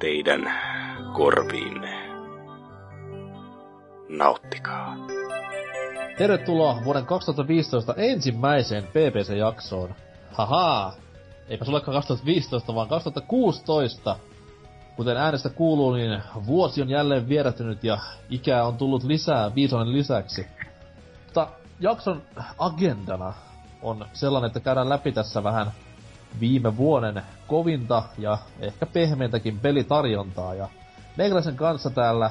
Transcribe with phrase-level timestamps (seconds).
[0.00, 0.52] teidän
[1.12, 2.10] korviinne.
[4.08, 4.96] Nauttikaa.
[6.18, 9.94] Tervetuloa vuoden 2015 ensimmäiseen PPC-jaksoon.
[10.32, 10.92] Haha!
[11.48, 14.16] Eipä se olekaan 2015, vaan 2016.
[14.96, 17.98] Kuten äänestä kuuluu, niin vuosi on jälleen vierähtynyt ja
[18.30, 20.46] ikää on tullut lisää viisonen lisäksi.
[21.24, 21.48] Mutta
[21.80, 22.22] jakson
[22.58, 23.32] agendana
[23.82, 25.72] on sellainen, että käydään läpi tässä vähän
[26.40, 30.54] viime vuoden kovinta ja ehkä pehmeintäkin pelitarjontaa.
[30.54, 30.68] Ja
[31.16, 32.30] meikäläisen kanssa täällä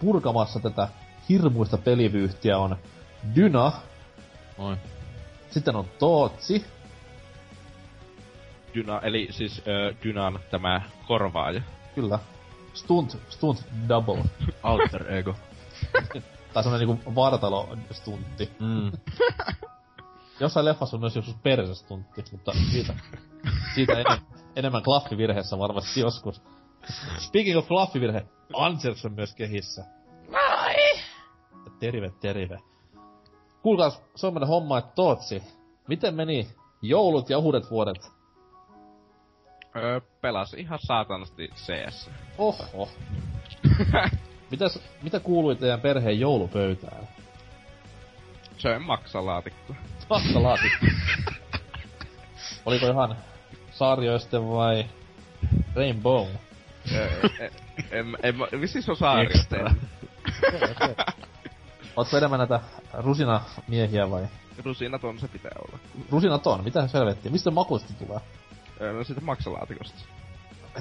[0.00, 0.88] purkamassa tätä
[1.28, 2.76] hirmuista pelivyyhtiä on
[3.34, 3.72] Dyna.
[4.58, 4.76] Moi.
[5.50, 6.64] Sitten on Tootsi.
[8.74, 11.62] Dyna, eli siis ö, Dynan tämä korvaaja.
[11.94, 12.18] Kyllä.
[12.74, 14.24] Stunt, stunt double.
[14.62, 15.34] Alter ego.
[16.52, 18.50] tai semmonen niinku vartalo-stuntti.
[18.60, 18.92] Mm.
[20.40, 22.94] Jossain leffassa on myös joskus persestuntti, mutta siitä,
[23.74, 24.18] siitä enem,
[24.56, 26.42] enemmän klaffivirheessä varmasti joskus.
[27.18, 29.84] Speaking of klaffivirhe, Ansels on myös kehissä.
[30.30, 31.00] Moi!
[31.80, 32.58] Terve, terve.
[33.62, 35.42] Kuulkaas, semmonen homma, että Tootsi,
[35.88, 36.48] miten meni
[36.82, 38.10] joulut ja uudet vuodet?
[39.76, 42.10] Öö, pelas ihan saatanasti CS.
[42.38, 42.88] Oho.
[44.50, 47.08] Mitäs, mitä kuului teidän perheen joulupöytään?
[48.58, 49.74] Söin maksalaatikko.
[50.10, 50.86] Maksalaatikko.
[52.66, 53.16] Oliko ihan
[53.80, 54.86] saarioisten vai
[55.74, 56.26] Rainbow?
[57.90, 59.56] En, en, en, se on saarista.
[61.96, 62.60] Ootko enemmän näitä
[62.92, 64.26] rusinamiehiä vai?
[64.64, 65.78] Rusinat on se pitää olla.
[66.10, 67.32] Rusinat on, mitä selvettiä?
[67.32, 68.20] Mistä makuista tulee?
[68.92, 69.98] No siitä maksalaatikosta.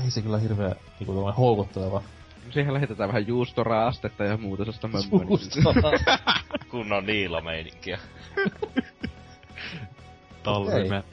[0.04, 2.04] Ei se kyllä hirveä niinku tommonen houkutteleva.
[2.52, 5.28] Siihen lähetetään vähän juustoraastetta ja muuta sellaista mömmöä.
[5.30, 6.20] Juustoraastetta.
[6.72, 8.00] Kunnon niilomeininkiä.
[10.44, 11.04] Talvime.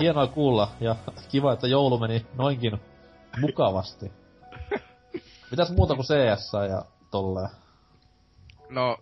[0.00, 0.96] Hienoa kuulla ja
[1.28, 2.80] kiva, että joulu meni noinkin
[3.40, 4.12] mukavasti.
[5.50, 7.48] Mitäs muuta kuin CS ja tolleen?
[8.70, 8.98] No,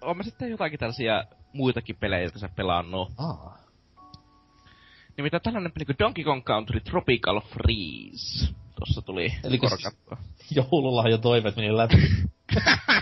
[0.00, 3.12] on mä sitten jotakin tällaisia muitakin pelejä, joita sä pelannut.
[3.18, 3.58] Aa.
[5.16, 8.54] Nimittäin tällainen peli kuin Donkey Kong Country Tropical Freeze.
[8.80, 10.16] Tossa tuli Elikkä korkattua.
[10.56, 11.96] Joululahja toiveet meni läpi.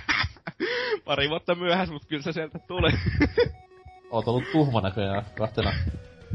[1.04, 2.92] Pari vuotta myöhässä, mutta kyllä se sieltä tuli.
[4.10, 5.72] Oot ollut tuhma näköjään kahtena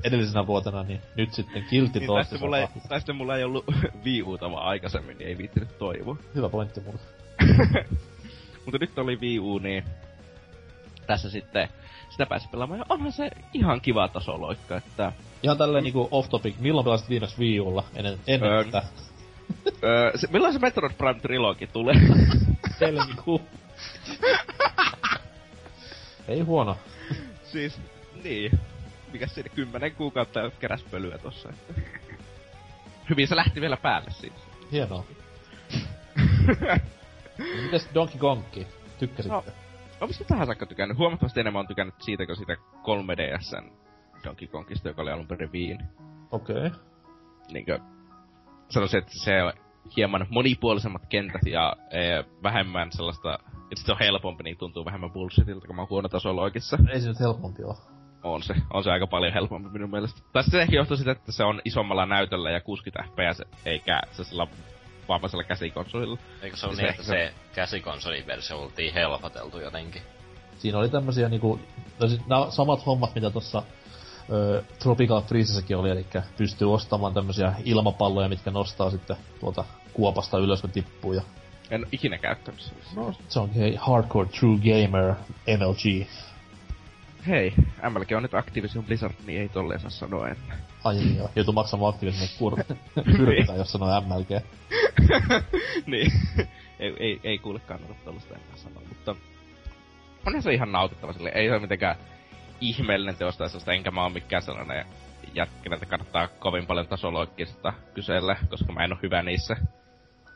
[0.05, 2.31] edellisenä vuotena, niin nyt sitten kiltti niin, toista.
[2.31, 3.65] tästä mulla, ei, tästä mulla ei ollut
[4.05, 6.17] Wii Uta vaan aikaisemmin, niin ei viittinyt toivoa.
[6.35, 6.99] Hyvä pointti mulla.
[8.65, 9.83] Mutta nyt oli Wii U, niin
[11.07, 11.69] tässä sitten
[12.09, 12.79] sitä pääsi pelaamaan.
[12.79, 15.11] Ja onhan se ihan kiva tasoloikka, että...
[15.43, 18.83] Ihan tälleen niinku off topic, milloin pelasit viimeksi Wii Ulla ennen, ennen Öö, tätä?
[19.83, 21.95] öö, se, milloin se Metroid Prime Trilogi tulee?
[22.81, 23.41] Helmikuu.
[26.27, 26.77] Ei huono.
[27.43, 27.81] siis,
[28.23, 28.59] niin.
[29.15, 31.49] Mikäs siinä kymmenen kuukautta keräs pölyä tossa.
[31.49, 31.81] Että.
[33.09, 34.33] Hyvin se lähti vielä päälle siis.
[34.71, 35.03] Hienoa.
[37.63, 38.67] Mites Donkey Kongki?
[38.99, 39.35] Tykkäsitte?
[39.35, 39.43] No.
[40.01, 40.97] On mistä tähän saakka tykännyt.
[40.97, 43.71] Huomattavasti enemmän on tykännyt siitä kuin siitä 3DSn
[44.23, 45.79] Donkey Kongista, joka oli alun perin Viin.
[46.31, 46.55] Okei.
[46.55, 46.71] Okay.
[47.51, 47.79] Niinkö,
[48.69, 49.53] sanoisin, että se on
[49.97, 53.39] hieman monipuolisemmat kentät ja ee, vähemmän sellaista,
[53.71, 56.77] että se on helpompi, niin tuntuu vähemmän bullshitilta, kun mä oon huono tasoloikissa.
[56.93, 57.94] Ei se nyt helpompi oo.
[58.25, 60.21] On se, on se aika paljon helpompi minun mielestä.
[60.33, 64.23] Tai se ehkä johtuu siitä, että se on isommalla näytöllä ja 60 fps, eikä se
[64.23, 64.47] sillä
[65.07, 66.17] vammaisella käsikonsolilla.
[66.41, 70.01] Eikö se ole Se niin, ehkä että se käsikonsoliversio oltiin helpoteltu jotenkin?
[70.57, 71.59] Siinä oli tämmösiä niinku,
[72.07, 73.63] siis nää on samat hommat, mitä tossa
[74.29, 76.05] ö, Tropical Freezessäkin oli, eli
[76.37, 81.13] pystyy ostamaan tämmösiä ilmapalloja, mitkä nostaa sitten tuolta kuopasta ylös, kun tippuu.
[81.13, 81.21] Ja...
[81.71, 82.75] En ikinä käyttänyt sitä.
[82.95, 85.13] No, se on hei, Hardcore True Gamer
[85.57, 86.07] MLG.
[87.27, 87.53] Hei,
[87.89, 90.57] MLG on nyt Activision Blizzard, niin ei tolleen saa sanoa enää.
[90.83, 92.75] Ai niin joo, joutuu maksamaan aktiivisesti kur-
[93.17, 94.29] pyrkitä, jos sanoo MLG.
[95.85, 96.11] niin.
[96.79, 99.15] ei, ei, ei kuule kannata tollaista enää sanoa, mutta...
[100.25, 101.31] Onhan se ihan nautittava sille.
[101.35, 101.95] Ei se ole mitenkään
[102.61, 104.85] ihmeellinen teosta sellaista, enkä mä oo mikään sellainen
[105.33, 109.57] jätkinä, että kannattaa kovin paljon tasoloikkista kysellä, koska mä en oo hyvä niissä.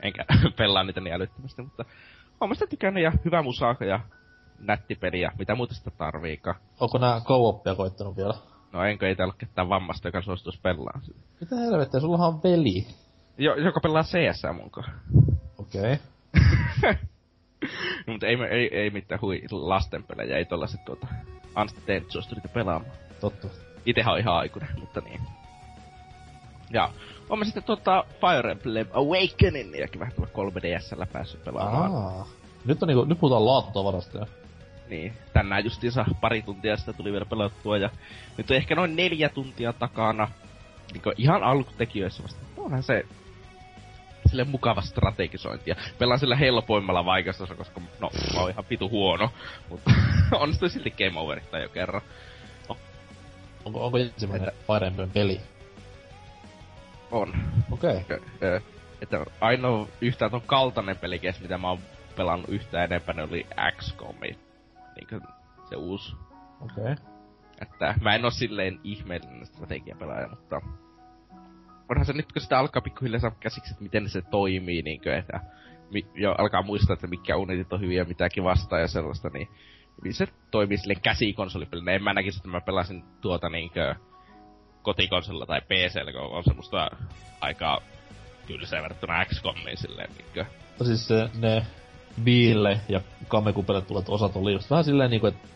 [0.02, 0.26] Enkä
[0.58, 1.86] pelaa niitä niin älyttömästi, mutta
[2.42, 4.00] oon mä sitä tykännyt ja hyvä musaa ja
[4.60, 6.56] nätti peli ja mitä muuta sitä tarviikaan.
[6.80, 8.34] Onko nää co-oppia koittanut vielä?
[8.72, 11.20] No enkö ei täällä ole ketään vammasta, joka suostuisi pelaa sitä.
[11.42, 12.88] Mitä helvettiä, sullahan on veli.
[13.38, 14.92] Jo, joka pelaa CS munkaan.
[15.58, 15.94] Okei.
[15.94, 15.98] Okay.
[18.08, 21.08] no, mutta ei, ei, ei mitään hui lastenpelejä, ei tollaset tuota
[21.62, 22.92] Unstead suostu niitä pelaamaan.
[23.22, 23.48] Totta.
[23.86, 25.22] Itehän on ihan aikuinen, mutta niin.
[26.72, 26.90] Ja
[27.30, 31.96] on sitten tuota Fire Emblem Awakeningiakin vähän tuolla 3DSllä päässyt pelaamaan.
[31.96, 32.28] Aa.
[32.66, 34.26] Nyt, on niinku, nyt puhutaan laatutavarasta jo.
[34.90, 37.90] Niin, tänään justiinsa pari tuntia sitä tuli vielä pelattua ja
[38.38, 40.28] nyt on ehkä noin neljä tuntia takana.
[40.94, 42.40] Niin ihan alkutekijöissä vasta.
[42.58, 43.06] Onhan se
[44.30, 45.70] sille mukava strategisointi.
[45.70, 49.30] Ja pelaan sillä helpoimmalla vaikeustasolla, koska no, mä oon ihan pitu huono.
[49.70, 49.92] Mutta
[50.32, 52.02] onnistui silti game overittaa jo kerran.
[52.70, 52.78] No.
[53.66, 54.86] Onko, onko ensimmäinen että...
[54.88, 55.42] Emblem peli?
[57.12, 57.34] On.
[57.72, 57.98] Okei.
[57.98, 58.20] Okay.
[59.02, 61.80] Että ainoa yhtään ton kaltainen pelikes, mitä mä oon
[62.16, 63.48] pelannut yhtään enempää, oli
[63.78, 64.49] XCOMi.
[65.00, 65.20] Niinkö
[65.70, 66.16] se uusi.
[66.62, 66.84] Okei.
[66.84, 66.96] Okay.
[67.62, 70.62] Että mä en oo silleen ihmeellinen strategiapelaaja, mutta
[71.90, 75.16] onhan se nyt, kun sitä alkaa pikkuhiljaa saada käsiksi, että miten se toimii, niin kuin,
[75.16, 75.40] että
[75.92, 79.48] mi, jo alkaa muistaa, että mikä unitit on hyviä, mitäkin vastaan ja sellaista, niin,
[80.04, 81.96] niin se toimii sille käsikonsolipelille.
[81.96, 83.96] En mä näkisi, että mä pelasin tuota niinkö
[84.82, 86.90] kotikonsolilla tai PCllä, kun on semmoista
[87.42, 87.82] aika
[88.48, 90.46] tylsää verrattuna XCOMiin silleen niinkö.
[90.80, 91.66] No siis se, ne
[92.26, 95.48] Viille ja Kamekupelle tulevat osat oli just vähän silleen niinku, että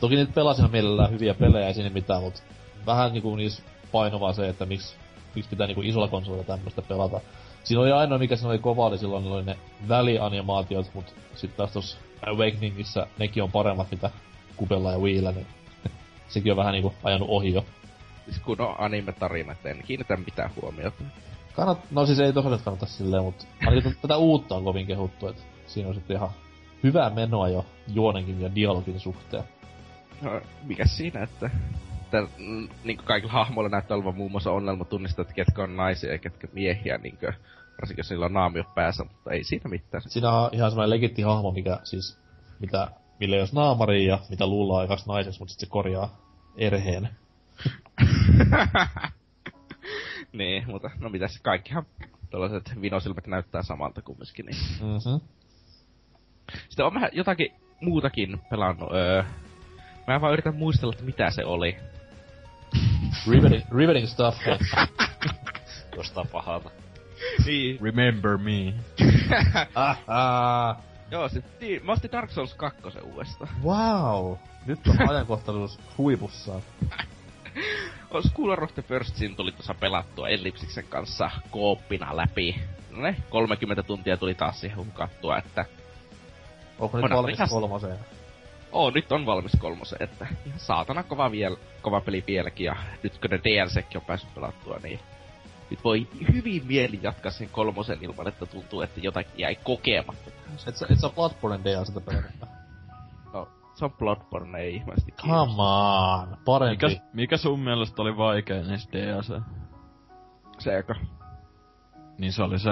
[0.00, 2.42] toki niitä pelasin mielellään hyviä pelejä, ei siinä mitään, mutta
[2.86, 3.62] vähän niinku niissä
[3.92, 4.96] painovaa se, että miksi
[5.34, 7.20] miksi pitää niinku isolla konsolilla tämmöstä pelata.
[7.64, 9.56] Siinä oli ainoa, mikä siinä oli kova, oli silloin oli ne
[9.88, 14.10] välianimaatiot, mut sit taas tossa Awakeningissa nekin on paremmat, mitä
[14.56, 15.46] Kupella ja Wiillä, niin
[16.28, 17.64] sekin on vähän niinku ajanut ohi jo.
[18.24, 21.02] Siis kun on anime-tarinat, en kiinnitä mitään huomiota.
[21.52, 25.42] Kannat, no siis ei tosiaan kannata silleen, mutta ainakin tätä uutta on kovin kehuttu, että
[25.72, 26.30] siinä on sitten ihan
[26.82, 29.44] hyvää menoa jo juonenkin ja dialogin suhteen.
[30.22, 31.50] No, mikä siinä, että
[32.18, 36.12] että mm, niin kaikilla hahmoilla näyttää olevan muun muassa ongelma tunnistaa, että ketkä on naisia
[36.12, 37.34] ja ketkä miehiä, niin kuin,
[37.80, 40.02] varsinkin jos niillä on naamio päässä, mutta ei siinä mitään.
[40.06, 42.18] Siinä on ihan semmoinen legitti hahmo, mikä siis,
[42.60, 42.88] mitä,
[43.20, 46.16] millä jos naamari ja mitä luullaan aikas naiseksi, mutta sitten se korjaa
[46.56, 47.08] erheen.
[50.32, 51.86] niin, mutta no mitäs, kaikkihan
[52.30, 54.56] tällaiset vinosilmät näyttää samalta kumminkin, niin.
[54.80, 55.20] Mm-hmm.
[56.68, 58.92] Sitten on vähän jotakin muutakin pelannut.
[58.92, 59.24] Öö,
[60.06, 61.76] mä vaan yritän muistella, että mitä se oli.
[63.30, 64.38] riveting, riveting stuff.
[65.96, 66.70] Jostain pahalta.
[67.46, 67.78] niin.
[67.82, 68.74] Remember me.
[69.74, 70.76] ah, ah.
[71.10, 73.50] Joo, sit, niin, mä ostin Dark Souls 2 uudestaan.
[73.62, 74.36] Wow!
[74.66, 76.62] Nyt on ajankohtaisuus huipussaan.
[78.10, 82.60] Os School of the First Sin tuli tuossa pelattua Ellipsiksen kanssa kooppina läpi.
[82.90, 85.64] No ne, 30 tuntia tuli taas siihen hukattua, että...
[86.78, 87.48] Onko nyt valmis ihan...
[87.48, 87.98] kolmoseen?
[88.72, 93.18] Oo, nyt on valmis kolmosen, että ihan saatana kova, viel, kova peli vieläkin, ja nyt
[93.18, 95.00] kun ne DLCkin on päässyt pelattua, niin
[95.70, 100.30] nyt voi hyvin mieli jatkaa sen kolmosen ilman, että tuntuu, että jotakin jäi kokematta.
[100.68, 102.32] Et sä, et sä Bloodborne DLCtä pelannut?
[103.32, 106.86] No, se on Bloodborne, ei ihmeesti Come on, parempi.
[106.86, 109.42] Mikä, mikä sun mielestä oli vaikein niistä DLC?
[110.58, 110.94] Se, joka...
[112.18, 112.70] Niin se oli se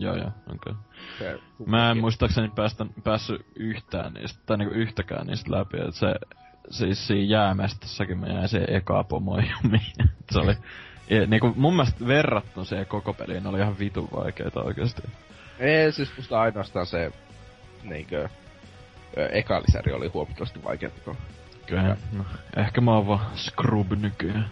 [0.00, 0.74] Joo, joo, okei.
[1.20, 1.38] Okay.
[1.66, 6.14] Mä en muistaakseni päästä, päässyt yhtään niistä, tai niinku yhtäkään niistä läpi, että se,
[6.70, 9.94] siis siinä jäämästössäkin mä jäin se eka pomojumiin.
[10.32, 10.54] se oli,
[11.10, 15.02] ja, niinku mun mielestä verrattuna siihen koko peliin oli ihan vitun vaikeeta oikeesti.
[15.58, 17.12] Ei, siis musta ainoastaan se,
[17.82, 18.28] niinkö,
[19.32, 21.16] eka lisäri oli huomattavasti vaikeampi kuin...
[21.66, 22.24] Kyllä, no,
[22.56, 24.50] ehkä mä oon vaan scrub nykyään,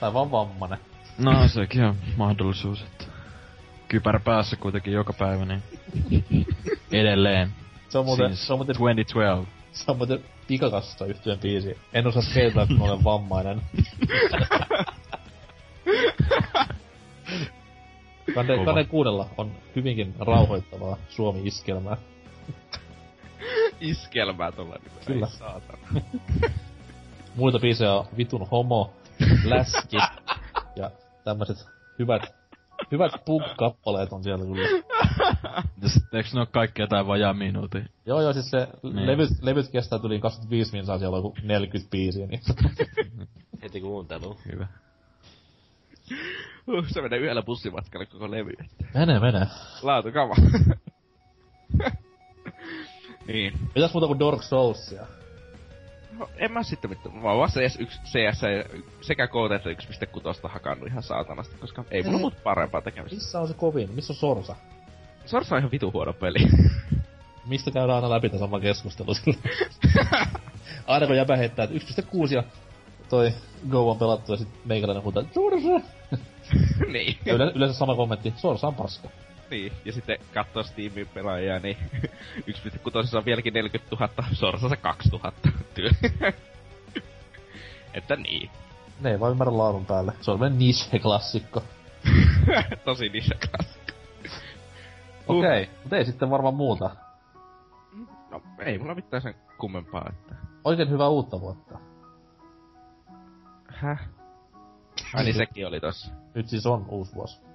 [0.00, 0.78] Tai vaan vammanen.
[1.18, 3.15] No sekin on mahdollisuus, että
[3.88, 5.62] kypärä päässä kuitenkin joka päivä, niin
[6.92, 7.50] edelleen.
[7.88, 9.56] Se on muuten, se on muuten, 2012.
[9.72, 11.78] Se on muuten pikakassa yhtyön biisi.
[11.92, 13.62] En osaa skeitää, kun olen vammainen.
[18.34, 21.96] Kande, kande kuudella on hyvinkin rauhoittavaa Suomi-iskelmää.
[23.80, 25.28] Iskelmää tuolla niin Kyllä.
[27.36, 28.92] Muita biisejä on Vitun Homo,
[29.44, 29.96] Läski
[30.76, 30.90] ja
[31.24, 32.22] tämmöiset hyvät
[32.92, 34.82] Hyvät punk-kappaleet on siellä kyllä.
[35.82, 37.88] Ja sit, eiks ne oo kaikki jotain vajaa minuutin?
[38.06, 39.06] Joo joo, siis se niin.
[39.06, 42.40] levyt, levyt kestää yli 25 minsaa, siellä on joku 40 biisiä, niin...
[43.62, 44.38] Heti kuuntelu.
[44.52, 44.66] Hyvä.
[46.66, 48.52] Uh, se menee yhdellä bussimatkalla koko levy.
[48.94, 49.46] Mene, mene.
[49.82, 50.34] Laatukava.
[53.28, 53.58] niin.
[53.74, 55.06] Mitäs muuta kuin Dark Soulsia?
[56.18, 57.16] No, en mä sitten mitään.
[57.16, 58.40] Mä oon vaan CS1, CS
[59.00, 59.70] sekä KT että
[60.44, 63.16] 1.6 hakannut ihan saatanasti, koska ei mulla muuta parempaa tekemistä.
[63.16, 63.90] Missä on se kovin?
[63.90, 64.56] Missä on Sorsa?
[65.26, 66.38] Sorsa on ihan vitu huono peli.
[67.46, 69.38] Mistä käydään aina läpi sama keskustelu sillä?
[70.86, 72.44] aina kun jäbä heittää, että 1.6 ja
[73.08, 73.32] toi
[73.68, 75.86] Go on pelattu ja sit meikäläinen huutaa, Sorsa!
[76.92, 77.18] niin.
[77.24, 79.08] Ja yle, yleensä sama kommentti, Sorsa on paska.
[79.50, 81.76] Niin, ja sitten katsoo Steamin pelaajia, niin
[82.50, 85.90] 1.6 on vieläkin 40 000, Sorsassa 2000 työ.
[87.94, 88.50] että niin.
[89.00, 90.12] Ne ei vaan ymmärrä laadun päälle.
[90.20, 91.62] Se on semmonen niche-klassikko.
[92.84, 93.92] Tosi niche-klassikko.
[95.28, 96.90] Okei, okay, mutta ei sitten varmaan muuta.
[98.30, 100.34] No, ei mulla mitään sen kummempaa, että...
[100.64, 101.78] Oikein hyvää uutta vuotta.
[103.68, 104.08] Häh?
[105.14, 106.12] Ai niin sekin oli tossa.
[106.34, 107.45] Nyt siis on uusi vuosi.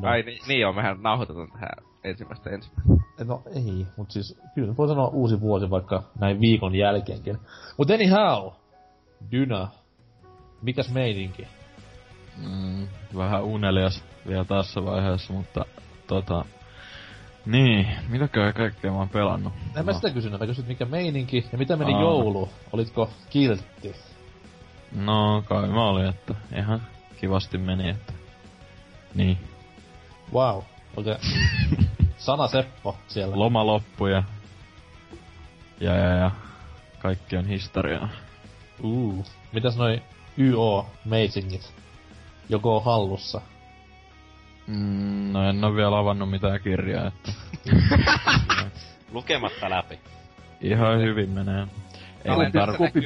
[0.00, 0.12] Know.
[0.12, 1.70] Ai niin, niin joo, mehän nauhoitetaan tähän
[2.04, 3.24] ensimmäistä ensimmäistä.
[3.24, 7.38] No ei, mut siis kyllä voi sanoa uusi vuosi vaikka näin viikon jälkeenkin.
[7.78, 8.52] Mut anyhow,
[9.32, 9.68] Dyna,
[10.62, 11.46] mikäs meininki?
[12.46, 12.86] Mm,
[13.16, 15.64] vähän unelias vielä tässä vaiheessa, mutta
[16.06, 16.44] tota...
[17.46, 19.52] Niin, mitäkään kaikkea mä oon pelannut?
[19.76, 19.98] En mä no.
[19.98, 22.00] sitä kysynyt, mä kysyt mikä meininki ja mitä meni Aa.
[22.00, 22.48] joulu?
[22.72, 23.94] Olitko kiltti?
[24.92, 26.82] No kai mä olin, että ihan
[27.20, 28.12] kivasti meni, että...
[29.14, 29.38] Niin.
[30.32, 30.62] Wow,
[30.96, 31.12] okei.
[31.12, 31.16] Okay.
[32.16, 33.38] Sana Seppo siellä.
[33.38, 34.22] Loma loppu ja...
[35.80, 36.30] Ja, ja, ja.
[36.98, 38.08] Kaikki on historiaa.
[38.82, 39.26] Uh.
[39.52, 40.02] Mitäs noi
[40.38, 41.72] YO Meisingit?
[42.48, 43.40] Joko on hallussa?
[44.66, 47.32] Mm, no en oo vielä avannut mitään kirjaa, että...
[49.12, 49.98] Lukematta läpi.
[50.60, 51.66] Ihan hyvin menee.
[52.24, 52.98] Ei tarvitse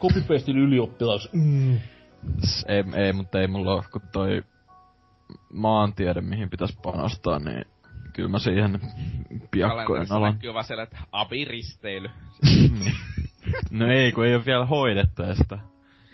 [0.00, 1.28] copy-pastin ylioppilas.
[1.32, 1.78] Mm.
[2.68, 4.42] Ei, ei, mutta ei mulla oo, kun toi
[5.52, 7.64] maantiede, mihin pitäis panostaa, niin
[8.12, 8.80] kyllä mä siihen
[9.50, 10.32] piakkoin alan.
[10.32, 12.10] näkyy vaan siellä, että abiristeily.
[13.70, 15.58] no ei, kun ei oo vielä hoidettu sitä.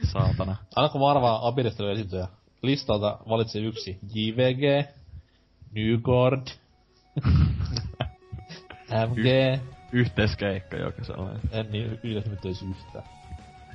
[0.03, 0.57] Saatana.
[0.77, 2.29] Annatko mä arvaa abiristeily esiintyjä?
[2.63, 3.99] Listalta valitse yksi.
[4.15, 4.89] JVG,
[5.73, 6.47] Newgord,
[9.09, 9.25] MG.
[9.25, 9.61] Y-
[9.93, 11.41] yhteiskeikka joka sellainen.
[11.51, 13.05] En niin, yhdessä nyt yhtään.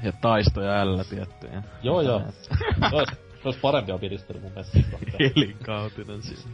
[0.04, 1.64] Ja taisto ja ällä tiettyjä.
[1.84, 2.22] Joo joo.
[3.42, 4.80] se, olisi, parempi opiristely mun mielestä.
[5.20, 6.48] Elinkautinen siis.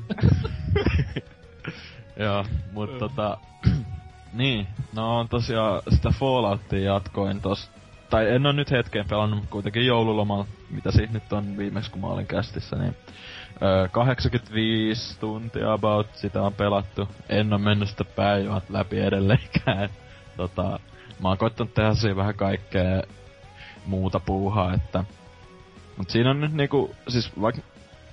[2.23, 3.37] joo, mut tota...
[4.33, 7.69] niin, no on tosiaan sitä Falloutia jatkoin tos...
[8.09, 12.01] Tai en oo nyt hetkeen pelannut, mutta kuitenkin joululomalla, mitä siitä nyt on viimeksi kun
[12.01, 12.95] mä olin kästissä, niin...
[13.61, 17.09] Öö, 85 tuntia about sitä on pelattu.
[17.29, 19.89] En oo mennyt sitä päivät läpi edelleenkään.
[20.37, 20.79] Tota,
[21.21, 23.03] mä oon koittanut tehdä siihen vähän kaikkea
[23.85, 25.03] muuta puuhaa, että...
[25.97, 27.61] Mut siinä on nyt niinku, siis vaikka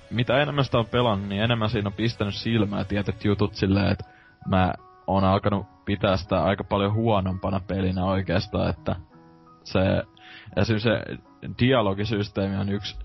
[0.09, 4.05] mitä enemmän sitä on pelannut, niin enemmän siinä on pistänyt silmää tietyt jutut silleen, että
[4.47, 4.73] mä
[5.07, 8.95] oon alkanut pitää sitä aika paljon huonompana pelinä oikeastaan, että
[9.63, 10.03] se,
[10.55, 10.79] esim.
[10.79, 11.03] se
[11.59, 12.95] dialogisysteemi on yksi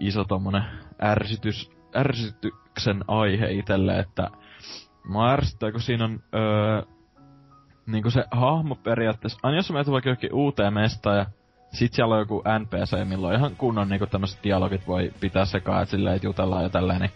[0.00, 0.64] iso tommonen
[1.02, 4.30] ärsytys, ärsytyksen aihe itelle, että
[5.08, 6.82] mä ärsyttää, kun siinä on öö,
[7.86, 11.26] niinku se hahmo periaatteessa, aina jos mä menet vaikka uuteen mestaan ja
[11.74, 15.88] sit siellä on joku NPC, milloin ihan kunnon niinku tämmöset dialogit voi pitää sekaan, et
[15.88, 17.12] silleen, että jutellaan ja tälleen, niin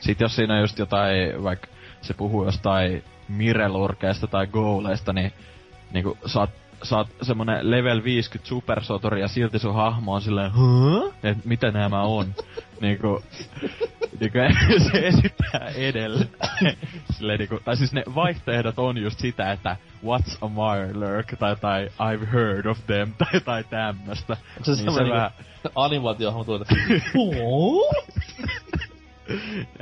[0.00, 1.68] sit jos siinä on just jotain, vaikka
[2.00, 5.32] se puhuu jostain Mirelurkeista tai Goaleista, niin
[5.92, 6.50] niinku saat,
[6.82, 11.14] saat semmonen level 50 supersotori ja silti sun hahmo on silleen, huh?
[11.22, 12.34] Et mitä nämä on?
[12.80, 13.22] niinku,
[14.20, 14.38] niinku
[14.92, 16.28] se esittää edelle.
[17.14, 21.88] silleen niinku, tai siis ne vaihtoehdot on just sitä, että what's a Mirelurk, tai, tai
[21.98, 24.36] I've heard of them, tai tai tämmöstä.
[24.62, 25.30] Se, niin se vähän...
[25.74, 26.64] Animaatiohahmo tuota.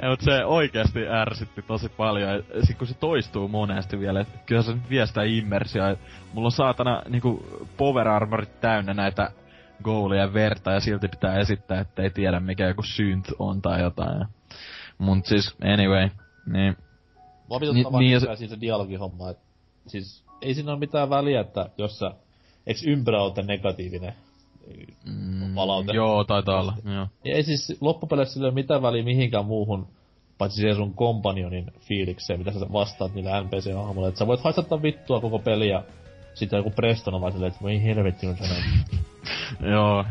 [0.03, 2.31] ja, mutta se oikeasti ärsytti tosi paljon.
[2.31, 5.97] Ja sit kun se toistuu monesti vielä, että kyllä se vie sitä immersia.
[6.33, 7.47] Mulla on saatana niinku
[7.77, 9.31] power armorit täynnä näitä
[9.85, 14.27] goolia verta ja silti pitää esittää, että ei tiedä mikä joku synth on tai jotain.
[14.99, 16.09] Mut siis, anyway,
[16.47, 16.77] niin...
[17.49, 18.37] Mua pitää niin, niin, se...
[18.37, 19.46] siitä dialogihomma, että
[19.87, 22.11] siis ei siinä ole mitään väliä, että jos sä,
[22.67, 24.13] eiks ympärä ole negatiivinen
[25.05, 25.93] mm, palaute?
[25.93, 27.07] Joo, taitaa olla, joo.
[27.25, 29.89] Ei siis loppupeleissä sillä ole mitään väliä mihinkään muuhun,
[30.39, 34.09] paitsi siihen sun kompanionin fiilikseen, mitä sä vastaat niille NPC-hahmoille.
[34.09, 35.83] Että sä voit haistata vittua koko peliä,
[36.35, 38.57] sitten joku Preston on vaan silleen, että voi helvetti on sanoa.
[39.73, 40.05] Joo,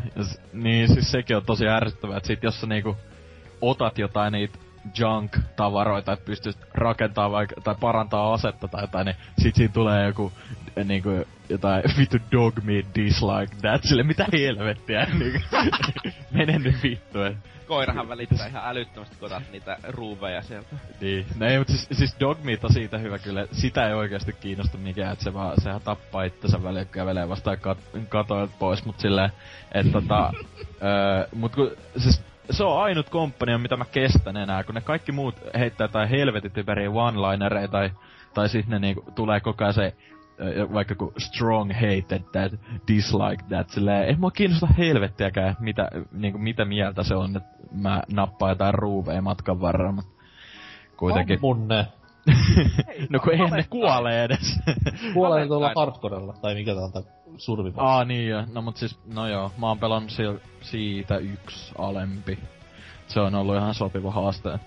[0.53, 2.96] niin siis sekin on tosi ärsyttävää, että sit jos sä niinku
[3.62, 4.58] otat jotain niitä
[4.99, 10.31] junk-tavaroita, että pystyt rakentamaan vaikka, tai parantaa asetta tai jotain, niin sit siinä tulee joku
[10.83, 11.09] niinku
[11.49, 15.39] jotain vittu dog meat dislike that, sille mitä helvettiä, niinku,
[16.31, 17.37] mene nyt vittu, et.
[17.67, 20.75] Koirahan välittää ihan älyttömästi, kun niitä ruuveja sieltä.
[21.01, 24.33] Niin, no ei, mutta siis, siis dog meat on siitä hyvä kyllä, sitä ei oikeasti
[24.33, 28.99] kiinnosta mikään, että se vaan, sehän tappaa itsensä väliin, kävelee vastaan kat- katoilta pois, mut
[28.99, 29.31] silleen,
[29.71, 30.33] että tota,
[30.83, 35.11] öö, mut kun, siis se on ainut komppania, mitä mä kestän enää, kun ne kaikki
[35.11, 37.91] muut heittää tai helvetit ympäri one-linereita tai,
[38.33, 39.93] tai sitten ne niinku tulee koko ajan se
[40.73, 42.51] vaikka kun strong hated that,
[42.87, 48.03] dislike that, silleen, ei mua kiinnosta helvettiäkään, mitä, niinku, mitä mieltä se on, että mä
[48.13, 50.11] nappaan jotain ruuveja matkan varrella, mutta
[50.97, 51.37] kuitenkin...
[51.37, 51.87] Ammun ne.
[53.09, 54.59] no kun ei ne kuole edes.
[55.13, 57.01] Kuolee tuolla hardcorella, tai mikä tää on tää
[57.37, 57.85] survival.
[57.85, 60.11] Aa niin jo, no mut siis, no joo, mä oon pelannut
[60.61, 62.39] siitä yksi alempi.
[63.07, 64.59] Se on ollut ihan sopiva haaste.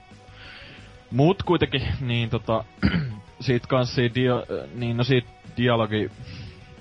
[1.10, 2.64] Mut kuitenkin, niin tota,
[3.40, 4.44] siitä kans dio,
[4.75, 6.10] niin no siitä dialogi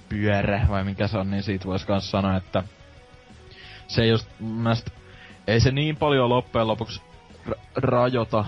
[0.10, 2.63] pyörä, vai mikä se on, niin siitä vois kans sanoa, että
[3.88, 4.63] se just mun
[5.48, 7.01] ei se niin paljon loppujen lopuksi
[7.50, 8.46] ra- rajoita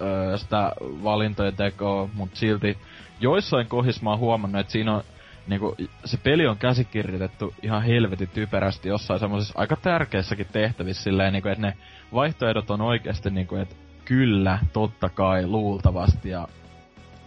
[0.00, 2.78] öö, sitä valintojen tekoa, mutta silti
[3.20, 5.04] joissain kohdissa mä oon huomannut, että siinä on
[5.50, 11.48] niinku, se peli on käsikirjoitettu ihan helvetin typerästi jossain semmoisessa aika tärkeissäkin tehtävissä silleen, niinku,
[11.48, 11.76] että ne
[12.14, 16.48] vaihtoehdot on oikeasti niinku, että kyllä, totta kai, luultavasti ja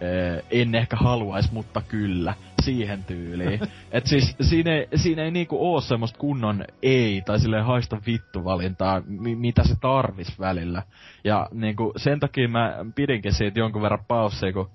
[0.02, 3.60] ee, en ehkä haluais, mutta kyllä, siihen tyyliin.
[3.92, 8.44] Et siis siinä ei, siinä ei niinku oo semmoista kunnon ei, tai silleen haista vittu
[8.44, 10.84] valintaa, mi- mitä se tarvis välillä.
[11.24, 14.70] Ja niinku sen takia mä pidinkin siitä jonkun verran paussia, kun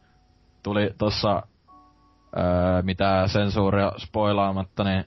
[0.62, 1.43] tuli tossa
[2.37, 5.05] öö, mitä sensuuria spoilaamatta, niin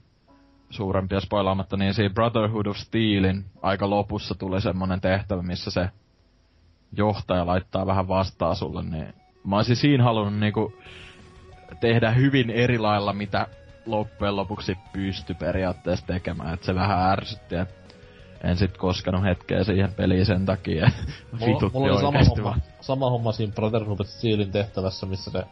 [0.70, 5.90] suurempia spoilaamatta, niin siinä Brotherhood of Steelin aika lopussa tuli semmonen tehtävä, missä se
[6.96, 9.14] johtaja laittaa vähän vastaa sulle, niin
[9.44, 10.72] mä olisin siinä halunnut niinku
[11.80, 13.46] tehdä hyvin eri lailla, mitä
[13.86, 16.54] loppujen lopuksi pysty periaatteessa tekemään.
[16.54, 17.94] Että se vähän ärsytti, että
[18.44, 20.90] en sit koskenut hetkeä siihen peliin sen takia.
[21.40, 25.44] mulla, mulla oli sama homma, sama homma siinä Brotherhood of Steelin tehtävässä, missä se...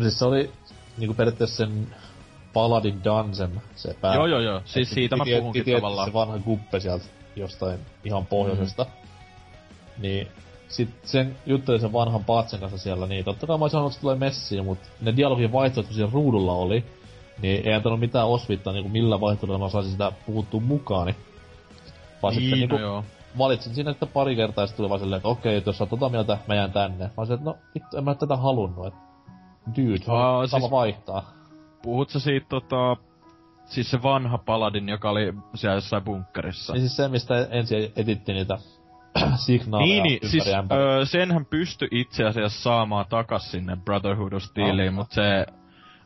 [0.00, 0.52] Siis se oli
[0.98, 1.94] niinku periaatteessa sen
[2.52, 4.14] Paladin Dungeon, se pää.
[4.14, 4.62] Joo, joo, joo.
[4.64, 6.08] Siis siitä mä puhunkin tavallaan.
[6.08, 7.04] Se vanha guppe sieltä
[7.36, 8.84] jostain ihan pohjoisesta.
[8.84, 10.02] Mm.
[10.02, 10.28] Niin
[10.68, 14.00] sit sen juttelin sen vanhan Patsen kanssa siellä, niin totta kai mä olisin sanonut, että
[14.00, 16.84] tulee messiin, mutta ne dialogin vaihtoehdot, kun siellä ruudulla oli,
[17.42, 21.06] niin ei antanut mitään osvittaa, niin kuin millä vaihtoehdolla mä saisin sitä puhuttua mukaan.
[21.06, 21.16] Niin.
[22.22, 23.04] Vaan niin, sitten no niin joo.
[23.38, 26.08] valitsin siinä, että pari kertaa sitten tuli vaan silleen, että okei, että jos sä tota
[26.08, 27.04] mieltä, mä jään tänne.
[27.04, 29.00] Mä olisin, että no vittu, en mä tätä halunnut, että
[29.76, 31.30] dude, Aa, sama siis, vaihtaa.
[31.82, 32.96] Puhut sä siitä tota,
[33.64, 36.72] siis se vanha Paladin, joka oli siellä jossain bunkkerissa?
[36.72, 38.58] Niin siis se, mistä ensin etittiin niitä
[39.46, 44.88] signaaleja niin, niin siis öö, senhän pysty itse asiassa saamaan takas sinne Brotherhood of Steeliin,
[44.88, 44.94] oh.
[44.94, 45.46] mutta se,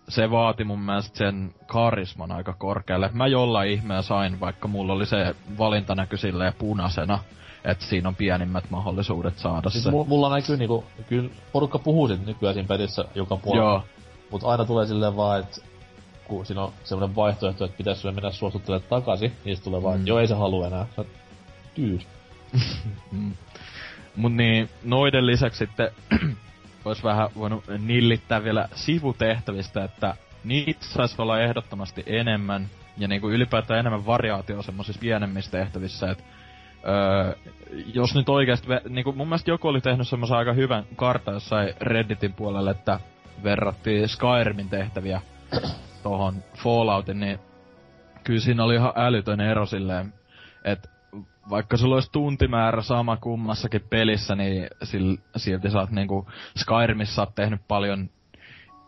[0.08, 3.10] se vaati mun mielestä sen karisman aika korkealle.
[3.12, 7.18] Mä jollain ihmeä sain, vaikka mulla oli se valinta näky silleen punaisena,
[7.64, 9.90] että siinä on pienimmät mahdollisuudet saada siis se.
[9.90, 13.70] Mulla näkyy niinku, kyllä porukka puhuu sit nykyään siinä pelissä joka puolella.
[13.70, 13.84] Joo.
[14.30, 15.60] Mut aina tulee silleen vaan, että
[16.24, 20.06] kun siinä on semmoinen vaihtoehto, että pitäisi mennä suostuttelemaan takaisin, niin tulee vaan, mm.
[20.06, 20.86] joo ei se halua enää.
[21.74, 22.06] Tyys.
[23.12, 23.34] Mm.
[24.16, 25.90] Mut niin, noiden lisäksi sitten
[26.84, 33.80] olisi vähän voinut nillittää vielä sivutehtävistä, että niitä saisi olla ehdottomasti enemmän, ja niinku ylipäätään
[33.80, 36.24] enemmän variaatio semmoisissa pienemmissä tehtävissä, että
[36.88, 37.34] öö,
[37.94, 42.32] jos nyt oikeasti, niinku mun mielestä joku oli tehnyt semmoisen aika hyvän karta jossain Redditin
[42.32, 43.00] puolelle, että
[43.44, 45.20] verrattiin Skyrimin tehtäviä
[46.02, 47.38] tohon Falloutin, niin
[48.24, 50.14] kyllä siinä oli ihan älytön ero silleen,
[50.64, 50.88] että
[51.50, 57.34] vaikka sulla olisi tuntimäärä sama kummassakin pelissä, niin sil, silti sä oot niinku Skyrimissa oot
[57.34, 58.10] tehnyt paljon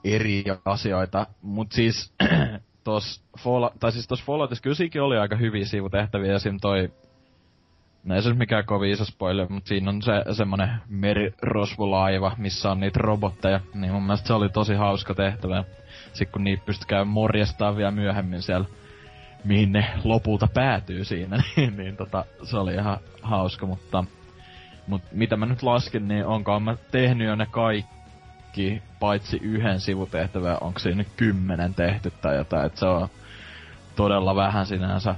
[0.04, 1.26] eri asioita.
[1.42, 2.14] Mut siis
[2.84, 6.92] tos Fallout, siis Falloutissa kyllä oli aika hyviä sivutehtäviä, esim toi
[8.06, 12.80] No ei se mikään kovin iso spoiler, mutta siinä on se semmonen merirosvolaiva, missä on
[12.80, 13.60] niitä robotteja.
[13.74, 15.64] Niin mun mielestä se oli tosi hauska tehtävä.
[16.12, 18.66] Sitten kun niitä pystyy käymään morjestaan vielä myöhemmin siellä
[19.46, 24.04] mihin ne lopulta päätyy siinä, niin, niin tota, se oli ihan hauska, mutta,
[24.86, 30.58] mutta mitä mä nyt lasken, niin onko mä tehnyt jo ne kaikki, paitsi yhden sivutehtävän,
[30.60, 33.08] onko siinä kymmenen tehty tai jotain, että se on
[33.96, 35.14] todella vähän sinänsä.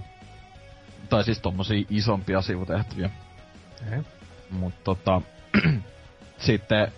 [1.09, 3.11] Tai siis tommosia isompia sivutehtäviä.
[3.87, 4.03] Okay.
[4.51, 5.21] Mutta tota,
[6.39, 6.93] sitten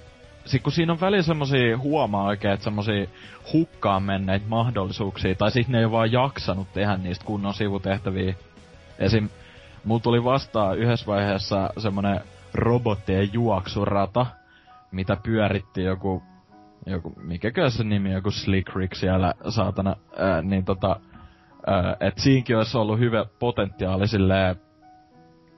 [0.45, 3.07] sit kun siinä on välillä semmosia, huomaa oikein, että semmosia
[3.53, 8.35] hukkaan menneitä mahdollisuuksia, tai sitten ne ei vaan jaksanut tehdä niistä kunnon sivutehtäviä.
[8.99, 9.29] Esim.
[9.85, 12.21] mulla tuli vastaan yhdessä vaiheessa semmonen
[12.55, 14.27] robottien juoksurata,
[14.93, 16.23] mitä pyöritti joku,
[16.87, 21.01] joku mikäkö se nimi, joku Slick Rick siellä saatana, ää, niin tota,
[22.01, 24.57] et siinkin olisi ollut hyvä potentiaali silleen,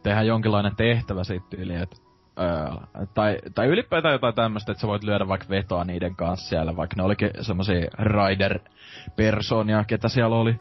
[0.03, 1.97] tehdä jonkinlainen tehtävä siitä tyyliin, että
[2.41, 6.77] Öö, tai, tai ylipäätään jotain tämmöistä, että sä voit lyödä vaikka vetoa niiden kanssa siellä,
[6.77, 10.61] vaikka ne olikin semmosia rider-persoonia, ketä siellä oli.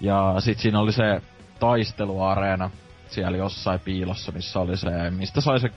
[0.00, 1.22] Ja sit siinä oli se
[1.60, 2.70] taisteluareena
[3.06, 5.68] siellä jossain piilossa, missä oli se, mistä sai se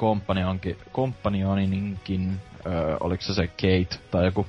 [0.92, 4.46] kompanioninkin, öö, oliko se se Kate tai joku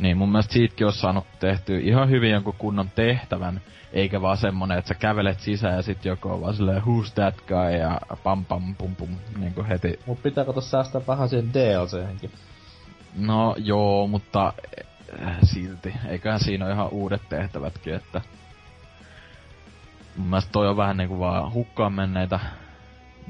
[0.00, 3.60] Niin mun mielestä siitäkin on saanut tehtyä ihan hyvin jonkun kunnon tehtävän,
[3.92, 7.34] eikä vaan semmonen, että sä kävelet sisään ja sit joku on vaan silleen, who's that
[7.36, 9.08] guy, ja pam pam pum pum,
[9.38, 10.00] niinku heti.
[10.06, 12.30] Mut pitääkö tossa säästää vähän siihen DLC-henkin?
[13.18, 14.52] No joo, mutta
[15.22, 15.94] äh, silti.
[16.08, 18.20] Eiköhän siinä ole ihan uudet tehtävätkin, että...
[20.16, 22.40] Mun mielestä toi on vähän niinku vaan hukkaan menneitä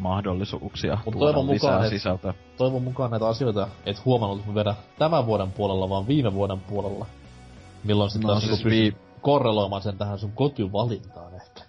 [0.00, 2.34] mahdollisuuksia Mut toivon lisää mukaan, et- sisältöä.
[2.56, 7.06] Toivon mukaan näitä asioita et huomannut että vedä tämän vuoden puolella, vaan viime vuoden puolella.
[7.84, 11.62] Milloin sitten No no, siis vii- korreloimaan sen tähän sun kotivalintaan ehkä.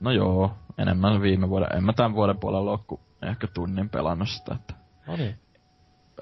[0.00, 1.76] No joo, enemmän viime vuoden.
[1.76, 4.74] En mä tämän vuoden puolella oo ku ehkä tunnin pelannut sitä, että...
[5.06, 5.38] No niin.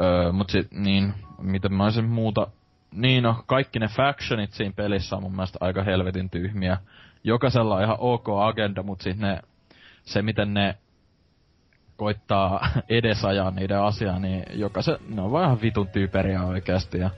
[0.00, 2.46] Öö, mut sit niin, miten mä olisin muuta...
[2.94, 6.78] Niin no, kaikki ne factionit siinä pelissä on mun mielestä aika helvetin tyhmiä.
[7.24, 9.40] Jokaisella on ihan ok agenda, mut sit ne...
[10.04, 10.74] Se miten ne
[11.96, 17.10] koittaa edesajaa niiden asiaa, niin jokaisen, ne on ihan vitun typeriä oikeasti ja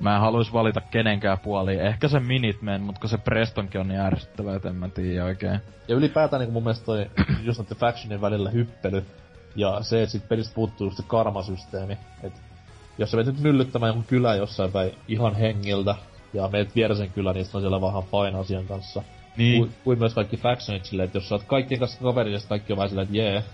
[0.00, 1.80] mä en haluais valita kenenkään puoliin.
[1.80, 5.60] Ehkä se Minutemen, mutta kun se Prestonkin on niin ärsyttävää, et en mä tiedä oikein.
[5.88, 7.10] Ja ylipäätään niin mun mielestä toi
[7.46, 9.04] just noiden factionin välillä hyppely
[9.56, 11.98] ja se, että sit pelistä puuttuu se karmasysteemi.
[12.22, 12.32] Et
[12.98, 15.94] jos sä menet nyt myllyttämään jonkun kylän jossain päin ihan hengiltä
[16.32, 19.02] ja meet vieresen kylän, niin on siellä vähän fine asian kanssa.
[19.36, 19.58] Niin.
[19.58, 22.72] Kuin, kuin myös kaikki factionit silleen, että jos sä oot kaikkien kanssa kaverilla, sit kaikki
[22.72, 23.44] on vähän silleen, että jee.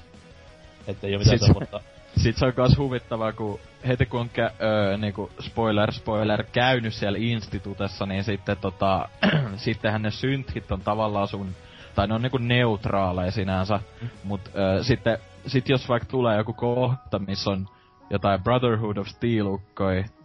[0.86, 1.80] Että ei oo mitään semmoista.
[2.16, 6.94] Sit se on kans huvittavaa, kun heti kun on kä- öö, niinku spoiler, spoiler, käynyt
[6.94, 9.08] siellä institutessa, niin sitten tota,
[9.56, 11.54] sittenhän ne synthit on tavallaan sun,
[11.94, 13.80] tai ne on niinku neutraaleja sinänsä,
[14.24, 17.68] mut öö, sitten, sit jos vaikka tulee joku kohta, missä on
[18.10, 19.58] jotain Brotherhood of steel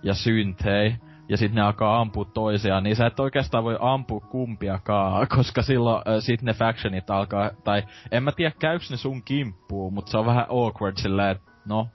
[0.04, 0.96] ja synthei,
[1.29, 5.97] ja sitten ne alkaa ampua toisiaan, niin sä et oikeastaan voi ampua kumpiakaan, koska silloin
[5.97, 10.17] äh, sit ne factionit alkaa, tai en mä tiedä käyks ne sun kimppuun, mutta se
[10.17, 11.88] on vähän awkward silleen, että no,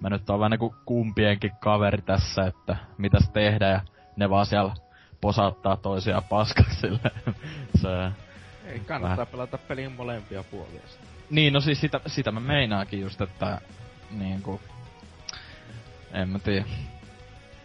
[0.00, 3.80] mä nyt oon vähän niinku kumpienkin kaveri tässä, että mitäs tehdä, ja
[4.16, 4.74] ne vaan siellä
[5.20, 7.34] posauttaa toisiaan paskaksi silleen.
[7.82, 7.88] se,
[8.66, 10.80] Ei kannattaa pelata pelin molempia puolia.
[11.30, 13.60] niin, no siis sitä, sitä mä meinaakin just, että
[14.10, 14.60] niinku,
[16.12, 16.64] en mä tiedä.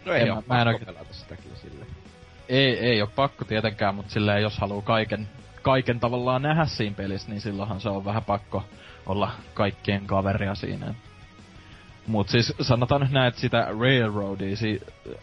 [0.08, 1.86] No ei En oo mä- en oikein- pelata sitäkin sille.
[2.48, 5.28] Ei, ei ole pakko tietenkään, mutta silleen jos haluaa kaiken,
[5.62, 8.64] kaiken tavallaan nähdä siinä pelissä, niin silloinhan se on vähän pakko
[9.06, 10.94] olla kaikkien kaveria siinä.
[12.06, 14.82] Mut siis sanotaan nyt näin, että sitä Railroadia, si-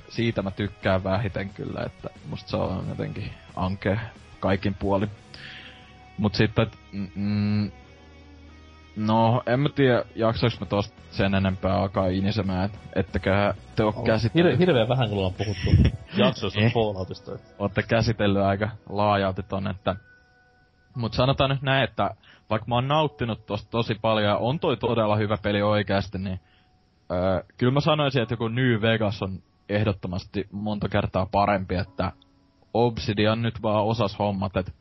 [0.09, 3.99] siitä mä tykkään vähiten kyllä, että musta se on jotenkin ankea
[4.39, 5.09] kaikin puolin.
[6.17, 7.71] Mut sitten, mm, mm,
[8.95, 13.91] no en mä tiedä, jaksois mä tosta sen enempää alkaa inisemään, et, ettekä te oo
[13.91, 16.73] Hir- käsitellyt hirveän vähän kun ollaan puhuttu jaksoissa Eh.
[16.73, 17.35] Falloutista.
[17.35, 19.95] että olette käsitellyt aika laajalti ton, että...
[20.95, 22.15] Mut sanotaan nyt näin, että
[22.49, 26.39] vaikka mä oon nauttinut tosta tosi paljon ja on toi todella hyvä peli oikeasti, niin
[27.11, 32.11] öö, kyllä mä sanoisin, että joku New Vegas on ehdottomasti monta kertaa parempi, että
[32.73, 34.71] Obsidian nyt vaan osas hommat, että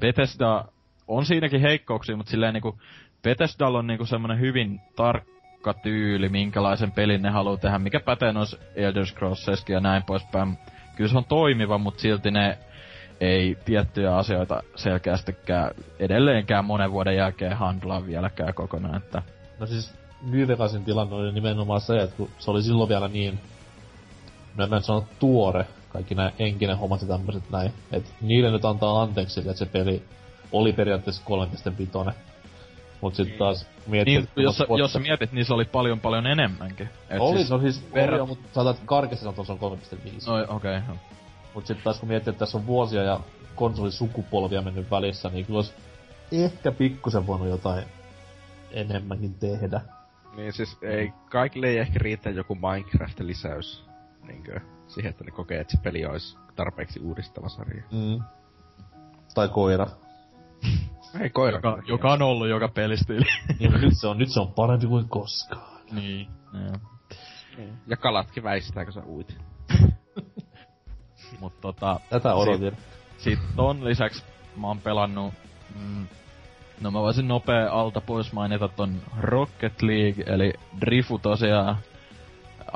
[0.00, 0.64] Bethesda
[1.08, 2.78] on siinäkin heikkouksia, mutta silleen niinku
[3.22, 8.56] Bethesdalla on niinku semmonen hyvin tarkka tyyli, minkälaisen pelin ne haluaa tehdä, mikä pätee noissa
[8.76, 10.58] Elder Scrollseskin ja näin poispäin.
[10.96, 12.58] Kyllä se on toimiva, mutta silti ne
[13.20, 19.22] ei tiettyjä asioita selkeästikään edelleenkään monen vuoden jälkeen handlaa vieläkään kokonaan, että
[19.58, 23.40] No siis New Vegasin tilanne oli nimenomaan se, että kun se oli silloin vielä niin,
[24.56, 29.02] no en sano tuore, kaikki nämä henkinen hommat ja tämmöiset näin, että niille nyt antaa
[29.02, 30.02] anteeksi että se peli
[30.52, 31.22] oli periaatteessa
[32.06, 32.12] 3.5.
[33.02, 35.64] Mut sit taas miettii, niin, että jos, sä, vuotta- jos sä mietit, niin se oli
[35.64, 36.88] paljon paljon enemmänkin.
[37.10, 40.26] Et Oli, siis, no siis verrat- oli mutta saatat karkeasti sanoa, että se on 3.5.
[40.48, 40.78] no, okei.
[40.78, 40.96] Okay.
[41.54, 43.20] Mut sit taas kun miettii, että tässä on vuosia ja
[43.54, 45.74] konsolisukupolvia mennyt välissä, niin kyllä olisi
[46.32, 47.84] ehkä pikkusen voinut jotain
[48.70, 49.80] enemmänkin tehdä.
[50.36, 53.84] Niin siis ei, kaikille ei ehkä riitä joku Minecraft-lisäys
[54.26, 57.82] niinkö, siihen, että ne kokee, että se peli olisi tarpeeksi uudistava sarja.
[57.92, 58.22] Mm.
[59.34, 59.86] Tai koira.
[61.20, 61.56] Ei koira.
[61.58, 63.24] Joka, joka on ollut joka pelistiili.
[63.58, 65.80] Niin, nyt se on, nyt se on parempi kuin koskaan.
[65.92, 66.28] niin.
[66.52, 66.76] Joo.
[67.86, 69.38] Ja kalatkin väistää, kun sä uit.
[71.40, 72.76] Mut tota, Tätä odotin.
[73.18, 74.24] Sitten ton lisäksi
[74.56, 75.34] mä oon pelannut...
[75.80, 76.06] Mm,
[76.80, 81.76] no mä voisin nopea alta pois mainita ton Rocket League, eli Drifu tosiaan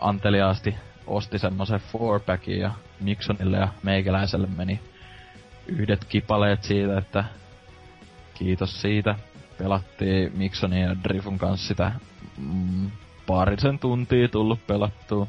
[0.01, 0.75] anteliaasti
[1.07, 2.71] osti semmosen fourpackin ja
[3.01, 4.81] Miksonille ja meikäläiselle meni
[5.67, 7.25] yhdet kipaleet siitä, että
[8.39, 9.15] kiitos siitä.
[9.59, 11.93] Pelattiin Miksonin ja Drifun kanssa sitä
[12.39, 12.91] mm,
[13.27, 15.27] parisen tuntia tullut pelattua.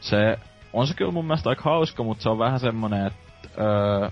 [0.00, 0.38] Se
[0.72, 4.10] on se kyllä mun mielestä aika hauska, mutta se on vähän semmonen, että öö,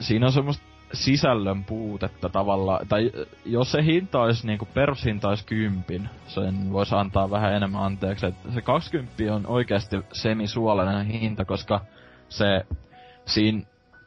[0.00, 3.10] siinä on semmoista sisällön puutetta tavallaan, tai
[3.44, 8.26] jos se hinta olisi niinku perushinta olisi kympin, sen voisi antaa vähän enemmän anteeksi.
[8.26, 11.80] Et se 20 on oikeasti semisuolainen hinta, koska
[12.28, 12.66] se
[13.26, 13.62] siinä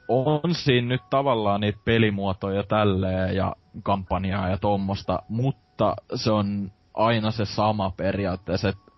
[0.07, 7.31] on siinä nyt tavallaan niitä pelimuotoja tälleen ja kampanjaa ja tommosta, mutta se on aina
[7.31, 8.91] se sama periaatteessa, että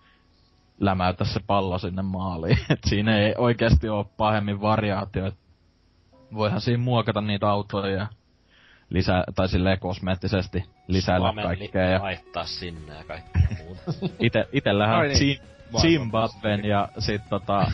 [0.80, 2.58] lämäytä se pallo sinne maaliin.
[2.70, 5.38] Et siinä ei oikeasti ole pahemmin variaatioita
[6.34, 8.08] voihan siinä muokata niitä autoja ja
[8.90, 10.64] lisää, tai silleen kosmeettisesti
[11.18, 11.90] Suomen kaikkea.
[11.90, 13.82] Ja laittaa sinne ja kaikkea muuta.
[14.20, 15.38] ite, itellähän Ai niin.
[15.38, 17.72] Zim- Zimbabwen ja sit tota,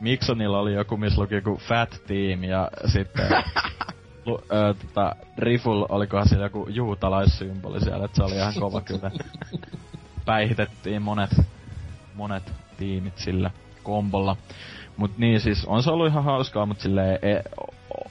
[0.00, 3.28] Miksonilla oli joku, missä luki joku Fat Team ja sitten
[4.26, 9.10] lu, äh, tota, Riful, olikohan siellä joku juutalaissymboli siellä, että se oli ihan kova kyllä.
[10.24, 11.30] Päihitettiin monet,
[12.14, 13.50] monet tiimit sillä
[13.82, 14.36] kombolla.
[14.96, 17.42] Mut niin siis, on se ollut ihan hauskaa, mut silleen, e,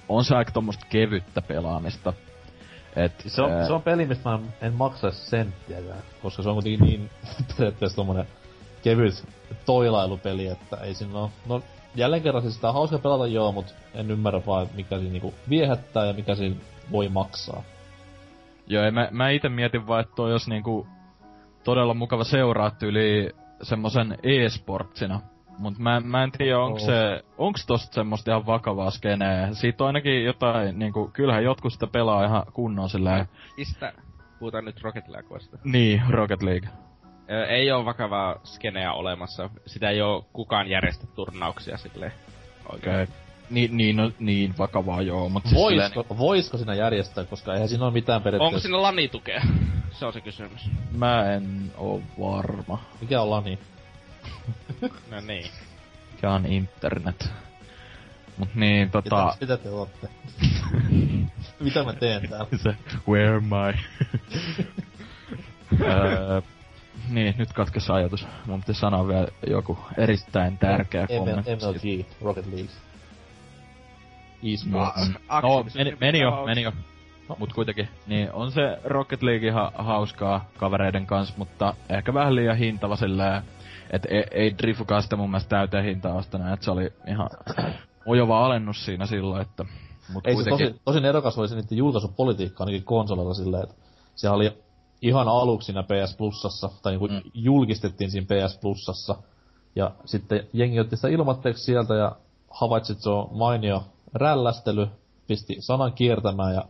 [0.09, 2.13] on se aika tommoista kevyttä pelaamista.
[2.95, 6.55] Et, Se on, ää, se on peli, mistä mä en- maksaisi senttiäkään, koska se on
[6.55, 7.09] kuitenkin niin
[7.57, 8.27] periaatteessa tommonen
[8.83, 9.23] kevyt
[9.65, 11.31] toilailupeli, että ei siinä oo...
[11.47, 11.61] No,
[11.97, 15.33] jälleen kerran siis sitä on hauska pelata joo, mut en ymmärrä vaan mikä siinä niinku
[15.49, 16.55] viehättää ja mikä siinä
[16.91, 17.63] voi maksaa.
[18.67, 20.87] Joo, ja mä, mä ite mietin vaan, että toi olisi niinku
[21.63, 23.29] todella mukava seuraa yli
[23.61, 25.21] semmosen e-sportsina.
[25.59, 29.53] Mut mä, mä en tiedä, onko se, onks tosta semmoista ihan vakavaa skeneä.
[29.53, 33.25] Siitä on ainakin jotain, niinku, kyllähän jotkut sitä pelaa ihan kunnon silleen.
[33.57, 33.93] Mistä
[34.39, 35.57] puhutaan nyt Rocket Leagueista?
[35.63, 36.69] Niin, Rocket League.
[37.31, 39.49] Ö, ei oo vakavaa skeneä olemassa.
[39.65, 42.11] Sitä ei oo kukaan järjestä turnauksia silleen.
[42.71, 42.95] Oikein.
[42.95, 43.07] Okay.
[43.49, 47.69] Niin, niin, no, niin vakavaa joo, mut siis silleen, Voisiko, voisiko siinä järjestää, koska eihän
[47.69, 48.67] siinä ole mitään Onko periaatteessa...
[48.67, 49.41] siinä lanitukea?
[49.91, 50.69] Se on se kysymys.
[50.97, 52.83] mä en oo varma.
[53.01, 53.59] Mikä on lani?
[55.11, 55.45] No niin.
[56.11, 57.29] Mikä on internet.
[58.37, 59.35] Mut niin, Mitä, tota...
[59.41, 60.07] mitä te ootte?
[61.59, 62.47] mitä mä teen täällä?
[62.63, 62.75] se,
[63.07, 63.79] where am I?
[65.83, 66.41] öö,
[67.09, 68.27] niin, nyt katkesi ajatus.
[68.45, 71.51] Mun piti sanoa vielä joku erittäin tärkeä ML, kommentti.
[71.55, 72.71] MLG, Rocket League.
[74.43, 75.09] E-sports.
[75.09, 76.71] No, Activision meni, meni jo, meni jo.
[77.29, 77.35] No.
[77.39, 82.57] Mut kuitenkin, niin on se Rocket League ihan hauskaa kavereiden kanssa, mutta ehkä vähän liian
[82.57, 83.41] hintava silleen,
[83.91, 87.29] et ei, ei Drifukaan sitä mun mielestä täyteen hintaa ostanut, että se oli ihan
[88.05, 89.65] ojova alennus siinä silloin, että...
[90.13, 93.75] Mut Ei se kuitenkin, tosi, tosi nerokas oli se niiden julkaisupolitiikka ainakin konsolilla silleen, että
[94.15, 94.57] se oli
[95.01, 97.13] ihan aluksi siinä PS Plusassa, tai niinku Mm.
[97.13, 97.21] mm.
[97.33, 99.15] julkistettiin siinä PS Plusassa.
[99.75, 102.11] Ja sitten jengi otti sitä ilmatteeksi sieltä ja
[102.51, 103.83] havaitsi, että se on mainio
[104.13, 104.87] rällästely,
[105.27, 106.65] pisti sanan kiertämään ja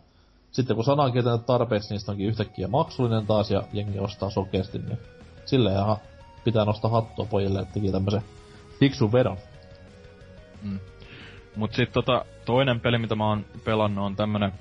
[0.52, 4.78] sitten kun sana on kiertänyt tarpeeksi, niin onkin yhtäkkiä maksullinen taas ja jengi ostaa sokeasti,
[4.78, 4.98] niin
[5.46, 5.98] silleen ihan
[6.44, 8.22] pitää nostaa hattua pojille, että teki tämmösen
[8.80, 9.38] fiksun vedon.
[11.56, 14.54] Mut sit tota, toinen peli, mitä mä oon pelannut, on tämmönen,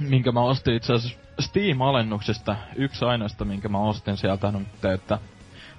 [0.00, 2.56] minkä mä ostin itse asiassa Steam-alennuksesta.
[2.76, 5.18] Yksi ainoasta, minkä mä ostin sieltä nyt, että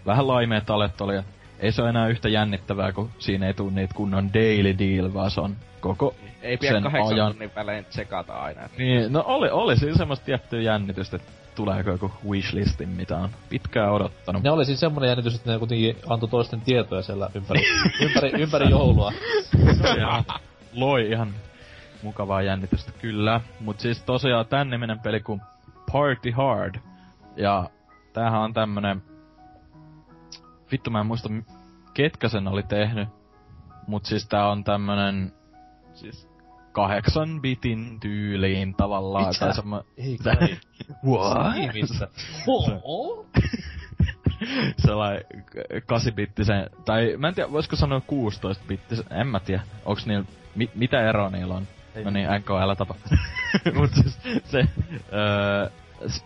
[0.05, 3.71] vähän laimeet alet oli, että ei se ole enää yhtä jännittävää, kun siinä ei tule
[3.71, 7.31] niitä kunnon daily deal, vaan se on koko Ei pidä sen kahdeksan ajan.
[7.31, 8.61] tunnin välein tsekata aina.
[8.65, 13.29] että- Niin, no oli, oli siinä semmoista tiettyä jännitystä, että tuleeko joku wishlistin, mitä on
[13.49, 14.43] pitkään odottanut.
[14.43, 17.61] Ne oli siis semmonen jännitys, että ne kuitenkin antoi toisten tietoja siellä ympäri,
[18.05, 19.11] ympäri, ympäri joulua.
[19.99, 20.23] Ja
[20.73, 21.33] loi ihan
[22.03, 23.41] mukavaa jännitystä, kyllä.
[23.59, 25.41] Mut siis tosiaan tän niminen peli kuin
[25.91, 26.75] Party Hard.
[27.35, 27.69] Ja
[28.13, 29.03] tämähän on tämmönen...
[30.71, 31.29] Vittu mä en muista
[31.93, 33.09] ketkä sen oli tehnyt.
[33.87, 35.33] Mut siis tää on tämmönen...
[35.93, 36.27] Siis
[36.71, 39.27] kahdeksan bitin tyyliin tavallaan.
[39.27, 39.39] Mitä?
[39.39, 39.83] Tai semmo...
[39.97, 40.57] Ei kai.
[41.05, 41.55] What?
[44.85, 45.23] Sellainen
[45.85, 50.25] kasibittisen, tai mä en tiedä, voisiko sanoa 16 bittisen, en mä tiedä, onks niillä,
[50.55, 51.67] mi, mitä eroa niillä on?
[51.95, 52.95] Ei no niin, NKL tapa.
[53.75, 54.67] Mut siis se,
[55.13, 55.69] öö,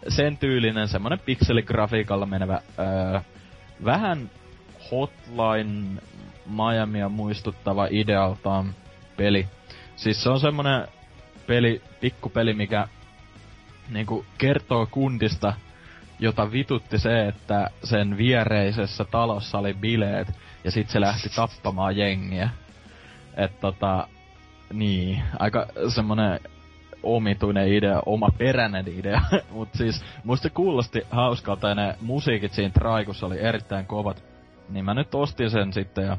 [0.08, 3.19] sen tyylinen, semmonen pikseligrafiikalla menevä, öö,
[3.86, 4.30] vähän
[4.91, 6.01] Hotline
[6.45, 8.75] Miamia muistuttava idealtaan
[9.17, 9.47] peli.
[9.95, 10.88] Siis se on semmonen
[11.47, 12.88] peli, pikkupeli, mikä
[13.89, 15.54] niinku kertoo kundista,
[16.19, 20.28] jota vitutti se, että sen viereisessä talossa oli bileet,
[20.63, 22.49] ja sit se lähti tappamaan jengiä.
[23.38, 24.08] Et tota,
[24.73, 26.39] niin, aika semmonen
[27.04, 32.73] omituinen idea, oma peräinen idea, mut siis musta se kuulosti hauskalta ja ne musiikit siinä
[32.73, 34.23] traikussa oli erittäin kovat.
[34.69, 36.17] Niin mä nyt ostin sen sitten ja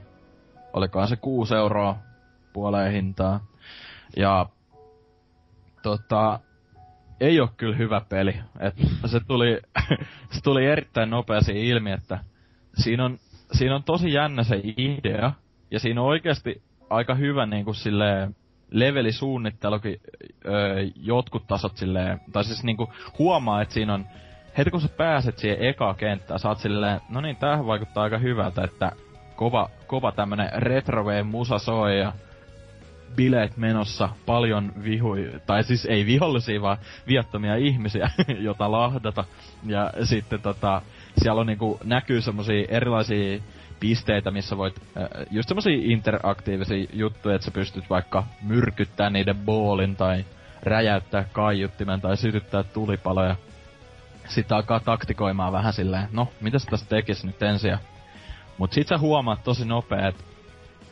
[0.72, 1.98] olikohan se 6 euroa
[2.52, 3.40] puoleen hintaa.
[4.16, 4.46] Ja
[5.82, 6.40] tota,
[7.20, 8.34] ei ole kyllä hyvä peli.
[8.60, 8.74] Et
[9.06, 9.60] se tuli,
[10.34, 12.18] se tuli erittäin nopeasti ilmi, että
[12.74, 13.18] siinä on,
[13.52, 15.32] siinä on tosi jännä se idea,
[15.70, 18.36] ja siinä on oikeasti aika hyvä niin kuin silleen,
[18.70, 20.00] levelisuunnittelukin
[20.46, 24.06] öö, jotkut tasot silleen, tai siis niinku huomaa, että siinä on,
[24.58, 28.18] heti kun sä pääset siihen eka kenttään, sä oot silleen, no niin, tämähän vaikuttaa aika
[28.18, 28.92] hyvältä, että
[29.36, 32.12] kova, kova tämmönen retroveen musa soi ja
[33.16, 39.24] bileet menossa, paljon vihui, tai siis ei vihollisia, vaan viattomia ihmisiä, jota lahdata.
[39.66, 40.82] Ja sitten tota,
[41.22, 43.40] siellä on niinku, näkyy semmosia erilaisia
[43.80, 49.96] pisteitä, missä voit, äh, just semmosia interaktiivisia juttuja, että sä pystyt vaikka myrkyttää niiden boolin
[49.96, 50.24] tai
[50.62, 53.36] räjäyttää kaiuttimen tai sytyttää tulipaloja.
[54.28, 57.78] Sitten alkaa taktikoimaan vähän silleen, no, mitä sä tästä tekis nyt ensin?
[58.58, 60.24] Mut sit sä huomaat tosi nopea, että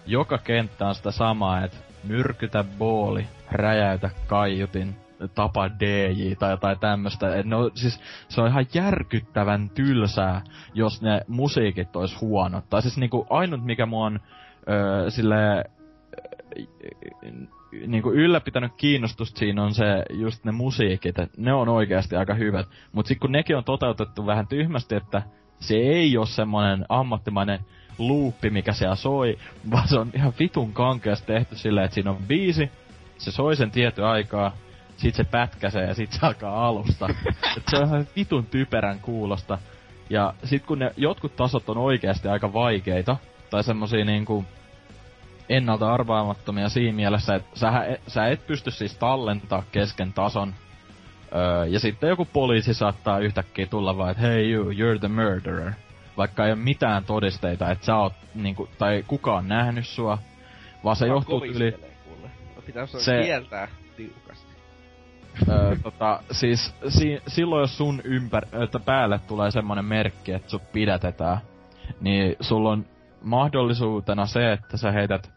[0.06, 5.03] joka kenttä on sitä samaa, että myrkytä booli, räjäytä kaiutin,
[5.34, 7.26] tapa DJ tai jotain tämmöstä.
[7.44, 10.42] No, siis se on ihan järkyttävän tylsää,
[10.74, 12.64] jos ne musiikit ois huonot.
[12.70, 14.20] Tai siis niinku ainut mikä mua on
[14.68, 15.64] öö, sille
[17.86, 22.66] niinku ylläpitänyt kiinnostusta siinä on se just ne musiikit, ne on oikeasti aika hyvät.
[22.92, 25.22] Mut sit kun nekin on toteutettu vähän tyhmästi, että
[25.60, 27.60] se ei ole semmonen ammattimainen
[27.98, 29.38] luuppi, mikä siellä soi,
[29.70, 32.70] vaan se on ihan vitun kankeasti tehty silleen, että siinä on biisi,
[33.18, 34.52] se soi sen tietty aikaa,
[34.96, 37.08] sit se pätkäsee ja sit se alkaa alusta.
[37.56, 39.58] Et se on ihan vitun typerän kuulosta.
[40.10, 43.16] Ja sit kun ne jotkut tasot on oikeasti aika vaikeita,
[43.50, 44.44] tai semmosia niinku
[45.48, 50.54] ennalta arvaamattomia siinä mielessä, että sä, sä et pysty siis tallentaa kesken tason.
[51.34, 55.72] Öö, ja sitten joku poliisi saattaa yhtäkkiä tulla vaan, että hey you, you're the murderer
[56.16, 60.18] vaikka ei ole mitään todisteita, että sä oot, niinku, tai kukaan nähnyt sua,
[60.84, 61.74] vaan se johtuu yli...
[62.66, 64.53] Pitää se kieltää tiukasti.
[65.48, 70.72] Öö, tota, siis si, silloin jos sun ympär, että päälle tulee semmonen merkki, että sut
[70.72, 71.38] pidätetään,
[72.00, 72.86] niin sulla on
[73.22, 75.32] mahdollisuutena se, että sä heität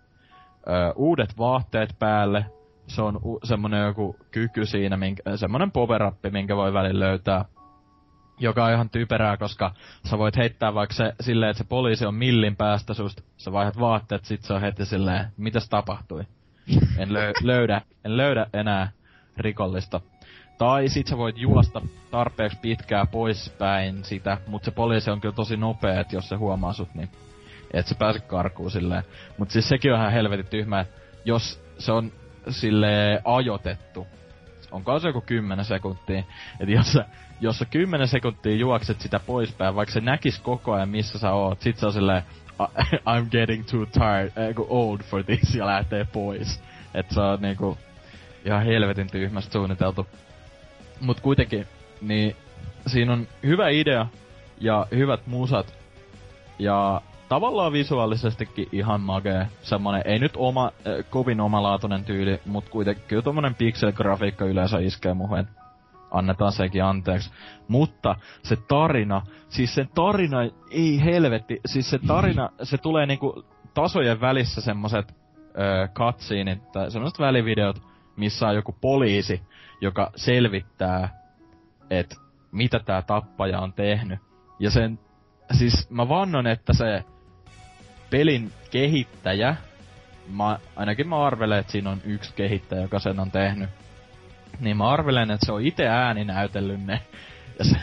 [0.68, 2.46] öö, uudet vaatteet päälle,
[2.88, 7.46] se on u- semmonen joku kyky siinä, minkä, semmonen power minkä voi välillä löytää
[8.40, 9.72] joka on ihan typerää, koska
[10.04, 13.80] sä voit heittää vaikka se silleen, että se poliisi on millin päästä susta, sä vaihdat
[13.80, 16.24] vaatteet, sit se on heti silleen, mitäs tapahtui?
[16.98, 18.92] En lö- löydä, en löydä enää
[19.40, 20.02] rikollista.
[20.58, 25.58] Tai sit sä voit juosta tarpeeksi pitkää poispäin sitä, mutta se poliisi on kyllä tosi
[25.58, 27.10] nopea, että jos se huomaa sut, niin
[27.74, 29.04] et se pääse karkuun silleen.
[29.38, 30.86] Mut siis sekin on ihan helvetin tyhmä,
[31.26, 32.12] jos se on
[32.50, 34.08] sille ajotettu,
[34.72, 36.24] onko se joku 10 sekuntia,
[36.60, 37.06] että jos sä
[37.42, 41.62] jos sä 10 sekuntia juokset sitä poispäin, vaikka se näkis koko ajan missä sä oot,
[41.62, 42.24] sit se on silleen,
[43.06, 46.64] I'm getting too tired, uh, old for this, ja lähtee pois.
[46.94, 47.78] Et se on niinku
[48.48, 50.08] ihan helvetin tyhmästi suunniteltu.
[51.02, 51.68] Mut kuitenkin,
[52.02, 52.36] niin
[52.88, 54.08] siinä on hyvä idea
[54.60, 55.74] ja hyvät musat.
[56.60, 59.48] Ja tavallaan visuaalisestikin ihan magee.
[59.62, 65.14] Semmonen, ei nyt oma, äh, kovin omalaatuinen tyyli, mut kuitenkin kyllä tommonen pixel-grafiikka yleensä iskee
[65.14, 65.48] muhen
[66.12, 67.32] annetaan sekin anteeksi.
[67.68, 70.38] Mutta se tarina, siis se tarina,
[70.72, 75.16] ei helvetti, siis se tarina, se tulee niinku tasojen välissä semmoset
[75.94, 77.82] cutsceneit tai semmoset välivideot,
[78.18, 79.42] missä on joku poliisi,
[79.82, 81.10] joka selvittää,
[81.90, 82.16] että
[82.52, 84.20] mitä tää tappaja on tehnyt.
[84.60, 85.00] Ja sen,
[85.52, 87.04] siis mä vannon, että se
[88.10, 89.56] pelin kehittäjä,
[90.30, 93.70] mä, ainakin mä arvelen, että siinä on yksi kehittäjä, joka sen on tehnyt
[94.60, 97.02] niin mä arvelen, että se on itse ääni näytellyt ne.
[97.60, 97.78] Ja se,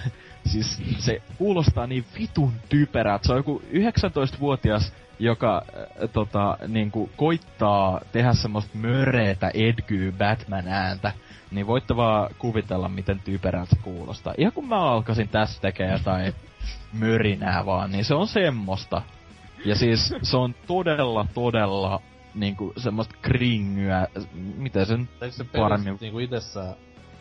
[0.47, 8.01] siis se kuulostaa niin vitun typerää, se on joku 19-vuotias, joka äh, tota, niinku, koittaa
[8.13, 11.13] tehdä semmoista möreetä Edgy Batman-ääntä.
[11.51, 14.35] Niin voitte vaan kuvitella, miten typerältä se kuulostaa.
[14.39, 16.35] Ihan kun mä alkaisin tässä tekemään jotain
[16.93, 19.03] mörinää vaan, niin se on semmoista.
[19.65, 22.01] Ja siis se on todella, todella
[22.35, 24.09] niinku semmoista kringyä,
[24.57, 25.99] miten sen Eikö se paremmin...
[26.01, 26.75] niinku itsessään,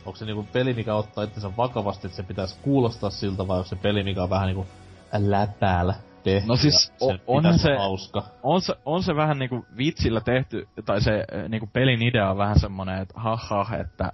[0.05, 3.69] onko se niinku peli, mikä ottaa itsensä vakavasti, että se pitäisi kuulostaa siltä, vai onko
[3.69, 4.67] se peli, mikä on vähän niinku
[5.13, 8.23] läpäällä tehty No siis on, on se, hauska.
[8.43, 12.37] On se, on se vähän niinku vitsillä tehty, tai se eh, niinku pelin idea on
[12.37, 14.11] vähän semmonen, että haha, että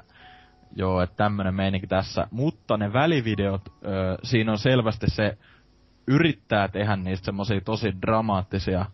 [0.75, 2.27] joo, että tämmönen meininki tässä.
[2.31, 5.37] Mutta ne välivideot, ö, siinä on selvästi se,
[6.07, 8.85] yrittää tehdä niistä semmosia tosi dramaattisia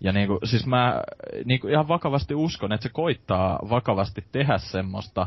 [0.00, 1.02] ja niinku, siis mä
[1.44, 5.26] niinku ihan vakavasti uskon, että se koittaa vakavasti tehdä semmoista,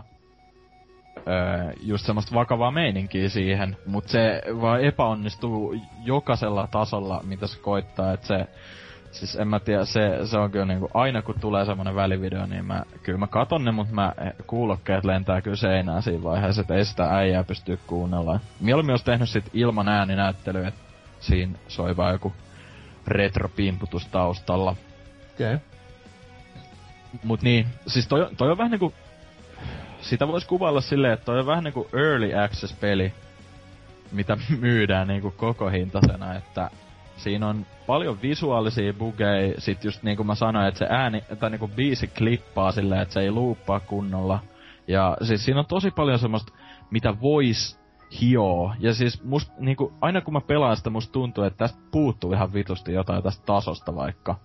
[1.17, 8.13] öö, just semmoista vakavaa meininkiä siihen, mutta se vaan epäonnistuu jokaisella tasolla, mitä se koittaa,
[8.13, 8.47] että se,
[9.11, 12.65] siis en mä tiedä, se, se on kyllä niinku, aina kun tulee semmonen välivideo, niin
[12.65, 14.13] mä, kyllä mä katon ne, mutta mä,
[14.47, 18.39] kuulokkeet lentää kyllä seinään siinä vaiheessa, että ei sitä äijää pysty kuunnella.
[18.59, 20.81] Mieluummin olisi tehnyt sit ilman ääninäyttelyä, että
[21.19, 22.33] siinä soi vaan joku
[23.07, 24.75] retropimputus taustalla.
[25.33, 25.55] Okei.
[25.55, 25.67] Okay.
[27.23, 28.93] mut niin, siis toi, toi on vähän niinku...
[30.03, 33.13] Sitä voisi kuvailla silleen, että on vähän niinku early access-peli,
[34.11, 36.69] mitä myydään niinku koko hintasena, että
[37.17, 41.67] siinä on paljon visuaalisia bugeja, sit just niinku mä sanoin, että se ääni, tai niinku
[41.67, 44.39] biisi klippaa silleen, että se ei luuppaa kunnolla.
[44.87, 46.53] Ja siis siinä on tosi paljon semmoista,
[46.91, 47.79] mitä vois
[48.21, 48.73] hioo.
[48.79, 52.53] Ja siis must, niinku, aina kun mä pelaan sitä, musta tuntuu, että tästä puuttuu ihan
[52.53, 54.35] vitusti jotain tästä tasosta vaikka.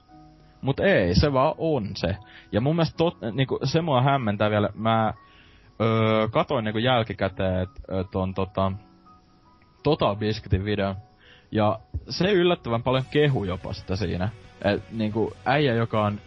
[0.62, 2.16] Mut ei, se vaan on se.
[2.52, 4.68] Ja mun mielestä tot, niinku, se mua hämmentää vielä.
[4.74, 5.14] Mä
[5.80, 8.72] öö, katoin niinku jälkikäteen et, ton tota,
[9.82, 10.94] Total Biscuitin video.
[11.50, 14.28] Ja se yllättävän paljon kehu jopa sitä siinä.
[14.64, 16.20] Et niinku äijä, joka on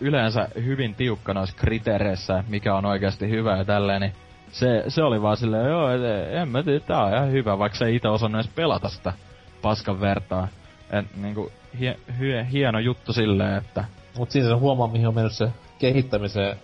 [0.00, 4.12] yleensä hyvin tiukka noissa kriteereissä, mikä on oikeasti hyvä ja tälleen, niin
[4.52, 7.78] se, se oli vaan silleen, joo, et, en mä tiedä, tää on ihan hyvä, vaikka
[7.78, 9.12] se ei itse osannut edes pelata sitä
[9.62, 10.48] paskan vertaa.
[10.90, 13.84] Et niinku, hie, hie, hieno juttu silleen, että...
[14.18, 16.56] Mut siinä se huomaa, mihin on mennyt se kehittämiseen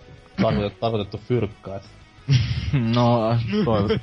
[0.79, 1.89] tarkoitettu fyrkka, et
[2.95, 3.31] no,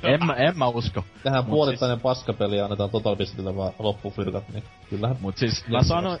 [0.03, 1.05] en, mä, en mä usko.
[1.23, 2.03] Tähän puolittainen siis...
[2.03, 5.17] paskapeli annetaan Total Biscuitille vaan loppufyrkat, niin kyllähän...
[5.21, 6.19] Mut siis mä sanoin...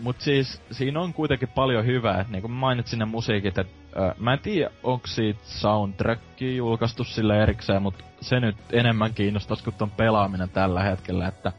[0.00, 3.72] Mut siis siinä on kuitenkin paljon hyvää, että niinku mainitsin ne musiikit, että
[4.02, 9.64] äh, mä en tiedä onko siitä soundtracki julkaistu sille erikseen, mut se nyt enemmän kiinnostaisi
[9.64, 11.52] kuin ton pelaaminen tällä hetkellä, että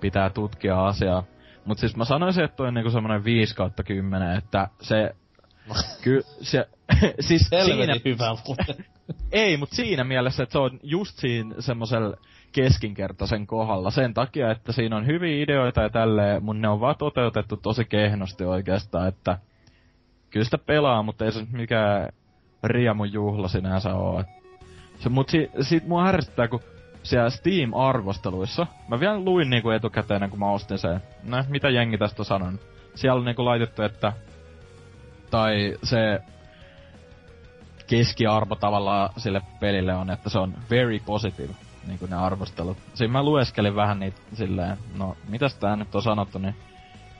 [0.00, 1.24] pitää tutkia asiaa.
[1.64, 5.14] Mut siis mä sanoisin, että toi on niinku semmonen 5 kautta 10, että se...
[6.02, 6.68] ky, se
[7.20, 7.94] siis siinä...
[8.04, 8.30] hyvä
[9.32, 12.16] Ei, mutta siinä mielessä, että se on just siinä semmoisella
[12.52, 13.90] keskinkertaisen kohdalla.
[13.90, 17.84] Sen takia, että siinä on hyviä ideoita ja tälleen, mun ne on vaan toteutettu tosi
[17.84, 19.38] kehnosti oikeastaan, että
[20.30, 22.08] kyllä sitä pelaa, mutta ei se nyt mikään
[22.62, 24.24] riemun juhla sinänsä oo.
[24.98, 26.60] Se, mut si, sit mua härsyttää, kun
[27.02, 32.22] siellä Steam-arvosteluissa, mä vielä luin niinku etukäteen, kun mä ostin sen, no mitä jengi tästä
[32.22, 32.60] on sanonut.
[32.94, 34.12] Siellä on niinku laitettu, että,
[35.30, 36.20] tai se
[37.88, 41.54] keskiarvo tavallaan sille pelille on, että se on very positive,
[41.86, 42.76] niin kuin ne arvostelut.
[42.94, 46.54] Siinä mä lueskelin vähän niitä silleen, no mitäs tää nyt on sanottu, niin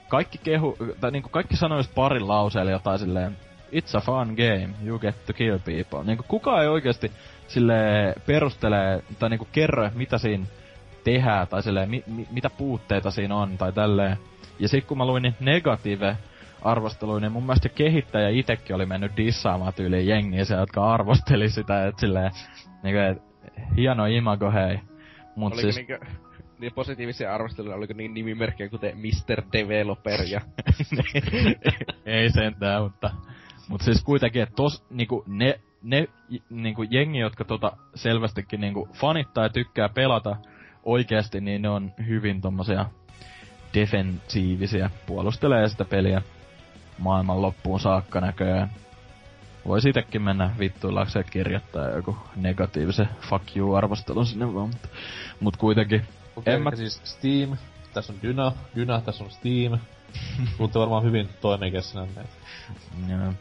[0.07, 3.37] kaikki kehu, tai niinku kaikki sanois parin lauseella jotain silleen,
[3.71, 6.03] it's a fun game, you get to kill people.
[6.03, 7.11] Niinku kukaan ei oikeasti
[7.47, 7.73] sille
[8.25, 10.45] perustelee, tai niinku kerro, mitä siinä
[11.03, 14.17] tehdään, tai silleen, mi, mi, mitä puutteita siinä on, tai tälleen.
[14.59, 16.17] Ja sit kun mä luin niin negative
[16.61, 21.87] arvosteluun, niin mun mielestä kehittäjä itekin oli mennyt dissaamaan tyyliin jengiä se, jotka arvosteli sitä,
[21.87, 22.31] että silleen,
[22.83, 23.21] niinku, et,
[23.77, 24.79] hieno imago hei.
[25.35, 25.75] Mut Oliko siis...
[25.75, 25.99] Niinkö,
[26.59, 29.43] niin positiivisia arvosteluja, oliko niin nimimerkkejä kuten Mr.
[29.53, 30.41] Developer ja...
[32.05, 33.11] ei sentään, mutta...
[33.67, 36.07] Mut siis kuitenkin, että tos, niinku, ne, ne
[36.49, 40.35] niinku, jengi, jotka tota selvästikin niinku, fanittaa ja tykkää pelata
[40.83, 42.85] oikeasti, niin ne on hyvin tommosia
[43.73, 46.21] defensiivisiä, puolustelee sitä peliä
[46.99, 48.71] maailman loppuun saakka näköjään.
[49.65, 54.87] Voi itsekin mennä vittuillakseen kirjoittaa joku negatiivisen fuck you arvostelun sinne vaan, mutta,
[55.39, 56.05] mut kuitenkin.
[56.35, 56.71] Okay, en mä...
[56.75, 57.57] siis Steam,
[57.93, 59.79] tässä on Dyna, Dyna, tässä on Steam.
[60.59, 62.07] Mutta varmaan hyvin toinen kesänä
[63.09, 63.33] Joo.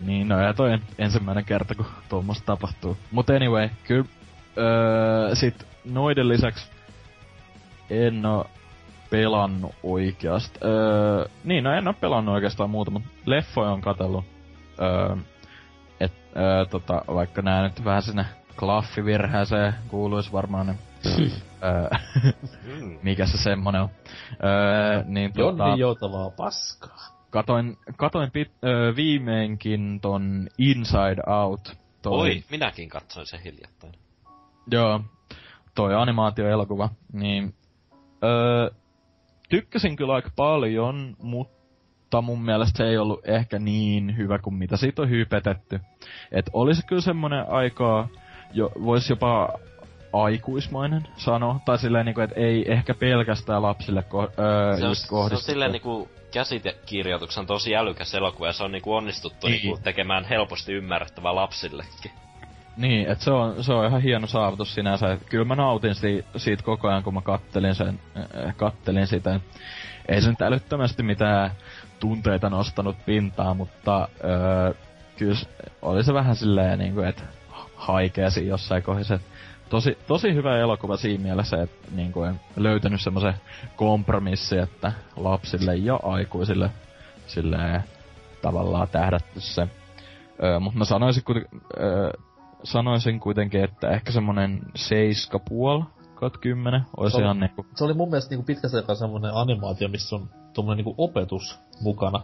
[0.00, 2.96] Niin, no ja toi ensimmäinen kerta, kun tuommoista tapahtuu.
[3.10, 4.04] Mut anyway, kyllä
[4.58, 6.70] öö, sit noiden lisäksi
[7.90, 8.46] en oo
[9.12, 10.58] pelannut oikeasti.
[10.64, 14.24] Öö, niin, no en oo pelannut oikeastaan muuta, mutta leffoja on katsellut.
[14.80, 15.16] Öö,
[16.00, 18.24] et, öö, tota, vaikka nää nyt vähän sinne
[18.56, 20.74] klaffivirheeseen kuuluis varmaan ne,
[21.64, 21.90] öö,
[23.02, 23.88] mikä se semmonen on.
[24.44, 26.98] Öö, niin, tota, Jonni joutavaa paskaa.
[27.30, 31.76] Katoin, katoin pit, öö, viimeinkin ton Inside Out.
[32.02, 32.20] Toi.
[32.20, 33.92] Oi, minäkin katsoin sen hiljattain.
[34.70, 35.00] Joo,
[35.74, 37.54] toi animaatioelokuva, niin
[38.24, 38.70] öö,
[39.52, 44.76] tykkäsin kyllä aika paljon, mutta mun mielestä se ei ollut ehkä niin hyvä kuin mitä
[44.76, 45.80] siitä on hypetetty.
[46.32, 48.08] Et olisi kyllä semmonen aika,
[48.52, 49.58] jo, voisi jopa
[50.12, 54.96] aikuismainen sanoa, tai silleen niinku, että ei ehkä pelkästään lapsille ko- öö, se on,
[55.28, 59.62] se on silleen niinku käsitekirjoituksen tosi älykäs elokuva, ja se on niinku onnistuttu niin.
[59.62, 62.10] niinku tekemään helposti ymmärrettävä lapsillekin.
[62.76, 65.18] Niin, että se on, se on ihan hieno saavutus sinänsä.
[65.28, 69.40] Kyllä mä nautin si- siitä koko ajan, kun mä kattelin, sen, äh, kattelin sitä.
[70.08, 71.50] Ei se nyt älyttömästi mitään
[72.00, 74.74] tunteita nostanut pintaa, mutta äh,
[75.16, 75.34] kyllä
[75.82, 77.22] oli se vähän silleen, niin kuin, että
[77.76, 79.18] haikeasi jossain kohdassa.
[79.70, 83.34] Tosi, tosi hyvä elokuva siinä mielessä, että niin kuin, löytänyt semmoisen
[83.76, 86.70] kompromissi, että lapsille ja aikuisille
[87.26, 87.84] silleen
[88.42, 89.68] tavallaan tähdätty se.
[90.42, 92.10] Öö, mutta mä sanoisin kuitenkin, öö,
[92.64, 95.82] sanoisin kuitenkin, että ehkä semmonen seiska puol
[96.14, 97.66] kautta kymmenen olisi se ihan niinku...
[97.74, 102.22] Se oli mun mielestä niinku pitkästä aikaa semmonen animaatio, missä on tuommoinen niinku opetus mukana.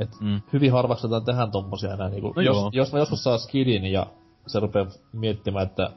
[0.00, 0.40] Et mm.
[0.52, 4.06] hyvin harvaksetaan tehdä tommosia enää niinku, no jos, jos mä joskus saa skidin ja
[4.46, 5.90] se rupeaa miettimään, että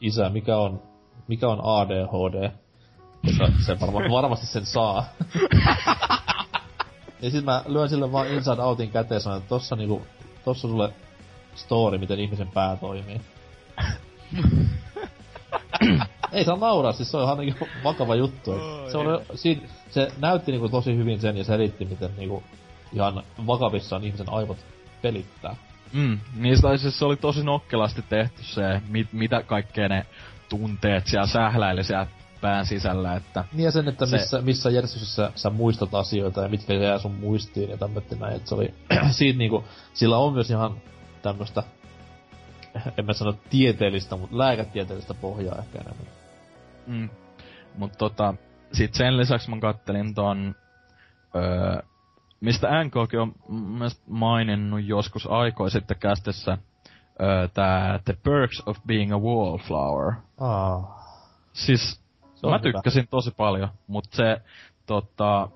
[0.00, 0.82] isä, mikä on,
[1.28, 2.50] mikä on ADHD,
[3.24, 5.04] koska se varma, varmasti sen saa.
[7.22, 10.02] ja sit mä lyön sille vaan Inside Outin käteen sanon, että tossa niinku,
[10.44, 10.92] tossa sulle
[11.58, 13.20] story, miten ihmisen pää toimii.
[16.32, 18.50] Ei saa nauraa, siis se on ihan niinku vakava juttu.
[18.50, 22.42] Oh, se, on, siinä, se näytti niinku tosi hyvin sen ja selitti, miten niinku
[22.92, 24.58] ihan vakavissaan ihmisen aivot
[25.02, 25.56] pelittää.
[25.92, 30.06] Mm, niistä siis se oli tosi nokkelasti tehty se, mit, mitä kaikkea ne
[30.48, 32.06] tunteet siellä sähläili siellä
[32.40, 33.44] pään sisällä, että...
[33.52, 34.16] Niin ja sen, että se...
[34.16, 38.48] missä, missä järjestyksessä sä muistat asioita ja mitkä jää sun muistiin ja tämmötti näin, että
[38.48, 38.74] se oli
[39.10, 40.76] siitä niinku, sillä on myös ihan
[41.22, 41.62] tämmöstä,
[42.98, 46.06] en mä sano tieteellistä, mutta lääketieteellistä pohjaa ehkä enemmän.
[46.86, 47.08] Mm.
[47.74, 48.34] Mut tota,
[48.72, 50.54] sit sen lisäksi mä kattelin ton,
[51.36, 51.82] öö,
[52.40, 53.34] mistä NKkin on
[54.06, 56.58] maininnut joskus aikoi sitten kästessä,
[57.22, 60.12] öö, tää The Perks of Being a Wallflower.
[60.40, 60.84] Ah.
[61.52, 62.00] Siis,
[62.42, 62.58] mä hyvä.
[62.58, 64.40] tykkäsin tosi paljon, mutta se,
[64.86, 65.48] tota,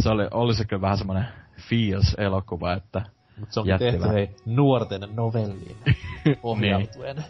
[0.00, 1.28] se oli, oli se kyllä vähän semmonen
[1.60, 3.02] feels-elokuva, että
[3.38, 5.76] Mut se on tehty hei, nuorten novelliin
[6.42, 7.16] ohjautuen.
[7.16, 7.26] niin.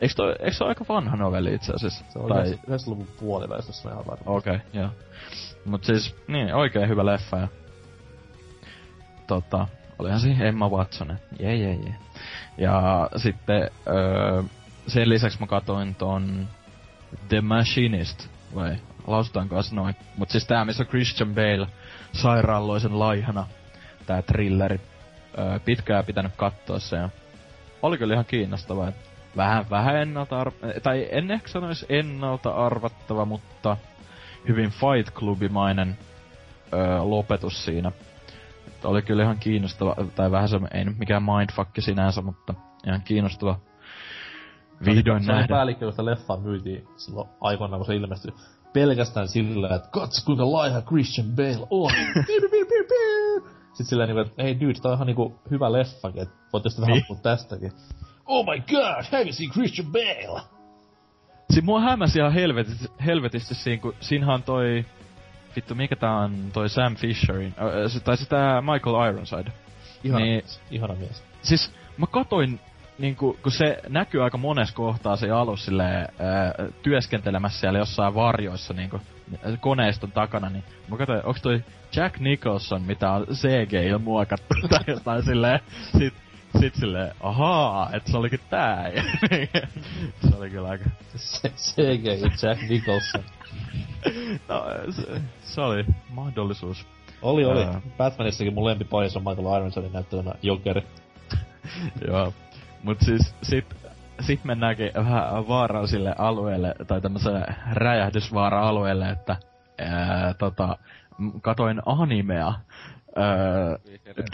[0.00, 2.04] Eikö, toi, eikö se ole aika vanha novelli itse asiassa?
[2.08, 2.52] Se on tai...
[2.52, 4.22] 90-luvun puolivälissä, jos mä ihan varma.
[4.26, 4.88] Okei, okay, joo.
[5.64, 7.48] Mut siis, niin, oikein hyvä leffa ja...
[9.26, 11.94] Tota, olihan siinä Emma Watson, jee jee jee.
[12.58, 14.42] Ja sitten, öö,
[14.86, 16.48] sen lisäksi mä katoin ton
[17.28, 18.76] The Machinist, vai
[19.06, 19.96] lausutaanko noin.
[20.16, 21.66] Mut siis tää, missä Christian Bale
[22.12, 23.46] sairaalloisen laihana,
[24.06, 24.80] tää thrilleri.
[25.38, 27.08] Öö, pitkään pitänyt katsoa se ja
[27.82, 28.92] oli kyllä ihan kiinnostavaa.
[29.36, 33.76] Vähän, vähän ennalta arv- tai en ehkä sanoisi ennalta arvattava, mutta
[34.48, 35.98] hyvin Fight Clubimainen
[36.72, 37.92] öö, lopetus siinä.
[38.66, 42.54] Että oli kyllä ihan kiinnostava, tai vähän se, ei nyt mikään mindfuck sinänsä, mutta
[42.86, 43.58] ihan kiinnostava
[44.84, 45.44] vihdoin se nähdä.
[45.46, 48.32] Se päällikkö, josta leffa myytiin silloin aikoinaan, kun se ilmestyi
[48.72, 51.92] pelkästään sillä, että katso kuinka laiha Christian Bale on.
[53.74, 56.82] Sitten silleen niinku, että hei dude, tää on ihan niinku hyvä leffakin, että voit tietysti
[56.82, 57.22] vähän niin.
[57.22, 57.72] tästäkin.
[58.26, 60.40] Oh my god, have you seen Christian Bale?
[61.50, 64.84] Siis mua hämäsi ihan helvetisti, helvetisti siinä, kun siinähän toi...
[65.56, 69.52] Vittu, mikä tää on toi Sam Fisherin, äh, tai sitä Michael Ironside.
[70.04, 70.60] Ihana, niin, mies.
[70.70, 71.24] ihana mies.
[71.42, 72.60] Siis mä katoin
[72.98, 78.74] niinku, kun se näkyy aika monessa kohtaa se alus silleen, äh, työskentelemässä siellä jossain varjoissa
[78.74, 79.00] niinku,
[79.60, 81.64] koneiston takana, niin mä katsoin, onks toi
[81.96, 85.60] Jack Nicholson, mitä on CG muokattu tai jotain silleen,
[85.98, 86.14] sit,
[86.60, 88.90] sit silleen, ahaa, että se olikin tää.
[90.30, 90.84] se oli kyllä aika...
[91.56, 92.06] CG
[92.42, 93.24] Jack Nicholson.
[94.48, 96.86] no, se, se oli mahdollisuus.
[97.22, 97.64] Oli, oli.
[97.64, 100.82] Uh, Batmanissakin mun lempipajassa on Michael Ironsonin näyttävänä Jokeri.
[102.08, 102.32] Joo.
[102.82, 103.64] Mut siis sit,
[104.20, 109.36] sit mennäänkin vähän vaarallisille alueelle, tai tämmöiselle räjähdysvaara-alueelle, että
[109.78, 110.78] ää, tota,
[111.42, 112.54] katoin animea
[113.16, 113.78] öö,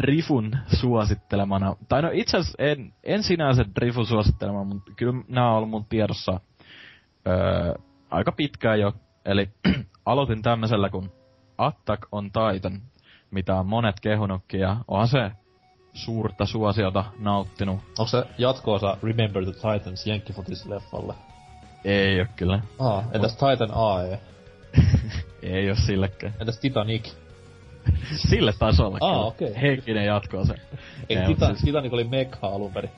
[0.02, 1.76] Drifun suosittelemana.
[1.88, 5.84] Tai no itse asiassa en, en sinänsä Drifun suosittelemana, mutta kyllä nämä on ollut mun
[5.84, 6.40] tiedossa
[7.26, 7.74] öö,
[8.10, 8.92] aika pitkään jo.
[9.24, 9.48] Eli
[10.06, 11.10] aloitin tämmöisellä kuin
[11.58, 12.80] Attack on Titan,
[13.30, 15.30] mitä on monet kehunutkin ja onhan se
[15.94, 17.80] suurta suosiota nauttinut.
[17.98, 21.14] Onko se jatko-osa Remember the Titans Jenkkifotis-leffalle?
[21.84, 22.60] Ei oo kyllä.
[22.78, 23.50] Ah, entäs Mut...
[23.50, 24.20] Titan AE?
[25.42, 26.34] Ei oo sillekään.
[26.40, 27.12] Entäs Titanic?
[28.28, 29.50] Sille taisi olla ah, okei.
[29.50, 29.62] Okay.
[29.62, 30.54] Henkinen jatkoa se.
[31.08, 31.60] Ei, Tita- siis...
[31.60, 32.90] Titanic oli mekha alun perin.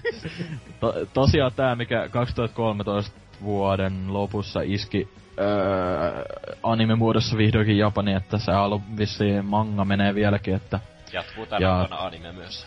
[0.80, 5.08] to- tosiaan tää, mikä 2013 vuoden lopussa iski
[5.38, 6.24] öö,
[6.62, 10.80] anime-muodossa vihdoinkin Japani, että se alun vissiin manga menee vieläkin, että...
[11.12, 11.76] Jatkuu tänä ja...
[11.78, 12.66] vuonna anime myös.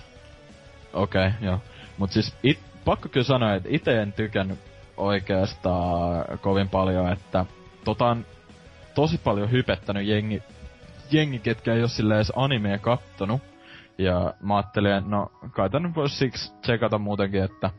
[0.94, 1.60] Okei, okay, joo.
[1.98, 4.60] Mut siis it, pakko kyllä sanoa, että itse en tykännyt
[4.98, 7.46] oikeastaan kovin paljon, että
[7.84, 8.26] tota on
[8.96, 10.44] tosi paljon hypettänyt jengi,
[11.12, 13.42] jengi ketkä ei oo silleen edes animea kattonut.
[13.98, 17.70] Ja mä ajattelin, no kai tän vois siksi tsekata muutenkin, että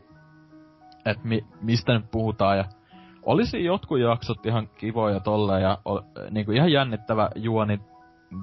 [1.05, 2.65] et mi, mistä nyt puhutaan ja
[3.23, 6.01] olisi jotkut jaksot ihan kivoja tolleen ja o,
[6.31, 7.79] niinku ihan jännittävä juoni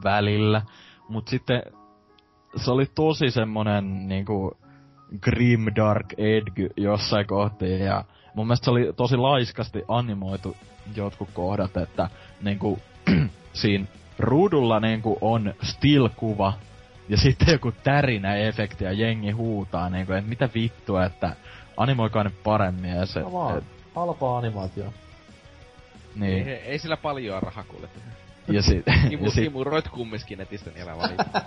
[0.05, 0.63] välillä,
[1.09, 1.63] mut sitten
[2.57, 4.57] se oli tosi semmonen niinku
[5.21, 10.57] grim dark edgy jossain kohti ja mun mielestä se oli tosi laiskasti animoitu
[10.97, 12.11] jotkut kohdat, että
[12.43, 12.79] niinku
[13.53, 13.87] siinä
[14.19, 16.53] ruudulla niinku on still-kuva
[17.09, 21.37] ja sitten joku tärinä efekti ja jengi huutaa niinku, että mitä vittua, että
[21.77, 23.21] animoikaa nyt paremmin ja se...
[23.21, 23.65] No vaan, et...
[23.95, 24.93] halpaa animaatio.
[26.17, 26.49] Niin.
[26.49, 27.89] Ei, ei sillä paljon rahaa kuule.
[28.49, 28.85] ja sit...
[29.09, 31.25] Kimu, ja sit kimuroit kumminkin netistä niin älä valita.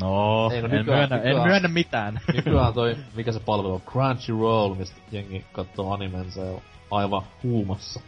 [0.00, 2.20] no, Ei, no en, nykyään- myönnä, en nykyään- myönnä mitään.
[2.34, 6.60] Nykyään toi, mikä se palvelu on, Crunchyroll, mistä jengi katsoo animensa ja
[6.90, 8.00] aivan huumassa.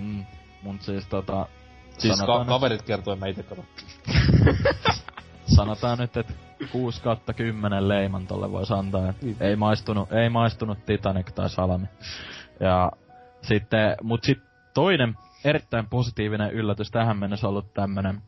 [0.00, 0.24] mm,
[0.62, 1.46] mut siis tota...
[1.98, 3.64] Siis sanotaan ka- nyt- kaverit kertoo, mä ite kato.
[5.56, 6.32] sanotaan nyt, että
[6.72, 9.08] 6 kautta 10 leiman tolle voisi antaa.
[9.08, 9.36] Et Niin.
[9.40, 11.86] ei, maistunut, ei maistunut Titanic tai Salami.
[12.60, 12.92] Ja
[13.42, 14.38] sitten, mut sit
[14.74, 15.14] toinen
[15.44, 18.22] erittäin positiivinen yllätys tähän mennessä ollut tämmönen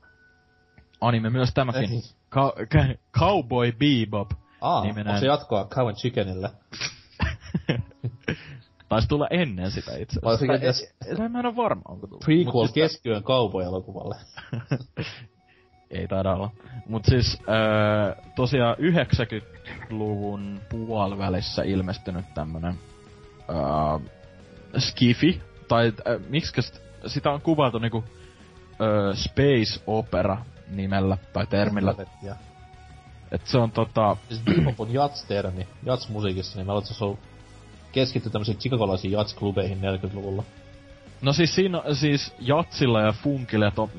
[1.02, 1.90] anime myös tämäkin.
[1.92, 2.02] Ei.
[2.28, 4.30] Ka- ka- Cowboy Bebop.
[4.60, 6.50] Aa, Niminen- onko se jatkoa Cow and Chickenille?
[8.88, 10.46] Taisi tulla ennen sitä itse asiassa.
[11.06, 12.24] Tai- tai Mä en oo varma, onko tullut.
[12.24, 14.16] Prequel Mut siis- keskiön cowboy-elokuvalle.
[15.90, 16.50] Ei taida olla.
[16.88, 22.74] Mut siis öö, tosiaan 90-luvun puolivälissä ilmestynyt tämmönen
[23.50, 24.08] öö,
[24.78, 26.62] skifi, tai äh, miksi
[27.06, 28.04] sitä on kuvailtu niinku
[28.80, 30.38] öö, space opera
[30.76, 31.94] nimellä tai termillä.
[32.22, 32.34] Ja.
[33.32, 37.18] Et se on tota, Siis Bebop on jats-termi, jats-musiikissa, niin mä luulen, että se on
[37.92, 40.42] keskitty tämmöisiin chicagolaisiin jats-klubeihin 40-luvulla.
[41.22, 43.90] no siis siinä on- siis jatsilla ja funkilla, to,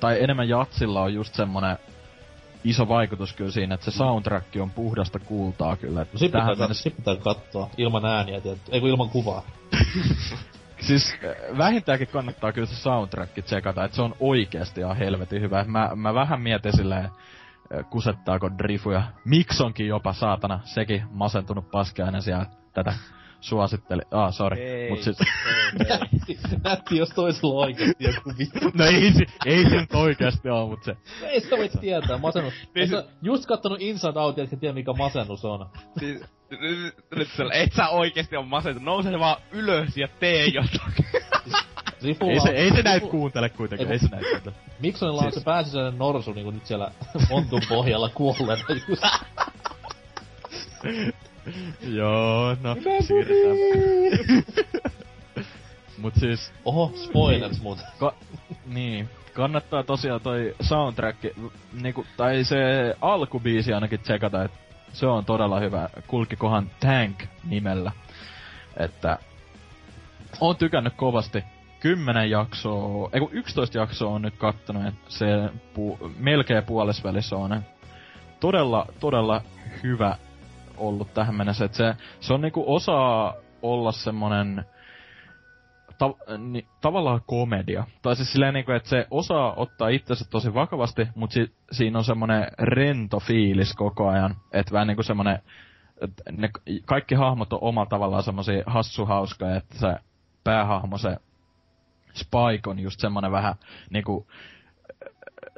[0.00, 1.78] tai enemmän jatsilla on just semmonen
[2.64, 6.00] iso vaikutus kyllä siinä, että se soundtrack on puhdasta kultaa kyllä.
[6.00, 8.72] No sit pitää, mennessä- sit pitää katsoa, ilman ääniä, tietty.
[8.72, 9.42] Ei kun ilman kuvaa.
[10.80, 15.64] Siis äh, vähintäänkin kannattaa kyllä se soundtrack tsekata, että se on oikeesti ihan helvetin hyvä.
[15.64, 17.10] Mä, mä vähän mietin silleen, äh,
[17.90, 22.94] kusettaako Drifu ja Miksonkin jopa, saatana, sekin masentunut paskiainen siellä tätä
[23.40, 24.02] suositteli.
[24.10, 24.60] Ah, sorry.
[24.60, 25.16] Ei, Mut sit,
[25.78, 26.16] Nätti,
[26.64, 28.58] nätti, jos toisella on oikeesti joku vittu.
[28.74, 32.54] no ei, se- ei se nyt oikeesti oo, mut se, Ei sitä voi tietää, masennus.
[32.76, 35.66] Ei sä just kattonut Inside Out, etkä tiedä mikä masennus on.
[35.98, 36.20] Siis,
[36.50, 36.94] nyt,
[37.52, 38.84] et sä oikeesti on masentunut.
[38.84, 41.04] Nouse vaan ylös ja tee jotakin.
[42.04, 44.54] Ei se, on- ei se Rifu- kuuntele kuitenkaan, Ei, ei se näitä kuuntele.
[44.80, 46.90] Miksonilla on Siis- se pääsisäinen norsu niinku nyt siellä
[47.30, 49.02] montun pohjalla kuolleena just.
[51.82, 53.56] Joo, no, siirretään.
[56.00, 57.86] Mut siis, Oho, spoilers muuten.
[57.98, 58.14] Ka-
[58.66, 59.08] niin.
[59.34, 61.18] Kannattaa tosiaan toi soundtrack,
[61.82, 62.56] niinku, tai se
[63.00, 64.58] alkubiisi ainakin tsekata, että
[64.92, 65.88] se on todella hyvä.
[66.06, 67.92] Kulkikohan Tank nimellä.
[68.76, 69.18] Että
[70.40, 71.44] on tykännyt kovasti.
[71.80, 77.62] Kymmenen jaksoa, ei kun 11 jaksoa on nyt kattonut, että se pu- melkein puolesvälissä on
[78.40, 79.42] todella, todella
[79.82, 80.16] hyvä
[80.76, 81.64] ollut tähän mennessä.
[81.64, 84.64] Että se, se on niinku osaa olla semmonen
[86.00, 87.84] ta- ni, tavallaan komedia.
[88.02, 92.04] Tai siis silleen niinku, että se osaa ottaa itsensä tosi vakavasti, mutta si- siinä on
[92.04, 94.36] semmonen rento fiilis koko ajan.
[94.52, 95.38] Että vähän niinku semmonen,
[96.00, 96.50] että ne
[96.86, 99.96] kaikki hahmot on omalla tavallaan semmosia hassuhauskoja, että se
[100.44, 101.16] päähahmo, se
[102.14, 103.54] Spike on just semmonen vähän
[103.90, 104.26] niinku,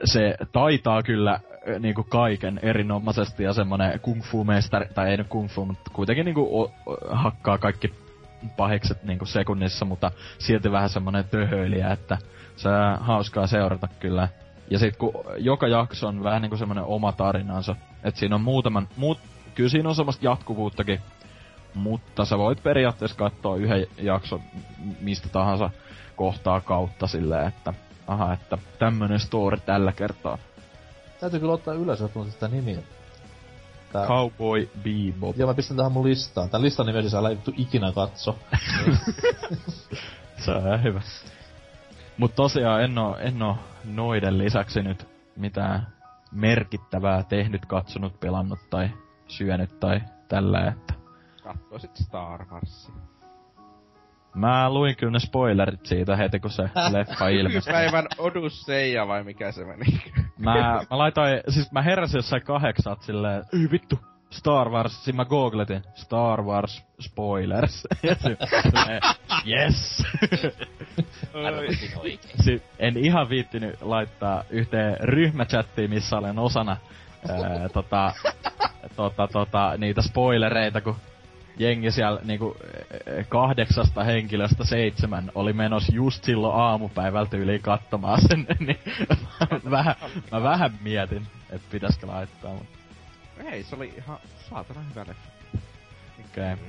[0.05, 5.29] se taitaa kyllä ö, niinku kaiken erinomaisesti ja semmonen kung fu mestari, tai ei nyt
[5.29, 7.95] kung fu, mutta kuitenkin niinku o, o, hakkaa kaikki
[8.57, 12.19] pahikset niinku sekunnissa, mutta silti vähän semmonen töhöilijä, että
[12.57, 14.29] se on hauskaa seurata kyllä.
[14.71, 18.89] Ja sit kun joka jakso on vähän niinku semmonen oma tarinansa, että siinä on muutaman,
[18.97, 19.19] muut,
[19.55, 21.01] kyllä siinä on semmoista jatkuvuuttakin,
[21.75, 24.41] mutta sä voit periaatteessa katsoa yhden jakson
[25.01, 25.71] mistä tahansa
[26.17, 27.75] kohtaa kautta silleen, että
[28.07, 30.39] aha, että tämmönen story tällä kertaa.
[31.21, 32.79] Täytyy kyllä ottaa ylös, tuntuu sitä nimiä.
[33.93, 34.07] Tää...
[34.07, 35.37] Cowboy Bebop.
[35.37, 36.51] Joo, mä pistän tähän mun listaan.
[36.51, 38.39] Tän listan nimesi siis älä ikinä katso.
[40.45, 41.01] Se on hyvä.
[42.19, 45.87] Mut tosiaan en oo, en oo noiden lisäksi nyt mitään
[46.33, 48.91] merkittävää tehnyt, katsonut, pelannut tai
[49.29, 50.95] syönyt tai tällä, että
[51.43, 53.12] Katsoisit Star Warsia.
[54.35, 56.63] Mä luin kyllä ne spoilerit siitä heti, kun se
[56.93, 57.73] leffa ilmestyi.
[57.73, 59.85] Nykypäivän Odysseia vai mikä se meni?
[60.39, 60.55] Mä,
[60.91, 63.99] mä laitoin, siis mä heräsin jossain kahdeksat silleen, ei vittu,
[64.31, 67.89] Star Wars, siinä mä googletin, Star Wars spoilers.
[68.03, 69.03] Ja silleen,
[69.47, 70.03] yes!
[72.45, 76.77] Si- en ihan viittinyt laittaa yhteen ryhmächattiin, missä olen osana
[77.29, 78.13] ää, tota,
[78.97, 80.97] tota, tota, niitä spoilereita, kun
[81.59, 82.57] jengi siellä niinku
[83.17, 88.79] ää, kahdeksasta henkilöstä seitsemän oli menos just silloin aamupäivältä yli katsomaan sen, niin
[89.63, 89.95] mä vähän,
[90.33, 92.79] mä vähän mietin, että pitäisikö laittaa, mutta
[93.51, 94.19] Ei, se oli ihan
[94.51, 95.29] saatana hyvä leffa.
[96.31, 96.53] okei.
[96.53, 96.65] Okay.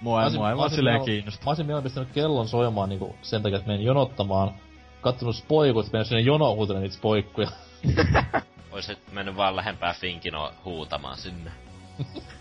[0.00, 1.44] Mua, ei- mua ei vaan olisin silleen kiinnosta.
[1.44, 4.54] Mä olisin mieluummin pistänyt kellon soimaan niinku sen takia, että menin jonottamaan.
[5.00, 7.48] Kattonut spoikut, menin sinne jonoon huutelemaan niitä spoikkuja.
[8.72, 11.50] Oisit mennyt vaan lähempää Finkinoa huutamaan sinne.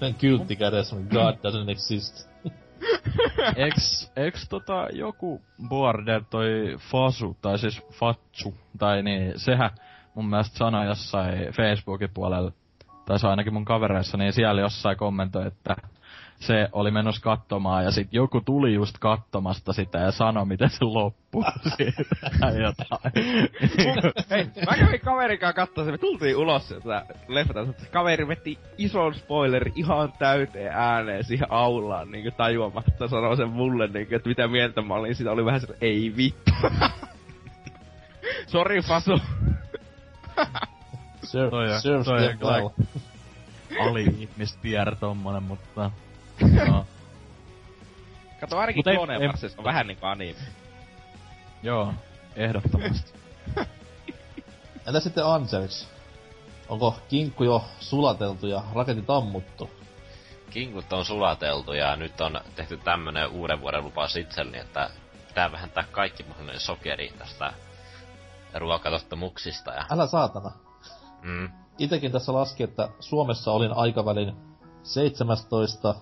[0.00, 2.28] Sen kyltti kädessä, God doesn't exist.
[3.66, 9.70] eks, eks tota joku boarder toi Fasu, tai siis Fatsu, tai niin, sehän
[10.14, 12.52] mun mielestä sanoi jossain Facebookin puolella,
[13.06, 15.76] tai se ainakin mun kavereissa, niin siellä jossain kommentoi, että
[16.40, 20.84] se oli menossa katsomaan ja sitten joku tuli just katsomasta sitä ja sanoi, miten se
[20.84, 21.44] loppui
[21.76, 22.02] siitä
[22.62, 23.12] jotain.
[24.30, 29.72] Hei, mä kävin kaverikaan katsomaan, me tultiin ulos sieltä leffata, että kaveri vetti ison spoileri
[29.74, 34.94] ihan täyteen ääneen siihen aulaan, niinku tajuamatta sanoo sen mulle, niinku, että mitä mieltä mä
[34.94, 36.50] olin, sitä oli vähän se, ei vittu.
[38.46, 39.20] Sori Fasu.
[41.22, 42.68] Serve, Toi on- serves toi kyllä- well.
[43.80, 45.90] Ali-ihmispier tommonen, mutta...
[46.68, 46.86] No,
[48.40, 50.38] Kato ainakin Clone ei- Warsissa on vähän niinku anime.
[51.62, 51.94] joo,
[52.36, 53.12] ehdottomasti.
[54.86, 55.86] Entä sitten Angelix?
[56.68, 59.70] Onko kinkku jo sulateltu ja raketit ammuttu?
[60.50, 64.90] Kinkut on sulateltu ja nyt on tehty tämmönen uuden vuoden lupaus itselleni, että
[65.28, 67.52] pitää vähentää kaikki mahdollinen sokeri tästä
[68.54, 69.84] ruokatottumuksista ja...
[69.90, 70.50] Älä saatana.
[71.22, 74.36] Mm, Itekin tässä laski, että Suomessa olin aikavälin
[74.82, 75.94] 17.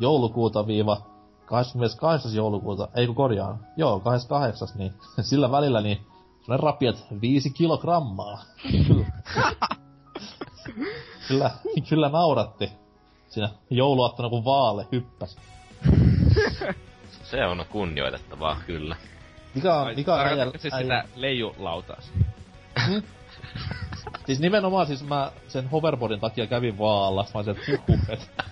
[0.00, 1.02] joulukuuta viiva
[1.44, 2.34] 28.
[2.34, 4.68] joulukuuta, ei kun korjaan, joo, 28.
[4.74, 4.92] niin
[5.30, 6.06] sillä välillä niin
[6.40, 8.42] semmonen rapiat 5 kilogrammaa.
[11.28, 11.50] kyllä,
[11.88, 12.72] kyllä, nauratti.
[13.28, 15.36] Siinä jouluaattona kun vaale hyppäs.
[17.30, 18.96] se on kunnioitettavaa, kyllä.
[19.54, 22.12] Mikä on, mikä on äijä, siis äijä, sitä leijulautaas?
[24.26, 27.26] Siis nimenomaan siis mä sen hoverboardin takia kävin vaalla.
[27.34, 28.44] Mä olisin, että.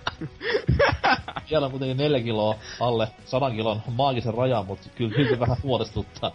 [1.47, 6.33] Siellä on kuitenkin neljä kiloa alle sadan kilon maagisen rajan, mutta kyllä silti vähän huolestuttaa.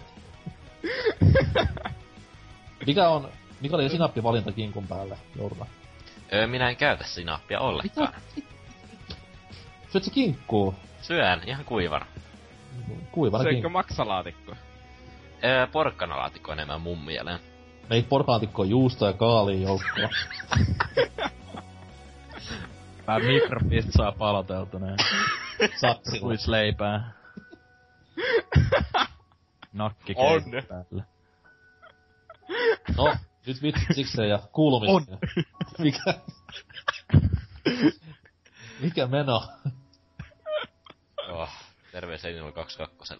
[2.85, 3.29] Mikä on,
[3.61, 5.65] mikä oli sinappivalinta kinkun päälle jouluna?
[6.33, 8.13] Öö, minä en käytä sinappia ollenkaan.
[9.91, 10.75] Syöt se kinkkuu?
[11.01, 12.05] Syön ihan kuivana.
[13.11, 13.69] Kuivana Söikö kinkku.
[13.69, 14.55] maksalaatikko?
[15.43, 17.39] Öö, porkkanalaatikko enemmän mun mieleen.
[17.89, 20.09] Mei porkaatikkoon juustoa ja kaaliin joukkoon.
[23.07, 24.97] Vähän mikropizzaa paloteltuna ja
[25.81, 26.19] Saksilla.
[26.19, 27.11] kuisleipää.
[29.73, 30.41] Nakki On.
[30.67, 31.03] päälle.
[32.97, 33.15] No,
[33.47, 35.17] nyt vitsi sikseen ja kuulumisia.
[35.79, 36.13] Mikä?
[38.81, 39.41] Mikä meno?
[41.29, 41.49] Oh,
[41.91, 43.13] terveisiä Inul 22.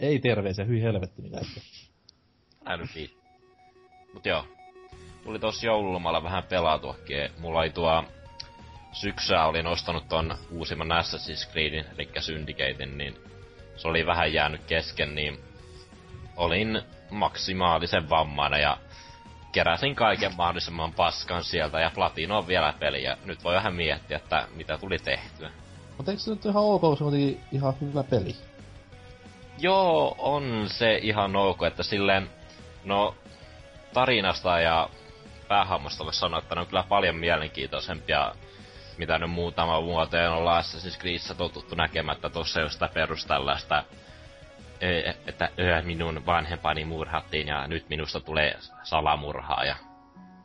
[0.00, 1.62] Ei terveisiä, hyi helvetti ettei.
[2.66, 3.20] Älä nyt viitti.
[4.14, 4.46] Mut joo.
[5.24, 7.30] Tuli tossa joululomalla vähän pelatuakin.
[7.38, 8.04] Mulla oli tuo
[8.92, 13.14] syksyä olin ostanut ton uusimman Assassin's Creedin, eli Syndicatein, niin
[13.76, 15.40] se oli vähän jäänyt kesken, niin
[16.36, 18.78] olin maksimaalisen vammainen ja
[19.52, 23.16] keräsin kaiken mahdollisimman paskan sieltä ja platinoin vielä peliä.
[23.24, 25.50] Nyt voi vähän miettiä, että mitä tuli tehtyä.
[25.96, 28.36] Mutta eikö se nyt ihan ok, se on kuitenkin ihan hyvä peli?
[29.58, 32.30] Joo, on se ihan ok, että silleen,
[32.84, 33.14] no
[33.92, 34.88] tarinasta ja
[35.48, 38.34] päähammasta voisi sanoa, että ne on kyllä paljon mielenkiintoisempia,
[39.00, 43.84] mitä nyt muutama vuoteen ollaan Assassin's Creedissä totuttu näkemään, että tuossa sitä perus tällaista,
[44.82, 45.48] ö, että
[45.84, 49.76] minun vanhempani murhattiin ja nyt minusta tulee salamurhaaja.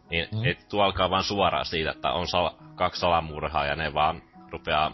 [0.09, 0.45] Niin Mm.
[0.45, 4.91] et tuo alkaa vaan suoraan siitä, että on sal- kaksi salamurhaa ja ne vaan rupeaa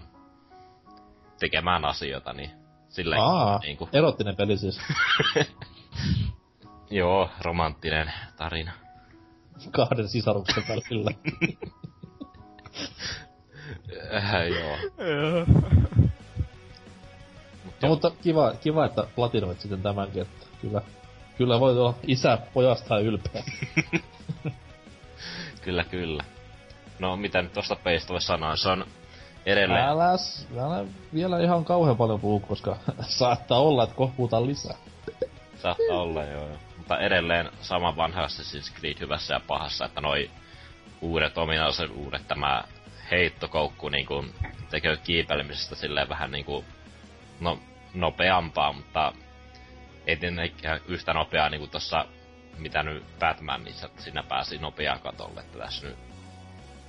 [1.39, 2.51] tekemään asioita, niin
[2.89, 4.81] silleen Aa, niinku, erottinen peli siis.
[6.89, 8.71] Joo, romanttinen tarina.
[9.71, 11.11] Kahden sisaruksen välillä.
[14.15, 14.77] Äh, joo.
[17.81, 20.81] no, mutta kiva, kiva, että platinoit sitten tämänkin, että kyllä,
[21.37, 23.43] kyllä voi olla isä pojasta ylpeä.
[25.61, 26.23] Kyllä, kyllä.
[26.99, 28.85] No, mitä nyt tosta peistä voi sanoa, se on
[29.45, 29.85] edelleen...
[29.85, 30.09] Älä,
[30.59, 32.77] älä vielä ihan kauhean paljon puhu, koska
[33.19, 34.77] saattaa olla, että kohta lisää.
[35.61, 36.47] Saattaa olla, joo.
[36.47, 36.57] joo.
[36.77, 40.29] Mutta edelleen sama vanha Assassin's Creed hyvässä ja pahassa, että noi
[41.01, 42.63] uudet ominaisuudet, tämä
[43.11, 44.25] heittokoukku niinku
[44.69, 46.65] tekee kiipeilemisestä silleen vähän niinku,
[47.39, 47.59] no,
[47.93, 49.13] nopeampaa, mutta
[50.07, 52.05] ei tietenkään yhtä nopeaa niinku tossa,
[52.57, 55.97] mitä nyt Batmanissa, siinä pääsi nopeaan katolle, että tässä nyt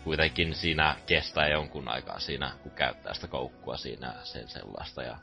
[0.05, 5.17] kuitenkin siinä kestää jonkun aikaa siinä, kun käyttää sitä koukkua siinä sen sellaista ja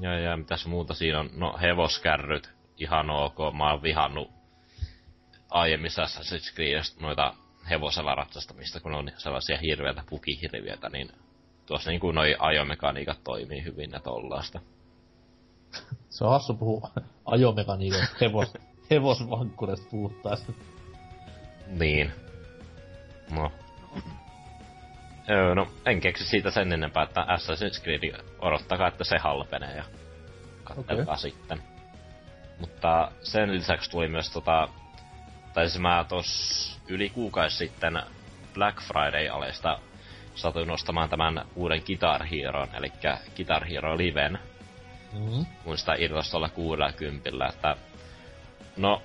[0.00, 1.30] ja, ja mitäs muuta siinä on?
[1.32, 3.36] No hevoskärryt, ihan ok.
[3.56, 4.30] Mä oon vihannut
[5.50, 7.34] aiemmissa Assassin's Creedistä noita
[7.70, 11.10] hevosella ratsastamista, kun on sellaisia hirveitä pukihirviöitä, niin
[11.66, 14.60] tuossa niinku noi ajomekaniikat toimii hyvin ja tollaasta.
[16.08, 16.90] Se on hassu puhua
[17.24, 18.54] ajomekaniikan hevos,
[18.90, 20.52] hevosvankkuresta puhuttaessa.
[21.66, 22.12] Niin.
[23.30, 23.52] No.
[25.30, 29.84] Öö, no en keksi siitä sen enempää, että Assassin's Creed odottakaa, että se halpenee ja
[30.64, 31.16] katselkaa okay.
[31.16, 31.62] sitten.
[32.60, 34.68] Mutta sen lisäksi tuli myös tota,
[35.54, 38.02] tai siis mä tos yli kuukausi sitten
[38.54, 39.78] Black Friday-alesta
[40.34, 42.92] satuin nostamaan tämän uuden Guitar Hero, eli
[43.36, 44.38] Guitar Hero Liven.
[45.12, 45.46] Mm-hmm.
[45.64, 47.76] Mun sitä irtostolla 60, että
[48.76, 49.02] no,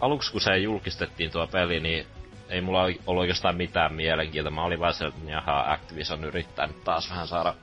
[0.00, 2.06] aluksi kun se julkistettiin tuo peli, niin
[2.48, 4.50] ei mulla ollut oikeastaan mitään mielenkiintoa.
[4.50, 7.54] Mä olin vaan se, että jaha, Activision yrittää nyt taas vähän saada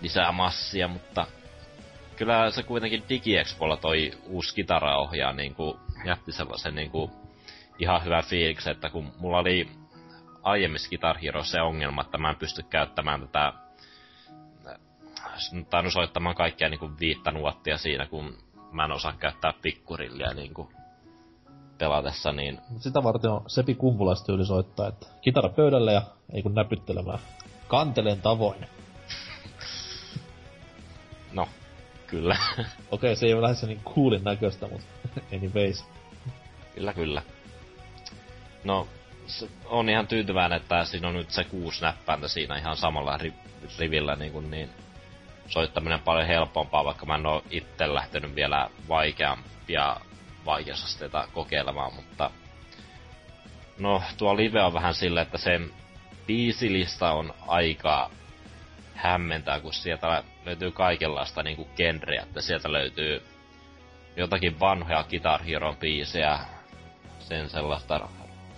[0.00, 1.26] lisää massia, mutta
[2.16, 7.10] kyllä se kuitenkin DigiExpolla toi uusi kitaraohjaa niin kuin, jätti sellaisen niin kuin,
[7.78, 9.68] ihan hyvä fiiliksi, että kun mulla oli
[10.42, 13.52] aiemmissa Guitar se ongelma, että mä en pysty käyttämään tätä
[15.70, 18.38] tainnut soittamaan kaikkia niin kuin viittä nuottia siinä, kun
[18.72, 20.68] mä en osaa käyttää pikkurillia niin kuin
[21.78, 22.60] pelatessa, niin...
[22.78, 27.18] Sitä varten on Sepi Kumpulastyyli soittaa, että kitara pöydälle ja ei kun näpyttelemään.
[27.68, 28.66] Kantelen tavoin.
[31.32, 31.48] No,
[32.06, 32.36] kyllä.
[32.58, 34.86] Okei, okay, se ei ole lähes niin coolin näköistä, mutta
[35.36, 35.84] anyways.
[36.74, 37.22] Kyllä, kyllä.
[38.64, 38.88] No,
[39.64, 44.16] on ihan tyytyväinen, että siinä on nyt se kuusi näppäintä siinä ihan samalla ri- rivillä
[44.16, 44.70] niin, kuin niin
[45.48, 49.96] soittaminen paljon helpompaa, vaikka mä en oo itse lähtenyt vielä vaikeampia
[50.46, 52.30] vaikeusasteita kokeilemaan, mutta
[53.78, 55.70] no tuo live on vähän sille, että sen
[56.26, 58.10] biisilista on aika
[58.94, 63.22] hämmentää, kun sieltä löytyy kaikenlaista niinku genreä, että sieltä löytyy
[64.18, 66.38] jotakin vanhoja Guitar Hero biisejä,
[67.18, 68.08] sen sellaista,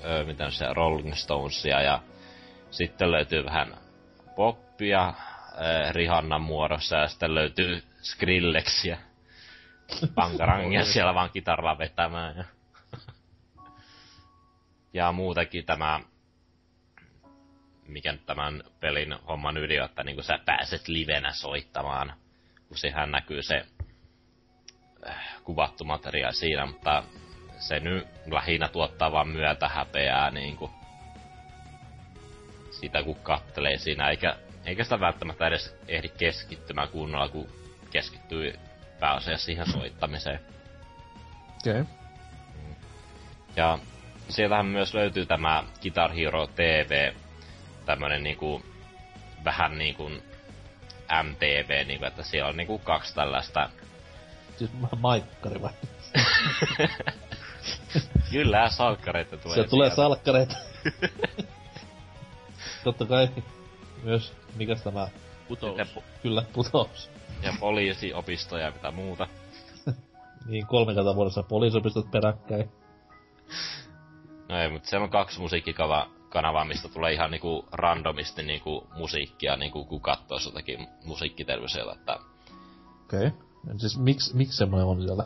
[0.04, 2.02] öö, miten se, Rolling Stonesia ja
[2.70, 3.74] sitten löytyy vähän
[4.36, 5.14] poppia
[5.60, 8.96] öö, Rihannan muodossa ja sitten löytyy Skrillexia.
[10.14, 12.44] Pankarangia siellä vaan kitaralla vetämään ja...
[14.92, 16.00] ja muutenkin tämä
[17.86, 22.12] mikä tämän pelin homman ydin, että niin sä pääset livenä soittamaan,
[22.68, 23.66] kun sehän näkyy se
[25.44, 27.02] kuvattu materiaali siinä, mutta
[27.58, 30.70] se nyt lähinnä tuottaa vaan myötä häpeää niin kuin
[32.70, 37.48] sitä kun kattelee siinä, eikä, eikä sitä välttämättä edes ehdi keskittymään kunnolla, kun
[37.90, 38.58] keskittyy
[39.00, 40.40] pääasiassa siihen soittamiseen.
[41.60, 41.80] Okei.
[41.80, 41.94] Okay.
[43.56, 43.78] Ja
[44.28, 47.12] sieltähän myös löytyy tämä Guitar Hero TV,
[47.86, 48.62] tämmönen niinku,
[49.44, 50.10] vähän niinku
[51.22, 53.70] MTV, niinku, että siellä on niinku kaksi tällaista...
[54.60, 55.70] Siis maikkari vai?
[58.32, 59.56] Kyllä, salkkareita tulee.
[59.56, 60.56] Se tulee salkkareita.
[62.84, 63.28] Totta kai
[64.02, 65.08] myös, mikäs tämä...
[65.48, 65.78] Putous.
[65.96, 67.10] pu- Kyllä, putous.
[67.42, 69.28] Ja poliisiopistoja ja mitä muuta.
[70.48, 72.70] niin, kolme kertaa vuodessa poliisiopistot peräkkäin.
[74.48, 79.84] No ei, mutta siellä on kaksi musiikkikanavaa, mistä tulee ihan niinku randomisti niinku musiikkia, niinku
[79.84, 82.18] kun katsoo jotakin musiikkiterveysellä, että...
[83.04, 83.26] Okei.
[83.26, 83.49] Okay.
[83.76, 85.24] Siis miksi miksi semmoinen on siellä?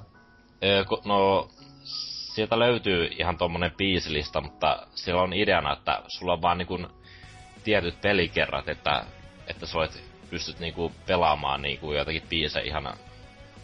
[1.04, 1.48] no,
[2.34, 6.78] sieltä löytyy ihan tommonen biisilista, mutta siellä on ideana, että sulla on vaan niinku
[7.64, 9.04] tietyt pelikerrat, että,
[9.46, 12.96] että sä voit, pystyt niinku pelaamaan niinku jotakin biisejä ihan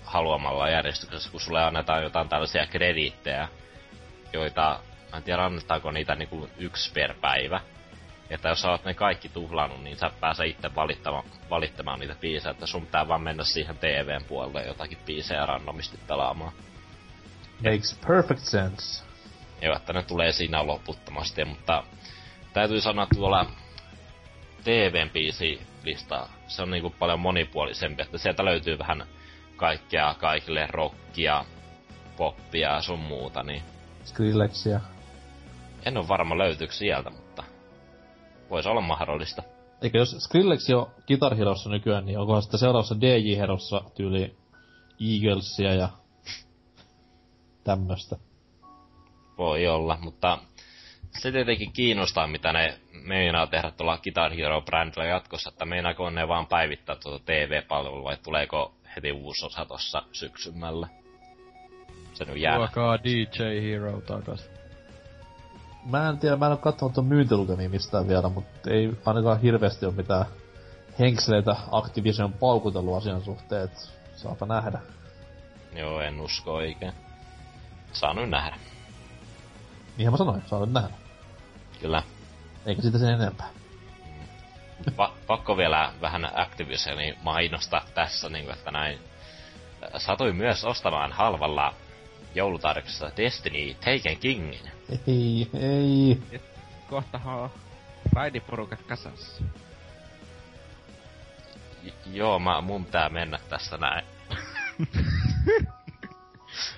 [0.04, 3.48] haluamalla järjestyksessä, kun sulle annetaan jotain tällaisia krediittejä,
[4.32, 4.80] joita,
[5.16, 7.60] en tiedä annetaanko niitä niinku yksi per päivä.
[8.30, 12.50] Että jos sä oot ne kaikki tuhlannut, niin sä pääsee itse valittamaan, valittamaan niitä biisejä,
[12.50, 16.52] että sun pitää vaan mennä siihen TVn puolelle jotakin biisejä randomisti pelaamaan.
[17.64, 19.04] Makes perfect sense.
[19.62, 21.84] Joo, että ne tulee siinä loputtomasti, mutta
[22.52, 23.46] täytyy sanoa, että tuolla
[24.64, 29.06] TVn biisilista se on niinku paljon monipuolisempi, että sieltä löytyy vähän
[29.56, 31.44] kaikkea kaikille rockia,
[32.16, 33.62] poppia ja sun muuta, niin...
[34.04, 34.80] Skrillexia.
[35.84, 37.10] En ole varma löytyykö sieltä,
[38.50, 39.42] voisi olla mahdollista.
[39.82, 44.36] Eikö jos Skrillex jo Guitar Herossa nykyään, niin onkohan sitten seuraavassa DJ Herossa tyyli
[45.00, 45.88] Eaglesia ja
[47.64, 48.16] tämmöstä.
[49.38, 50.38] Voi olla, mutta
[51.20, 56.28] se tietenkin kiinnostaa, mitä ne meinaa tehdä tuolla Guitar Hero brändillä jatkossa, että meinaako ne
[56.28, 60.88] vaan päivittää tuota TV-palvelua vai tuleeko heti uusi osa tossa syksymällä.
[62.12, 62.56] Se nyt jää.
[62.56, 64.49] Tuokaa DJ Hero takas.
[65.84, 69.86] Mä en tiedä, mä en oo kattonut ton myyntilukemia mistään vielä, mutta ei ainakaan hirveästi
[69.86, 70.24] ole mitään
[70.98, 74.80] henkseleitä Activision paukutellut asian suhteen, et saapa nähdä.
[75.76, 76.92] Joo, en usko oikein.
[77.92, 78.56] Saa nyt nähdä.
[79.96, 80.94] Niinhän mä sanoin, saa nyt nähdä.
[81.80, 82.02] Kyllä.
[82.66, 83.48] Eikä sitä sen enempää.
[84.90, 88.98] Pa- pakko vielä vähän Activisionin mainostaa tässä, niin kuin, että näin.
[89.96, 91.74] Satuin myös ostamaan halvalla
[92.34, 94.70] joulutarjoksessa Destiny Taken Kingin.
[95.06, 96.22] Ei, ei.
[96.90, 97.50] Kohtahan
[98.12, 99.44] Raidiporukat kasassa.
[101.82, 104.06] J- joo, mä, mun pitää mennä tässä näin.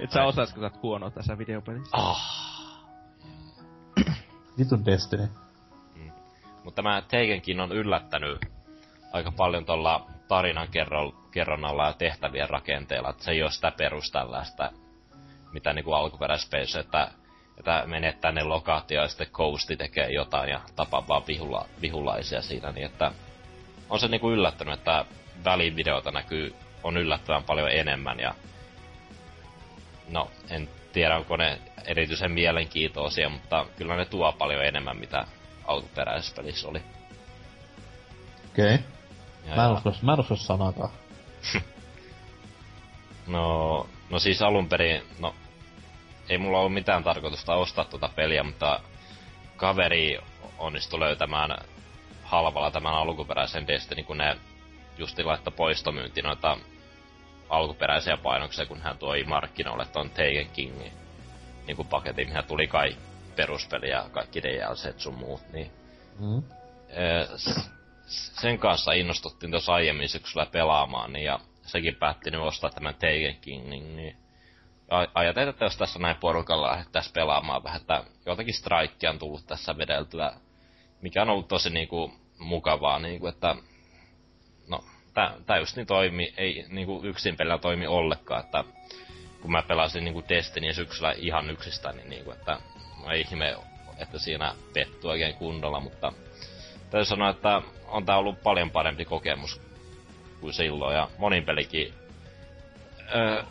[0.00, 1.96] Et sä osais, kun sä oot huono tässä videopelissä.
[1.96, 2.20] Oh.
[4.58, 5.28] Vitun Destiny.
[6.64, 8.46] Mutta tämä Takenkin on yllättänyt
[9.12, 14.72] aika paljon tuolla tarinan kerro, kerronnalla ja tehtävien rakenteella, että se ei ole sitä peruställaista,
[15.52, 17.08] mitä niinku alkuperäispeissa, että,
[17.58, 22.72] että menet tänne lokaatioon ja sitten Coasti tekee jotain ja tapaa vaan vihula, vihulaisia siinä,
[22.72, 23.12] niin että
[23.90, 25.04] on se niinku yllättänyt, että
[25.44, 28.34] välivideota näkyy, on yllättävän paljon enemmän ja
[30.10, 35.24] no, en tiedä onko ne erityisen mielenkiintoisia, mutta kyllä ne tuo paljon enemmän, mitä
[35.64, 36.82] alkuperäisessä pelissä oli.
[38.50, 38.74] Okei.
[38.74, 38.86] Okay.
[39.48, 40.90] Ja, Mä en usko, mä en usko sanakaan.
[43.26, 45.34] No, no siis alun perin, no,
[46.32, 48.80] ei mulla ollut mitään tarkoitusta ostaa tuota peliä, mutta
[49.56, 50.18] kaveri
[50.58, 51.58] onnistui löytämään
[52.22, 54.36] halvalla tämän alkuperäisen Destiny, kun ne
[54.98, 56.58] justi laittoi poistomyynti noita
[57.48, 60.92] alkuperäisiä painoksia, kun hän toi markkinoille ton Taken Kingin
[61.66, 62.96] niin kuin paketin, mihän tuli kai
[63.36, 65.70] peruspeli ja kaikki DLCt sun muut, niin
[66.18, 66.42] Mm.
[68.40, 73.36] Sen kanssa innostuttiin tuossa aiemmin syksyllä pelaamaan, niin ja sekin päätti nyt ostaa tämän Taken
[73.40, 74.16] King, niin,
[74.92, 79.18] niin a- ajateltiin, että jos tässä näin porukalla lähdettäisiin pelaamaan vähän, että jotakin strikea on
[79.18, 80.32] tullut tässä vedeltyä,
[81.02, 83.56] mikä on ollut tosi niinku mukavaa, niinku, että
[84.68, 84.84] no,
[85.46, 88.64] tää just niin toimi, ei niinku yksin pelillä toimi ollenkaan, että
[89.42, 92.58] kun mä pelasin niinku Destiny syksyllä ihan yksistään, niin niinku, että
[93.02, 93.56] no ei ihme,
[93.98, 96.12] että siinä pettu oikein kunnolla, mutta
[96.90, 99.60] täytyy sanoa, että on tää ollut paljon parempi kokemus
[100.40, 101.94] kuin silloin, ja monin pelikin.
[103.14, 103.42] Öö,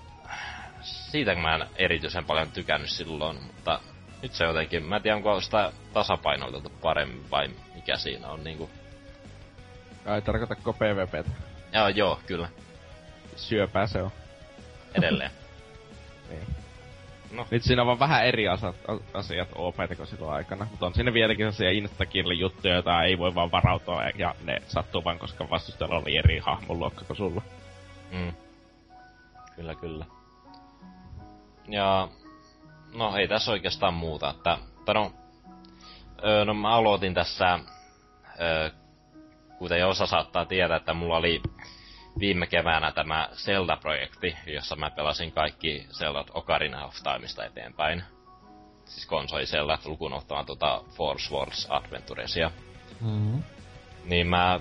[1.12, 3.80] siitä mä en erityisen paljon tykännyt silloin, mutta
[4.22, 8.70] nyt se jotenkin, mä en tiedä onko sitä tasapainoiteltu paremmin vai mikä siinä on niinku.
[10.06, 11.32] Ai tarkoitatko PvPtä?
[11.74, 12.50] Joo, joo, kyllä,
[13.36, 14.12] Syöpää se on.
[14.96, 15.32] edelleen.
[16.30, 16.48] Niin.
[17.32, 17.48] No.
[17.52, 18.76] Nyt siinä on vaan vähän eri asat,
[19.14, 20.68] asiat OP kuin silloin aikana.
[20.72, 25.04] Mutta on siinä vieläkin sellaisia instakill juttuja, joita ei voi vaan varautua ja ne sattuu
[25.04, 27.42] vaan, koska vastustajalla oli eri hahmon luokka kuin sulla.
[28.12, 28.34] Mm.
[29.56, 30.06] Kyllä, kyllä.
[31.72, 32.08] Ja
[32.94, 35.14] no ei tässä oikeastaan muuta, että tai no,
[36.26, 37.60] öö, no mä aloitin tässä,
[38.42, 38.70] öö,
[39.58, 41.42] kuten jo osa saattaa tietää, että mulla oli
[42.20, 48.04] viime keväänä tämä Zelda-projekti, jossa mä pelasin kaikki Zelda Ocarina of Timeista eteenpäin.
[48.86, 52.52] Siis konsoli Zelda lukuun ottamaan tuota Force Wars Adventuresia.
[53.02, 53.44] Mm.
[54.06, 54.60] Niin mä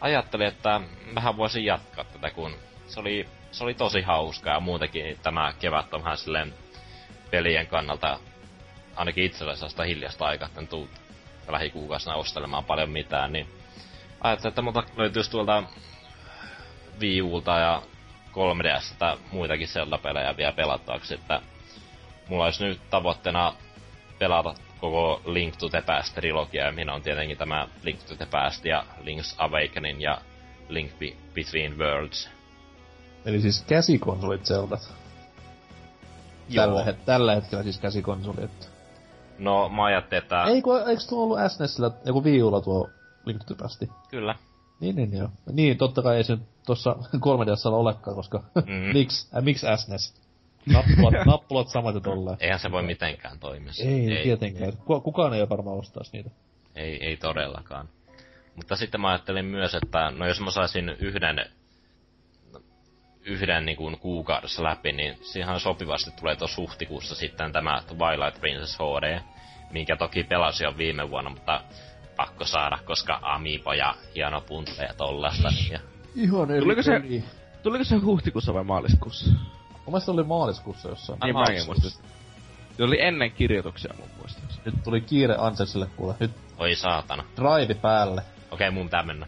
[0.00, 0.80] ajattelin, että
[1.14, 2.54] vähän voisin jatkaa tätä, kun
[2.86, 6.54] se oli, se oli tosi hauska ja muutenkin tämä kevät on vähän silleen
[7.30, 8.18] pelien kannalta
[8.96, 10.88] ainakin itselle sellaista hiljasta aikaa, että en tuu
[11.48, 13.48] lähikuukausina ostelemaan paljon mitään, niin
[14.20, 15.62] ajattelin, että multa löytyisi tuolta
[17.00, 17.82] Wii Ulta ja
[18.32, 21.40] 3DStä muitakin Zelda-pelejä vielä pelattavaksi, että
[22.28, 23.54] mulla olisi nyt tavoitteena
[24.18, 28.26] pelata koko Link to the Past trilogia, ja minä on tietenkin tämä Link to the
[28.26, 30.20] Past ja Link's Awakening ja
[30.68, 32.35] Link Be- Between Worlds.
[33.26, 34.94] Eli siis käsikonsolit Zeldat.
[36.54, 38.70] Tällä, het- tällä hetkellä siis käsikonsolit.
[39.38, 42.90] No, mä ajattelin, että Ei kun, eiks tuo ollut SNESillä, joku Wii Ulla tuo
[43.24, 43.82] Link to the Past?
[44.10, 44.34] kyllä.
[44.80, 45.28] Niin, niin, joo.
[45.52, 46.96] Niin, totta kai ei se nyt tossa
[47.26, 48.92] 3DSllä olekaan, koska Mm.
[48.92, 50.14] miksi, äh, miksi SNES?
[50.72, 52.36] Nappulat, nappulat samat ja tolleen.
[52.40, 53.72] Eihän se voi mitenkään toimia.
[53.84, 54.72] Ei, ei tietenkään.
[54.84, 56.30] Ku- Kukaan ei varmaan ostaisi niitä.
[56.76, 57.88] Ei, ei todellakaan.
[58.56, 61.46] Mutta sitten mä ajattelin myös, että no jos mä saisin yhden,
[63.26, 68.78] yhden niin kuin kuukaudessa läpi, niin siihen sopivasti tulee tuossa huhtikuussa sitten tämä Twilight Princess
[68.78, 69.20] HD,
[69.70, 71.60] minkä toki pelasin jo viime vuonna, mutta
[72.16, 75.50] pakko saada, koska Amiibo ja hieno punta ja tollasta.
[75.50, 75.80] Niin ja
[76.14, 77.02] Ihan eri Tuliko se-.
[77.62, 79.30] Tuliko se huhtikuussa vai maaliskuussa?
[79.30, 81.18] Mun mielestä oli maaliskuussa jossain.
[81.24, 81.90] Niin mäkin muistin.
[82.76, 84.62] Se oli ennen kirjoituksia mun muistaakseni.
[84.64, 86.14] Nyt tuli kiire Anselsille kuule.
[86.20, 87.24] Nyt Oi saatana.
[87.36, 88.22] drive päälle.
[88.50, 89.26] Okei, mun pitää mennä.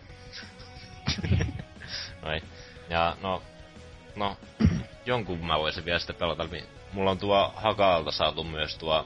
[2.22, 2.42] Noin.
[2.90, 3.42] Ja no,
[4.18, 4.36] no,
[5.06, 6.48] jonkun mä voisin vielä sitten pelata.
[6.92, 9.04] Mulla on tuo Hakalta saatu myös tuo,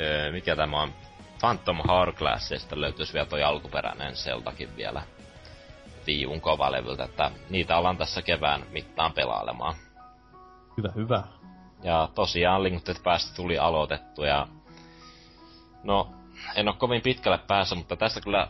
[0.00, 0.94] öö, mikä tämä on,
[1.40, 5.02] Phantom Hourglassista löytyisi vielä toi alkuperäinen Zeldakin vielä
[6.06, 9.74] viivun kovalevyltä, että niitä ollaan tässä kevään mittaan pelailemaan.
[10.76, 11.22] Hyvä, hyvä.
[11.82, 14.48] Ja tosiaan Link to the Past tuli aloitettu ja...
[15.82, 16.12] No,
[16.54, 18.48] en oo kovin pitkälle päässä, mutta tässä kyllä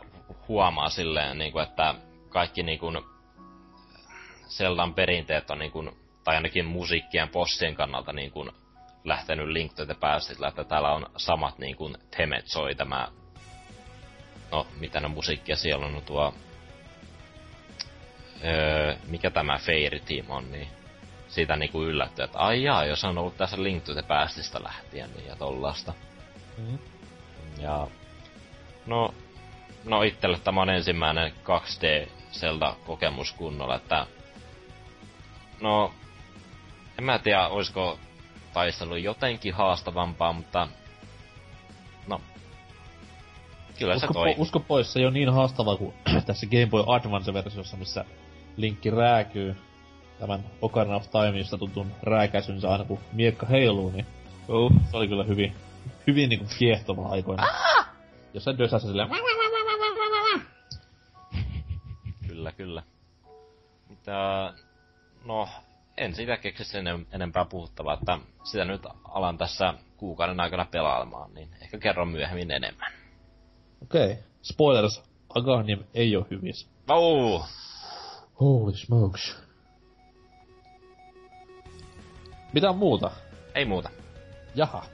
[0.49, 1.95] huomaa silleen, niin kuin, että
[2.29, 2.99] kaikki niin kuin,
[4.49, 5.90] Zeldan perinteet on niin kuin,
[6.24, 8.51] tai ainakin musiikkien bossien kannalta niin kuin,
[9.05, 13.09] lähtenyt Link to the Pastilla, että täällä on samat niin kuin, temet soi tämä
[14.53, 16.34] no, mitä ne musiikkia siellä on, no tuo,
[18.44, 20.68] öö, mikä tämä Fairy Team on, niin
[21.28, 25.11] siitä niinku yllätty, että ai jaa, jos on ollut tässä Link to the Pastista lähtien,
[25.16, 25.92] niin ja tollasta.
[26.59, 26.78] Mm-hmm.
[27.61, 27.86] Ja,
[28.86, 29.14] no,
[29.84, 34.07] no itselle tämä on ensimmäinen 2D Zelda-kokemus kunnolla, että
[35.61, 35.93] no,
[36.99, 37.99] en mä tiedä, olisiko
[38.53, 40.69] taistelu jotenkin haastavampaa, mutta
[42.07, 42.21] no,
[43.79, 44.35] kyllä usko se toi.
[44.35, 45.95] Po, usko pois, se ei ole niin haastavaa kuin
[46.27, 48.05] tässä Game Boy Advance-versiossa, missä
[48.57, 49.57] Linkki rääkyy
[50.19, 54.07] tämän Ocarina of Time, josta tutun rääkäisynsä aina kun miekka heiluu, niin
[54.49, 55.57] uh, se oli kyllä hyvin,
[56.07, 57.47] hyvin niinku kiehtova aikoina.
[58.35, 59.09] Jos se dösäsi silleen...
[62.29, 62.83] Kyllä, kyllä.
[63.89, 64.53] Mitä...
[65.29, 65.49] No,
[65.97, 71.49] en sitä keksi sen enempää puhuttavaa, että sitä nyt alan tässä kuukauden aikana pelaamaan, niin
[71.62, 72.93] ehkä kerron myöhemmin enemmän.
[73.83, 74.12] Okei.
[74.12, 74.16] Okay.
[74.43, 75.03] Spoilers.
[75.35, 76.68] Agarnium ei ole hyvissä.
[76.89, 77.49] Oh!
[78.41, 79.37] Holy smokes.
[82.53, 83.11] Mitä muuta?
[83.55, 83.91] Ei muuta.
[84.55, 84.85] Jaha.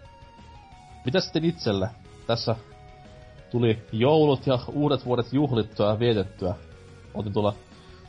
[1.05, 1.89] Mitä sitten itselle?
[2.27, 2.57] Tässä
[3.51, 6.55] tuli joulut ja uudet vuodet juhlittua ja vietettyä.
[7.15, 7.55] Oltiin tulla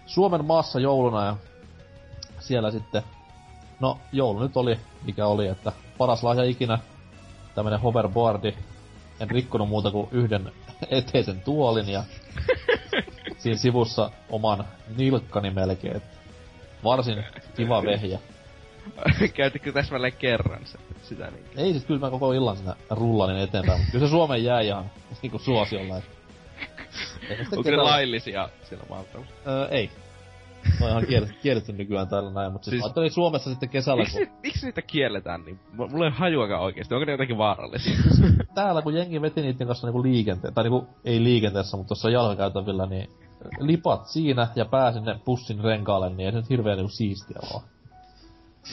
[0.05, 1.37] Suomen maassa jouluna ja
[2.47, 3.03] siellä sitten,
[3.79, 6.79] no joulu nyt oli mikä oli, että paras lahja ikinä,
[7.55, 8.53] tämmönen hoverboardi.
[9.19, 10.51] En rikkonut muuta kuin yhden
[10.89, 12.03] eteisen tuolin ja
[13.37, 14.65] siinä sivussa oman
[14.97, 16.01] nilkkani melkein.
[16.83, 17.23] Varsin
[17.55, 18.19] kiva vehjä.
[19.33, 21.45] Käytitkö täsmälleen kerran se, sitä niin?
[21.57, 24.91] Ei siis kyllä mä koko illan siinä rullalin eteenpäin, mutta kyllä se Suomen jää ihan
[25.21, 25.95] niinku suosiolla.
[27.57, 29.07] Onko ne laillisia siellä maalla?
[29.47, 29.91] Öö, ei.
[30.81, 34.03] No ihan kielletty, kielletty nykyään täällä näin, mutta siis, siis Suomessa sitten kesällä...
[34.03, 34.37] Miksi, kun...
[34.43, 35.59] miksi niitä kielletään niin?
[35.71, 37.97] Mulla ei hajuakaan oikeesti, onko ne jotenkin vaarallisia?
[38.55, 42.85] täällä kun jengi veti niiden kanssa niinku liikenteen, tai niinku ei liikenteessä, mutta tuossa jalkakäytävillä,
[42.85, 43.09] niin
[43.59, 47.63] lipat siinä ja pää sinne pussin renkaalle, niin ei se nyt hirveän niinku siistiä vaan.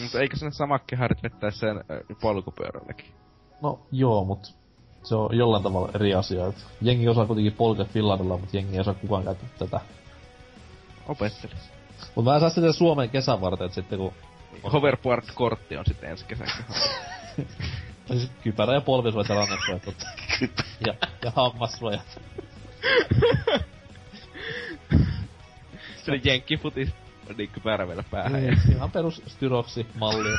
[0.02, 3.06] Mutta eikö sinne samakkeharit vettää sen äh, polkupyörälläkin?
[3.62, 4.54] No joo, mut
[5.02, 6.46] se on jollain tavalla eri asia.
[6.46, 9.80] Et jengi osaa kuitenkin polkea fillarilla, mutta jengi ei osaa kukaan käyttää tätä.
[11.08, 11.72] Opettelis.
[12.14, 14.12] Mut mä saan sitten Suomen kesän varten, että sitten kun...
[14.72, 16.48] Hoverboard-kortti on sitten ensi kesän.
[18.06, 20.06] siis kypärä ja polvisuojat ja rannesuojat
[20.86, 20.94] ja,
[21.24, 22.20] ja hammassuojat.
[26.04, 26.88] Se jenkkifutis
[27.36, 28.32] niin kypärä vielä päähän.
[28.32, 30.38] Niin, ihan perus styroksi malli.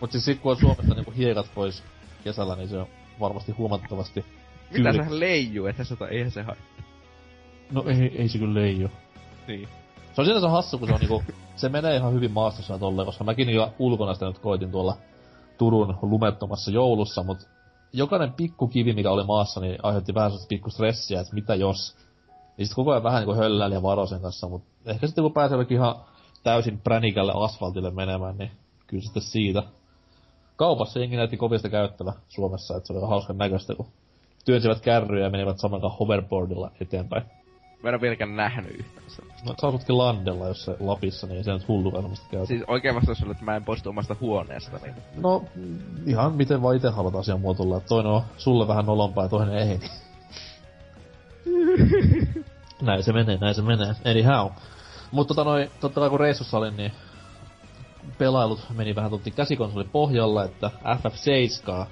[0.00, 1.82] Mut siis sit kun on Suomesta niinku hiekat pois
[2.24, 2.86] kesällä, niin se on
[3.20, 4.24] varmasti huomattavasti
[4.72, 6.84] Mitä sehän leijuu, että se eihän se haittaa.
[7.70, 8.88] No ei, ei se kyllä leiju.
[9.48, 9.68] Niin.
[10.12, 11.22] Se on sinänsä hassu, kun se on niinku,
[11.56, 14.96] se menee ihan hyvin maastossa tolleen, koska mäkin jo ulkona sitä nyt koitin tuolla
[15.58, 17.48] Turun lumettomassa joulussa, mut
[17.92, 21.96] jokainen pikku kivi, mikä oli maassa, niin aiheutti vähän sellaista pikku stressiä, että mitä jos.
[22.56, 25.32] Niin sit koko ajan vähän niinku hölläili ja varo sen kanssa, mut ehkä sitten kun
[25.32, 25.94] pääsee ihan
[26.42, 28.50] täysin pränikälle asfaltille menemään, niin
[28.86, 29.62] kyllä sitten siitä.
[30.56, 33.86] Kaupassa jengi näytti kovista käyttävä Suomessa, että se oli hauskan näköistä, kun
[34.44, 37.22] työnsivät kärryjä ja menivät saman hoverboardilla eteenpäin.
[37.82, 39.06] Mä en ole vieläkään nähnyt yhtään
[39.46, 42.46] No sä asutkin landella, jos se Lapissa, niin se nyt hullukaan semmoista käy.
[42.46, 44.78] Siis oikein vastaus oli, että mä en poistu omasta huoneesta.
[44.82, 44.94] Niin.
[45.16, 45.44] No,
[46.06, 47.80] ihan miten vaan ite haluat asian muotoilla.
[47.80, 49.80] Toinen on sulle vähän nolompaa ja toinen ei.
[52.82, 53.94] näin se menee, näin se menee.
[54.10, 54.50] Anyhow.
[55.10, 56.92] Mutta tota noin, totta kai kun reissussa olin, niin
[58.18, 61.86] pelailut meni vähän tutti käsikonsoli pohjalla, että FF7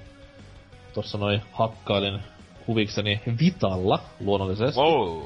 [0.93, 2.19] tossa noin hakkailin
[2.67, 4.79] huvikseni Vitalla luonnollisesti.
[4.79, 5.21] Wow.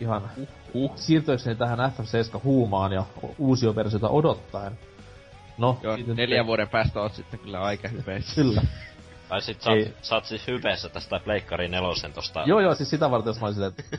[0.00, 0.30] Ihan
[0.74, 0.92] uh.
[0.96, 3.04] siirtyäkseni tähän FF7 huumaan ja
[3.38, 4.78] uusia versiota odottaen.
[5.58, 8.34] No, Joo, neljän vuoden päästä oot sitten kyllä aika hypeissä.
[8.34, 8.62] kyllä.
[9.28, 12.42] Tai sit sä, oot, sä oot siis hypeessä tästä Pleikkari nelosen tosta...
[12.46, 13.96] Joo joo, siis sitä varten jos mä olin silleen, että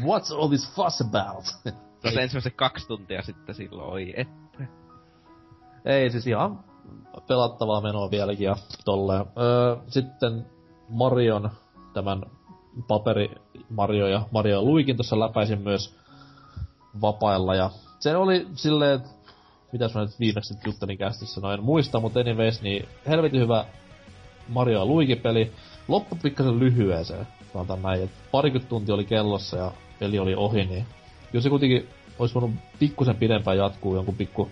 [0.00, 1.44] what's all this fuss about?
[2.02, 4.64] Tuossa ensimmäiset kaksi tuntia sitten silloin, oi että.
[5.84, 6.64] Ei, siis ihan
[7.28, 9.24] pelattavaa menoa vieläkin ja tolleen.
[9.38, 10.46] Öö, sitten
[10.88, 11.50] Marion,
[11.96, 12.22] tämän
[12.88, 13.30] paperi
[13.70, 15.94] Mario ja Mario Luikin tuossa läpäisin myös
[17.00, 19.00] vapailla ja se oli silleen,
[19.72, 23.64] mitä mä nyt viimeksi juttelin kästissä, no en muista, mutta anyways, niin helvetin hyvä
[24.48, 25.52] Mario Luigi-peli.
[25.88, 30.86] Loppu pikkasen lyhyeseen, sanotaan näin, että parikymmentä tuntia oli kellossa ja peli oli ohi, niin
[31.32, 34.50] jos se kuitenkin olisi voinut pikkusen pidempään jatkuu jonkun pikku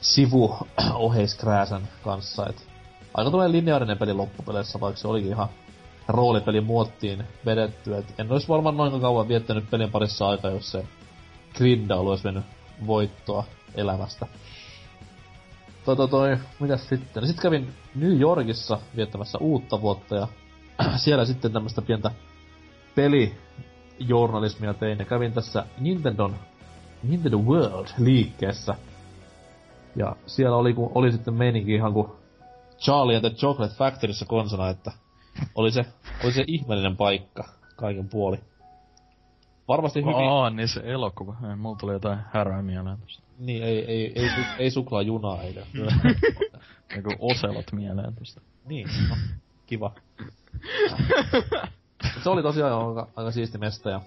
[0.00, 0.56] sivu
[0.94, 2.66] oheiskrääsän kanssa, et
[3.14, 5.48] aika tulee lineaarinen peli loppupeleissä, vaikka se olikin ihan
[6.12, 10.86] roolipeli muottiin vedetty, et en olisi varmaan noin kauan viettänyt pelin parissa aikaa, jos se
[11.54, 12.44] grindailu olisi mennyt
[12.86, 14.26] voittoa elämästä.
[15.84, 17.26] toi, toi, toi, mitäs sitten?
[17.26, 20.28] Sitten kävin New Yorkissa viettämässä uutta vuotta ja
[20.96, 22.10] siellä sitten tämmöstä pientä
[22.94, 26.36] pelijournalismia tein ja kävin tässä Nintendon
[27.02, 28.74] Nintendo World liikkeessä.
[29.96, 32.08] Ja siellä oli, kun oli sitten meininki ihan kuin
[32.78, 34.92] Charlie and the Chocolate Factoryssä konsona, että
[35.54, 35.84] oli se,
[36.24, 37.44] oli se ihmeellinen paikka
[37.76, 38.40] kaiken puoli.
[39.68, 40.14] Varmasti hyvin...
[40.14, 41.36] Aa, niin se elokuva.
[41.50, 43.22] Ei, mulla tuli jotain härää mieleen tosta.
[43.38, 45.66] Niin, ei, ei, ei, su, ei suklaa junaa eikä.
[46.96, 48.40] Eiku oselot mieleen tosta.
[48.64, 49.16] niin, no,
[49.66, 49.92] kiva.
[52.22, 54.00] se oli tosiaan aika, aika siisti mesta ja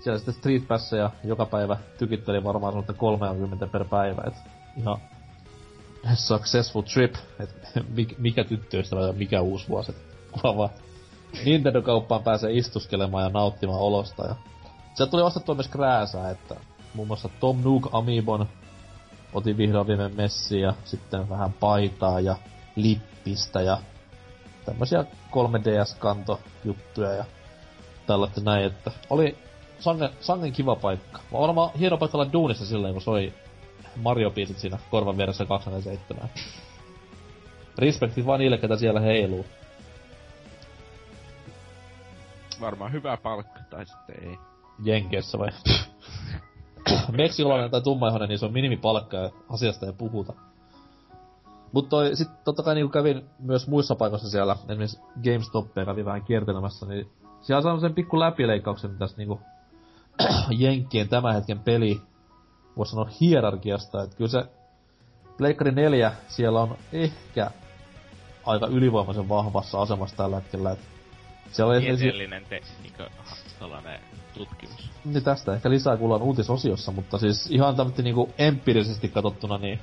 [0.00, 0.62] siellä sitten Street
[0.98, 4.34] ja joka päivä tykitteli varmaan sanotte 30 per päivä, et
[4.76, 4.98] ihan
[6.14, 7.54] successful trip, et
[8.18, 10.70] mikä tyttöystävä ja mikä uusi vuosi, et vaan
[11.44, 14.34] Nintendo-kauppaan pääsee istuskelemaan ja nauttimaan olosta ja
[14.94, 16.56] sieltä tuli ostettua myös krääsää, että
[16.94, 18.48] muun muassa Tom Nook Amiibon
[19.32, 22.36] otin vihdoin viime messiin ja sitten vähän paitaa ja
[22.76, 23.78] lippistä ja
[24.64, 27.24] tämmösiä 3DS-kanto juttuja ja
[28.06, 29.38] tällaista näin, että oli
[29.78, 31.20] sangen, sangen kiva paikka.
[31.32, 33.32] Mä varmaan hieno paikka olla duunissa silleen, kun soi
[33.96, 36.30] Mario-biisit siinä korvan vieressä 27.
[37.78, 39.46] Respektit vaan niille, ketä siellä heiluu.
[42.60, 44.38] Varmaan hyvä palkka, tai sitten ei.
[44.84, 45.48] Jenkeissä vai?
[47.18, 50.32] Meksikolainen tai tummaihoinen, niin se on minimipalkka ja asiasta ei puhuta.
[51.72, 56.24] Mutta toi, sit totta kai niinku kävin myös muissa paikoissa siellä, esimerkiksi GameStopia kävin vähän
[56.24, 57.10] kiertelemässä, niin
[57.40, 59.40] siellä on sen pikku läpileikkauksen tästä niinku
[60.58, 62.00] Jenkkien tämän hetken peli,
[62.76, 64.44] voisi sanoa hierarkiasta, että kyllä se
[65.36, 67.50] Pleikkari 4 siellä on ehkä
[68.44, 70.95] aika ylivoimaisen vahvassa asemassa tällä hetkellä, että
[71.52, 73.02] siellä on Tieteellinen te, niinku,
[73.58, 74.00] tällainen
[74.34, 74.90] tutkimus.
[75.04, 79.80] Niin tästä ehkä lisää kuullaan uutisosiossa, mutta siis ihan tämmöinen niinku empiirisesti katsottuna, niin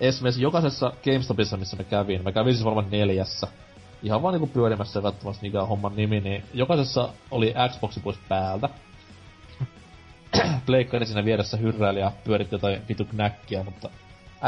[0.00, 3.46] esimerkiksi jokaisessa GameStopissa, missä me kävin, mä kävin siis varmaan neljässä,
[4.02, 8.18] ihan vaan niinku pyörimässä ja katsomassa mikä on homman nimi, niin jokaisessa oli Xboxi pois
[8.28, 8.68] päältä.
[10.66, 13.90] Pleikkari siinä vieressä hyrräili ja pyöritti jotain vitu knäkkiä, mutta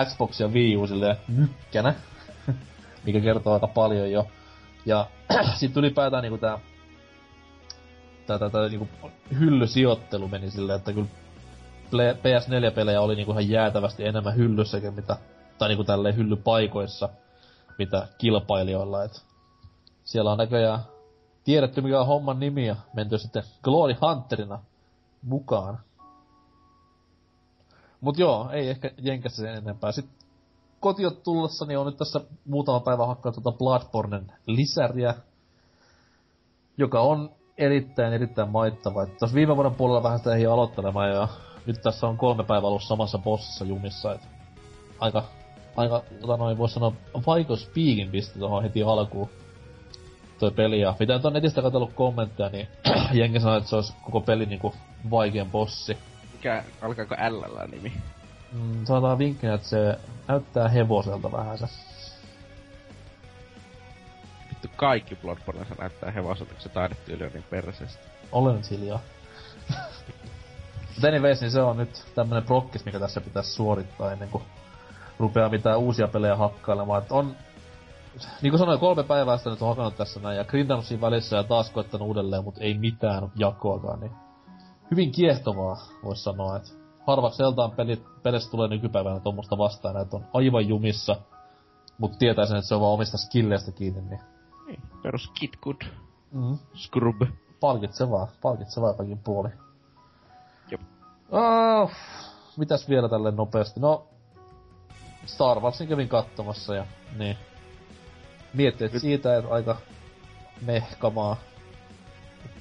[0.04, 1.94] Xbox ja Wii U silleen mykkänä,
[3.04, 4.26] mikä kertoo aika paljon jo.
[4.86, 5.06] Ja
[5.60, 6.58] sitten ylipäätään niinku tää,
[8.26, 8.88] tää, tää, tää niinku
[9.40, 11.08] hyllysijoittelu meni silleen, että kyllä
[12.12, 15.16] PS4-pelejä oli niinku ihan jäätävästi enemmän hyllyssäkin, mitä,
[15.58, 17.08] tai niinku tälleen hyllypaikoissa,
[17.78, 19.22] mitä kilpailijoilla, et
[20.04, 20.80] siellä on näköjään
[21.44, 24.58] tiedetty mikä on homman nimi ja menty sitten Glory Hunterina
[25.22, 25.78] mukaan.
[28.00, 29.92] Mut joo, ei ehkä jenkässä sen enempää.
[29.92, 30.21] Sitten
[30.82, 35.14] kotiot tullessa, niin on nyt tässä muutama päivä hakkaa tuota Bloodbornen lisäriä,
[36.78, 39.02] joka on erittäin, erittäin maittava.
[39.02, 41.28] Et tuossa viime vuoden puolella vähän sitä ei aloittelemaan ja
[41.66, 44.20] nyt tässä on kolme päivää ollut samassa bossissa jumissa, et
[45.00, 45.24] aika,
[45.76, 46.92] aika, tota noin, voisi sanoa,
[47.26, 49.28] vaiko speakin pisti tuohon heti alkuun
[50.38, 50.80] toi peli.
[50.80, 52.68] Ja mitä nyt on netistä katsellut kommentteja, niin
[53.20, 54.74] jengi sanoi, että se olisi koko peli niinku
[55.10, 55.98] vaikean bossi.
[56.32, 57.92] Mikä, alkaako L nimi?
[58.52, 59.98] Mm, saadaan vinkkinä, että se
[60.28, 61.66] näyttää hevoselta vähän se.
[64.50, 68.02] Vittu kaikki Bloodborneissa näyttää hevoselta, kun se taidetyyli on niin perseestä.
[68.32, 69.00] Olen nyt hiljaa.
[70.88, 74.44] Mutta anyways, niin se on nyt tämmönen prokkis, mikä tässä pitäisi suorittaa ennen kuin
[75.18, 77.02] rupeaa mitään uusia pelejä hakkailemaan.
[77.02, 77.36] Et on
[78.42, 81.36] niin kuin sanoin, kolme päivää sitä nyt on hakannut tässä näin, ja grindannut siinä välissä
[81.36, 84.12] ja taas koettanut uudelleen, mutta ei mitään jakoakaan, niin
[84.90, 90.68] hyvin kiehtovaa, vois sanoa, että harvakseltaan pelit, pelissä tulee nykypäivänä tuommoista vastaan, että on aivan
[90.68, 91.16] jumissa,
[91.98, 94.20] mutta tietää sen, että se on vaan omista skilleistä kiinni, niin...
[94.66, 95.82] Niin, perus kit good.
[96.32, 96.58] Mm.
[96.74, 97.22] Scrub.
[97.60, 99.48] Palkitsevaa, palkitsevaa kaikin puoli.
[100.70, 100.80] Jop.
[101.30, 101.90] Oh,
[102.56, 103.80] mitäs vielä tälle nopeasti?
[103.80, 104.06] No,
[105.26, 106.86] Star Warsin kävin katsomassa ja
[107.18, 107.36] niin,
[108.54, 109.76] mietteet siitä, että aika
[110.60, 111.36] mehkamaa.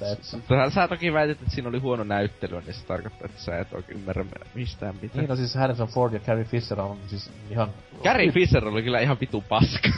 [0.02, 0.23] Että et...
[0.23, 3.73] Sä, sä toki väitit, että siinä oli huono näyttely, niin se tarkoittaa, että sä et
[3.73, 5.19] oikein ymmärrä mistään mitään.
[5.19, 7.69] Niin, no siis Harrison Ford ja Carrie Fisher on siis ihan...
[8.03, 9.90] Carrie Fisher oli kyllä ihan vitu paska.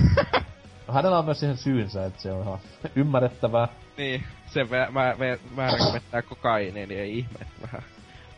[0.88, 2.60] no, hänellä on myös siihen syynsä, että se on ihan
[2.96, 3.68] ymmärrettävää.
[3.98, 5.16] Niin, se mä, mä,
[5.56, 5.70] mä,
[6.14, 7.84] mä kokaiiniin, niin ei ihme, että vähän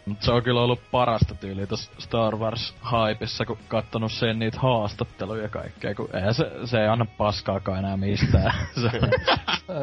[0.05, 4.59] Mut se on kyllä ollut parasta tyyliä tossa Star wars haipissa, kun kattonut sen niitä
[4.59, 8.53] haastatteluja ja kaikkea, kun eihän se, se ei anna paskaakaan enää mistään.
[8.81, 8.91] se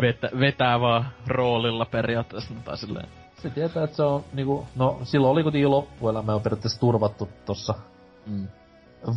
[0.00, 3.08] vetä, vetää vaan roolilla periaatteessa, tai silleen.
[3.42, 7.74] Se tietää, että se on niinku, no silloin oli kuitenkin loppuelämä on periaatteessa turvattu tossa
[8.26, 8.48] mm.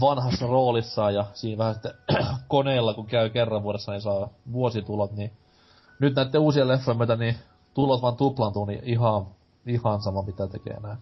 [0.02, 1.94] vanhassa roolissaan ja siinä vähän sitten
[2.48, 5.32] koneella, kun käy kerran vuodessa, niin saa vuositulot, niin
[6.00, 7.36] nyt näiden uusien leffojen myötä, niin
[7.74, 9.26] tulot vaan tuplantuu, niin ihan
[9.66, 10.98] ihan sama mitä tekee näin.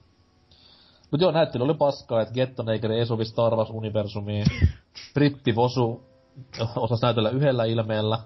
[1.11, 4.67] Mut joo, näyttely oli paskaa, että Gettonaker ei sovi Star Wars-universumiin.
[5.13, 6.03] Britti Vosu
[6.75, 8.19] osasi näytellä yhdellä ilmeellä.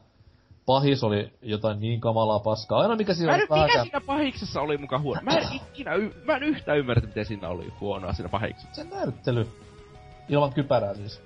[0.66, 2.80] Pahis oli jotain niin kamalaa paskaa.
[2.80, 5.22] Aina mikä siinä Mä oli en, mikä siinä pahiksessa oli muka huono?
[5.24, 8.76] Mä en ikinä, y- mä en yhtään ymmärtänyt, miten siinä oli huonoa siinä pahiksessa.
[8.76, 9.48] Se näyttely.
[10.30, 11.22] Ilman kypärää siis.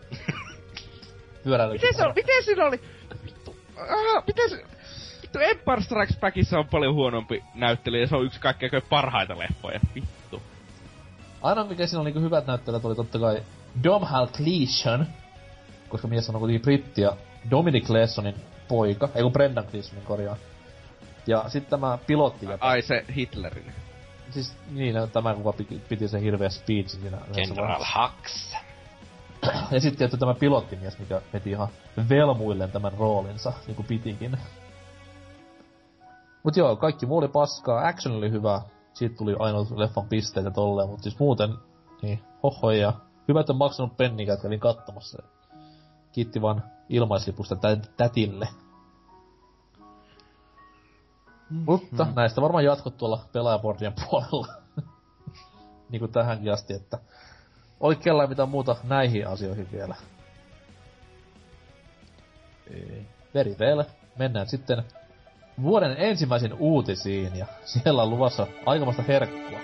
[1.44, 1.74] Pyöräily.
[1.74, 2.14] Miten se oli?
[2.16, 2.82] Miten siinä oli?
[3.26, 3.56] Vittu.
[3.78, 4.66] Ah, miten se...
[5.34, 9.80] Vittu, Empire Strikes Backissa on paljon huonompi näyttelijä se on yksi kaikkein parhaita leffoja.
[9.96, 10.42] Vittu.
[11.42, 13.44] Ainoa mikä siinä oli niinku hyvät näyttelijät oli totta kai
[13.84, 15.06] Domhnall Gleeson,
[15.90, 17.18] koska mies on kuitenkin britti ja
[17.52, 18.36] Dominic Gleesonin
[18.68, 20.36] poika, ei kun Brendan Gleesonin korjaa.
[21.28, 23.74] Ja sitten tämä pilotti, Ai se Hitlerin.
[24.30, 27.18] siis niin, tämä kuka piti, piti sen hirveä speech siinä.
[27.34, 27.84] General.
[27.84, 28.56] Hux.
[29.72, 31.68] Ja sitten tämä pilottimies, mikä veti ihan
[32.10, 34.38] velmuillen tämän roolinsa, niin kuin pitikin.
[36.44, 38.62] Mut joo, kaikki muu oli paskaa, action oli hyvä,
[38.94, 41.50] siitä tuli ainoa leffan pisteitä tolleen, mut siis muuten,
[42.02, 42.94] niin, hoho ja
[43.28, 45.24] hyvä, että en maksanut pennikään, että kävin katsomassa.
[46.12, 48.48] Kiitti vaan ilmaislipusta tä- tätille.
[51.50, 54.54] Mutta näistä varmaan jatkot tuolla pelaajabordien puolella.
[55.90, 56.98] niinku tähänkin asti, että
[57.80, 59.96] oli kellään mitään muuta näihin asioihin vielä?
[62.68, 63.08] Ei.
[63.34, 63.84] Very well.
[64.18, 64.84] Mennään sitten
[65.64, 69.60] vuoden ensimmäisiin uutisiin ja siellä on luvassa aikamoista herkkua.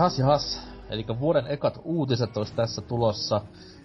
[0.00, 3.40] Jahas jahas, eli vuoden ekat uutiset olisi tässä tulossa.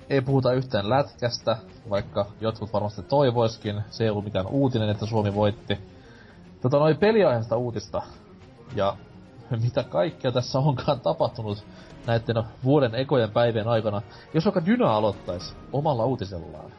[0.09, 1.57] Ei puhuta yhtään lätkästä,
[1.89, 3.81] vaikka jotkut varmasti toivoiskin.
[3.89, 5.77] Se ei ollut mikään uutinen, että Suomi voitti.
[6.61, 8.01] Tota noin peliaiheesta uutista.
[8.75, 8.97] Ja
[9.63, 11.65] mitä kaikkea tässä onkaan tapahtunut
[12.07, 14.01] näiden vuoden ekojen päivien aikana.
[14.33, 16.71] Jos vaikka Dyna aloittaisi omalla uutisellaan.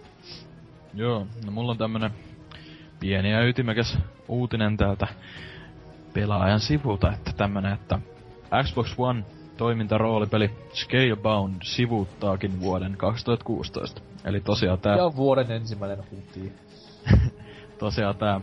[0.94, 2.10] Joo, no mulla on tämmönen
[3.00, 3.98] pieni ja ytimekäs
[4.28, 5.06] uutinen täältä
[6.12, 7.98] pelaajan sivulta, että tämmönen, että
[8.64, 9.24] Xbox One
[9.56, 14.00] toimintaroolipeli Scalebound sivuuttaakin vuoden 2016.
[14.24, 16.52] Eli tosiaan tää, Ja vuoden ensimmäinen huutii.
[17.78, 18.40] tosiaan tää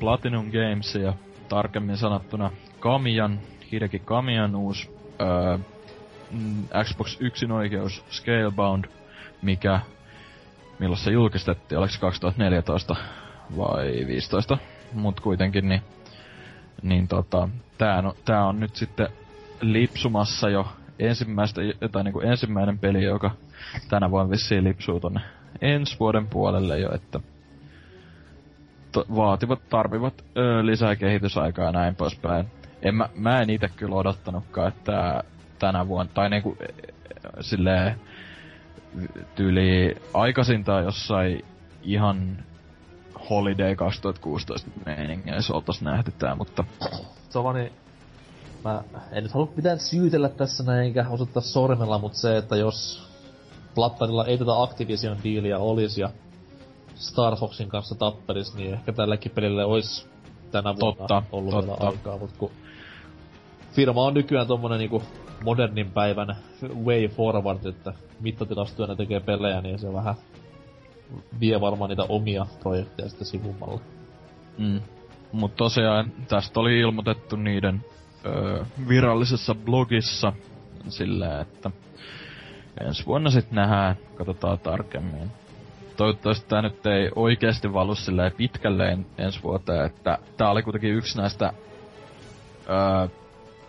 [0.00, 1.14] Platinum Games ja
[1.48, 2.50] tarkemmin sanottuna
[2.80, 3.40] Kamian,
[3.72, 4.90] Hideki Kamian uusi
[5.20, 5.58] öö,
[6.30, 8.84] mm, Xbox yksin oikeus Scalebound,
[9.42, 9.80] mikä
[10.78, 12.96] milloin se julkistettiin, oliko se 2014
[13.56, 14.58] vai 15,
[14.92, 15.82] mut kuitenkin niin,
[16.82, 17.48] niin tota,
[17.78, 19.08] tää, on, tää on nyt sitten
[19.60, 20.66] lipsumassa jo
[20.98, 21.60] ensimmäistä,
[21.92, 23.30] tai niinku ensimmäinen peli, joka
[23.88, 25.20] tänä vuonna vissiin lipsuu tonne
[25.60, 27.20] ensi vuoden puolelle jo, että
[28.92, 32.46] to, vaativat, tarvivat ö, lisää kehitysaikaa ja näin poispäin.
[32.82, 35.24] En mä, mä en itse kyllä odottanutkaan, että
[35.58, 36.72] tänä vuonna, tai niinku e, e,
[37.40, 38.00] silleen
[39.34, 41.44] tyyli aikaisintaan jossain
[41.82, 42.44] ihan
[43.30, 46.64] Holiday 2016 meiningeissä oltais nähty tää, mutta
[47.54, 47.72] niin,
[48.64, 48.82] mä
[49.12, 53.08] en nyt halua mitään syytellä tässä näin, enkä osoittaa sormella, mutta se, että jos
[53.74, 56.10] Plattanilla ei tätä Activision diiliä olisi ja
[56.94, 60.08] Star Foxin kanssa tappelis, niin ehkä tälläkin pelille olisi
[60.50, 61.66] tänä vuonna Totta, ollut totta.
[61.66, 62.50] vielä aikaa, mutta kun
[63.72, 65.02] firma on nykyään tommonen niinku
[65.44, 66.36] modernin päivän
[66.84, 70.14] way forward, että mittatilastyönä tekee pelejä, niin se vähän
[71.40, 73.80] vie varmaan niitä omia projekteja sitten sivummalle.
[74.58, 74.80] Mm.
[75.32, 77.84] Mut tosiaan tästä oli ilmoitettu niiden
[78.26, 80.32] öö, virallisessa blogissa
[80.88, 81.70] sillä, että
[82.80, 85.30] ensi vuonna sitten nähdään, katsotaan tarkemmin.
[85.96, 90.94] Toivottavasti tää nyt ei oikeasti valu silleen pitkälle en, ensi vuoteen, että tää oli kuitenkin
[90.94, 91.52] yksi näistä
[92.68, 93.08] öö,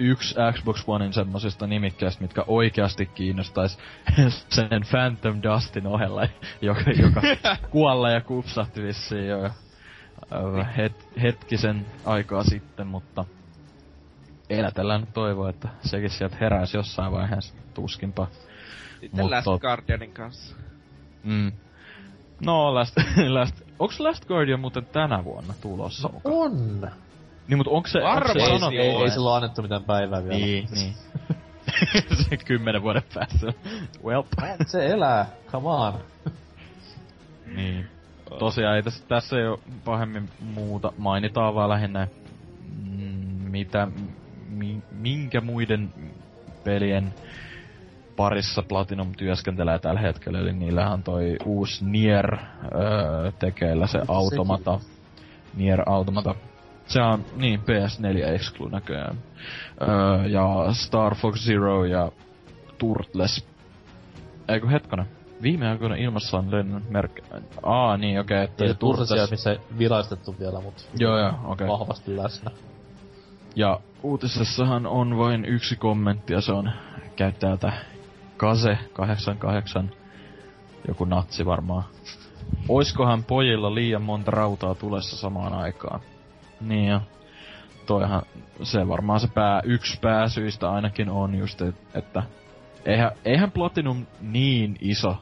[0.02, 3.80] yksi Xbox Onein semmosista nimikkeistä, mitkä oikeasti kiinnostais
[4.56, 6.28] sen Phantom Dustin ohella,
[6.62, 7.22] joka, joka
[7.72, 13.26] kuolla ja kupsahti vissiin jo ö, het, hetkisen aikaa sitten, mutta
[14.60, 18.28] elätellään nyt toivoa, että sekin sieltä heräisi jossain vaiheessa tuskinpa.
[19.02, 20.56] Sitten Mut Last tot- Guardianin kanssa.
[21.24, 21.52] Mm.
[22.46, 22.98] No, Last,
[23.28, 26.36] Last onks Last Guardian muuten tänä vuonna tulossa No mukaan?
[26.36, 26.92] on!
[27.48, 28.40] Niin, mut onks se, se Varmasti
[28.78, 29.04] Ei, ei, ole.
[29.04, 30.36] ei sillä ole annettu mitään päivää vielä.
[30.38, 30.94] Niin, niin.
[32.30, 33.54] se kymmenen vuoden päästä.
[34.04, 34.24] Well.
[34.68, 35.94] Se elää, come on.
[37.56, 37.88] Niin.
[38.40, 40.94] Tosiaan ei tässä, tässä ei oo pahemmin muuta.
[40.98, 42.08] Mainitaan vaan lähinnä
[42.86, 44.11] mm, mitä, mi,
[44.92, 45.94] minkä muiden
[46.64, 47.14] pelien
[48.16, 54.80] parissa Platinum työskentelee tällä hetkellä, eli niillähän toi uusi Nier öö, tekeillä se Automata.
[55.54, 56.36] Nier Automata.
[56.86, 59.18] Se on, niin, PS4 Exclu näköjään.
[59.82, 62.12] Öö, ja Star Fox Zero ja
[62.78, 63.46] Turtles.
[64.48, 65.06] Eikö hetkonen?
[65.42, 67.22] Viime aikoina ilmassa on lennon merkki.
[67.64, 69.32] Aa, niin, okei, okay, että se Turtles Turtles...
[69.32, 71.44] missä ei virallistettu vielä, mut Joo, joo, okei.
[71.52, 71.68] Okay.
[71.68, 72.52] vahvasti läsnä.
[73.56, 76.72] Ja uutisessahan on vain yksi kommentti, ja se on
[77.16, 77.74] käyttäjältä
[78.38, 79.96] Kase88,
[80.88, 81.84] joku natsi varmaan.
[82.70, 86.02] Oiskohan pojilla liian monta rautaa tulessa samaan aikaan?
[86.62, 87.02] Niin ja
[87.86, 88.22] toihan
[88.64, 92.24] se varmaan se pää, yksi pääsyistä ainakin on just, et, että
[92.86, 95.18] eihän, eihän Platinum niin iso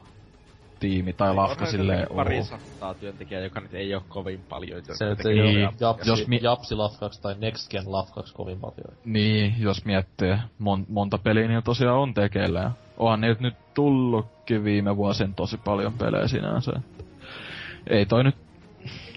[0.80, 2.44] tiimi tai lafka silleen Pari oo.
[2.44, 4.82] sattaa työntekijää, joka nyt ei oo kovin paljon.
[4.84, 5.66] Se tekee ei Niin.
[5.68, 8.98] ole japsi, Jos mi- japsi lafkaksi tai next gen lafkaksi kovin paljon.
[9.04, 10.32] Niin, jos miettii.
[10.36, 12.60] Mon- monta peliä niillä tosiaan on tekeillä.
[12.60, 16.72] ja Onhan niiltä nyt tullutkin viime vuosien tosi paljon pelejä sinänsä.
[17.86, 18.36] Ei toi nyt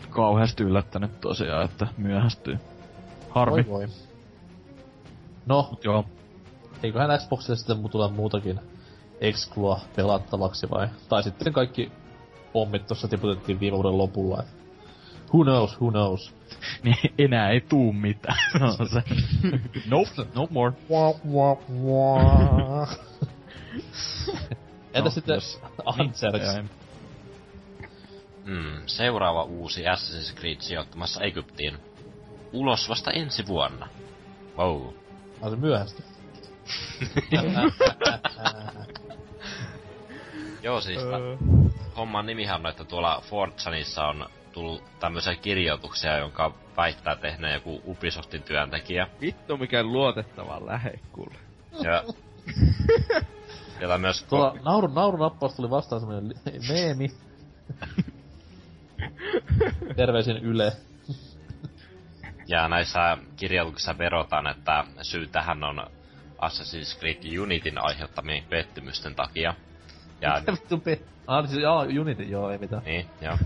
[0.09, 2.57] kauheasti yllättänyt tosiaan, että myöhästyy.
[3.29, 3.55] Harmi.
[3.55, 3.87] Voi voi.
[5.45, 6.05] No, Joo.
[6.83, 8.59] eiköhän Xboxille sitten tule muutakin
[9.27, 10.87] exclua pelattavaksi vai?
[11.09, 11.91] Tai sitten kaikki
[12.53, 14.39] pommit tuossa tiputettiin viime vuoden lopulla.
[14.43, 14.47] Et
[15.33, 16.33] who knows, who knows.
[16.83, 18.37] Niin enää ei tuu mitään.
[18.59, 19.03] No, se.
[19.89, 20.73] nope, no more.
[24.93, 26.47] Entä No, sitten jos- Anserks?
[26.55, 26.69] Niin,
[28.45, 31.77] Mm, seuraava uusi Assassin's Creed sijoittumassa Egyptiin.
[32.53, 33.87] Ulos vasta ensi vuonna.
[34.57, 34.87] Wow.
[35.41, 36.03] On se myöhästy.
[40.63, 41.37] Joo siis, Öö.
[41.97, 48.43] homman nimihän on, että tuolla Fortsanissa on tullut tämmöisiä kirjoituksia, jonka väittää tehneen joku Ubisoftin
[48.43, 49.07] työntekijä.
[49.21, 51.35] Vittu mikä luotettava lähe, kuule.
[51.83, 52.03] Ja
[53.77, 57.11] siellä myös Tuolla naurun, naurun nappaus tuli vastaan semmonen li- meemi.
[59.95, 60.71] Terveisin Yle.
[62.47, 65.87] Ja näissä kirjoituksissa verotaan, että syy tähän on
[66.41, 69.53] Assassin's Creed Unitin aiheuttamien pettymysten takia.
[70.23, 70.99] Ja, Vittu pe...
[71.27, 72.83] Ah, siis jaa, Unity, joo, ei mitään.
[72.85, 73.37] niin, joo.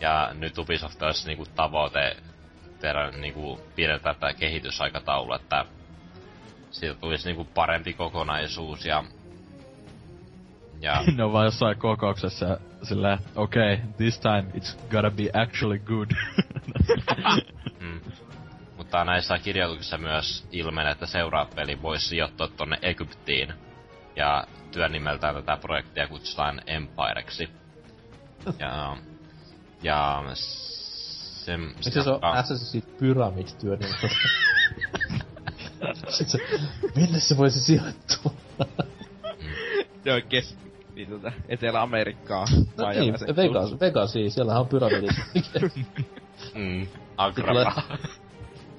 [0.00, 2.16] Ja nyt Ubisoft olisi niinku tavoite
[2.82, 5.64] verran niinku pidentää tätä kehitysaikataulua, että
[6.70, 9.04] siitä tulisi niinku parempi kokonaisuus ja...
[10.80, 15.78] Ja Ne on vaan jossain kokouksessa sillä, okei, okay, this time it's gotta be actually
[15.78, 16.10] good.
[17.80, 18.00] Mm.
[18.76, 23.54] Mutta näissä kirjoituksissa myös ilmenee, että seuraava peli voisi sijoittua tonne Egyptiin.
[24.18, 27.50] Ja työnimeltään tätä projektia kutsutaan Empireksi.
[28.58, 28.96] Ja...
[29.82, 30.22] Ja...
[30.34, 33.94] Se, Miksi se on Assassin's Creed Pyramid-työ, niin
[36.08, 36.38] Sitten se,
[36.96, 38.32] minne se voisi sijoittua?
[40.04, 40.56] Se on kes...
[40.94, 42.46] Niin tota, Etelä-Amerikkaa.
[42.76, 43.80] No Vai niin, se Vegas.
[43.80, 45.10] Vegasi, siellähän on pyramidit.
[46.54, 46.86] Mm,
[47.16, 47.82] Agrapa.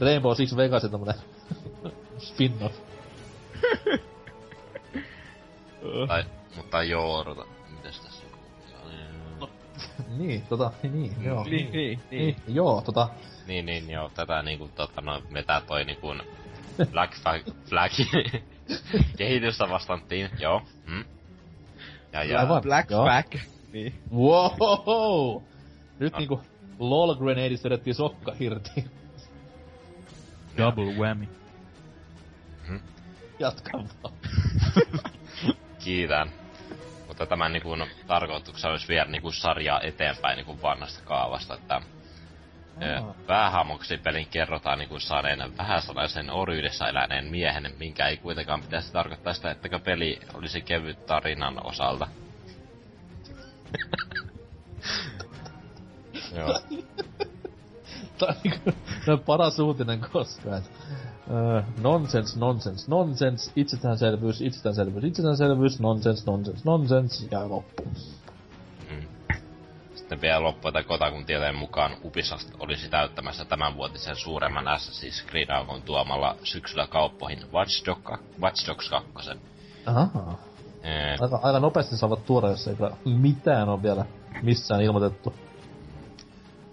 [0.01, 1.15] Rainbow Six Vegasin tämmönen
[2.17, 2.75] spin-off.
[6.07, 6.23] Tai,
[6.55, 7.45] mutta joo, odota.
[7.69, 8.23] Mitäs tässä
[8.83, 9.49] on?
[10.17, 11.43] niin, tota, niin, joo.
[11.43, 12.55] Niin, niin, Niin, niin.
[12.55, 13.09] joo, tota,
[13.47, 14.11] Niin, niin, joo.
[14.15, 16.07] Tätä niinku tota no, vetää toi niinku
[16.91, 17.91] Black Flag, flag
[19.17, 20.61] kehitystä vastantiin, joo.
[20.85, 21.03] Mm.
[22.13, 22.61] Ja, ja, Aivan.
[22.61, 23.05] Black Joo.
[23.05, 23.35] Back.
[23.73, 23.93] Niin.
[24.15, 25.41] wow!
[25.99, 26.41] Nyt niinku
[26.79, 28.85] LOL Grenadeista vedettiin sokka irti.
[30.57, 31.27] Double whammy.
[33.39, 34.13] Jatka vaan.
[35.79, 36.31] kiitän.
[37.07, 41.81] Mutta tämän niinku, no, tarkoituksena olisi viedä niinku, sarjaa eteenpäin niinku, vanhasta kaavasta, että.
[43.27, 49.51] Päähahmoksi pelin kerrotaan niinku saaneen vähäsanaisen orjuudessa eläneen miehen, minkä ei kuitenkaan pitäisi tarkoittaa sitä,
[49.51, 52.07] että peli olisi kevyt tarinan osalta.
[56.35, 56.59] Joo.
[58.19, 58.73] Tää on
[59.05, 60.61] tää on paras uutinen koskaan.
[61.31, 67.83] Öö, nonsense, nonsense, nonsense, itsestäänselvyys, itsestäänselvyys, itsestäänselvyys, nonsense, nonsense, nonsense, ja loppu.
[68.89, 69.35] Mm.
[69.95, 76.35] Sitten vielä loppuun, että Kotakun tietojen mukaan Ubisoft olisi täyttämässä tämänvuotisen suuremman Assassin's Creed-aukon tuomalla
[76.43, 79.29] syksyllä kauppoihin Watch, Dog, Watch Dogs 2.
[79.85, 80.37] Ahaa.
[80.83, 84.05] Ee, Aika, aika nopeasti saavat tuoda, jos ei kyllä mitään ole vielä
[84.41, 85.33] missään ilmoitettu.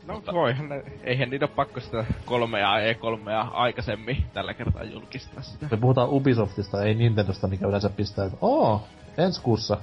[0.07, 0.33] No Mutta...
[0.33, 5.69] voihan ne, eihän niitä ole pakko sitä kolmea ja E3 aikaisemmin tällä kertaa julkistaa sitä.
[5.71, 8.87] Me puhutaan Ubisoftista, ei Nintendosta, mikä yleensä pistää, että oo,
[9.19, 9.79] ensi kuussa.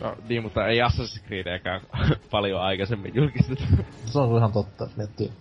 [0.00, 1.80] No niin, mutta ei Assassin's Creediäkään
[2.30, 3.64] paljon aikaisemmin julkistettu.
[4.04, 5.32] Se on ihan totta, jos miettii.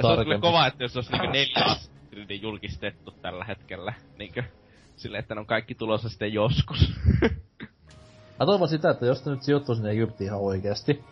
[0.00, 3.92] Se on kyllä kova, että jos olisi niinku neljä Assassin's Creedia julkistettu tällä hetkellä.
[4.18, 4.42] Niinkö,
[4.96, 6.92] silleen, että ne on kaikki tulossa sitten joskus.
[8.38, 11.04] Mä toivon sitä, että jos te nyt sijoittuu sinne Egyptiin ihan oikeesti,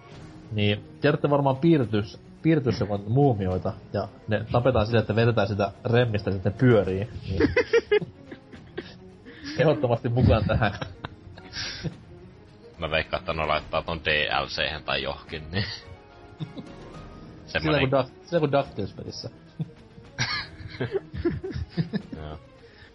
[0.52, 5.72] niin tiedätte varmaan piirtys, piirtys joka on muumioita, ja ne tapetaan sille, että vedetään sitä
[5.84, 7.08] remmistä sitten pyörii.
[7.28, 7.48] Niin.
[9.58, 10.72] Ehdottomasti mukaan tähän.
[12.78, 15.64] Mä veikkaan, että ne laittaa ton dlc tai johonkin, niin...
[17.46, 17.88] Semmoinen...
[17.88, 19.30] Sillä kun, sillä kun DuckTales-pelissä.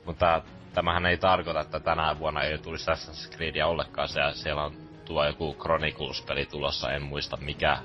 [0.06, 0.41] Mutta
[0.73, 4.10] tämähän ei tarkoita, että tänä vuonna ei tulisi Assassin's Creedia ollenkaan.
[4.10, 4.73] Se, siellä on
[5.06, 7.78] tuo joku Chronicles-peli tulossa, en muista mikä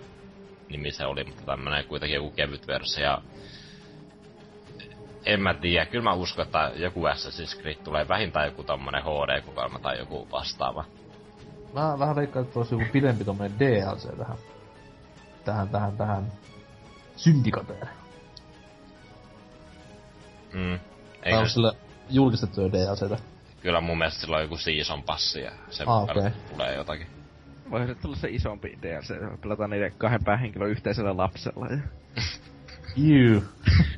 [0.69, 3.23] nimi se oli, mutta tämmönen kuitenkin joku kevyt versio.
[5.27, 9.79] En mä tiedä, kyllä mä uskon, että joku Assassin's Creed tulee vähintään joku tommonen HD-kokoelma
[9.79, 10.85] tai joku vastaava.
[11.75, 14.37] Mä vähän veikkaan, että olisi joku pidempi tommonen DLC tähän.
[15.45, 16.33] Tähän, tähän, tähän
[17.17, 17.89] syndikateen.
[20.53, 20.79] Mm.
[21.23, 21.73] Eikö on sille
[22.11, 23.19] julkistettuja DLCtä?
[23.63, 26.31] Kyllä mun mielestä sillä on joku season passi ja sen ah, okay.
[26.53, 27.07] tulee jotakin.
[27.71, 31.79] Voisi tulla se isompi DLC, pelataan niiden kahden päähenkilön yhteisellä lapsella ja...
[32.97, 33.43] Juu.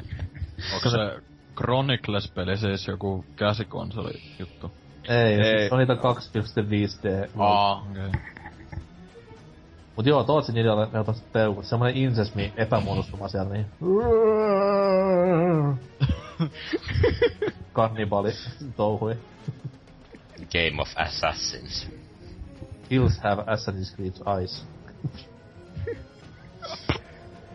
[0.74, 1.22] Onko se
[1.56, 4.72] Chronicles-peli siis joku käsikonsoli juttu?
[5.08, 5.68] Ei, ei.
[5.68, 7.30] se on niitä 2.5D.
[7.38, 8.06] Aa, okei.
[8.06, 8.20] Okay.
[9.96, 11.64] Mut joo, Tootsin idealle ne otas peukut.
[11.64, 13.66] Semmonen insesmi epämuodostuma siellä, niin...
[17.72, 18.32] Kannibali
[18.76, 19.16] touhui.
[20.52, 21.88] Game of Assassins.
[22.90, 24.66] Hills have Assassin's Creed eyes.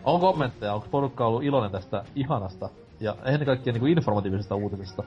[0.04, 2.68] on kommentteja, onko porukka ollut iloinen tästä ihanasta
[3.00, 5.02] ja ennen kaikkea niinku informatiivisesta uutisesta?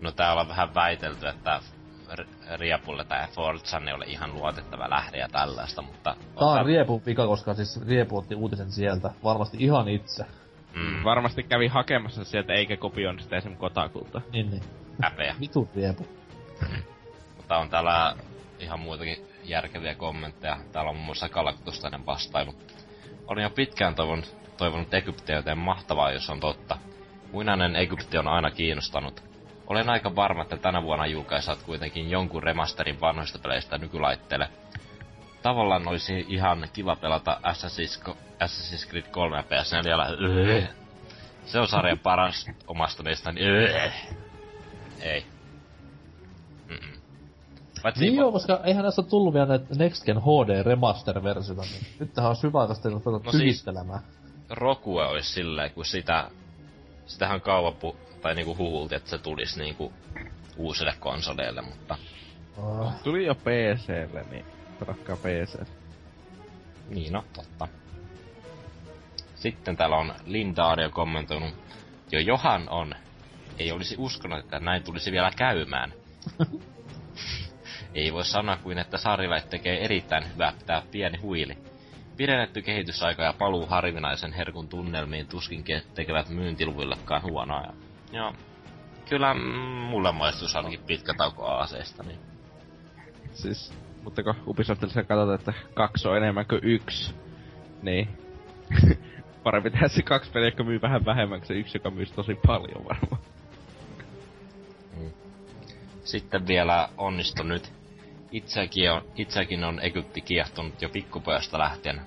[0.00, 1.60] No täällä on vähän väitelty, että
[2.56, 6.16] Riepulle tai Forza ei ole ihan luotettava lähde ja tällaista, mutta...
[6.38, 6.66] Tää on.
[6.66, 9.10] Riepu vika, koska siis Riepu otti uutisen sieltä.
[9.24, 10.24] Varmasti ihan itse.
[10.74, 11.04] Mm.
[11.04, 13.56] Varmasti kävi hakemassa sieltä eikä kopioinut sitä esim.
[13.56, 14.20] Kotakulta.
[14.32, 14.62] Niin, niin.
[15.02, 15.34] Häpeä.
[15.40, 16.06] Vitu Riepu.
[17.36, 18.16] mutta on täällä
[18.58, 20.58] ihan muitakin järkeviä kommentteja.
[20.72, 22.54] Täällä on muun muassa Galactustainen vastailu.
[23.26, 26.76] Olin jo pitkään toivonut, toivonut Egyptiä, joten mahtavaa, jos on totta.
[27.32, 29.22] Muinainen Egypti on aina kiinnostanut.
[29.66, 34.48] Olen aika varma, että tänä vuonna julkaisat kuitenkin jonkun remasterin vanhoista peleistä nykylaitteelle.
[35.42, 38.14] Tavallaan olisi ihan kiva pelata Assassin's,
[38.44, 40.24] Assassin's Creed 3 PS4.
[40.24, 40.62] Öö.
[41.44, 43.40] Se on sarjan paras omasta mielestäni.
[45.00, 45.26] Ei.
[46.68, 47.00] Mm-mm.
[47.96, 52.30] niin joo, koska eihän näistä tullut vielä näitä Next Gen HD remaster-versiota, niin nyt tähän
[52.30, 53.64] on syvätästi ruveta no siis,
[54.50, 56.30] Rokue olisi silleen, kun sitä...
[57.06, 59.92] Sitähän kauan pu- tai niinku huhulti, että se tulisi niinku
[60.56, 61.98] uusille konsoleille, mutta...
[62.56, 62.92] Oh.
[63.04, 64.44] Tuli jo PClle, niin
[64.80, 65.60] pelatkaa PC.
[66.88, 67.68] Niin, no totta.
[69.34, 71.54] Sitten täällä on Lindaario kommentoinut.
[72.12, 72.94] Jo Johan on.
[73.60, 75.92] Ei olisi uskonut, että näin tulisi vielä käymään.
[77.94, 81.58] Ei voi sanoa kuin, että Sarilait tekee erittäin hyvää pitää pieni huili.
[82.16, 85.64] Pidennetty kehitysaika ja paluu harvinaisen herkun tunnelmiin tuskin
[85.94, 87.72] tekevät myyntiluvuillekaan huonoa.
[88.12, 88.32] Joo.
[89.08, 89.40] Kyllä mm,
[89.90, 92.18] mulle maistuisi ainakin pitkä tauko aaseesta, niin...
[93.32, 97.14] Siis, mutta kun Ubisoftissa katsotaan, että kaksi on enemmän kuin yksi,
[97.82, 98.08] niin...
[99.44, 102.34] Parempi tehdä se kaksi peliä, joka myy vähän vähemmän kuin se yksi, joka myy tosi
[102.46, 103.22] paljon varmaan.
[106.04, 107.72] Sitten vielä onnistu nyt.
[108.32, 112.00] Itsekin on, itsekin on Egypti kiehtonut jo pikkupojasta lähtien.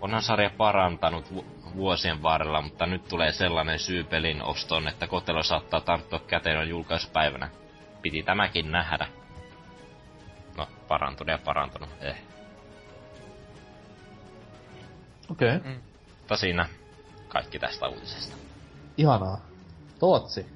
[0.00, 1.46] Onhan sarja parantanut vu-
[1.76, 6.68] vuosien varrella, mutta nyt tulee sellainen syy pelin ostoon, että kotelo saattaa tarttua käteen on
[6.68, 7.50] julkaisupäivänä.
[8.02, 9.06] Piti tämäkin nähdä.
[10.56, 12.16] No, parantunut ja parantunut, eh.
[15.30, 15.56] Okei.
[15.56, 15.72] Okay.
[15.72, 15.80] Mm.
[16.18, 16.68] Mutta siinä
[17.28, 18.36] kaikki tästä uutisesta.
[18.96, 19.40] Ihanaa.
[19.98, 20.46] Tootsi.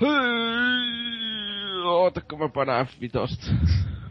[0.00, 1.25] Hei,
[1.90, 3.54] ootakko mä painaa F5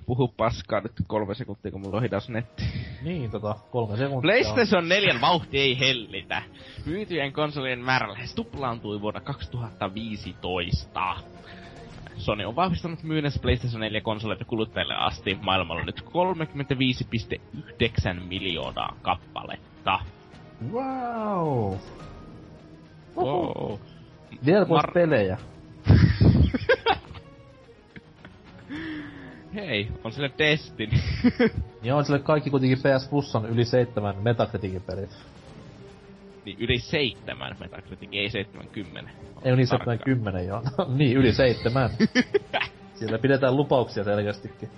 [0.06, 2.64] puhu paskaa nyt kolme sekuntia, kun mulla on hidas netti.
[3.02, 4.22] Niin, tota, kolme sekuntia.
[4.22, 6.42] PlayStation 4 vauhti ei hellitä.
[6.86, 11.16] Myytyjen konsolien määrä lähes tuplaantui vuonna 2015.
[12.18, 16.08] Sony on vahvistanut myynnissä PlayStation 4 konsoleita kuluttajille asti maailmalla nyt 35,9
[18.28, 20.00] miljoonaa kappaletta.
[20.72, 21.74] Wow!
[23.16, 23.80] Wow.
[24.46, 25.38] Vielä Mar- pelejä.
[29.56, 30.98] hei, on sille Destiny.
[31.82, 35.10] niin on sille kaikki kuitenkin PS Plusan yli seitsemän Metacriticin pelit.
[36.46, 39.12] niin yli seitsemän Metacritic, ei 70.
[39.44, 40.62] Ei yli 70 joo.
[40.78, 41.90] No, niin, yli seitsemän.
[42.96, 44.70] Siellä pidetään lupauksia selkeästikin.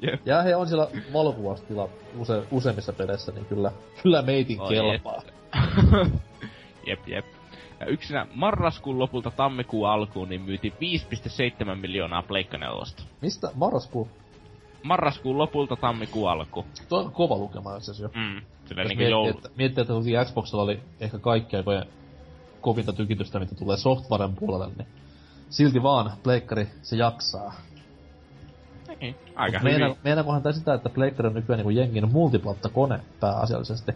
[0.00, 0.20] Jep.
[0.26, 3.72] Ja he on siellä valokuvastila use, useimmissa peleissä, niin kyllä,
[4.02, 5.22] kyllä meitin Oi kelpaa.
[6.86, 7.24] jep, jep.
[7.80, 12.76] Ja yksinä marraskuun lopulta tammikuun alkuun niin myytiin 5,7 miljoonaa Pleikka 4.
[13.22, 14.08] Mistä marraskuu?
[14.82, 16.66] Marraskuun lopulta tammikuun alku.
[16.88, 18.22] Tuo on kova lukema itse asiassa jo.
[18.24, 18.42] Mm.
[18.64, 19.28] Sillä Jos niinku miettii, joulu...
[19.28, 21.86] että, miettii, että toki Xboxilla oli ehkä kaikkea aikojen
[22.60, 24.88] kovinta tykitystä, mitä tulee softwaren puolelle, niin
[25.50, 27.54] silti vaan pleikkari se jaksaa.
[29.00, 29.96] Niin, aika Mut hyvin.
[30.04, 33.92] Meinakohan tää sitä, että pleikkari on nykyään niinku jengin multiplatta-kone pääasiallisesti.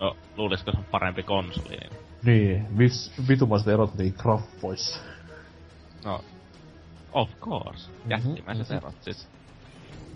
[0.00, 1.97] No, luulisiko se on parempi konsoli, niin...
[2.24, 5.00] Niin, vis, vitumaiset erot niin graffoissa.
[6.04, 6.24] No,
[7.12, 7.90] of course.
[8.08, 8.76] Jättimäiset mhm.
[8.76, 9.28] erot, siis...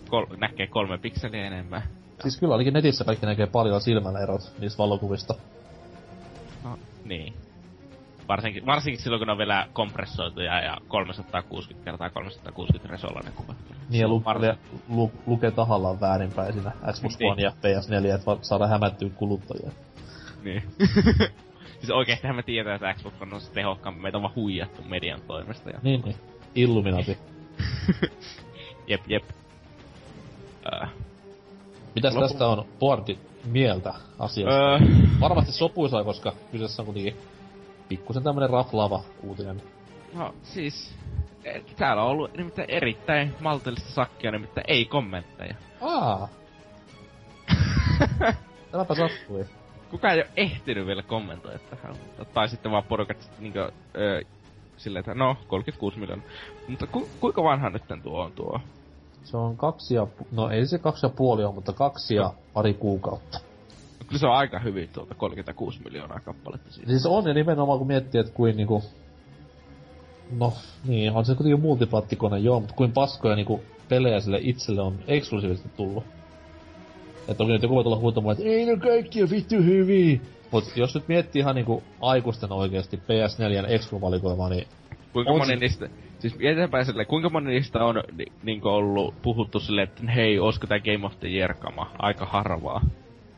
[0.08, 1.82] Kol- näkee kolme pikseliä enemmän.
[2.22, 5.34] Siis kyllä ainakin netissä kaikki näkee paljon silmällä erot niistä valokuvista.
[6.64, 7.34] No, niin.
[8.28, 13.56] Varsinkin, varsinkin silloin, kun ne on vielä kompressoituja ja 360 kertaa 360 resolla ne kuvat.
[13.88, 14.58] Niin ja lu, Varsin-
[14.88, 17.32] lu, lukee tahallaan väärinpäin siinä Xbox Niin.
[17.32, 19.70] One ja PS4, että saada hämättyä kuluttajia.
[20.42, 20.62] Niin.
[21.82, 24.02] siis oikeestihän me tiedetään, että Xbox on se tehokkaampi.
[24.02, 25.70] Meitä on vaan huijattu median toimesta.
[25.70, 25.78] Ja...
[25.82, 26.16] Niin, niin.
[26.54, 27.18] Illuminati.
[28.86, 29.24] Jep, jep.
[30.72, 30.90] Äh.
[31.94, 34.54] Mitäs Loppu- tästä on Boardi mieltä asiasta?
[34.54, 34.78] Öö,
[35.20, 37.16] Varmasti sopuisaa, koska kyseessä on kuitenkin
[37.88, 39.62] pikkusen tämmönen raflaava uutinen.
[40.14, 40.94] no siis...
[41.76, 45.54] Täällä on ollut nimittäin erittäin maltillista sakkia, nimittäin ei kommentteja.
[45.80, 46.28] Aa!
[48.72, 49.46] Tämäpä sattui.
[49.92, 54.20] Kukaan ei ole ehtinyt vielä kommentoida tähän, mutta, tai sitten vaan porukat niinkö, öö,
[54.76, 56.26] silleen, että no, 36 miljoonaa.
[56.68, 58.60] Mutta ku, kuinka vanha nyt tuo on tuo?
[59.24, 62.74] Se on kaksi ja, no ei se kaksi ja puoli ole, mutta kaksi ja pari
[62.74, 63.40] kuukautta.
[64.06, 66.90] Kyllä se on aika hyvin tuolta 36 miljoonaa kappaletta siitä.
[66.90, 68.82] Siis on ja nimenomaan kun miettii, että kuin niinku...
[70.38, 70.52] No,
[70.84, 75.68] niin, on se kuitenkin multiplattikone, joo, mutta kuin paskoja niinku pelejä sille itselle on eksklusiivisesti
[75.76, 76.04] tullut.
[77.22, 80.20] Että toki nyt joku voi tulla huutamaan, että ei ne kaikki on vittu hyviä.
[80.50, 84.66] Mut jos nyt miettii ihan niinku aikuisten oikeesti PS4 ekskluvalikoimaa, niin
[85.12, 85.88] Kuinka on moni se- niistä,
[86.18, 90.66] siis eteenpäin silleen, kuinka moni niistä on ni, niinku ollut puhuttu silleen, että hei, olisiko
[90.66, 91.90] tää Game of the Year kama?
[91.98, 92.80] Aika harvaa.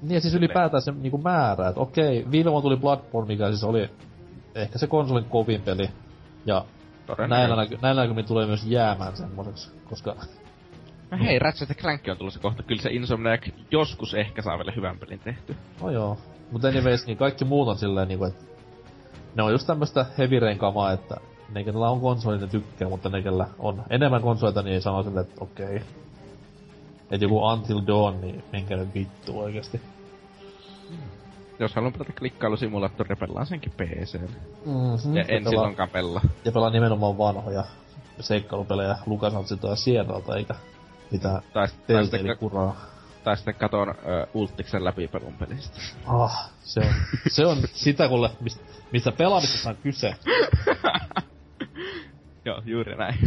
[0.03, 3.65] Niin ja siis ylipäätään se niinku määrä, että okei, viime vuonna tuli Bloodborne, mikä siis
[3.65, 3.89] oli
[4.55, 5.89] ehkä se konsolin kovin peli.
[6.47, 6.65] Ja
[7.29, 10.17] näillä, näky- näillä näkymin tulee myös jäämään semmoiseksi, koska
[11.19, 12.63] No hei, Ratchet Clank on tulossa kohta.
[12.63, 15.57] Kyllä se Insomniac joskus ehkä saa vielä hyvän pelin tehty.
[15.83, 16.19] no joo.
[16.51, 18.45] Mutta anyways, niin kaikki muut on silleen niinku, että
[19.35, 21.17] ne on just tämmöstä heavy kamaa, että
[21.55, 25.27] ne, kenellä on konsoli, ne tykkää, mutta ne, kellä on enemmän konsoleita, niin sano silleen,
[25.27, 25.83] että okei.
[27.11, 29.81] Et joku Until Dawn, niin menkää nyt vittu oikeesti.
[31.59, 34.21] Jos haluan pelata klikkailusimulaattoria, pelaan senkin PC.
[34.21, 35.17] Mm-hmm.
[35.17, 36.21] Ja en silloinkaan pelaa.
[36.45, 37.65] ja pelaa nimenomaan vanhoja
[38.21, 40.55] seikkailupelejä LucasArtsilta ja Sierralta, eikä
[41.11, 42.77] mitään Tai, tai, sitten, kuraa.
[43.25, 45.79] tai sitten katon uh, Ultiksen läpi pelun pelistä.
[46.07, 46.95] Ah, se on,
[47.29, 50.15] se on sitä, kuule, mistä, mistä pelaamisessa on kyse.
[52.45, 53.19] Joo, juuri näin.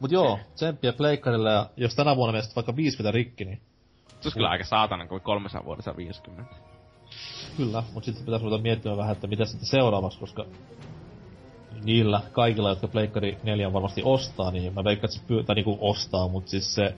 [0.00, 3.60] Mut joo, tsemppiä pleikkarille ja jos tänä vuonna meistä vaikka 50 rikki, niin
[4.08, 6.54] Se olisi kyllä aika saatanan, kun 300 vuodessa 50.
[7.56, 7.82] kyllä.
[7.92, 10.44] Mut sitten pitäisi ruveta miettimään vähän, että mitä sitten seuraavaksi, koska
[11.84, 15.78] niillä kaikilla, jotka pleikkari 4 varmasti ostaa, niin mä veikkaan, että se pyö, tai niinku
[15.80, 16.94] ostaa, mut siis se,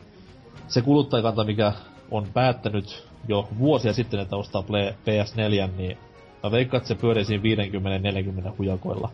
[0.68, 1.72] se kuluttajakanta, mikä
[2.10, 5.98] on päättänyt jo vuosia sitten, että ostaa Play, PS4, niin
[6.42, 7.42] mä veikkaan, että se pyörii siinä
[8.50, 9.10] 50-40 hujakoilla.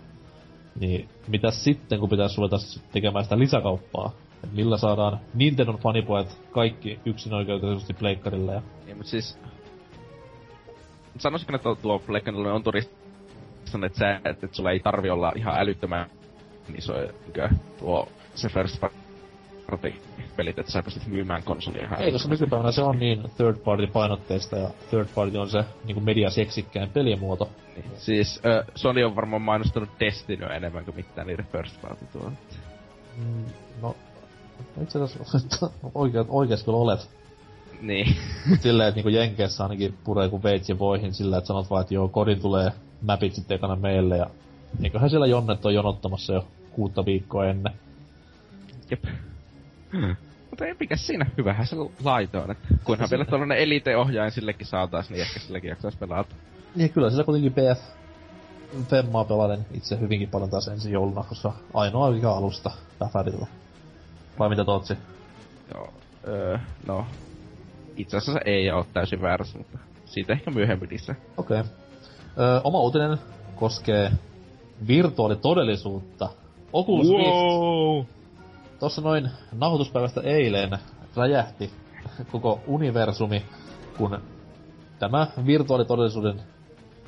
[0.81, 2.57] Niin mitäs sitten, kun pitäisi ruveta
[2.93, 4.12] tekemään sitä lisäkauppaa?
[4.44, 8.62] Et millä saadaan Nintendon fanipojat kaikki yksin oikeutetusti pleikkarille ja...
[8.86, 9.39] Niin, mutta siis...
[11.19, 12.62] Sanoisinko, että tuo Pleikkanille on
[13.73, 16.11] todistanut, että, sä, että, että sulla ei tarvi olla ihan älyttömän
[16.78, 19.94] iso niinkö, tuo se first party
[20.36, 23.86] pelit, että sä pystyt myymään konsolia ihan Ei, koska nykypäivänä se on niin third party
[23.86, 27.49] painotteista ja third party on se niinku mediaseksikkäin pelimuoto.
[27.77, 27.85] Niin.
[27.97, 32.32] Siis äh, Sony on varmaan mainostanut Destinyä enemmän kuin mitään niiden first party tuo.
[33.16, 33.44] Mm,
[33.82, 33.97] no,
[34.82, 37.11] itse asiassa oikeat, oikeas kyllä olet.
[37.81, 38.16] Niin.
[38.61, 42.09] Silleen, että niinku Jenkeissä ainakin puree kuin veitsi voihin sillä, että sanot vaan, että joo,
[42.09, 42.73] kodin tulee
[43.03, 44.31] mapit sitten ekana meille ja
[44.83, 47.73] eiköhän siellä jonnet on jonottamassa jo kuutta viikkoa ennen.
[48.91, 49.05] Jep.
[50.51, 55.11] Mutta ei mikä siinä, hyvähän se laite on, että kunhan vielä tollanen elite-ohjaaja sillekin saatais,
[55.11, 56.35] niin ehkä sillekin jaksais pelata.
[56.74, 57.93] Niin kyllä sillä kuitenkin PS
[58.91, 63.47] Femmaa pelaten itse hyvinkin paljon taas ensi jouluna, koska ainoa mikä alusta Päfärillä.
[64.39, 64.97] Vai mitä Tootsi?
[65.74, 65.93] Joo,
[66.29, 67.07] öö, no,
[67.97, 71.15] itse asiassa ei ole täysin väärässä, mutta siitä ehkä myöhemmin lisää.
[71.37, 71.61] Okei.
[71.61, 71.73] Okay.
[72.39, 73.19] Öö, oma uutinen
[73.57, 74.13] koskee
[74.87, 76.29] virtuaalitodellisuutta.
[76.73, 77.99] Oculus wow.
[77.99, 78.11] Rift.
[78.81, 80.79] Tossa noin nauhoituspäivästä eilen
[81.17, 81.71] räjähti
[82.33, 83.43] koko universumi,
[83.99, 84.19] kun
[84.99, 86.43] tämä virtuaalitodellisuuden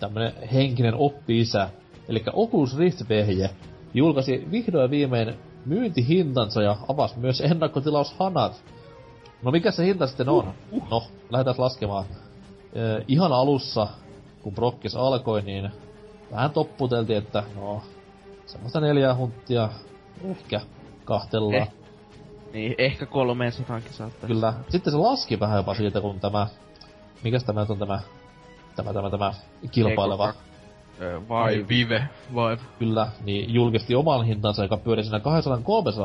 [0.00, 1.68] tämmönen henkinen oppi-isä,
[2.08, 3.50] eli Oculus Rift-vehje,
[3.94, 5.34] julkaisi vihdoin viimein
[5.66, 8.64] myyntihintansa ja avasi myös ennakkotilaushanat.
[9.42, 10.54] No mikä se hinta sitten on?
[10.72, 10.90] Uh, uh.
[10.90, 12.04] No, lähdetään laskemaan.
[12.72, 13.88] Eh, ihan alussa,
[14.44, 15.70] kun Brokkis alkoi, niin
[16.30, 17.82] vähän topputeltiin, että no,
[18.46, 19.68] semmoista neljää hunttia
[20.24, 20.60] ehkä
[21.04, 21.54] kahtellaan.
[21.62, 21.72] Eh,
[22.52, 24.28] niin, ehkä 300 saattaa.
[24.28, 24.54] Kyllä.
[24.68, 26.46] Sitten se laski vähän jopa siitä, kun tämä...
[27.22, 28.00] Mikäs tämä on tämä...
[28.76, 29.34] Tämä, tämä, tämä
[29.70, 30.34] kilpaileva...
[31.28, 32.56] Vai Vive, vai.
[32.78, 35.18] Kyllä, niin julkisti oman hintansa, joka pyöri siinä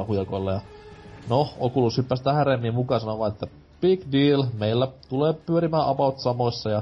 [0.03, 0.51] 200-300 hujakolla.
[0.51, 0.61] Ja
[1.29, 3.47] no, Oculus hyppäsi tähän remmiin mukaan sanoa että
[3.81, 6.81] big deal, meillä tulee pyörimään about samoissa ja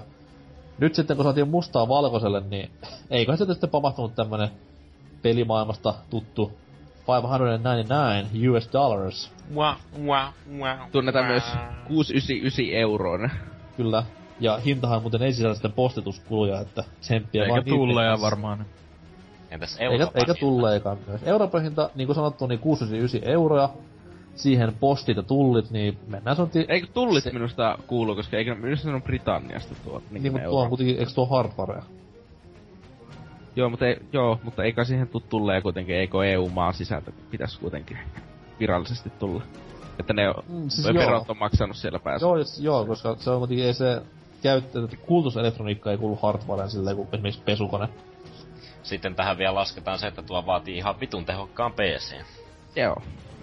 [0.80, 2.72] nyt sitten kun saatiin mustaa valkoiselle, niin
[3.10, 4.50] eikö se sitten pamahtunut tämmönen
[5.22, 6.52] pelimaailmasta tuttu
[7.08, 9.32] 599 US dollars.
[9.56, 9.76] Wow,
[10.06, 10.28] wow,
[10.60, 10.90] wow.
[10.92, 11.32] Tunnetaan wow.
[11.32, 11.44] myös
[11.88, 13.30] 699 euroon.
[13.78, 14.04] Kyllä.
[14.40, 18.66] Ja hintahan muuten ei sisällä sitten postituskuluja, että tsemppiä eikä vaan tulleja varmaan.
[19.52, 21.24] Entäs Euroopan Eikä, eikä tulleekaan myös.
[21.24, 23.74] Euroopan hinta, niin kuin sanottu, niin 699 euroa.
[24.38, 26.66] Siihen postit ja tullit, niin mennään sanottiin...
[26.70, 27.32] Eikö tullit se...
[27.32, 31.12] minusta kuulu, koska eikö minusta on Britanniasta tuo niin, niin mutta tuo on kuitenkin, eikö
[31.16, 31.84] tuo hardwarea?
[33.56, 37.98] Joo, mutta, ei, joo, mutta eikä siihen tuu tulleen kuitenkin, eikö EU-maan sisältö pitäisi kuitenkin
[38.60, 39.44] virallisesti tulla.
[40.00, 42.26] Että ne mm, siis verot on maksanut siellä päässä.
[42.28, 44.02] Joo, jos, joo, koska se on kuitenkin ei se
[44.44, 47.90] käyttö, että kulutuselektroniikka ei kuulu hardwareen silleen kuin esimerkiksi pesukone.
[48.84, 52.16] Sitten tähän vielä lasketaan se, että tuo vaatii ihan vitun tehokkaan PC.
[52.76, 53.02] Joo.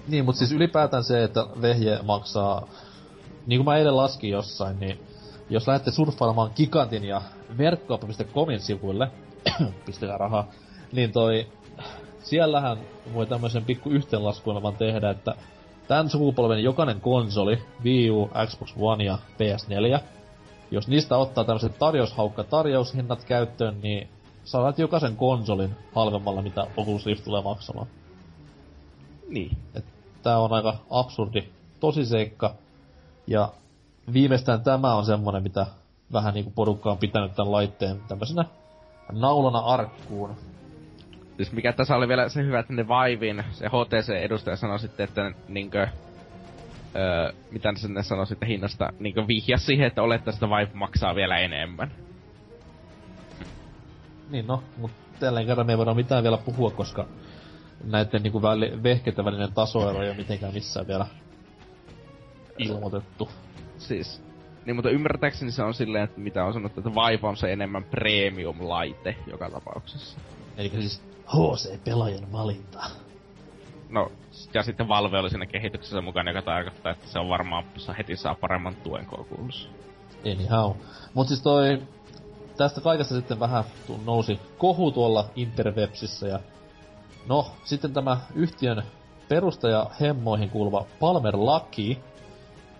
[0.08, 2.68] Niin, mutta siis ylipäätään se, että vehje maksaa...
[3.46, 5.00] Niin kuin mä eilen laskin jossain, niin
[5.50, 7.22] jos lähdette surffailemaan Gigantin ja
[7.58, 9.10] verkkooppa.comin sivuille,
[9.86, 10.48] pistäkää rahaa,
[10.92, 11.46] niin toi,
[12.22, 12.78] siellähän
[13.14, 15.34] voi tämmöisen pikku yhteenlaskuelman tehdä, että
[15.88, 20.00] tämän sukupolven jokainen konsoli, Wii U, Xbox One ja PS4,
[20.70, 24.08] jos niistä ottaa tämmöiset tarjoushaukka tarjoushinnat käyttöön, niin
[24.44, 27.86] saat jokaisen konsolin halvemmalla, mitä Oculus Rift tulee maksamaan.
[29.28, 29.56] Niin.
[29.74, 29.93] Et
[30.24, 31.44] tää on aika absurdi
[31.80, 32.54] tosiseikka.
[33.26, 33.48] Ja
[34.12, 35.66] viimeistään tämä on semmonen, mitä
[36.12, 38.44] vähän niinku porukka on pitänyt tämän laitteen tämmöisenä
[39.12, 40.36] naulana arkkuun.
[41.36, 45.32] Siis mikä tässä oli vielä se hyvä, että ne Vaivin, se HTC-edustaja sanoi sitten, että
[45.48, 45.88] niinkö...
[46.96, 51.38] Öö, mitä ne sanoi sitten hinnasta, niinkö vihja siihen, että olettaisiin, että Vive maksaa vielä
[51.38, 51.92] enemmän.
[54.30, 57.06] Niin no, mutta tällä kerran me ei voida mitään vielä puhua, koska
[57.84, 61.06] näiden niinku väli, vehkeitä välinen tasoero ei ole mitenkään missään vielä
[62.58, 63.28] ilmoitettu.
[63.78, 64.22] Siis,
[64.64, 67.84] niin, mutta ymmärtääkseni se on silleen, että mitä on sanottu, että Vive on se enemmän
[67.84, 70.18] premium-laite joka tapauksessa.
[70.56, 72.84] Eli siis HC-pelaajan valinta.
[73.88, 74.12] No,
[74.54, 77.64] ja sitten Valve oli siinä kehityksessä mukana, joka tarkoittaa, että se on varmaan
[77.98, 79.68] heti saa paremman tuen koulussa.
[80.32, 80.72] Anyhow.
[81.14, 81.82] Mut siis toi,
[82.56, 83.64] tästä kaikesta sitten vähän
[84.04, 86.40] nousi kohu tuolla interwebsissä ja
[87.28, 88.82] no, sitten tämä yhtiön
[89.28, 91.96] perustaja hemmoihin kuuluva Palmer Lucky,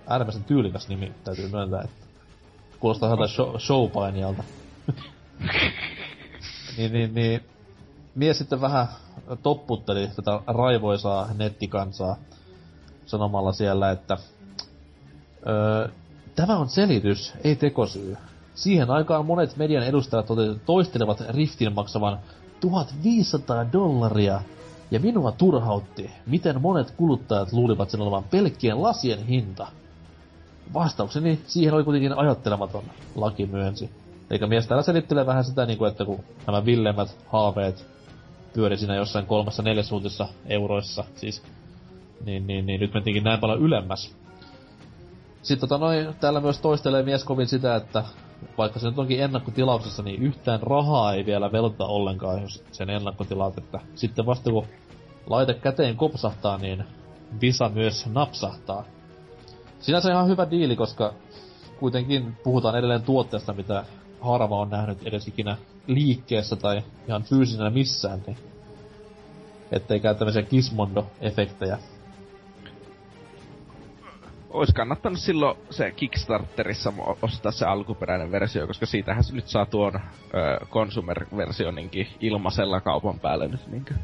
[0.06, 2.06] äärimmäisen tyylikäs nimi, täytyy myöntää, että
[2.80, 4.44] kuulostaa joltain show, showpainijalta.
[6.76, 7.40] niin, niin, niin,
[8.14, 8.86] mies sitten vähän
[9.42, 12.16] topputteli tätä raivoisaa nettikansaa
[13.06, 14.16] sanomalla siellä, että
[15.46, 15.88] öö,
[16.36, 18.16] tämä on selitys, ei tekosyy.
[18.54, 20.26] Siihen aikaan monet median edustajat
[20.66, 22.18] toistelevat Riftin maksavan
[22.70, 24.40] 1500 dollaria,
[24.90, 29.66] ja minua turhautti, miten monet kuluttajat luulivat sen olevan pelkkien lasien hinta.
[30.74, 32.84] Vastaukseni siihen oli kuitenkin ajattelematon,
[33.14, 33.90] laki myönsi.
[34.30, 37.86] Eikä mies täällä selittelee vähän sitä, niin kuin, että kun nämä villemmät haaveet
[38.52, 41.42] pyöri siinä jossain kolmessa neljäsuutissa euroissa, siis,
[42.24, 44.14] niin, niin, niin nyt mentiinkin näin paljon ylemmäs.
[45.42, 48.04] Sitten tota noin, täällä myös toistelee mies kovin sitä, että
[48.58, 53.58] vaikka se nyt onkin ennakkotilauksessa, niin yhtään rahaa ei vielä velta ollenkaan, jos sen ennakkotilaat,
[53.58, 54.66] että sitten vasta kun
[55.26, 56.84] laite käteen kopsahtaa, niin
[57.40, 58.84] visa myös napsahtaa.
[59.80, 61.14] Sinänsä ihan hyvä diili, koska
[61.80, 63.84] kuitenkin puhutaan edelleen tuotteesta, mitä
[64.20, 65.56] harva on nähnyt edes ikinä
[65.86, 68.36] liikkeessä tai ihan fyysisenä missään, niin
[69.72, 71.78] ettei käy tämmöisiä Kismondo-efektejä.
[74.54, 80.00] Ois kannattanut silloin se Kickstarterissa ostaa se alkuperäinen versio, koska siitähän nyt saa tuon ö,
[80.66, 83.94] consumer-versioninkin ilmaisella kaupan päälle nyt niinkö.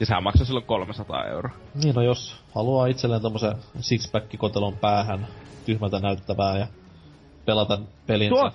[0.00, 1.52] Ja sehän maksaa silloin 300 euroa.
[1.74, 5.26] Niin no jos haluaa itselleen tommosen sixpack-kotelon päähän
[5.66, 6.66] tyhmältä näyttävää ja
[7.44, 8.34] pelata pelinsä.
[8.34, 8.52] Tuo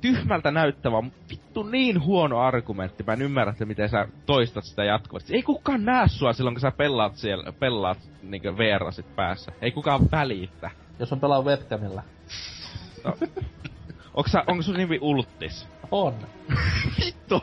[0.00, 3.04] tyhmältä näyttävä, vittu niin huono argumentti.
[3.06, 5.34] Mä en ymmärrä, että miten sä toistat sitä jatkuvasti.
[5.34, 9.52] Ei kukaan näe sua silloin, kun sä pelaat siellä, pelaat niinkö VR-sit päässä.
[9.60, 10.70] Ei kukaan välitä.
[10.98, 12.02] Jos on pelaa webcamilla.
[13.04, 13.16] No.
[14.14, 15.68] Onko, sä, onko sun nimi Ulttis?
[15.90, 16.14] On.
[17.00, 17.42] Vittu.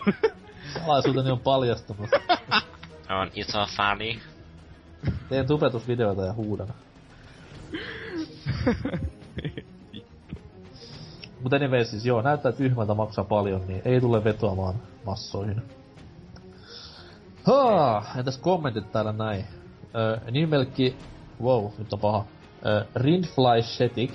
[0.74, 2.10] Salaisuuteni on paljastunut.
[3.10, 4.20] On iso fani.
[5.30, 6.68] Teen tupetusvideoita ja huudan.
[11.46, 15.62] Mutta anyway, siis joo, näyttää tyhmältä maksaa paljon, niin ei tule vetoamaan massoihin.
[17.44, 19.46] Haa, entäs kommentit täällä näin?
[19.96, 20.96] Öö, nimelkki,
[21.42, 22.26] wow, nyt on paha.
[22.66, 24.12] Öö, Rindfly Shetik.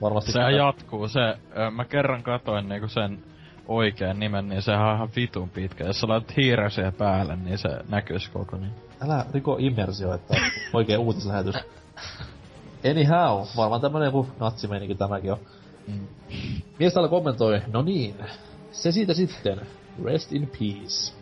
[0.00, 0.62] Varmasti Sehän tätä...
[0.64, 1.20] jatkuu, se,
[1.56, 3.24] öö, mä kerran katoin niinku sen
[3.68, 5.84] oikean nimen, niin sehän on ihan vitun pitkä.
[5.84, 8.72] Jos sä laitat hiirä siihen päälle, niin se näkyis koko niin.
[9.00, 10.34] Älä riko immersio, että
[10.72, 11.54] oikein uutislähetys.
[12.90, 15.38] Anyhow, varmaan tämmönen joku natsimeininki tämäkin on.
[15.88, 16.06] Mm.
[16.78, 18.14] Mies täällä kommentoi, no niin,
[18.72, 19.60] se siitä sitten,
[20.04, 21.12] rest in peace.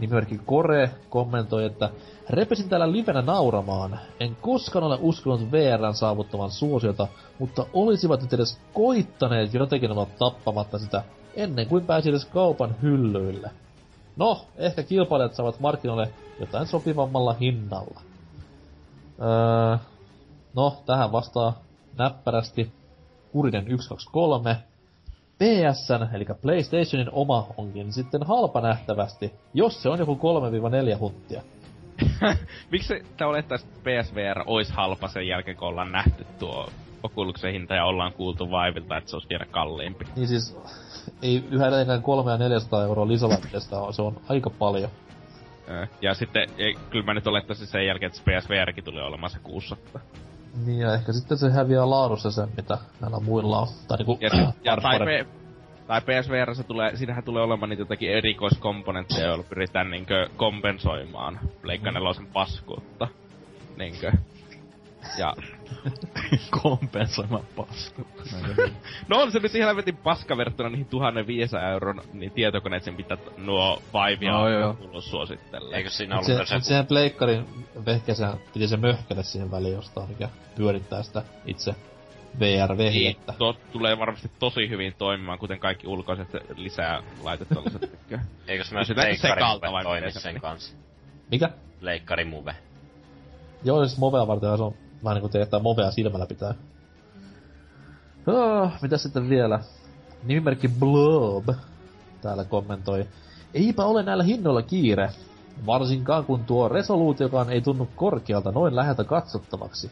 [0.00, 1.90] Nimimerkki Kore kommentoi, että
[2.30, 4.00] repesin täällä livenä nauramaan.
[4.20, 7.08] En koskaan ole uskonut VRn saavuttavan suosiota,
[7.38, 11.02] mutta olisivat nyt edes koittaneet jotenkin olla tappamatta sitä
[11.34, 13.50] ennen kuin pääsi edes kaupan hyllyille.
[14.16, 18.00] No, ehkä kilpailijat saavat markkinoille jotain sopivammalla hinnalla.
[19.20, 19.76] Öö,
[20.54, 21.62] no, tähän vastaa
[21.98, 22.72] näppärästi
[23.32, 24.56] Kurinen 123.
[25.38, 30.18] PSN, eli PlayStationin oma, onkin sitten halpa nähtävästi, jos se on joku
[30.94, 31.42] 3-4 hunttia.
[32.72, 36.68] Miksi tää olettaisi, että PSVR olisi halpa sen jälkeen, kun ollaan nähty tuo
[37.02, 40.04] Oculusen hinta ja ollaan kuultu Vaivilta, että se olisi vielä kalliimpi?
[40.16, 40.56] Niin siis,
[41.22, 44.90] ei yhä edelleenkään 3 ja 400 euroa lisälaitteesta, se on aika paljon.
[46.00, 50.02] Ja sitten, ei, kyllä mä nyt olettaisin sen jälkeen, että PSVRkin tulee olemaan se 600.
[50.66, 53.68] Niin ja ehkä sitten se häviää laadussa sen, mitä näillä muilla on.
[53.88, 54.18] Tai niinku...
[54.20, 55.28] Ja, ja tai, P,
[55.86, 61.90] tai PSVR se tulee, siinähän tulee olemaan niitä jotakin erikoiskomponentteja, joilla pyritään niinkö kompensoimaan Pleikka
[61.90, 62.26] mm.
[62.32, 63.08] paskuutta.
[63.76, 64.12] Niinkö.
[65.18, 65.34] Ja...
[66.62, 68.22] kompensoimaan paskuutta.
[69.08, 73.82] no on se nyt ihan helvetin paska verrattuna niihin 1500 euron niin tietokoneet pitää nuo
[73.92, 75.00] vaivia no, joo.
[75.00, 75.76] suosittelee.
[75.76, 76.60] Eikö siinä ollut se, se...
[76.60, 81.74] Sehän pleikkarin vehkeessä piti se möhkäle siihen väliin jostain, mikä pyörittää sitä itse
[82.40, 83.34] VR-vehjettä.
[83.38, 87.98] Niin, tulee varmasti tosi hyvin toimimaan, kuten kaikki ulkoiset lisää laitettavalliset.
[88.48, 90.76] Eikö se myös leikkarimuve toimi sen kanssa?
[91.30, 91.50] Mikä?
[91.80, 92.56] Leikkarimuve.
[93.64, 94.74] Joo, siis movea varten se on
[95.04, 96.54] vähän niinku teettää movea silmällä pitää.
[98.26, 99.60] Oh, mitä sitten vielä?
[100.24, 101.48] Nimimerkki Blob
[102.20, 103.06] täällä kommentoi.
[103.54, 105.10] Eipä ole näillä hinnoilla kiire.
[105.66, 109.90] Varsinkaan kun tuo resoluutiokaan ei tunnu korkealta noin läheltä katsottavaksi.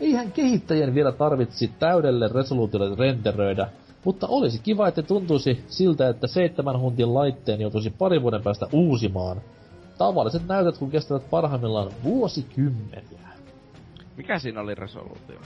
[0.00, 3.68] Eihän kehittäjien vielä tarvitsi täydelle resoluutiolle renderöidä,
[4.04, 9.40] mutta olisi kiva, että tuntuisi siltä, että seitsemän huntin laitteen joutuisi parin vuoden päästä uusimaan.
[9.98, 13.28] Tavalliset näytöt kun kestävät parhaimmillaan vuosikymmeniä.
[14.18, 15.40] Mikä siinä oli resoluutio?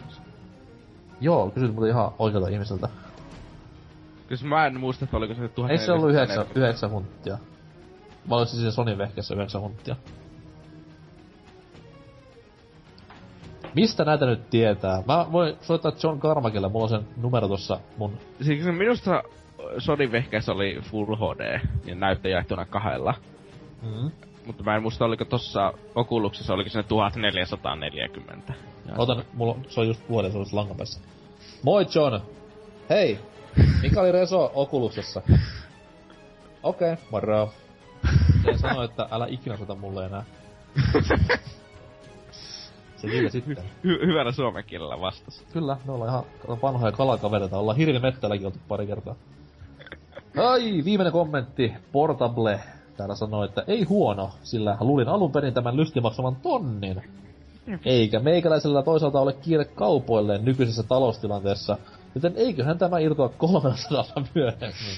[1.20, 2.88] Joo, kysyt muuten ihan oikealta ihmiseltä.
[4.28, 5.70] Kyllä mä en muista, että oliko se 1400.
[5.70, 7.38] Ei se ollut 9, 9 hunttia.
[8.30, 9.96] Oliko se siinä Sony vehkeessä 9 hunttia?
[13.74, 15.02] Mistä näitä nyt tietää?
[15.06, 18.18] Mä voin soittaa John Carmackille, mulla on sen numero tossa mun...
[18.40, 19.22] Siis minusta
[19.78, 23.14] Sony vehkeessä oli Full HD, ja näyttö jaettuna kahdella.
[23.82, 24.10] Mm-hmm.
[24.46, 28.54] Mutta mä en muista, oliko tossa Oculuksessa, oliko se 1440.
[28.98, 31.00] Otan, mulla se on just vuoden suunnassa lankapässä.
[31.62, 32.20] Moi John!
[32.90, 33.18] Hei!
[33.82, 35.22] Mikä oli Reso Oculuksessa?
[36.62, 37.52] Okei, okay, moro.
[38.44, 40.24] Se sanoi, että älä ikinä soita mulle enää.
[42.96, 43.56] Se kyllä sitten.
[43.56, 45.44] Hy- hyvällä suomen kielellä vastas.
[45.52, 46.24] Kyllä, me ollaan ihan
[46.62, 47.58] vanhoja kalakavereita.
[47.58, 49.14] Ollaan hirvimettälläkin oltu pari kertaa.
[50.36, 51.72] Ai, viimeinen kommentti.
[51.92, 52.60] Portable.
[53.02, 57.02] Täällä sanoo, että ei huono, sillä luulin alun perin tämän lystin maksavan tonnin.
[57.84, 61.78] Eikä meikäläisellä toisaalta ole kiire kaupoille nykyisessä taloustilanteessa,
[62.14, 64.04] joten eiköhän tämä irtoa 300
[64.34, 64.96] myöhemmin.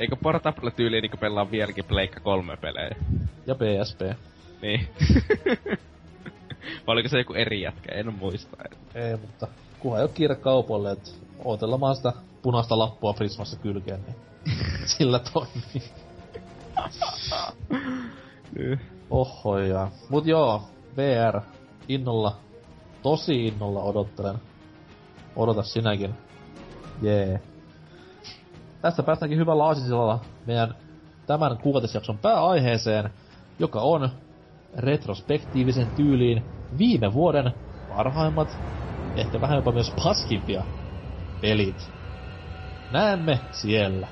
[0.00, 2.96] Eikö Portable tyyliin niinku pelaa vieläkin Pleikka 3 pelejä?
[3.46, 4.00] Ja PSP.
[4.62, 4.88] Niin.
[6.86, 7.94] Vai oliko se joku eri jätkä?
[7.94, 8.56] En muista.
[8.94, 9.48] Ei, mutta
[9.78, 11.10] kunhan ei ole kiire kaupoille, että
[11.44, 14.16] ootellaan sitä punaista lappua Prismassa kylkeen, niin
[14.98, 16.05] sillä toimii.
[19.10, 19.88] Oho ja.
[20.08, 20.62] Mut joo,
[20.96, 21.40] VR
[21.88, 22.36] innolla
[23.02, 24.36] tosi innolla odottelen.
[25.36, 26.14] Odota sinäkin.
[27.02, 27.28] Jee.
[27.28, 27.40] Yeah.
[28.82, 30.74] Tästä päästäänkin hyvällä aasisilla meidän
[31.26, 33.10] tämän kuukatisjakson pääaiheeseen,
[33.58, 34.10] joka on
[34.76, 36.44] retrospektiivisen tyyliin
[36.78, 37.54] viime vuoden
[37.96, 38.58] parhaimmat,
[39.16, 40.64] ehkä vähän jopa myös paskimpia
[41.40, 41.90] pelit.
[42.92, 44.08] Näemme siellä.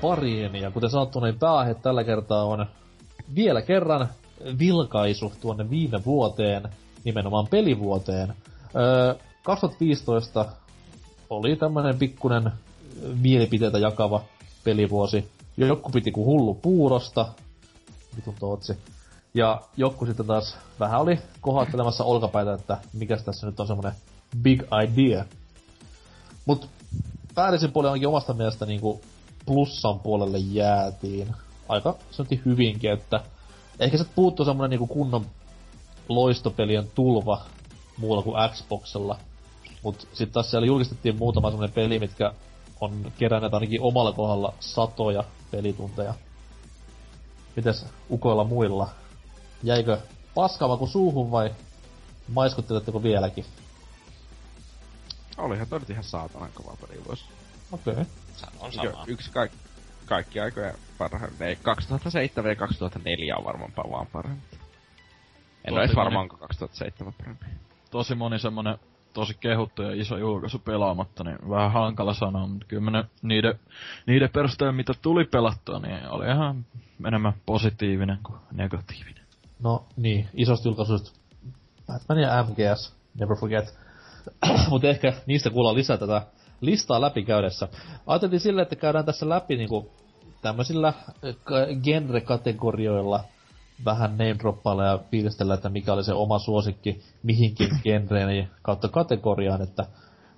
[0.00, 2.66] Pariin, ja kuten sanottu, niin pääaihe tällä kertaa on
[3.34, 4.08] vielä kerran
[4.58, 6.62] vilkaisu tuonne viime vuoteen,
[7.04, 8.34] nimenomaan pelivuoteen.
[8.76, 10.46] Öö, 2015
[11.30, 12.52] oli tämmönen pikkunen
[13.20, 14.22] mielipiteitä jakava
[14.64, 15.30] pelivuosi.
[15.56, 17.28] Joku piti kuin hullu puurosta,
[18.16, 18.78] vitun tootsi.
[19.34, 23.92] Ja joku sitten taas vähän oli kohattelemassa olkapäitä, että mikä tässä nyt on semmonen
[24.42, 25.24] big idea.
[26.46, 26.68] Mut
[27.34, 29.00] päällisin puoli onkin omasta mielestä niinku
[29.48, 31.34] plussan puolelle jäätiin.
[31.68, 33.20] Aika sanotti hyvinkin, että
[33.80, 35.26] ehkä se puuttuu semmonen niinku kunnon
[36.08, 37.40] loistopelien tulva
[37.96, 39.18] muulla kuin Xboxella.
[39.82, 42.32] Mut sit taas siellä julkistettiin muutama semmonen peli, mitkä
[42.80, 46.14] on keränneet ainakin omalla kohdalla satoja pelitunteja.
[47.56, 48.88] Mites ukoilla muilla?
[49.62, 49.98] Jäikö
[50.34, 51.54] paskava kuin suuhun vai
[52.28, 53.44] maiskutteletteko vieläkin?
[55.38, 57.24] Olihan toi nyt ihan saatanan kova peli vois.
[57.72, 57.92] Okei.
[57.92, 58.04] Okay.
[58.60, 59.04] on sama.
[59.06, 59.52] Yksi kaik,
[60.06, 61.32] kaikki aikoja parhain.
[61.40, 64.42] Ei, 2007 ja 2004 on varmaan vaan parhain.
[65.64, 67.46] En ole varmaan 2007 parempi.
[67.90, 68.78] Tosi moni semmonen
[69.12, 73.60] tosi kehuttu ja iso julkaisu pelaamatta, niin vähän hankala sanoa, mutta kyllä ne, niiden,
[74.06, 76.66] niiden perusteella, mitä tuli pelattua, niin oli ihan
[77.06, 79.24] enemmän positiivinen kuin negatiivinen.
[79.62, 81.20] No niin, isosta julkaisuista
[81.86, 83.78] Batman ja MGS, never forget.
[84.70, 86.26] mutta ehkä niistä kuullaan lisää tätä
[86.60, 87.68] listaa läpi käydessä.
[88.06, 89.90] Ajateltiin sille, että käydään tässä läpi niinku
[90.42, 90.92] tämmöisillä
[91.82, 93.20] genre-kategorioilla
[93.84, 99.86] vähän name ja fiilistellä, että mikä oli se oma suosikki mihinkin genreen kautta kategoriaan, että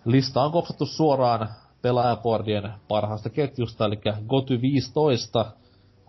[0.05, 1.49] lista on kopsattu suoraan
[1.83, 5.47] pelaajaboardien parhaasta ketjusta, eli Goty 15,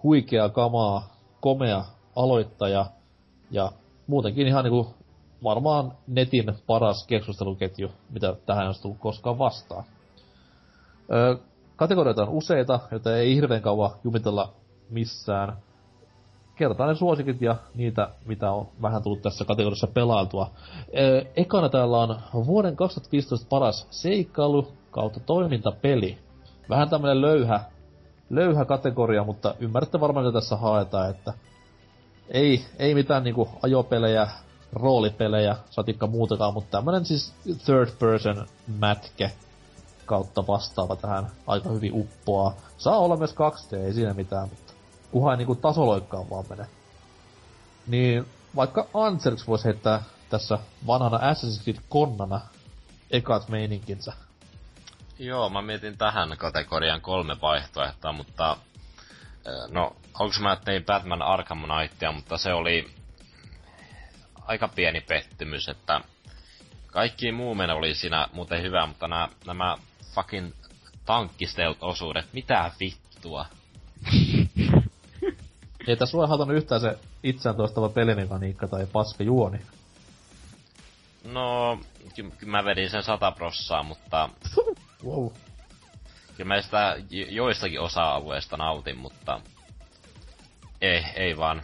[0.03, 1.85] huikea kamaa, komea
[2.15, 2.85] aloittaja
[3.51, 3.71] ja
[4.07, 4.93] muutenkin ihan niinku
[5.43, 9.83] varmaan netin paras keskusteluketju, mitä tähän on tullut koskaan vastaan.
[11.13, 11.35] Öö,
[11.75, 14.53] kategorioita on useita, joita ei hirveän kauan jumitella
[14.89, 15.57] missään.
[16.55, 20.51] Kertaan ne suosikit ja niitä, mitä on vähän tullut tässä kategoriassa pelailtua.
[20.97, 21.97] Öö, ekana täällä
[22.33, 26.17] on vuoden 2015 paras seikkailu kautta toimintapeli.
[26.69, 27.59] Vähän tämmönen löyhä,
[28.29, 31.33] löyhä kategoria, mutta ymmärrätte varmaan, mitä tässä haetaan, että
[32.29, 34.27] ei, ei mitään niinku ajopelejä,
[34.73, 37.33] roolipelejä, satikka muutakaan, mutta tämmönen siis
[37.65, 38.47] third person
[38.79, 39.31] mätke
[40.05, 42.55] kautta vastaava tähän aika hyvin uppoaa.
[42.77, 44.73] Saa olla myös 2D, ei siinä mitään, mutta
[45.11, 46.65] kuhan niinku tasoloikkaan vaan mene.
[47.87, 48.25] Niin
[48.55, 52.41] vaikka Anserks voisi heittää tässä vanhana Assassin's Creed konnana
[53.11, 54.13] ekat meininkinsä.
[55.19, 58.57] Joo, mä mietin tähän kategorian kolme vaihtoehtoa, mutta
[59.69, 62.89] no, onko mä tein Batman Arkham Knightia, mutta se oli
[64.41, 66.01] aika pieni pettymys, että
[66.87, 69.77] kaikki muu meno oli siinä muuten hyvä, mutta nämä, nämä
[70.11, 70.51] fucking
[71.05, 73.45] tankkistelt-osuudet, mitä vittua?
[75.87, 79.61] Ei tässä ole hatanut yhtään se itseään toistava pelimekaniikka tai paska juoni.
[81.23, 81.79] No,
[82.15, 84.29] kyllä ky- mä vedin sen sata prossaa, mutta...
[85.05, 85.27] wow.
[86.37, 86.95] Kyllä mä sitä
[87.29, 89.41] joistakin osa-alueista nautin, mutta...
[90.81, 91.63] Ei, ei vaan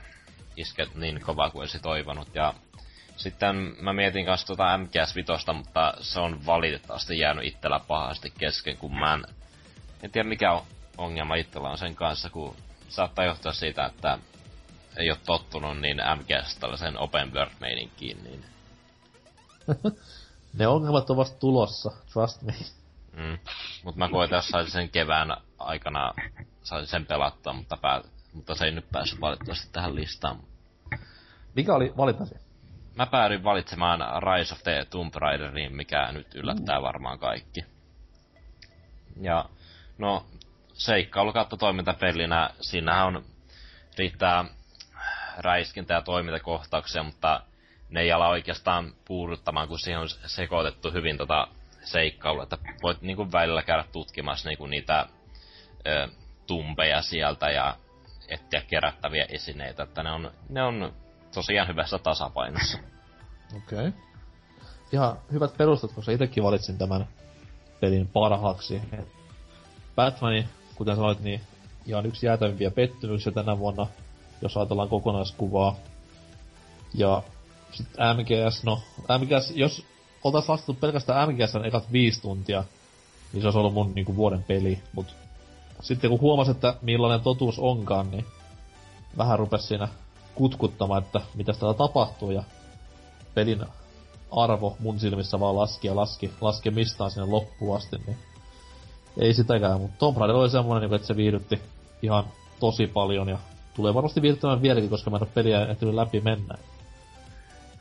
[0.57, 2.35] isket niin kova kuin olisi toivonut.
[2.35, 2.53] Ja
[3.17, 8.77] sitten mä mietin kanssa tota MGS Vitosta, mutta se on valitettavasti jäänyt itsellä pahasti kesken,
[8.77, 9.25] kun mä en,
[10.03, 10.61] en tiedä mikä
[10.97, 12.55] ongelma itsellä on sen kanssa, kun
[12.89, 14.19] saattaa johtua siitä, että
[14.97, 18.45] ei ole tottunut niin MGS tällaisen open world meininkiin, niin...
[20.53, 22.53] Ne ongelmat on vasta tulossa, trust me.
[23.13, 23.37] Mm.
[23.83, 26.13] Mut mä koitan, jos saisin sen kevään aikana,
[26.63, 28.01] saisin sen pelattua, mutta, pää,
[28.33, 30.39] mutta se ei nyt päässyt valitettavasti tähän listaan.
[31.55, 32.35] Mikä oli valintasi?
[32.97, 37.65] Mä päädyin valitsemaan Rise of the Tomb Raiderin, mikä nyt yllättää varmaan kaikki.
[39.21, 39.45] Ja
[39.97, 40.25] no,
[40.73, 43.25] seikkailu kautta toimintapelinä, siinähän on,
[43.97, 44.45] riittää
[45.37, 47.41] räiskintä ja toimintakohtauksia, mutta
[47.89, 51.47] ne ei ala oikeastaan puuduttamaan, kun siihen on sekoitettu hyvin tota
[51.81, 55.07] seikkailua, että voit niinku välillä käydä tutkimassa niinku niitä
[55.87, 56.07] ö,
[56.47, 57.75] tumpeja sieltä ja
[58.27, 60.93] etsiä kerättäviä esineitä, että ne on, ne on
[61.33, 62.77] tosiaan hyvässä tasapainossa.
[63.57, 63.87] Okei.
[63.87, 63.91] Okay.
[64.91, 67.07] Ihan hyvät perustat, koska itsekin valitsin tämän
[67.79, 68.81] pelin parhaaksi.
[69.95, 71.41] Batmani, kuten sanoit, niin
[71.85, 73.87] ihan yksi jäätävimpiä pettymyksiä tänä vuonna,
[74.41, 75.75] jos ajatellaan kokonaiskuvaa.
[76.93, 77.23] Ja
[77.71, 78.81] sitten MGS, no
[79.19, 79.85] MGS, jos
[80.23, 82.63] oltais laskettu pelkästään MGSn ekat viisi tuntia,
[83.33, 85.15] niin se olisi ollut mun niinku vuoden peli, mut
[85.81, 88.25] sitten kun huomasin, että millainen totuus onkaan, niin
[89.17, 89.87] vähän rupes siinä
[90.37, 92.43] kutkuttamaan, että mitä täällä tapahtuu, ja
[93.33, 93.65] pelin
[94.31, 98.17] arvo mun silmissä vaan laski ja laski, laskemistaan sinne loppuun asti, niin
[99.19, 101.61] ei sitäkään, mutta Tomb Raider oli semmonen, niinku, että se viihdytti
[102.01, 102.23] ihan
[102.59, 103.37] tosi paljon, ja
[103.75, 106.57] tulee varmasti viihdyttämään vieläkin, koska mä en ole peliä ehtinyt läpi mennä.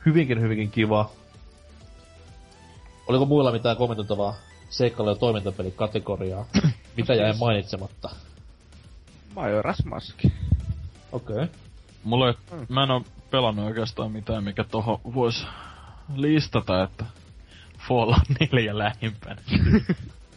[0.05, 1.09] Hyvinkin, hyvinkin kiva.
[3.07, 4.35] Oliko muilla mitään kommentoitavaa
[4.69, 6.45] seikkailu- ja toimintapelikategoriaa?
[6.97, 8.09] Mitä jäi mainitsematta?
[9.35, 10.25] Majora's Mask.
[11.11, 11.35] Okei.
[11.35, 11.47] Okay.
[12.07, 12.65] Mulla ei, mm.
[12.69, 15.47] mä en oo pelannut oikeastaan mitään, mikä toho vois
[16.15, 17.05] listata, että
[17.87, 18.21] Fallout
[18.51, 19.41] 4 lähimpänä.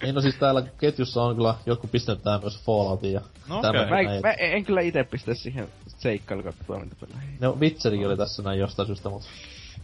[0.02, 3.72] Niin no siis täällä ketjussa on kyllä jotkut pistänyt tää myös Falloutin ja no, okay.
[3.90, 7.36] mä, en, mä, en, kyllä ite pistä siihen seikkailu toimintapeleihin.
[7.40, 9.22] No Witcherikin oli tässä näin jostain syystä, mut...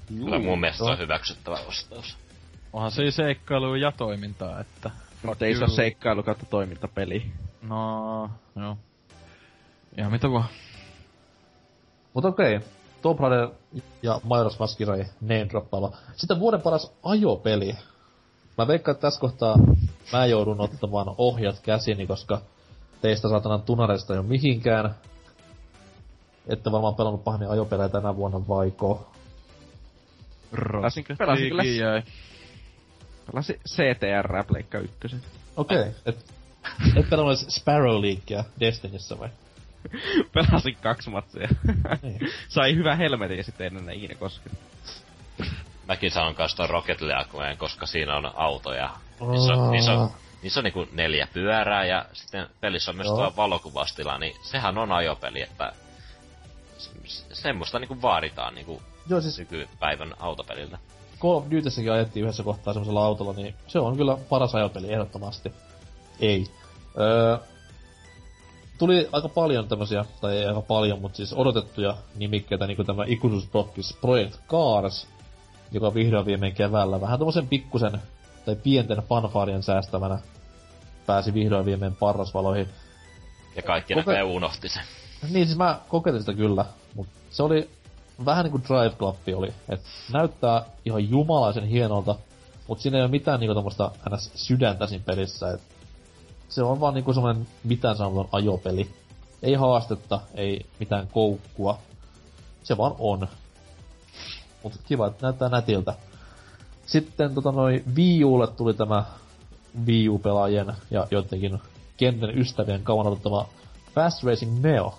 [0.09, 2.17] Kyllä mun mielestä se on hyväksyttävä vastaus.
[2.73, 4.91] Onhan se seikkailu ja toimintaa, että...
[5.23, 7.33] Mutta ei se ole seikkailu kautta toimintapeli.
[7.63, 8.79] No, joo.
[9.97, 10.49] Ja mitä vaan.
[12.17, 12.57] Mut okei.
[12.57, 12.69] Okay.
[13.03, 13.49] Tomb Raider
[14.03, 15.49] ja Majora's Mask sai name.
[16.17, 17.77] Sitten vuoden paras ajopeli.
[18.59, 19.57] Mä veikkaan, että tässä kohtaa
[20.13, 22.41] mä joudun ottamaan ohjat käsini, koska
[23.03, 24.95] teistä saatanan tunareista ei ole mihinkään.
[26.47, 29.11] Ette varmaan pelannut pahemmin ajopelejä tänä vuonna, vaiko?
[30.73, 31.63] Pelasin, pelasin kyllä.
[31.63, 32.03] Jäi.
[33.27, 35.21] Pelasin CTR Pleikka ykkösen.
[35.57, 35.93] Okei, okay.
[36.07, 36.33] et,
[36.97, 39.29] et pelannut Sparrow Leaguea Destinissä vai?
[40.35, 41.49] Pelasin kaksi matsia.
[42.03, 42.21] Niin.
[42.49, 44.59] Sai hyvä helmetin ja sitten en enää ikinä koskenut.
[45.89, 48.91] Mäkin sanon kanssa ton Rocket Leagueen, koska siinä on autoja.
[49.31, 50.11] Niissä on, niissä on,
[50.43, 54.93] niissä on niinku neljä pyörää ja sitten pelissä on myös tuo valokuvastila, niin sehän on
[54.93, 55.73] ajopeli, että
[57.33, 59.39] semmoista niinku vaaditaan niinku Joo, siis...
[59.39, 60.79] nykypäivän autopeliltä.
[61.21, 65.53] Call of Dutyssäkin ajettiin yhdessä kohtaa semmoisella autolla, niin se on kyllä paras ajopeli ehdottomasti.
[66.21, 66.47] Ei.
[67.01, 67.39] Öö,
[68.79, 73.97] tuli aika paljon tämmösiä, tai ei aika paljon, mutta siis odotettuja nimikkeitä, niinku tämä ikuisuusprokkis
[74.01, 75.09] Project Cars,
[75.73, 78.01] joka vihdoin viimein keväällä vähän tommosen pikkusen,
[78.45, 80.19] tai pienten fanfaarien säästävänä
[81.07, 82.69] pääsi vihdoin viimein parrasvaloihin.
[83.57, 84.13] Ja kaikki Koke...
[84.13, 84.83] ne unohti sen.
[85.31, 87.71] Niin, siis mä kokeilin sitä kyllä, mutta se oli
[88.25, 89.81] vähän niinku Drive Club oli, et
[90.13, 92.15] näyttää ihan jumalaisen hienolta,
[92.69, 94.31] mutta siinä ei ole mitään niinku tommoista ns.
[94.35, 95.61] sydäntä siinä pelissä, et
[96.49, 98.91] se on vaan niinku semmonen mitään sanotaan ajopeli.
[99.43, 101.79] Ei haastetta, ei mitään koukkua.
[102.63, 103.29] Se vaan on.
[104.63, 105.95] Mutta kiva, että näyttää nätiltä.
[106.87, 109.05] Sitten tota noin Wii Ulle tuli tämä
[109.87, 111.59] Wii U-pelaajien ja joidenkin
[111.97, 113.49] kentän ystävien kauan odottama
[113.95, 114.95] Fast Racing Neo.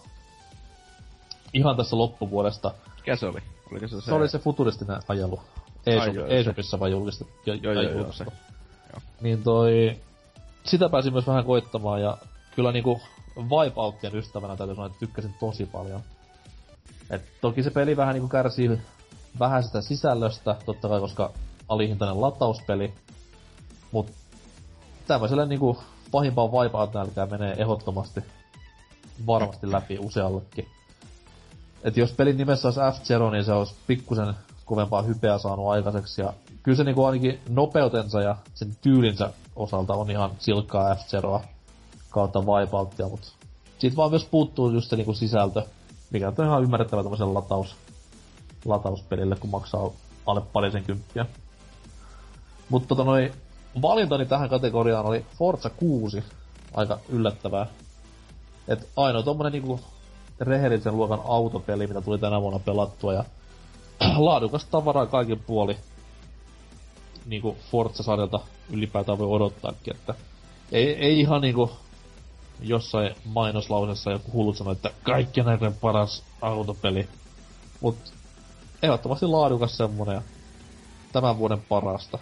[1.54, 2.74] Ihan tässä loppuvuodesta.
[2.96, 3.40] Mikä se oli?
[3.72, 5.42] Oliko se, se, se oli se futuristinen ajelu.
[6.28, 7.34] eShopissa vaan julkistettu.
[7.46, 8.26] Jo, jo, jo, jo, se.
[9.22, 9.98] Niin toi...
[10.68, 12.18] Sitä pääsin myös vähän koittamaan ja
[12.56, 13.02] kyllä niinku
[13.38, 16.02] Wipeoutien ystävänä täytyy sanoa, että tykkäsin tosi paljon.
[17.10, 18.80] Et toki se peli vähän niinku kärsii
[19.40, 21.32] vähän sitä sisällöstä, totta kai koska
[21.70, 22.94] alihintainen latauspeli.
[23.92, 24.12] Mut
[25.08, 25.78] tämmöiselle niinku
[26.12, 28.24] pahimpaan Wipeout nälkää menee ehdottomasti
[29.28, 30.68] varmasti läpi useallekin.
[31.84, 34.34] Et jos pelin nimessä olisi F-Zero, niin se olisi pikkusen
[34.66, 36.22] kovempaa hypeä saanut aikaiseksi.
[36.22, 36.34] Ja
[36.68, 41.44] kyllä se niinku ainakin nopeutensa ja sen tyylinsä osalta on ihan silkkaa F-Zeroa
[42.10, 43.28] kautta Wipeoutia, mutta
[43.80, 45.64] siitä vaan myös puuttuu just se niinku sisältö,
[46.12, 47.76] mikä on ihan ymmärrettävä tämmöisen lataus,
[48.66, 49.90] latauspelille, kun maksaa
[50.26, 51.26] alle parisen kymppiä.
[52.70, 53.32] Mutta tota noi,
[53.82, 56.24] valintani tähän kategoriaan oli Forza 6,
[56.74, 57.68] aika yllättävää.
[58.68, 59.80] Et ainoa tommonen niinku
[60.40, 63.24] rehellisen luokan autopeli, mitä tuli tänä vuonna pelattua, ja
[64.18, 65.78] laadukas tavaraa kaikin puoli.
[67.28, 68.40] Niinku Forza-sarjalta
[68.70, 70.16] ylipäätään voi odottaakin, että
[70.72, 71.72] ei, ei ihan niinku
[72.60, 77.08] jossain mainoslausessa joku hullut sanoi, että kaikki näiden paras autopeli.
[77.82, 77.98] Mut
[78.84, 80.22] ehdottomasti laadukas semmonen ja
[81.12, 82.20] tämän vuoden parasta.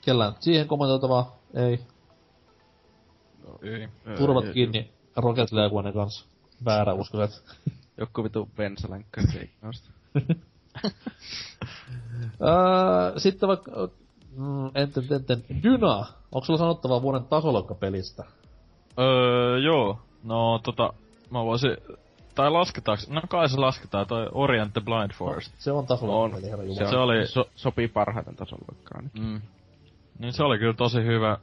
[0.00, 1.36] Kellään siihen kommentoitavaa?
[1.54, 1.80] Ei.
[3.46, 3.88] No, ei.
[4.16, 6.24] Turvat ei, kiinni Rocket Leagueinen kanssa.
[6.64, 7.44] Väärä uskoiset.
[7.96, 9.50] Joku vitu bensalänkkäri
[13.22, 13.70] Sitten vaikka...
[14.36, 16.06] Mm, enten, enten, Dyna!
[16.32, 18.24] Onko sulla sanottavaa vuoden tasoloikkapelistä?
[18.98, 19.98] Öö, joo.
[20.24, 20.92] No tota,
[21.30, 21.76] mä voisin...
[22.34, 23.04] Tai lasketaanko?
[23.08, 25.52] No kai se lasketaan, toi Orient the Blind Forest.
[25.52, 27.26] No, se on tasoloikkapeli, herra Se, se oli...
[27.26, 29.10] So, sopii parhaiten tasoloikkaan.
[29.18, 29.40] Mm.
[30.18, 31.38] Niin se oli kyllä tosi hyvä,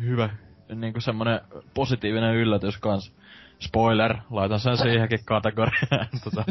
[0.00, 0.30] hyvä,
[0.74, 1.40] niinku semmonen
[1.74, 3.12] positiivinen yllätys kans.
[3.60, 6.08] Spoiler, laitan sen siihenkin kategoriaan.
[6.24, 6.44] tota.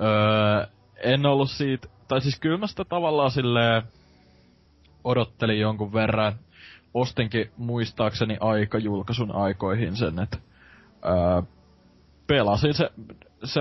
[0.00, 0.66] öö,
[1.00, 3.82] en ollut siitä, tai siis kyllä mä sitä tavallaan silleen
[5.04, 6.32] odottelin jonkun verran.
[6.94, 10.38] Ostinkin muistaakseni aika julkaisun aikoihin sen, että
[11.04, 11.42] öö,
[12.26, 12.90] pelasin se,
[13.44, 13.60] se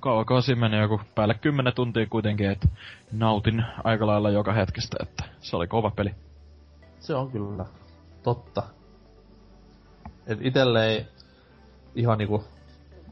[0.00, 2.68] kaukaa siinä meni joku päälle 10 tuntia kuitenkin, että
[3.12, 6.14] nautin aika lailla joka hetkestä, että se oli kova peli.
[7.00, 7.64] Se on kyllä
[8.22, 8.62] totta.
[10.26, 11.06] Et itelle ei
[11.94, 12.44] ihan niinku,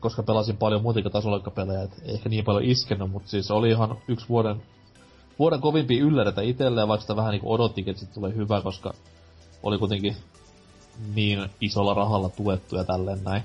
[0.01, 4.28] koska pelasin paljon muutakin tasoloikkapelejä, et ehkä niin paljon iskenut, mutta siis oli ihan yksi
[4.28, 4.62] vuoden,
[5.39, 8.94] vuoden kovimpia ylläreitä itselleen, vaikka sitä vähän niinku odottikin, että sit tulee hyvä, koska
[9.62, 10.16] oli kuitenkin
[11.14, 13.43] niin isolla rahalla tuettu ja tälleen näin.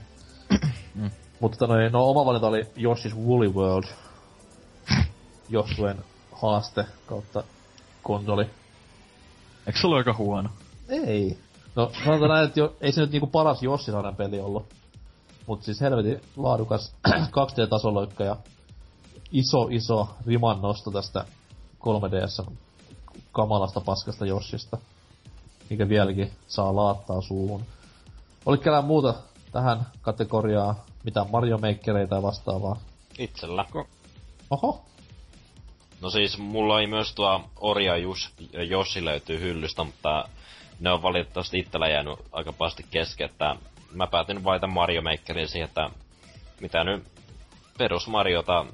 [0.95, 1.11] mm.
[1.39, 3.87] Mutta noin, no oma valinta oli Yoshi's Woolly World.
[5.49, 5.97] Johtuen
[6.31, 7.43] haaste kautta
[8.03, 8.45] konsoli.
[9.67, 10.49] Eikö se ole aika huono?
[10.89, 11.37] Ei.
[11.75, 14.80] No sanotaan näin, että jo, ei se nyt niinku paras Jossi peli ollut.
[15.47, 16.95] Mut siis helvetin laadukas
[17.37, 18.37] 2D-tasoloikka ja
[19.31, 21.25] iso iso riman nosto tästä
[21.79, 22.51] 3DS
[23.31, 24.77] kamalasta paskasta Jossista.
[25.69, 27.63] Mikä vieläkin saa laattaa suuhun.
[28.45, 29.13] Oliko kellään muuta
[29.51, 32.79] tähän kategoriaan mitä Mario Makereita ja vastaavaa?
[33.19, 33.65] Itsellä.
[34.49, 34.85] Oho.
[36.01, 38.29] No siis mulla oli myös tuo Orja Jus,
[38.69, 40.29] Jossi löytyy hyllystä, mutta
[40.79, 43.55] ne on valitettavasti itsellä jäänyt aika pahasti kesken, että
[43.93, 45.89] mä päätin valita Mario Makerin siihen, että
[46.61, 47.03] mitä nyt
[47.77, 48.65] perus Mariota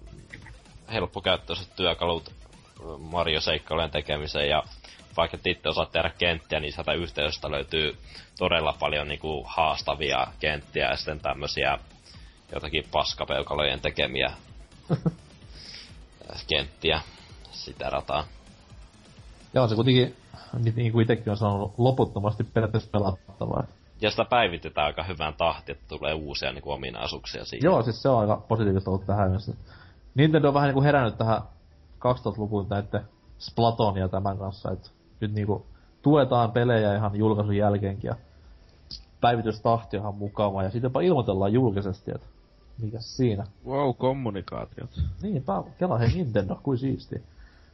[0.92, 2.32] helppokäyttöiset työkalut
[3.00, 4.64] Mario-seikkailujen tekemiseen ja
[5.18, 7.98] vaikka itse osaat tehdä kenttiä, niin sieltä yhteisöstä löytyy
[8.38, 11.80] todella paljon niinku haastavia kenttiä ja sitten tämmösiä
[12.54, 14.34] jotakin paskapeukalojen tekemiä
[16.50, 17.02] kenttiä
[17.52, 18.24] sitä rataa.
[19.54, 20.16] Joo, se kuitenkin,
[20.76, 23.64] niin kuin itsekin on sanonut, loputtomasti periaatteessa pelattavaa.
[24.02, 27.66] Ja sitä päivitetään aika hyvän tahti, että tulee uusia niin kuin, ominaisuuksia siitä.
[27.66, 29.54] Joo, siis se on aika positiivista ollut tähän mennessä.
[30.16, 31.42] Nintendo on vähän niin kuin herännyt tähän
[32.00, 33.02] 2000-lukuun näiden
[33.38, 35.66] Splatoon ja tämän kanssa, että nyt niinku
[36.02, 38.16] tuetaan pelejä ihan julkaisun jälkeenkin ja
[39.22, 42.28] päivitystahti on ihan mukava ja sitten jopa ilmoitellaan julkisesti, että
[42.82, 43.48] mikä siinä.
[43.66, 44.90] Wow, kommunikaatiot.
[45.22, 45.44] Niin,
[45.80, 47.16] kela hei Nintendo, kuin siisti.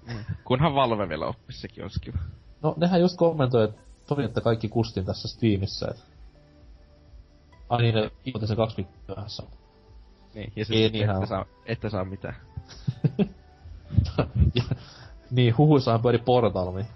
[0.08, 0.36] Mm.
[0.44, 2.18] Kunhan Valve vielä oppisi, sekin olisi kiva.
[2.62, 6.13] No, nehän just kommentoi, että tovi, että kaikki kustin tässä Steamissa, että...
[7.70, 7.96] Ai niin,
[8.26, 9.44] ilmoitti sen kaksi viikkoa myöhässä.
[10.34, 12.36] Niin, ja siis Ei, ette, saa, ette saa mitään.
[15.32, 16.88] niin, huhuissaan pyöri Portal, niin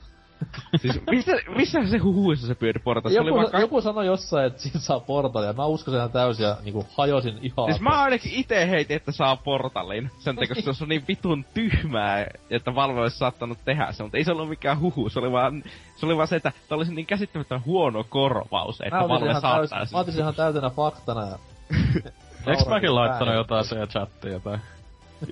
[0.81, 3.11] siis missä, missä se huhuissa se pyöri portal?
[3.11, 3.59] Joku, oli vaikka...
[3.59, 7.39] joku sanoi jossain, että siitä saa portalin, ja mä uskoisin ihan täysin ja niinku hajosin
[7.41, 7.65] ihan.
[7.65, 10.11] Siis mä ainakin ite heitin, että saa portalin.
[10.17, 14.17] Sen takia, koska se on niin vitun tyhmää, että Valve olisi saattanut tehdä se, mutta
[14.17, 15.09] ei se ollut mikään huhu.
[15.09, 15.63] Se oli vaan,
[15.95, 19.75] se, oli vaan se, että tämä olisi niin käsittämättä huono korvaus, että Valve saattaisi.
[19.75, 21.39] Täys, mä otin ihan täytenä faktana ja...
[22.47, 24.61] Eikö mäkin laittanut jotain siellä chattiin jotain?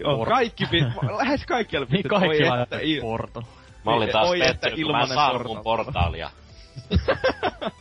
[0.02, 0.64] Joo, kaikki,
[1.18, 3.44] lähes kaikki oli Niin kaikki laittanut portal.
[3.86, 6.30] Mä olin taas Oi, pettynyt, kun mä en saanut mun portaalia.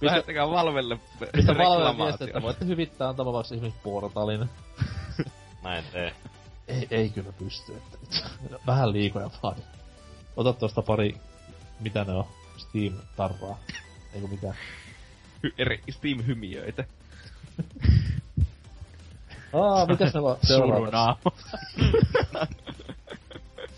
[0.00, 0.98] Lähettäkää Valvelle
[1.36, 4.50] Mistä Valvelle viesti, että voitte hyvittää antavavaksi esimerkiksi portaalin.
[5.62, 6.12] Näin tee.
[6.68, 7.98] Ei, ei kyllä pysty, että
[8.66, 9.56] vähän liikoja vaan.
[10.36, 11.16] Ota tosta pari,
[11.80, 12.24] mitä ne on,
[12.56, 13.58] Steam-tarraa.
[14.14, 14.54] Eiku mitään.
[15.46, 16.84] Hy- eri Steam-hymiöitä.
[19.52, 21.28] Aa, mitäs ne vaan seuraavaksi?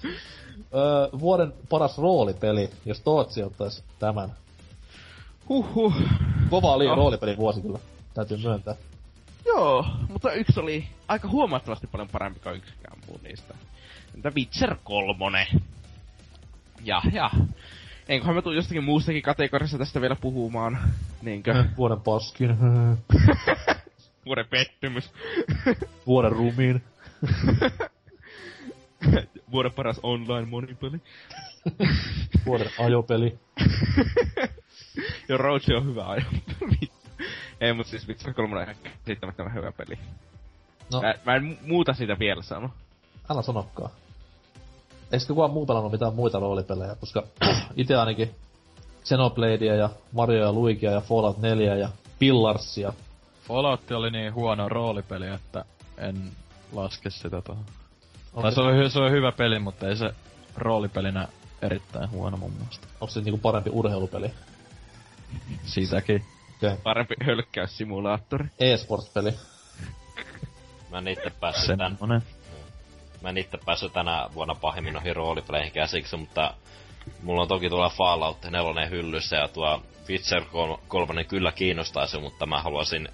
[0.74, 4.32] öö, vuoden paras roolipeli, jos Tootsi ottais tämän.
[5.48, 5.94] Huhhuh.
[6.50, 6.94] Kova oli no.
[6.94, 7.78] roolipeli vuosi kyllä,
[8.14, 8.74] täytyy myöntää.
[9.46, 13.54] Joo, mutta yksi oli aika huomattavasti paljon parempi kuin yksikään muu niistä.
[14.14, 15.46] Entä Witcher 3?
[16.84, 17.30] Ja, ja.
[18.08, 20.78] Enköhän me tuu jostakin muustakin kategoriassa tästä vielä puhumaan.
[21.22, 21.64] Niinkö?
[21.78, 22.56] Vuoden paskin.
[24.26, 25.10] Vuoden pettymys.
[26.06, 26.82] Vuoden rumiin.
[29.52, 31.00] Vuoden paras online monipeli.
[32.46, 33.38] Vuoden ajopeli.
[35.28, 36.90] Joo, Roach on hyvä ajopeli.
[37.60, 39.98] Ei, mut siis Witcher 3 on ihan käsittämättömän hyvä peli.
[40.92, 41.00] No.
[41.00, 42.70] Mä, mä en muuta siitä vielä sano.
[43.30, 43.90] Älä sanokkaan.
[45.12, 47.22] Ei sitten kukaan muu pelannut mitään muita roolipelejä, koska
[47.76, 48.30] itse ainakin
[49.04, 51.88] Xenobladea ja Mario ja Luigia ja Fallout 4 ja
[52.18, 52.92] Pillarsia.
[53.48, 55.64] Fallout oli niin huono roolipeli, että
[55.98, 56.16] en
[56.72, 57.64] laske sitä tuohon.
[58.34, 58.52] Okay.
[58.52, 60.14] se, oli, se oli hyvä peli, mutta ei se
[60.56, 61.28] roolipelinä
[61.62, 62.86] erittäin huono mun mielestä.
[63.00, 64.30] Onko se niinku parempi urheilupeli?
[65.64, 66.24] Siitäkin.
[66.56, 66.76] Okay.
[66.82, 68.46] Parempi hölkkäyssimulaattori.
[68.58, 69.34] E-sports-peli.
[70.90, 71.98] Mä en itse päässyt tän...
[73.22, 76.54] Mä en itse päässyt tänä vuonna pahimmin noihin roolipeleihin käsiksi, mutta
[77.22, 80.42] mulla on toki tuolla Fallout 4 hyllyssä ja tuo Witcher
[80.88, 83.08] 3 kyllä kiinnostaisi, mutta mä haluaisin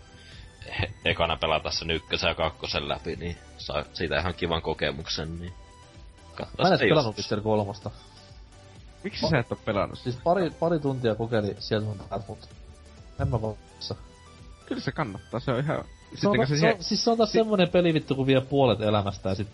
[1.04, 5.52] ekana pelata sen ykkösen ja kakkosen läpi, niin saa siitä ihan kivan kokemuksen, niin
[6.38, 7.72] Mä en edes pelannut Witcher 3.
[9.04, 9.98] Miksi pa- sä et oo pelannut?
[9.98, 12.48] Siis pari, pari tuntia kokeili sieltä mun päät, mut
[13.20, 13.94] en mä voissa.
[14.66, 15.84] Kyllä se kannattaa, se on ihan...
[16.14, 18.40] Se on, se, se, on, siis se on taas si- semmonen peli vittu, kun vie
[18.40, 19.48] puolet elämästä ja sit...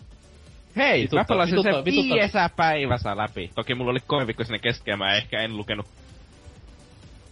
[0.77, 3.51] Hei, vitutta, mä pelasin vitutta, sen vitutta, viiesä päivässä läpi.
[3.55, 5.87] Toki mulla oli kolme viikkoa sinne keskeä, mä ehkä en lukenut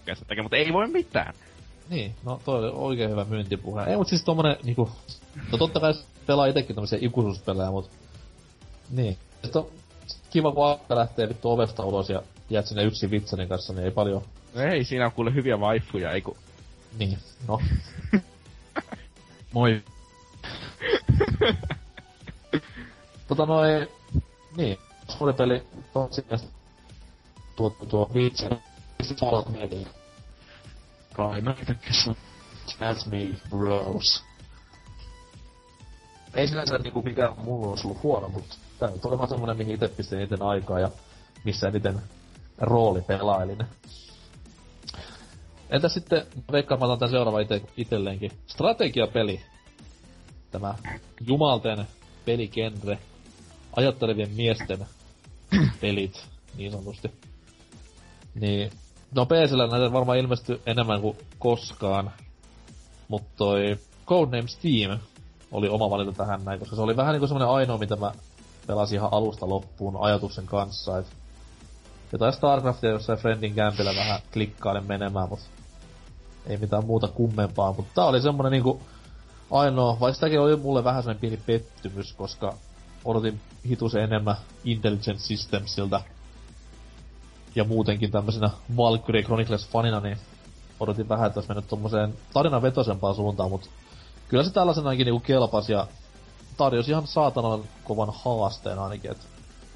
[0.05, 1.35] käsittäkään, mutta ei voi mitään.
[1.91, 3.85] Niin, no toi oli oikein hyvä myyntipuhe.
[3.85, 4.91] Ei, mut siis tommonen niinku...
[5.53, 5.95] No totta kai
[6.27, 7.91] pelaa itekin tämmösiä ikuisuuspelejä, mut...
[8.91, 9.19] Niin.
[9.43, 9.69] Sitten on
[10.31, 13.91] kiva, kun akka lähtee vittu ovesta ulos ja jäät sinne yksin vitsanin kanssa, niin ei
[13.91, 14.23] paljon...
[14.55, 16.37] No ei, siinä on kuule hyviä waifuja, ei ku...
[16.99, 17.19] Niin,
[17.49, 17.61] no.
[19.55, 19.83] Moi.
[23.29, 23.89] tota noin...
[24.57, 24.79] Niin,
[25.09, 26.41] suuri peli tosiaan
[27.57, 28.57] tuo, tuo Witcher
[29.21, 30.02] Fallout 4.
[31.13, 32.17] Kai näitäkin
[32.79, 34.25] That's me, bros.
[36.35, 39.89] Ei sinänsä niinku mikään mulla olisi ollut huono, mutta tää on todella semmonen, mihin itse
[39.89, 40.91] pistin eniten aikaa ja
[41.45, 42.03] missä eniten
[42.59, 43.59] rooli pelailin.
[45.71, 48.33] Entä sitten, veikkaan mä otan tän seuraava ite, itelleenkin.
[48.47, 49.41] Strategiapeli.
[50.51, 50.75] Tämä
[51.27, 51.87] jumalten
[52.25, 52.99] peligenre.
[53.77, 54.87] Ajattelevien miesten
[55.81, 56.27] pelit,
[56.57, 57.11] niin sanotusti.
[58.35, 58.71] Niin,
[59.15, 62.11] no PCllä näitä varmaan ilmestyy enemmän kuin koskaan.
[63.09, 64.99] Mutta toi Codenames Steam
[65.53, 68.13] oli oma valinta tähän näin, koska se oli vähän niinku semmonen ainoa, mitä mä
[68.67, 71.07] pelasin ihan alusta loppuun ajatuksen kanssa, et
[72.13, 75.47] jotain Starcraftia jossain Friendin kämpillä vähän klikkailen menemään, mutta
[76.47, 78.81] ei mitään muuta kummempaa, mutta tää oli semmonen niinku
[79.51, 82.55] ainoa, vaikka sitäkin oli mulle vähän semmonen pieni pettymys, koska
[83.05, 86.01] odotin hitusen enemmän Intelligent Systemsiltä
[87.55, 90.17] ja muutenkin tämmöisenä Valkyrie Chronicles fanina, niin
[90.81, 93.71] odotin vähän, että olisi mennyt tommoseen tarinavetoisempaan suuntaan, mutta
[94.29, 95.87] kyllä se tällaisenakin niinku kelpas ja
[96.57, 99.25] tarjosi ihan saatanan kovan haasteen ainakin, että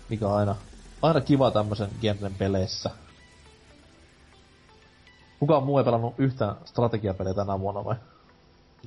[0.09, 0.57] mikä on aina,
[1.03, 2.91] aina kiva tämmösen genren peleissä.
[5.41, 7.97] Kukaan muu ei pelannut yhtään strategiapelejä tänä vuonna vai?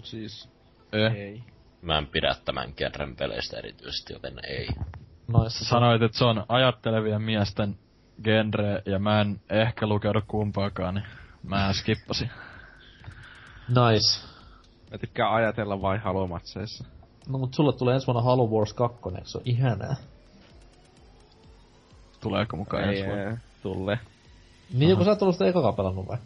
[0.04, 0.50] Siis,
[0.94, 1.14] eh.
[1.14, 1.44] ei.
[1.82, 4.68] Mä en pidä tämän genren peleistä erityisesti, joten ei.
[5.28, 7.76] Noissa sanoit, että se on ajattelevien miesten
[8.24, 11.06] genre, ja mä en ehkä lukeudu kumpaakaan, niin
[11.44, 12.30] mä skippasin.
[13.68, 14.28] Nice.
[14.92, 16.86] Mä tykkään ajatella vai halomatseissa.
[17.30, 19.96] No mut sulle tulee ensi vuonna Halo Wars 2, se on ihanaa.
[22.22, 23.38] Tuleeko mukaan ensi vuonna?
[23.64, 24.00] Tulle.
[24.74, 26.18] Niin, kun sä et ollut sitä ekakaan pelannut vai?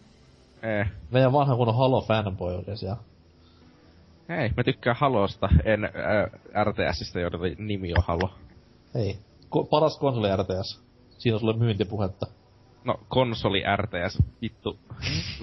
[0.64, 0.86] Ei.
[1.12, 2.98] Meidän vanha kunnon Halo fanboy oli siellä.
[4.30, 5.92] Ei, mä tykkään Halosta, en äh,
[6.64, 8.34] RTSistä, joiden nimi on Halo.
[8.96, 9.20] Ei.
[9.56, 10.84] Ko- paras konsoli RTS.
[11.18, 12.26] Siinä on sulle myyntipuhetta.
[12.84, 14.80] No, konsoli RTS, vittu.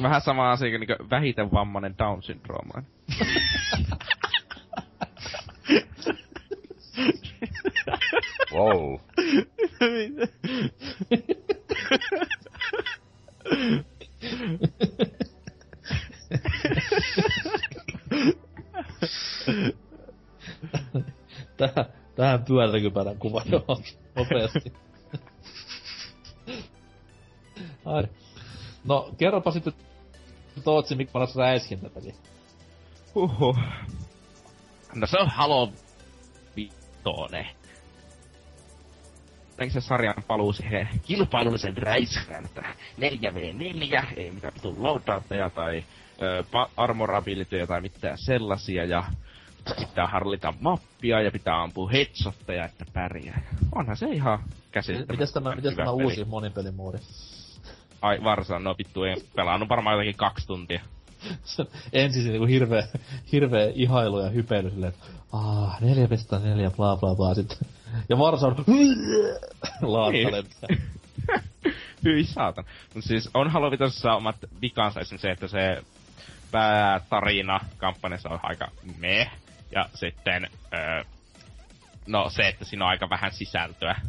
[0.03, 2.83] Vähän sama asia kuin niinku vähiten vammainen Down syndrooma.
[8.53, 8.99] wow.
[21.57, 21.85] tähän,
[22.17, 23.81] tähän pyöräkypärän kuva joo,
[24.15, 24.73] nopeasti.
[27.85, 28.05] Ai.
[28.85, 29.73] No, kerropa sitten
[30.65, 32.15] Tootsi, mikä paras räiskintäpeli.
[33.15, 33.59] Huhhuh.
[34.95, 35.73] No se on Halo
[36.57, 37.57] Vitone.
[39.69, 42.63] se sarjan paluu siihen kilpailullisen räiskään, että
[42.99, 45.85] 4v4, ei mitään vitun loadoutteja tai
[46.23, 46.45] ö,
[46.77, 49.05] armorabilityjä tai mitään sellaisia, ja
[49.79, 53.43] pitää harlita mappia ja pitää ampua headshotteja, että pärjää.
[53.75, 55.13] Onhan se ihan käsittämättä.
[55.13, 56.99] Mites tämä, mites tämä uusi monipelimoodi?
[58.03, 60.81] Ai Varsan, no vittu ei pelannut varmaan jotenkin kaksi tuntia.
[61.93, 62.87] ensin se niinku hirveä,
[63.33, 64.93] hirveä ihailu ja hypeily silleen,
[65.33, 67.59] aah, 4,4 bla bla bla sitten.
[68.09, 68.57] Ja Varsa on
[69.83, 70.69] laattalentää.
[72.05, 72.65] Hyi saatan.
[72.95, 75.83] Mut siis on Halo Vitosessa omat vikansa esimerkiksi se, että se
[76.51, 78.69] päätarina kampanjassa on aika
[78.99, 79.31] meh.
[79.73, 81.05] Ja sitten, öö,
[82.07, 84.01] no se, että siinä on aika vähän sisältöä.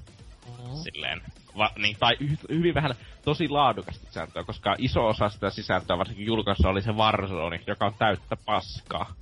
[0.47, 0.75] Mm-hmm.
[0.75, 1.21] Silleen.
[1.57, 2.95] Va, niin, tai y- hyvin vähän
[3.25, 7.93] tosi laadukasta sisältöä, koska iso osa sitä sisältöä, varsinkin julkaisussa, oli se Warzone, joka on
[7.99, 9.13] täyttä paskaa.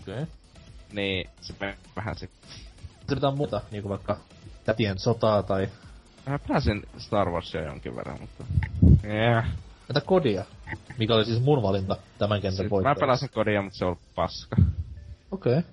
[0.00, 0.14] Okei.
[0.14, 0.26] Okay.
[0.92, 1.54] Niin, se
[1.96, 2.28] vähän se...
[3.08, 4.16] Se pitää muuta, niinku vaikka
[4.64, 5.68] tätien sotaa tai...
[6.26, 8.44] Mä pääsin Star Warsia jonkin verran, mutta...
[9.04, 9.46] Yeah.
[9.90, 10.44] Entä kodia?
[10.98, 14.56] Mikä oli siis mun valinta tämän kentän siis Mä pelasin kodia, mutta se on paska.
[15.30, 15.58] Okei.
[15.58, 15.70] Okay.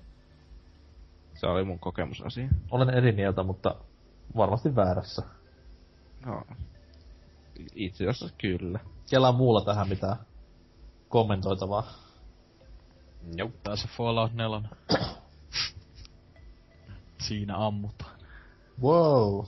[1.34, 2.48] Se oli mun kokemusasia.
[2.70, 3.74] Olen eri mieltä, mutta
[4.36, 5.22] varmasti väärässä.
[6.26, 6.42] No.
[7.74, 8.80] Itse asiassa kyllä.
[9.10, 10.16] Kellä muulla tähän mitään
[11.08, 11.86] kommentoitavaa?
[13.36, 13.50] Joo.
[13.62, 14.68] Tässä Fallout 4.
[17.18, 18.18] Siinä ammutaan.
[18.82, 19.44] Wow.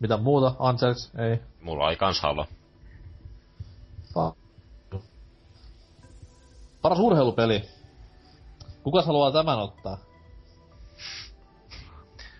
[0.00, 0.54] Mitä muuta?
[0.58, 1.10] Ansels?
[1.14, 1.38] Ei.
[1.62, 2.46] Mulla oli kans Halo.
[4.12, 4.36] Fa-
[6.82, 7.62] Paras urheilupeli.
[8.82, 10.07] Kuka haluaa tämän ottaa?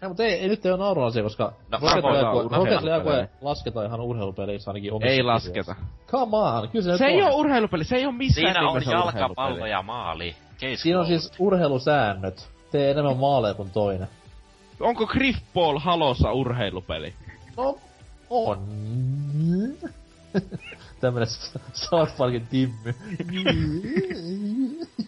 [0.02, 1.78] Ei, mutta ei, ei nyt ei ole naurun asia, koska No,
[2.50, 5.74] Rocket League, lasketaan ihan urheilupeleissä ainakin omissa Ei lasketa.
[6.06, 9.66] Come on, kyllä se, Se ei oo urheilupeli, se ei oo missään Siinä on jalkapallo
[9.66, 10.34] ja maali.
[10.60, 12.48] Case Siinä on siis urheilusäännöt.
[12.70, 14.08] Tee enemmän maaleja kuin toinen.
[14.80, 17.14] Onko Griffball Halossa urheilupeli?
[17.56, 17.78] No,
[18.30, 18.58] on.
[21.00, 21.28] Tämmönen
[21.72, 22.94] South Parkin timmy.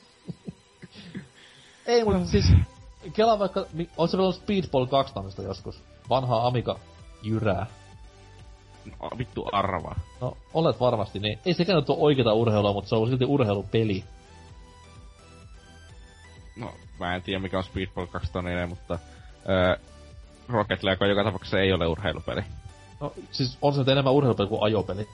[1.86, 2.52] Ei, mut siis...
[3.12, 3.66] Kela vaikka...
[3.96, 5.82] Oot sä pelannut Speedball 2 tämmöstä joskus?
[6.10, 6.78] Vanhaa Amiga
[7.22, 7.66] jyrää.
[9.02, 10.00] No, vittu arvaa.
[10.20, 14.04] No, olet varmasti, niin ei sekään nyt oo oikeeta urheilua, mutta se on silti urheilupeli.
[16.56, 18.98] No, mä en tiedä mikä on Speedball 2004, mutta...
[19.48, 19.76] Öö,
[20.48, 22.42] Rocket League joka tapauksessa ei ole urheilupeli.
[23.00, 25.08] No, siis on se enemmän urheilupeli kuin ajopeli.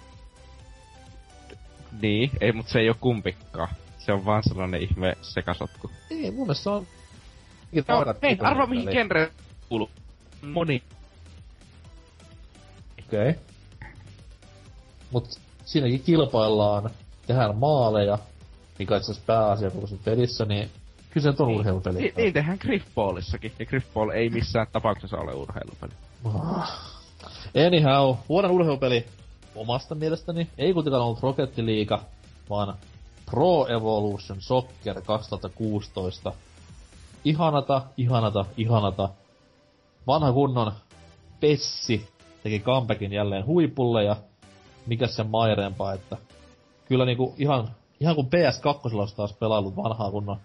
[2.02, 3.68] Niin, ei, mutta se ei oo kumpikaan.
[3.98, 5.90] Se on vaan sellainen ihme sekasotku.
[6.10, 6.86] Ei, mun mielestä se on...
[7.86, 8.68] Taidat hei, urheilupeli.
[8.68, 9.32] mihin genre
[9.68, 9.90] kuuluu.
[10.42, 10.82] Moni.
[13.06, 13.30] Okei.
[13.30, 13.42] Okay.
[15.10, 16.90] Mut siinäkin kilpaillaan,
[17.26, 18.18] tehdään maaleja,
[18.78, 20.70] mikä on itse asiassa pääasia koko sen pelissä, niin
[21.10, 21.98] kyllä se nyt on urheilupeli.
[21.98, 25.92] Niin, niin tehdään Griffballissakin, ja Griffball ei missään tapauksessa ole urheilupeli.
[26.24, 26.96] Ah.
[27.66, 29.06] Anyhow, vuoden urheilupeli
[29.54, 31.98] omasta mielestäni ei kuitenkaan ollut Rocket League,
[32.50, 32.74] vaan
[33.30, 36.32] Pro Evolution Soccer 2016.
[37.26, 39.08] Ihanata, ihanata, ihanata.
[40.06, 40.72] Vanha kunnon
[41.40, 42.08] Pessi
[42.42, 44.16] teki comebackin jälleen huipulle ja
[44.86, 46.16] mikä sen maireempaa, että
[46.88, 47.70] kyllä niinku ihan,
[48.00, 50.36] ihan kuin PS2 olisi taas pelaillut vanhaa kunnon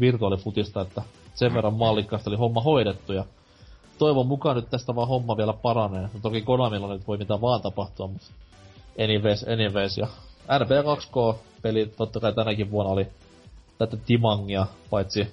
[0.00, 1.02] virtuaalifutista, että
[1.34, 3.24] sen verran mallikkaasti oli homma hoidettu ja
[3.98, 6.02] toivon mukaan nyt tästä vaan homma vielä paranee.
[6.02, 8.26] No toki Konamilla nyt voi mitä vaan tapahtua, mutta
[9.04, 9.98] anyways, anyways.
[9.98, 10.06] Ja
[10.48, 13.08] RB2K-peli totta kai tänäkin vuonna oli
[13.78, 15.28] tätä Timangia, paitsi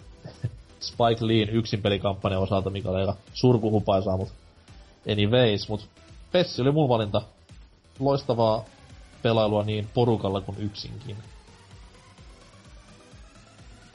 [0.88, 4.34] Spike Leen yksin pelikampanjan osalta, mikä oli aika surkuhupaisaa, mut
[5.12, 5.90] anyways, mut
[6.34, 7.22] Pessi oli mun valinta.
[8.00, 8.64] Loistavaa
[9.22, 11.18] pelailua niin porukalla kuin yksinkin.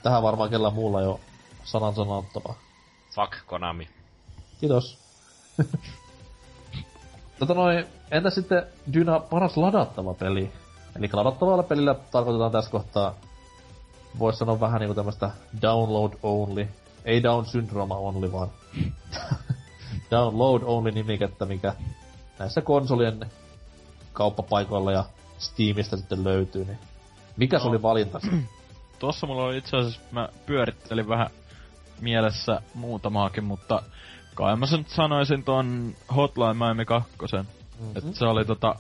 [0.03, 1.21] Tähän varmaan kellä muulla jo
[1.65, 2.55] sanan sanottavaa.
[3.15, 3.89] Fuck Konami.
[4.61, 4.99] Kiitos.
[7.39, 10.53] tota noin, entä sitten Dyna paras ladattava peli?
[10.97, 13.15] Eli ladattavalla pelillä tarkoitetaan tässä kohtaa,
[14.19, 15.31] voisi sanoa vähän niinku tämmöstä
[15.63, 16.69] download only,
[17.05, 18.49] ei down syndroma only, vaan
[20.11, 21.75] download only nimikettä, mikä
[22.39, 23.27] näissä konsolien
[24.13, 25.05] kauppapaikoilla ja
[25.39, 26.79] Steamista sitten löytyy, niin
[27.37, 27.71] mikä se No.
[27.71, 28.21] oli valinta?
[28.99, 31.31] Tossa mulla oli itse asiassa, mä pyörittelin vähän
[32.01, 33.83] mielessä muutamaakin, mutta
[34.35, 37.11] kai mä sen sanoisin ton Hotline Miami 2.
[37.79, 37.97] Mhm.
[37.97, 38.75] Et se oli tota...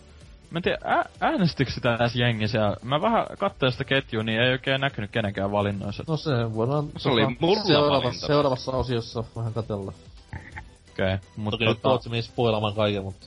[0.51, 2.77] Mä en tiedä, ä- äänestikö sitä edes jengi siellä?
[2.83, 6.05] Mä vähän katsoin sitä ketjua, niin ei oikein näkynyt kenenkään valinnoissa.
[6.09, 9.93] No se voidaan Se oli mulla seuraavassa, seuraavassa osiossa vähän katella.
[10.93, 13.27] Okei, okay, mutta Toki nyt tota, tuot meni spoilamaan kaiken, mutta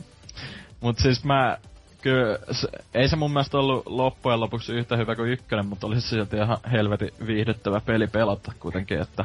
[0.80, 1.58] mut siis mä...
[2.02, 6.00] Kyllä, se, ei se mun mielestä ollut loppujen lopuksi yhtä hyvä kuin ykkönen, mutta oli
[6.00, 9.24] se silti ihan helvetin viihdyttävä peli pelata kuitenkin, että...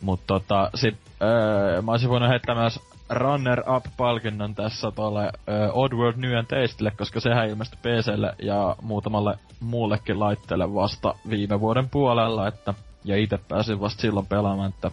[0.00, 2.80] Mut tota, sit öö, mä olisin voinut heittää myös
[3.10, 10.20] runner-up-palkinnon tässä tuolle öö, Oddworld New and Tastelle, koska sehän ilmestyi PClle ja muutamalle muullekin
[10.20, 12.74] laitteelle vasta viime vuoden puolella, että
[13.04, 14.90] ja itse pääsin vasta silloin pelaamaan, että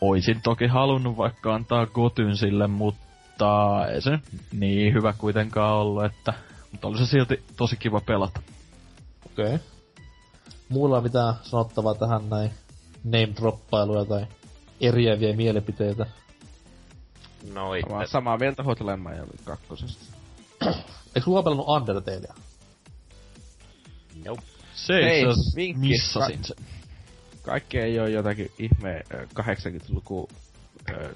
[0.00, 4.18] oisin toki halunnut vaikka antaa Gotyn sille, mutta ei se
[4.52, 6.34] niin hyvä kuitenkaan ollut, että
[6.72, 8.40] Mutta oli se silti tosi kiva pelata.
[9.26, 9.44] Okei.
[9.44, 9.58] Okay.
[10.68, 12.50] Mulla on mitään sanottavaa tähän näin
[13.04, 14.26] name-droppailuja tai
[14.80, 16.06] eriäviä mielipiteitä.
[17.52, 17.88] No itse.
[17.90, 20.04] Samaa, samaa mieltä Hotline Miami kakkosesta.
[21.14, 22.34] Eikö kukaan pelannut Undertalea?
[24.24, 24.42] Nope.
[24.74, 25.88] Se Hei, asiassa vinkki.
[25.88, 26.56] missasin Ka- sen.
[27.42, 30.28] Kaikki ei oo jotakin ihme ö, 80-luku
[30.90, 31.14] ö,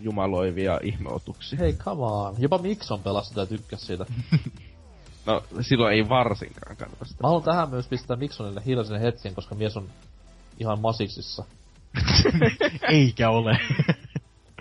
[0.00, 1.58] jumaloivia ihmeotuksia.
[1.58, 2.34] Hei, come on.
[2.38, 4.06] Jopa Mikson pelasi sitä ja tykkäs siitä.
[5.26, 7.22] No, silloin ei varsinkaan kannata sitä.
[7.22, 9.88] Mä haluan tähän myös pistää Miksonille hiljaisen hetken, koska mies on
[10.60, 11.44] ihan masiksissa.
[12.92, 13.58] Eikä ole.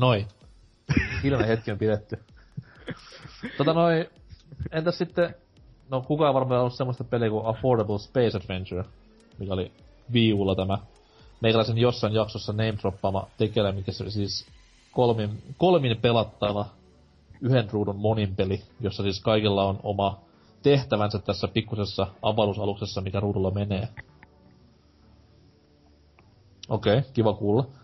[0.00, 0.26] Noi.
[1.22, 2.24] Hiljainen hetki on pidetty.
[3.56, 4.10] tota noi,
[4.70, 5.34] entäs sitten,
[5.90, 8.84] no kukaan varmaan ollut semmoista peliä kuin Affordable Space Adventure,
[9.38, 9.72] mikä oli
[10.12, 10.78] viulla tämä
[11.40, 14.46] meikäläisen jossain jaksossa name droppaama tekele, mikä se siis
[14.92, 16.66] kolmin, kolmin pelattava
[17.40, 20.20] yhden ruudun monin peli, jossa siis kaikilla on oma
[20.62, 23.88] tehtävänsä tässä pikkusessa avaruusaluksessa, mikä ruudulla menee.
[26.68, 27.79] Okei, okay, kiva kuulla.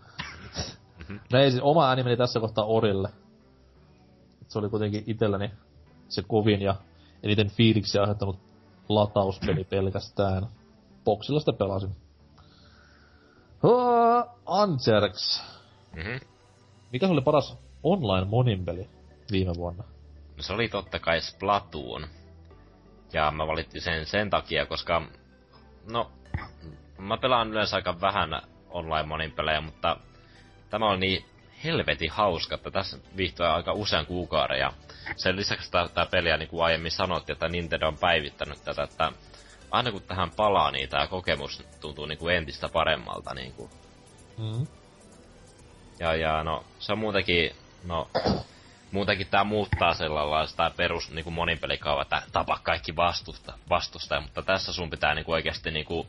[1.09, 3.09] No ei siis, oma ääni meni tässä kohtaa Orille.
[4.41, 5.51] Et se oli kuitenkin itselläni
[6.09, 6.75] se kovin ja
[7.23, 8.39] eniten fiiliksi aiheuttanut
[8.89, 10.47] latauspeli pelkästään.
[11.05, 11.95] Boxilla sitä pelasin.
[13.63, 15.43] Oh, Anserks.
[15.95, 16.17] Mhm.
[16.91, 18.89] Mikä se oli paras online monin peli
[19.31, 19.83] viime vuonna?
[20.37, 22.07] No se oli totta kai Splatoon.
[23.13, 25.01] Ja mä valittiin sen sen takia, koska...
[25.91, 26.11] No,
[26.97, 29.97] mä pelaan yleensä aika vähän online monin pelejä, mutta
[30.69, 31.25] tämä oli niin
[31.63, 34.59] helvetin hauska, että tässä viihtyi aika usean kuukauden.
[34.59, 34.73] Ja
[35.15, 39.11] sen lisäksi tämä peliä, niin kuin aiemmin sanottiin, että Nintendo on päivittänyt tätä, että
[39.71, 43.33] aina kun tähän palaa, niin tämä kokemus tuntuu niin kuin entistä paremmalta.
[43.33, 43.69] Niin kuin.
[44.37, 44.67] Mm.
[45.99, 48.09] Ja, ja no, se on muutenkin, no,
[48.91, 54.41] muutenkin tää muuttaa sellaista tää perus niinku monin pelikaava, että tapa kaikki vastusta, vastusta, mutta
[54.41, 56.07] tässä sun pitää niinku oikeasti niinku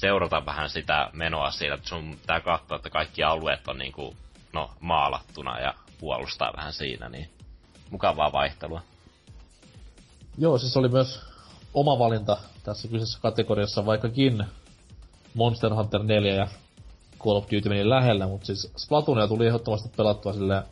[0.00, 4.16] seurata vähän sitä menoa siitä, että sun pitää katsoa, että kaikki alueet on niinku,
[4.52, 7.30] no, maalattuna ja puolustaa vähän siinä, niin
[7.90, 8.82] mukavaa vaihtelua.
[10.38, 11.20] Joo, siis oli myös
[11.74, 14.44] oma valinta tässä kyseisessä kategoriassa, vaikkakin
[15.34, 16.48] Monster Hunter 4 ja
[17.18, 20.62] Call of Duty meni lähellä, mutta siis Splatoonia tuli ehdottomasti pelattua sille,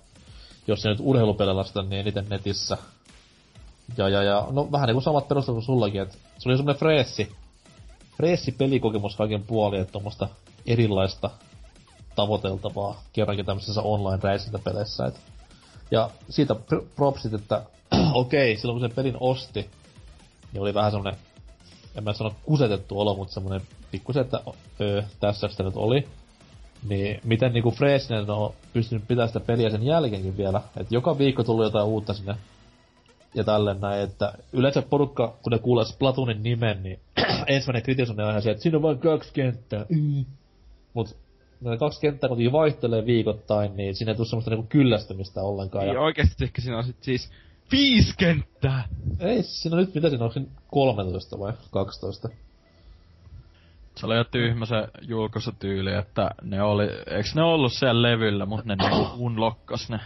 [0.67, 2.79] jos ei nyt urheilupelillä sitä, niin eniten netissä.
[3.97, 7.37] Ja, ja, ja, no vähän niinku samat perustelut kuin sullakin, että se oli semmonen freessi,
[8.17, 10.29] freessi pelikokemus kaiken puolin, että tommoista
[10.67, 11.31] erilaista
[12.17, 15.07] tavoiteltavaa kerrankin tämmöisessä online-räisintäpeleissä.
[15.07, 15.21] Et.
[15.91, 17.63] Ja siitä pr- propsit, että
[18.13, 19.71] okei, okay, silloin kun sen pelin osti,
[20.53, 21.17] niin oli vähän semmonen,
[21.95, 24.41] en mä sano kusetettu olo, mutta semmonen pikkusen, että
[24.81, 26.09] öö, tässä sitä nyt oli.
[26.89, 30.63] Niin miten niinku freesinen on pystynyt pitämään sitä peliä sen jälkeenkin vielä.
[30.77, 32.37] Että joka viikko tullut jotain uutta sinne
[33.37, 37.01] ja tälleen näin, että yleensä porukka, kun ne kuulee Splatoonin nimen, niin
[37.47, 39.87] ensimmäinen kritisointi on ihan se, että siinä on vain kaksi kenttää.
[39.89, 40.25] Mm.
[40.95, 41.17] Mut
[41.61, 45.85] ne kaksi kenttää kuitenkin vaihtelee viikoittain, niin siinä ei tule semmoista niinku kyllästymistä ollenkaan.
[45.85, 47.31] Niin Ja, oikeesti ehkä siinä on sit siis
[47.73, 48.89] viisi kenttää!
[49.21, 52.29] ei, siinä on nyt, mitä siinä on, siinä 13 vai 12?
[53.97, 58.65] Se oli jo tyhmä se julkaisutyyli, että ne oli, eiks ne ollut siellä levyllä, mut
[58.65, 60.01] ne niinku unlokkas ne.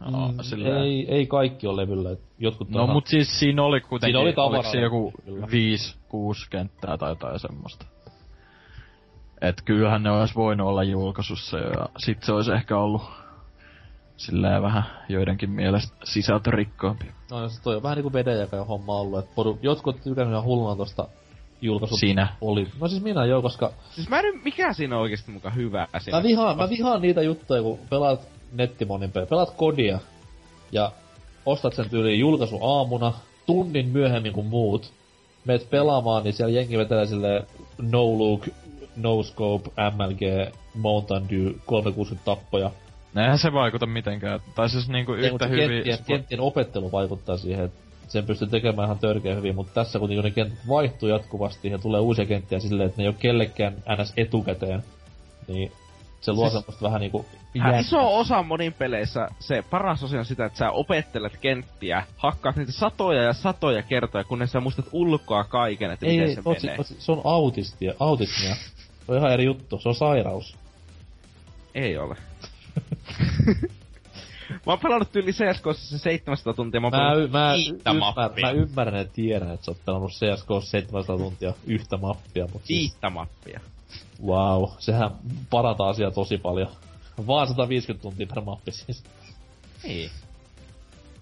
[0.00, 2.16] Mm, ei, ei kaikki ole levyllä.
[2.38, 5.46] Jotkut No on mut siis siinä oli kuitenkin, Siinä oli tavaraa, se joku kyllä.
[5.50, 7.86] viisi, kuusi kenttää tai jotain semmoista.
[9.40, 13.02] Et kyllähän ne olisi voinut olla julkaisussa jo, ja sit se olisi ehkä ollut
[14.16, 17.06] silleen vähän joidenkin mielestä sisältörikkoampi.
[17.30, 20.76] No jos toi on vähän niinku vedenjakaja homma ollut, että poru, jotkut tykännyt ihan hulluna
[20.76, 21.08] tosta
[21.62, 22.28] julkaisut Sinä.
[22.40, 22.68] oli.
[22.80, 25.88] No siis minä joo, koska Siis mä en nyt, mikä siinä on oikeesti muka hyvää
[25.98, 26.18] siinä?
[26.18, 28.20] mä vihaan, mä vihaan niitä juttuja, kun pelaat
[28.54, 29.28] nettimonin pelejä.
[29.28, 29.98] Pelaat kodia
[30.72, 30.92] ja
[31.46, 33.12] ostat sen tyyliin julkaisu aamuna,
[33.46, 34.92] tunnin myöhemmin kuin muut.
[35.44, 37.46] Meet pelaamaan, niin siellä jengi vetelee sille
[37.90, 38.48] no look,
[38.96, 42.70] no scope, MLG, Mountain Dew, 360 tappoja.
[43.16, 44.40] Eihän se vaikuta mitenkään.
[44.54, 45.68] Tai siis niinku Ei, yhtä hyvin...
[45.68, 47.78] kenttien, kenttien opettelu vaikuttaa siihen, että
[48.08, 52.00] sen pystyy tekemään ihan törkeä hyvin, mutta tässä kun ne kentät vaihtuu jatkuvasti ja tulee
[52.00, 54.82] uusia kenttiä silleen, että ne ei ole kellekään ns etukäteen,
[55.48, 55.72] niin
[56.24, 57.26] Se luo siis, semmoista vähän niinku...
[57.80, 62.72] Iso osa monin peleissä, se paras osa on sitä, että sä opettelet kenttiä, hakkaat niitä
[62.72, 66.66] satoja ja satoja kertoja, kunnes sä muistat ulkoa kaiken, että ei, miten ei, se otsi,
[66.66, 66.80] menee.
[66.80, 68.54] Otsi, se on autistia, autismia.
[69.06, 70.56] Se on ihan eri juttu, se on sairaus.
[71.74, 72.16] Ei ole.
[74.50, 78.46] Mä oon pelannut yli CSGOssa se 700 tuntia, mä oon Mä, y- mä, ymmär, mappia.
[78.46, 82.80] mä ymmärrän ja tiedän, että sä oot pelannut CSGO 700 tuntia yhtä mappia, mutta siis,
[82.80, 83.60] Viittä mappia.
[84.26, 85.10] Wow, sehän
[85.50, 86.68] parantaa asiaa tosi paljon.
[87.26, 89.04] Vaan 150 tuntia per mappi siis.
[89.84, 90.10] Ei.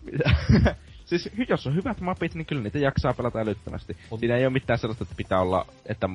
[0.03, 0.35] Mitä?
[1.05, 3.97] siis jos on hyvät mapit, niin kyllä niitä jaksaa pelata älyttömästi.
[4.11, 6.09] Mut- Siinä ei ole mitään sellaista, että pitää olla, että...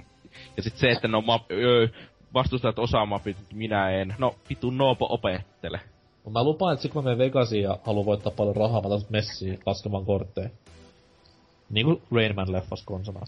[0.57, 1.51] Ja sit se, että no map...
[1.51, 1.88] Öö,
[2.34, 4.15] vastustajat osaa mapit, minä en.
[4.18, 5.80] No, vitu noopo opettele.
[6.23, 8.89] Mut mä lupaan, että sit kun mä menen Vegasiin ja haluan voittaa paljon rahaa, mä
[8.89, 10.49] taas messiin laskemaan kortteja.
[11.69, 13.19] Niinku Rainman leffas konsana.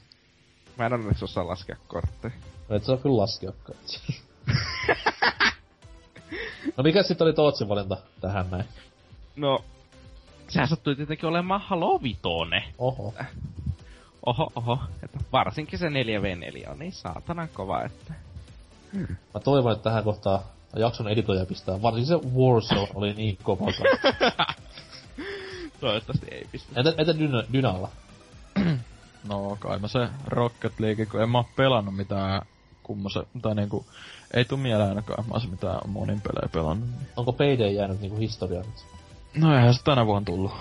[0.78, 2.34] Mä en onneksi osaa laskea kortteja.
[2.70, 3.78] No et saa kyllä laskeakaan.
[6.78, 8.66] no mikä sitten oli Tootsin valinta tähän näin?
[9.36, 9.66] No,
[10.48, 12.64] sehän sattui tietenkin olemaan Halo Vitone.
[12.78, 13.14] Oho.
[14.26, 14.80] Oho, oho.
[15.04, 18.14] Että varsinkin se 4v4 on niin saatana kova, että...
[19.34, 20.40] Mä toivon, että tähän kohtaan
[20.76, 21.82] jakson editoija pistää.
[21.82, 23.66] Varsinkin se Warzone oli niin kova.
[25.80, 26.72] Toivottavasti ei pistä.
[26.76, 27.90] Entä, entä Dyna, Dynalla?
[29.28, 32.42] No kai mä se Rocket League, kun en mä oo pelannut mitään
[32.90, 33.86] kummosen, tai niinku,
[34.34, 36.90] ei tuu mieleen ainakaan, mä oon mitään monin pelejä pelannut.
[37.18, 38.86] Onko Payday jäänyt niinku historiaan nyt?
[39.44, 40.52] No eihän se tänä vuonna tullut.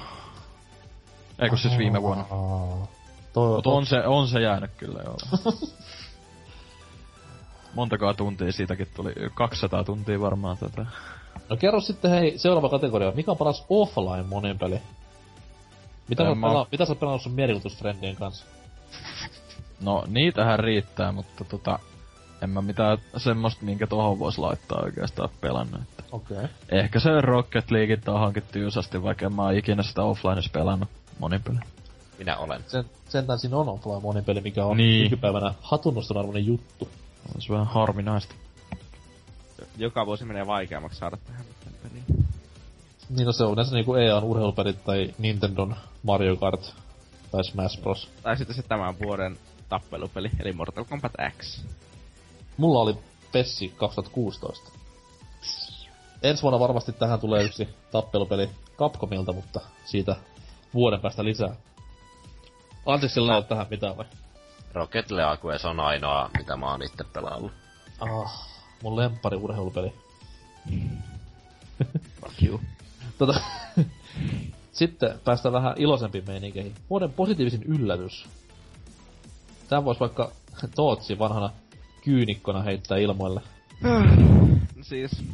[1.38, 2.24] Eikö siis viime vuonna.
[3.32, 5.16] Toi, Mut on se, on se jäänyt kyllä joo.
[7.74, 10.86] Montakaa tuntia siitäkin tuli, 200 tuntia varmaan tätä.
[11.48, 13.12] No kerro sitten hei, seuraava kategoria.
[13.14, 14.80] Mikä on paras offline monin peli?
[16.08, 18.46] Mitä, sä, mä- pela- mitä sä oot pelannut sun mielikuvitusfrendien kanssa?
[19.80, 21.78] No niitähän riittää, mutta tota,
[22.42, 25.80] en mä mitään semmoista, minkä tohon vois laittaa oikeastaan pelannut.
[26.12, 26.36] Okei.
[26.36, 26.48] Okay.
[26.68, 30.88] ehkä se Rocket League tohonkin tyysasti, vaikka en mä oon ikinä sitä offlineissa pelannut
[31.18, 31.60] monin pelin.
[32.18, 32.64] Minä olen.
[32.66, 35.04] Sen, sentään siinä on offline monin peli, mikä on Niin.
[35.04, 36.88] nykypäivänä hatunnoston arvoinen juttu.
[37.34, 38.34] On se vähän harvinaista.
[39.76, 42.26] Joka vuosi menee vaikeammaksi saada tähän mitään peliin.
[43.08, 46.74] Niin no se on yleensä niinku EAN urheilupelit tai Nintendon Mario Kart
[47.30, 48.08] tai Smash Bros.
[48.22, 49.36] Tai sitten se tämän vuoden
[49.68, 51.64] tappelupeli, eli Mortal Kombat X.
[52.58, 52.98] Mulla oli
[53.32, 54.72] Pessi 2016.
[56.22, 60.16] Ensi vuonna varmasti tähän tulee yksi tappelupeli Capcomilta, mutta siitä
[60.74, 61.56] vuoden päästä lisää.
[62.86, 64.04] Anteeksi, sillä ei tähän mitään vai?
[64.72, 67.52] Rocket League se on ainoa, mitä mä oon itse pelaillut.
[68.00, 68.48] Ah,
[68.82, 69.92] mun lemppari urheilupeli.
[72.20, 72.60] Fuck you.
[73.18, 73.40] Tota,
[74.72, 76.74] sitten päästään vähän iloisempiin meininkeihin.
[76.90, 78.26] Vuoden positiivisin yllätys.
[79.68, 80.30] Tää vois vaikka
[80.74, 81.50] Tootsi vanhana
[82.08, 83.40] kyynikkona heittää ilmoille.
[84.82, 85.24] siis...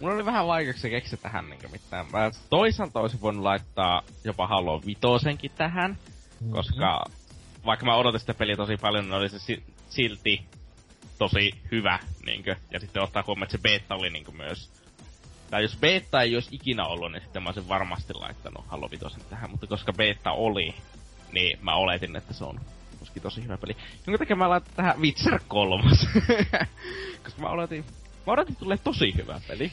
[0.00, 2.06] Mulla oli vähän vaikeuksia keksiä tähän niinku mitään.
[2.12, 5.98] Mä toisaalta olisin voinut laittaa jopa Halo Vitosenkin tähän,
[6.50, 7.04] koska
[7.66, 10.44] vaikka mä odotin sitä peliä tosi paljon, niin oli se si- silti
[11.18, 12.56] tosi hyvä, niinkö.
[12.70, 14.70] Ja sitten ottaa huomioon, että se beta oli niinkö myös...
[15.50, 19.22] Tai jos beta ei olisi ikinä ollut, niin sitten mä olisin varmasti laittanut Halo Vitosen
[19.30, 20.74] tähän, mutta koska beta oli,
[21.32, 22.60] niin mä oletin, että se on
[23.02, 23.76] myöskin tosi hyvä peli.
[24.06, 25.82] Jonka takia mä laitan tähän Witcher 3.
[27.24, 27.84] koska mä oletin,
[28.26, 29.72] mä odotin, tulee tosi hyvä peli.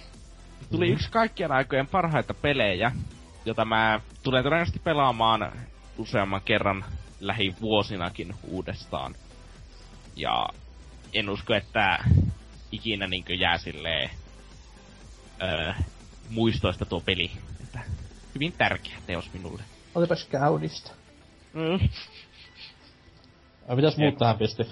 [0.72, 0.94] Tuli mm-hmm.
[0.94, 2.92] yksi kaikkien aikojen parhaita pelejä,
[3.46, 5.52] jota mä tulen todennäköisesti pelaamaan
[5.98, 6.86] useamman kerran
[7.20, 9.16] lähivuosinakin uudestaan.
[10.16, 10.50] Ja
[11.14, 12.04] en usko, että
[12.72, 14.10] ikinä niinkö jää silleen
[15.42, 15.74] öö,
[16.30, 17.32] muistoista tuo peli.
[17.64, 17.80] Että
[18.36, 19.64] hyvin tärkeä teos minulle.
[19.96, 20.92] Olipas kaunista.
[21.54, 21.90] Mm.
[23.70, 24.64] Ai mitäs muut tähän pisti?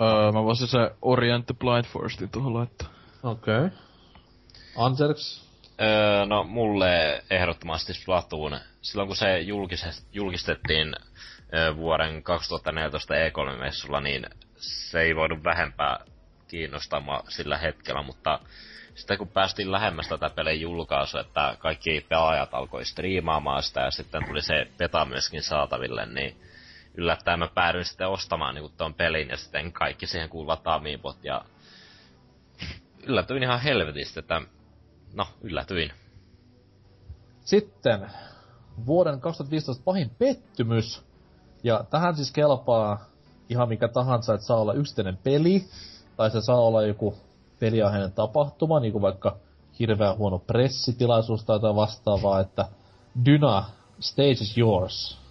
[0.00, 2.88] Öö, mä voisin se Orient the Blind Forestin tuohon laittaa.
[3.22, 3.56] Okei.
[3.56, 3.70] Okay.
[4.76, 5.46] Anserks?
[5.80, 8.60] Öö, no mulle ehdottomasti Splatoon.
[8.82, 9.44] Silloin kun se
[10.12, 10.94] julkistettiin
[11.54, 15.98] öö, vuoden 2014 E3-messulla, niin se ei voinut vähempää
[16.48, 18.40] kiinnostamaan sillä hetkellä, mutta
[18.94, 24.26] sitten kun päästiin lähemmäs tätä pelin julkaisua, että kaikki pelaajat alkoi striimaamaan sitä ja sitten
[24.26, 26.36] tuli se beta myöskin saataville, niin
[26.96, 31.44] yllättäen mä päädyin sitten ostamaan niin tuon pelin ja sitten kaikki siihen kuuluvat amiibot ja
[33.06, 34.42] yllätyin ihan helvetistä, että
[35.14, 35.92] no, yllätyin.
[37.40, 38.10] Sitten
[38.86, 41.02] vuoden 2015 pahin pettymys.
[41.64, 43.04] Ja tähän siis kelpaa
[43.48, 45.64] ihan mikä tahansa, että saa olla yksittäinen peli,
[46.16, 47.14] tai se saa olla joku
[47.58, 49.36] peliaiheinen tapahtuma, niin kuin vaikka
[49.78, 52.68] hirveän huono pressitilaisuus tai jotain vastaavaa, että
[53.24, 53.64] Dyna,
[54.00, 55.25] stage is yours.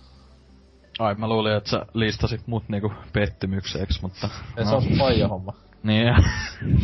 [1.00, 4.30] Ai, mä luulin, että sä listasit mut niinku pettymykseeksi, mutta...
[4.58, 5.54] Ja se on paija homma.
[5.84, 6.16] Niin,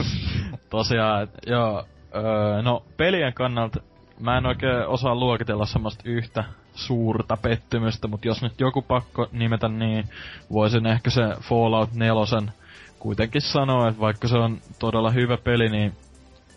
[0.70, 3.80] tosiaan, et, joo, öö, no pelien kannalta
[4.20, 6.44] mä en oikein osaa luokitella semmoista yhtä
[6.76, 10.06] suurta pettymystä, mutta jos nyt joku pakko nimetä, niin
[10.52, 12.52] voisin ehkä se Fallout 4
[13.00, 15.94] kuitenkin sanoa, että vaikka se on todella hyvä peli, niin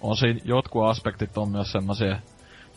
[0.00, 2.16] on siinä jotkut aspektit on myös semmoisia,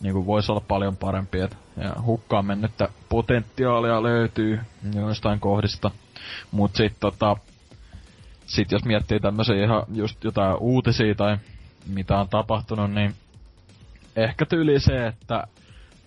[0.00, 4.60] niin kuin voisi olla paljon parempi, et, ja hukkaan mennyttä potentiaalia löytyy
[4.94, 5.90] joistain kohdista.
[6.50, 7.36] Mut sit tota,
[8.46, 11.36] sit jos miettii tämmöisiä ihan just jotain uutisia tai
[11.86, 13.14] mitä on tapahtunut, niin
[14.16, 15.46] ehkä tyyli se, että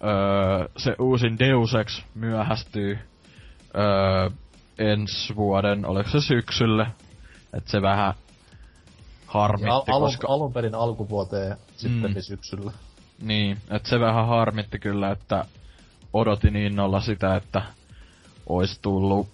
[0.03, 3.00] öö, se uusin Deus Ex myöhästyy
[3.78, 4.30] öö,
[4.78, 6.88] ensi vuoden, oliko se syksylle,
[7.53, 8.14] että se vähän
[9.28, 10.28] harmitti, al- alun, koska...
[10.30, 12.22] alun perin alkuvuoteen sitten Mm.
[12.22, 12.72] syksyllä.
[13.22, 15.45] Niin, että se vähän harmitti kyllä, että
[16.14, 17.61] odotin innolla sitä, että
[18.48, 19.27] olisi tullut,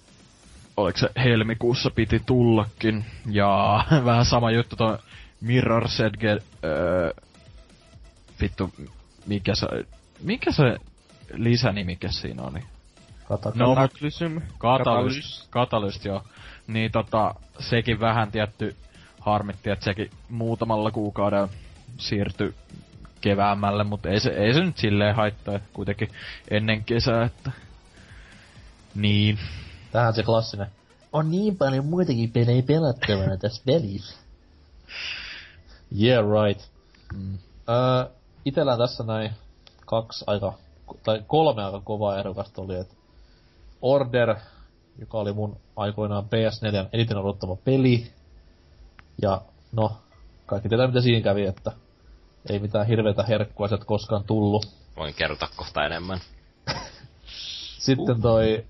[0.77, 4.97] oliko se helmikuussa piti tullakin, ja vähän sama juttu tuo
[5.41, 7.11] Mirror Edge, öö,
[8.41, 8.73] vittu,
[9.25, 9.67] mikä se,
[10.21, 10.77] mikä se
[11.33, 12.59] lisänimike siinä oli?
[13.27, 13.59] Kataka.
[13.59, 14.37] No, Kataklysm.
[14.59, 16.23] Catalyst, Catalyst joo.
[16.67, 18.75] Niin tota, sekin vähän tietty
[19.19, 21.49] harmitti, että sekin muutamalla kuukaudella
[21.97, 22.55] siirtyi
[23.21, 26.09] keväämmälle, mutta ei se, ei se nyt silleen haittaa, että kuitenkin
[26.51, 27.51] ennen kesää, että...
[28.95, 29.39] Niin.
[29.91, 30.67] Tähän se klassinen.
[31.13, 34.17] On niin paljon muitakin pelejä pelattavana tässä välissä.
[36.01, 36.61] Yeah, right.
[37.13, 37.37] Mm.
[37.69, 38.11] Öö,
[38.45, 39.31] itellään tässä näin
[39.85, 40.53] kaksi aika,
[41.03, 42.93] tai kolme aika kovaa ehdokasta oli, että
[43.81, 44.35] Order,
[44.99, 48.11] joka oli mun aikoinaan PS4 eniten odottama peli.
[49.21, 49.97] Ja no,
[50.45, 51.71] kaikki tietää mitä siinä kävi, että
[52.49, 54.67] ei mitään hirveitä herkkua sieltä koskaan tullut.
[54.97, 56.19] Voin kertoa kohta enemmän.
[57.85, 58.65] Sitten toi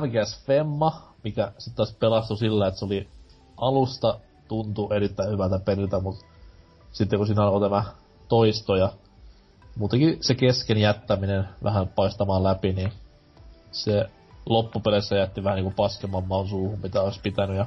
[0.00, 3.08] MGS Femma, mikä sitten taas pelastui sillä, että se oli
[3.56, 4.18] alusta
[4.48, 6.24] tuntui erittäin hyvältä peliltä, mutta
[6.92, 7.84] sitten kun siinä alkoi tämä
[8.28, 8.92] toisto ja
[9.76, 12.92] muutenkin se kesken jättäminen vähän paistamaan läpi, niin
[13.72, 14.10] se
[14.46, 17.56] loppupeleissä jätti vähän niinku paskemman maun suuhun, mitä olisi pitänyt.
[17.56, 17.66] Ja...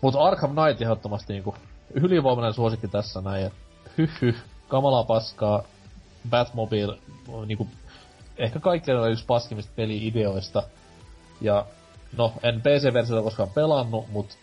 [0.00, 1.54] Mutta Arkham Knight ehdottomasti niinku
[1.94, 3.58] ylivoimainen suosikki tässä näin, että
[3.98, 4.36] hyh hyh,
[4.72, 5.62] kamalaa paskaa,
[6.30, 6.98] Batmobile
[7.46, 7.68] niinku
[8.36, 10.62] ehkä kaikkein yksi paskimmista peli-ideoista.
[11.40, 11.66] Ja
[12.16, 14.38] no, en PC-versiota koskaan pelannut, mut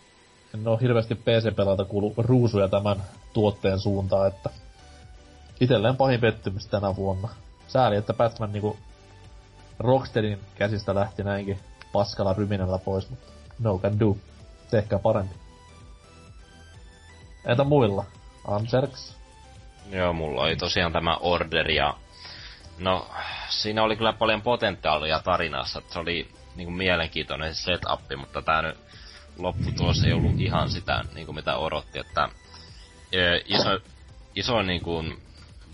[0.54, 3.02] en oo hirveästi PC-pelata kuulu ruusuja tämän
[3.32, 4.50] tuotteen suuntaan, että
[5.60, 7.28] itelleen pahin pettymys tänä vuonna.
[7.68, 8.76] Sääli, että Batman niinku
[9.78, 11.58] Rocksteadin käsistä lähti näinkin
[11.92, 14.16] paskalla ryminällä pois, mutta no can do.
[14.70, 15.34] Tehkää parempi.
[17.44, 18.04] Entä muilla?
[18.46, 19.19] Anserks?
[19.90, 21.94] Joo, mulla oli tosiaan tämä Order ja...
[22.78, 23.10] No,
[23.48, 28.78] siinä oli kyllä paljon potentiaalia tarinassa, se oli niinku mielenkiintoinen se setup, mutta tää nyt
[29.38, 32.28] lopputulos ei ollut ihan sitä, niinku mitä odotti, että
[33.14, 33.78] ö, iso,
[34.34, 35.04] iso niinku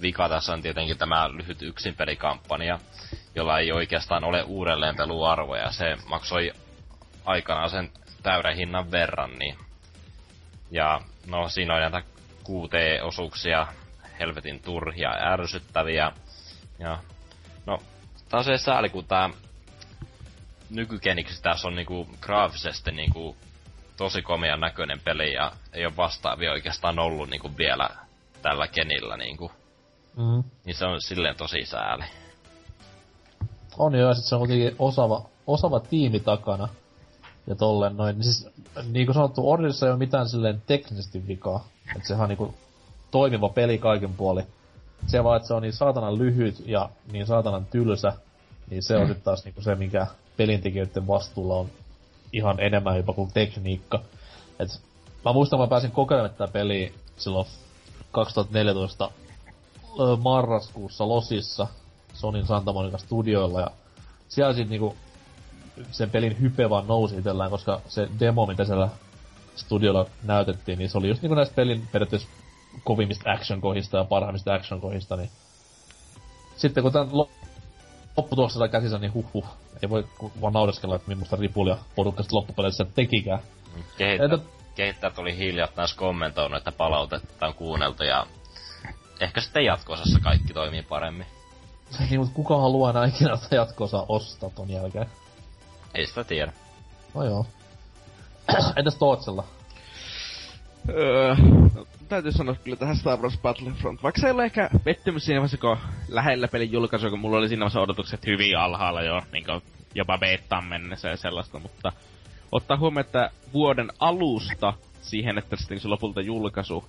[0.02, 2.78] vika tässä on tietenkin tämä lyhyt yksinperikampanja,
[3.35, 6.52] jolla ei oikeastaan ole uudelleenpeluarvoja, ja se maksoi
[7.25, 7.91] aikanaan sen
[8.23, 9.59] täyden hinnan verran, niin
[10.70, 12.02] ja no siinä on näitä
[12.44, 13.67] QT-osuuksia,
[14.18, 16.12] helvetin turhia ja ärsyttäviä.
[16.78, 16.98] Ja
[17.66, 17.78] no,
[18.28, 19.30] tää on se sääli, kun tää
[20.70, 23.36] nykykeniksi tässä on niinku graafisesti niinku
[23.96, 27.90] tosi komean näköinen peli ja ei ole vastaavia oikeastaan ollut niinku vielä
[28.42, 29.50] tällä kenillä niinku.
[30.16, 30.44] Mm.
[30.64, 32.04] Niin se on silleen tosi sääli.
[33.78, 36.68] On joo, ja sit se on kuitenkin osaava, osaava tiimi takana.
[37.46, 38.18] Ja tolleen noin.
[38.18, 38.48] Niin Siis,
[38.90, 41.68] niin kuin sanottu, Orderissa ei ole mitään silleen teknisesti vikaa.
[41.96, 42.54] Että sehän on niinku
[43.16, 44.42] toimiva peli kaiken puoli.
[45.06, 48.12] Se vaan, että se on niin saatanan lyhyt ja niin saatanan tylsä,
[48.70, 51.66] niin se on nyt taas niinku se, mikä pelintekijöiden vastuulla on
[52.32, 54.02] ihan enemmän jopa kuin tekniikka.
[54.58, 54.68] Et
[55.24, 57.46] mä muistan, mä pääsin kokeilemaan tätä peliä silloin
[58.12, 59.10] 2014
[60.00, 61.66] ö, marraskuussa Losissa
[62.14, 63.70] Sonin Santa Monica studioilla ja
[64.28, 64.96] siellä sit niinku
[65.90, 68.88] sen pelin hype vaan nousi itsellään, koska se demo, mitä siellä
[69.54, 72.28] studiolla näytettiin, niin se oli just niinku näistä pelin periaatteessa
[72.84, 75.30] kovimmista action-kohista ja parhaimmista action-kohista, niin
[76.56, 77.30] sitten kun tän lo-
[78.16, 79.46] lopputuloksella käsissä, niin huh huh,
[79.82, 80.06] ei voi
[80.40, 83.40] vaan naureskella, että millaista ripulia porukasta loppupeleissä tekikään.
[83.98, 88.26] Kehittäjät, Entä, kehittäjät oli hiljattain kommentoinut, että palautetta on kuunneltu ja
[89.20, 91.26] ehkä sitten jatkoosassa kaikki toimii paremmin.
[92.10, 95.06] niin, mutta kuka haluaa enää ikinä tätä jatko-osaa ostaa ton jälkeen?
[95.94, 96.52] Ei sitä tiedä.
[97.14, 97.46] No joo.
[98.76, 99.44] Entäs Tootsella?
[100.88, 101.34] Öö,
[101.74, 104.02] no, täytyy sanoa kyllä tähän Star Wars Battlefront.
[104.02, 105.76] Vaikka se ei ole ehkä pettymys siinä vaiheessa, kun
[106.09, 109.44] lähellä pelin julkaisu, kun mulla oli siinä vaiheessa odotukset hyvin alhaalla jo, niin
[109.94, 111.93] jopa beettaan mennessä ja sellaista, mutta
[112.52, 116.85] ottaa huomioon, että vuoden alusta siihen, että sitten se lopulta julkaisu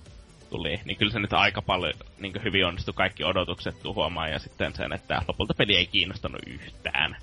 [0.50, 4.74] tuli, niin kyllä se nyt aika paljon niin hyvin onnistui kaikki odotukset tuhoamaan ja sitten
[4.74, 7.16] sen, että lopulta peli ei kiinnostanut yhtään.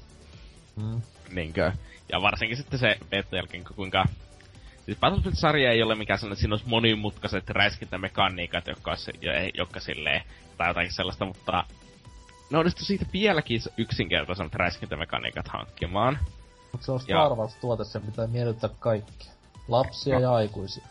[0.76, 1.02] Mm.
[1.32, 1.72] Niinkö,
[2.12, 4.06] ja varsinkin sitten se beta jälkeen, kuinka
[4.86, 9.12] Siis Battlefield-sarja ei ole mikään sellainen, siinä olisi monimutkaiset räiskintämekaniikat, jotka, olisi,
[9.54, 10.24] jotka silleen,
[10.58, 11.64] tai jotakin sellaista, mutta
[12.50, 16.20] ne onnistu siitä vieläkin yksinkertaisemmat räiskintämekaniikat hankkimaan.
[16.72, 19.32] Mutta se on Star Wars-tuote, se pitää miellyttää kaikkia.
[19.68, 20.22] Lapsia no.
[20.22, 20.86] ja aikuisia.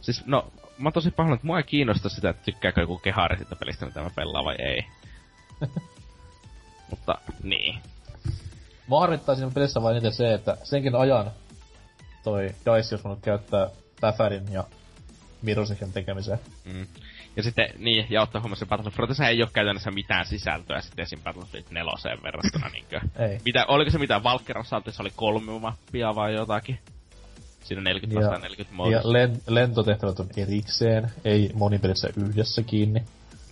[0.00, 3.38] Siis, no, mä oon tosi pahoin, että mua ei kiinnosta sitä, että tykkääkö joku kehari
[3.38, 4.86] sitä pelistä, mitä mä pelaan vai ei.
[6.90, 7.78] Mutta, niin.
[8.88, 11.30] Mä harmittaa siinä pelissä vain niitä se, että senkin ajan
[12.24, 13.68] toi DICE jos voinut käyttää
[14.00, 14.64] Päfärin ja
[15.42, 16.38] Mirosikin tekemiseen.
[16.64, 16.86] Mm.
[17.36, 21.22] Ja sitten, niin, ja ottaa huomioon Battlefield se ei ole käytännössä mitään sisältöä sitten esim.
[21.22, 21.92] Battlefield 4
[22.22, 23.00] verrattuna niinkö.
[23.18, 23.40] ei.
[23.44, 26.78] Mitä, oliko se mitään Valker se oli kolme mappia vai jotakin?
[27.64, 28.92] Siinä 40 ja, vastaan 40 modus.
[28.92, 33.02] Ja len, lentotehtävät on erikseen, ei monipelissä yhdessä kiinni.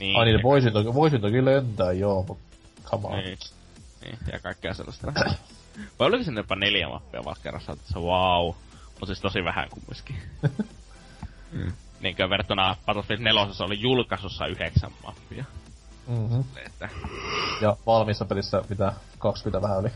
[0.00, 0.16] Niin.
[0.16, 2.44] Ai niin, voisin toki, voisin toki lentää, joo, mutta
[2.84, 3.18] come on.
[3.18, 3.38] Niin.
[4.00, 4.18] niin.
[4.32, 5.12] ja kaikkea sellaista.
[5.98, 8.54] vai oliko se jopa neljä mappia Valkerassa, että se wow.
[8.84, 10.16] Mutta siis tosi vähän kumminkin.
[11.52, 15.44] mm niinkö verrattuna Battlefield 4 oli julkaisussa yhdeksän mappia.
[16.08, 16.44] Mm-hmm.
[16.66, 16.88] Että...
[17.60, 19.88] Ja valmiissa pelissä mitä 20 vähän oli.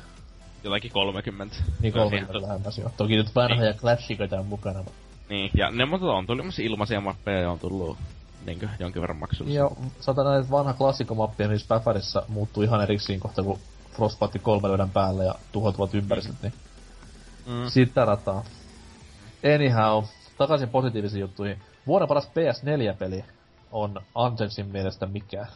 [0.64, 1.56] Jotakin 30.
[1.80, 2.42] Niin 30 to...
[2.42, 2.90] lähemmäs jo.
[2.96, 3.80] Toki nyt vanhoja niin.
[3.80, 4.84] classicoita on mukana.
[5.28, 7.98] Niin, ja ne mutta on tullut ilmaisia mappeja ja on tullut
[8.46, 9.58] niinkö jonkin verran maksullisia.
[9.58, 13.58] Joo, saatan näitä vanha klassikomappia, missä Päfärissä muuttuu ihan erikseen kohta, kun
[13.92, 16.52] Frostbite 3 löydän päälle ja tuhoutuvat ympäristöt, niin
[17.46, 17.68] mm.
[17.68, 18.44] sitä rataa.
[19.54, 20.04] Anyhow,
[20.38, 21.58] takaisin positiivisiin juttuihin.
[21.86, 23.24] Vuoden paras PS4-peli
[23.72, 25.46] on Angelsin mielestä mikä?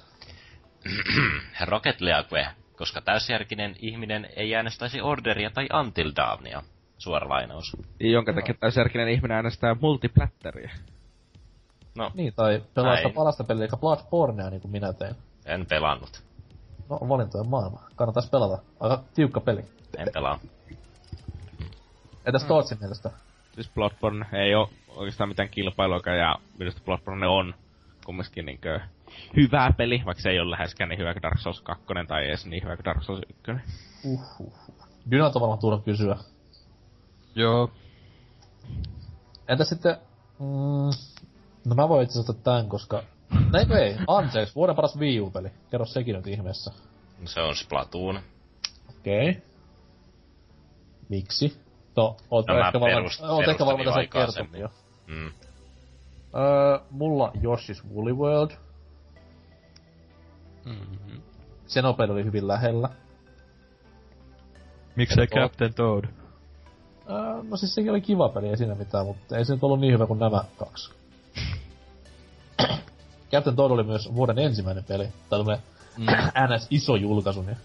[1.67, 6.63] Rocket League, koska täysjärkinen ihminen ei äänestäisi Orderia tai Until Dawnia.
[6.99, 7.77] Suora lainaus.
[8.01, 8.59] Jonka takia no.
[8.61, 10.71] täysjärkinen ihminen äänestää multiplatteria.
[11.97, 12.11] No.
[12.15, 15.15] Niin, tai pelaa sitä palasta peliä, eli Bloodbornea, niin kuin minä tein.
[15.47, 16.26] En pelannut.
[16.91, 17.83] No, valintojen maailma.
[17.97, 18.59] Kannattais pelata.
[18.81, 19.65] Aika tiukka peli.
[19.97, 20.39] En pelaa.
[22.27, 22.49] Entäs mm.
[22.49, 23.11] Tootsin mielestä?
[23.55, 27.55] Siis Bloodborne ei oo oikeastaan mitään kilpailua, ja minusta Bloodborne on
[28.07, 28.81] kumminkin niinkö
[29.37, 32.47] hyvä peli, vaikka se ei ole läheskään niin hyvä kuin Dark Souls 2 tai edes
[32.47, 33.69] niin hyvä kuin Dark Souls 1.
[34.05, 34.53] Uhuh.
[35.11, 36.17] Dynat on varmaan tullut kysyä.
[37.35, 37.71] Joo.
[39.49, 39.97] Entä sitten...
[40.39, 40.91] Mm,
[41.67, 43.03] no mä voin itse asiassa tän, koska...
[43.53, 43.97] Näinkö ei?
[44.07, 45.51] Anteeksi, vuoden paras Wii U-peli.
[45.71, 46.73] Kerro sekin nyt ihmeessä.
[47.25, 48.21] Se on Splatoon.
[48.89, 49.31] Okei.
[49.31, 49.43] Okay.
[51.09, 51.61] Miksi?
[51.97, 54.69] No, oot no, ehkä varmaan, oot ehkä varmaan tässä kertonut jo.
[55.07, 55.27] Mm.
[55.27, 58.51] Öö, mulla Yoshi's Woolly World.
[60.65, 61.23] Mm-hmm.
[61.69, 62.89] Xenoblade oli hyvin lähellä.
[64.97, 66.05] Miksei Captain Toad?
[66.05, 69.81] Öö, no siis sekin oli kiva peli, ei siinä mitään, mutta ei se nyt ollut
[69.81, 70.95] niin hyvä kuin nämä kaksi.
[73.31, 75.09] Captain Toad oli myös vuoden ensimmäinen peli.
[75.31, 75.43] Tai
[75.97, 76.07] mm.
[76.55, 77.57] NS iso julkaisu, niin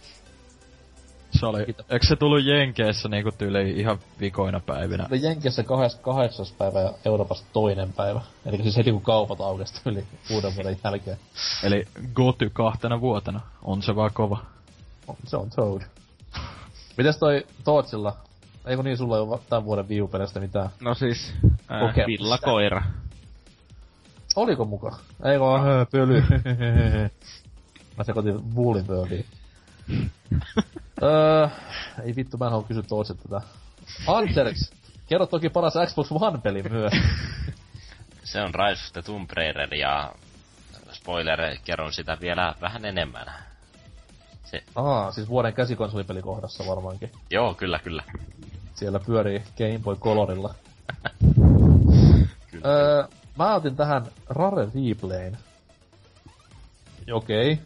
[1.31, 1.59] se oli,
[1.90, 5.07] eikö se tullut Jenkeissä niinku tyyli ihan vikoina päivinä?
[5.09, 6.45] No Jenkeissä 28.
[6.57, 8.22] päivä ja Euroopassa toinen päivä.
[8.45, 11.17] Eli siis heti kun kaupat aukesti yli uuden vuoden jälkeen.
[11.64, 13.41] Eli Goty kahtena vuotena.
[13.61, 14.38] On se vaan kova.
[15.07, 15.81] On, se on Toad.
[16.98, 18.17] Mites toi Tootsilla?
[18.65, 20.01] Eikö niin sulla ei ole tämän vuoden Wii
[20.40, 20.69] mitään?
[20.81, 21.33] No siis,
[21.72, 22.83] äh, villakoira.
[24.35, 24.97] Oliko muka?
[25.23, 26.21] Eikö vaan pöly.
[27.97, 29.25] Mä sekoitin Woolin Worldiin
[31.03, 31.47] öö,
[32.03, 33.41] ei vittu, mä en halua kysyä toiset tätä.
[34.07, 34.71] Anterix,
[35.07, 36.93] kerro toki paras Xbox One-peli myös.
[38.23, 40.11] Se on Rise of the Tomb Raider ja
[40.91, 43.25] spoiler, kerron sitä vielä vähän enemmän.
[44.43, 44.63] Se...
[44.75, 47.11] Aa, siis vuoden käsikonsolipeli kohdassa varmaankin.
[47.29, 48.03] Joo, kyllä, kyllä.
[48.75, 50.55] Siellä pyörii Game Boy Colorilla.
[52.65, 53.03] öö,
[53.37, 55.37] mä otin tähän Rare Replayn.
[57.11, 57.65] Okei, okay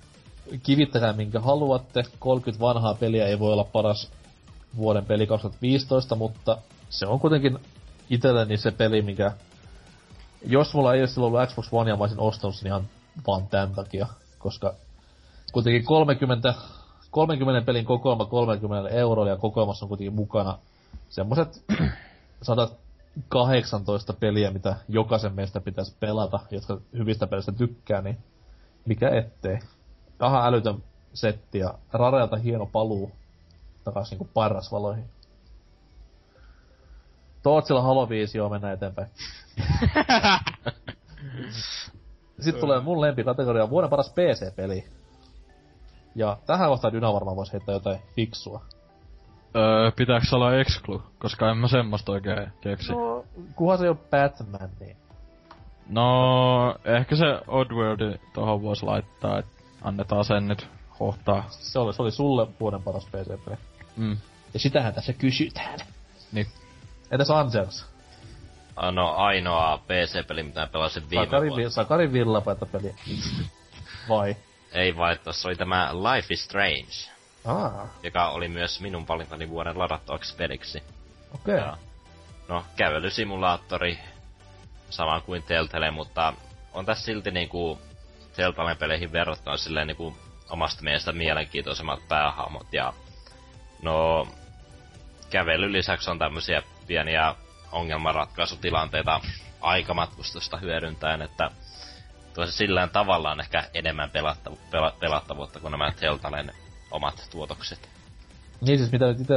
[0.63, 2.03] kivittäkää minkä haluatte.
[2.19, 4.11] 30 vanhaa peliä ei voi olla paras
[4.77, 6.57] vuoden peli 2015, mutta
[6.89, 7.59] se on kuitenkin
[8.09, 9.31] itselleni se peli, mikä...
[10.47, 12.87] Jos mulla ei olisi ollut Xbox One ja mä olisin ostanut sen ihan
[13.27, 14.07] vaan tämän takia,
[14.39, 14.73] koska
[15.51, 16.53] kuitenkin 30,
[17.11, 20.57] 30 pelin kokoelma 30 eurolla ja kokoelmassa on kuitenkin mukana
[21.09, 21.63] semmoset
[23.15, 28.17] 118 peliä, mitä jokaisen meistä pitäisi pelata, jotka hyvistä pelistä tykkää, niin
[28.85, 29.59] mikä ettei
[30.27, 33.11] ihan älytön setti ja Rarelta hieno paluu
[33.83, 35.05] takas niinku parrasvaloihin.
[37.43, 39.07] Tootsilla Halo 5, joo, mennään eteenpäin.
[42.39, 44.85] Sitten tulee mun lempikategoria, vuoden paras PC-peli.
[46.15, 48.65] Ja tähän kohtaan Dyna varmaan voisi heittää jotain fiksua.
[49.55, 51.03] Öö, pitääks olla Exclu?
[51.19, 52.91] Koska en mä semmoista oikein keksi.
[52.91, 53.25] No,
[53.55, 54.97] kuhan se oo Batman, niin.
[55.89, 59.51] No, ehkä se Oddworld tohon vois laittaa, että
[59.81, 60.67] annetaan sen nyt
[60.99, 61.45] hohtaa.
[61.49, 63.57] Se oli, se oli sulle vuoden paras PC-peli.
[63.97, 64.17] Mm.
[64.53, 65.79] Ja sitähän tässä kysytään.
[66.31, 66.47] Niin.
[67.11, 67.85] Entäs Angels?
[68.91, 71.69] No ainoa PC-peli, mitä pelasin viime Sakari, vuonna.
[71.69, 72.95] Sakari villapaita peli.
[74.09, 74.35] Vai?
[74.71, 77.14] Ei vai, tossa oli tämä Life is Strange,
[77.45, 80.83] Aa, joka oli myös minun valintani vuoden ladattavaksi peliksi.
[81.33, 81.55] okei.
[81.55, 81.67] Okay.
[81.67, 81.77] Ja,
[82.47, 83.99] no, kävelysimulaattori,
[84.89, 86.33] sama kuin Telltale, mutta
[86.73, 87.79] on tässä silti niinku
[88.35, 90.17] Telltalen peleihin verrattuna silleen niinku
[90.49, 92.93] omasta mielestä mielenkiintoisemmat päähahmot ja
[93.81, 94.27] no
[95.29, 97.35] kävelyn lisäksi on tämmöisiä pieniä
[97.71, 99.21] ongelmanratkaisutilanteita
[99.61, 101.51] aikamatkustusta hyödyntäen, että
[102.33, 106.51] tuossa sillä tavalla on ehkä enemmän pelattavu- pela- pelattavuutta kuin nämä Telltalen
[106.95, 107.89] omat tuotokset.
[108.61, 109.33] Niin siis mitä nyt itse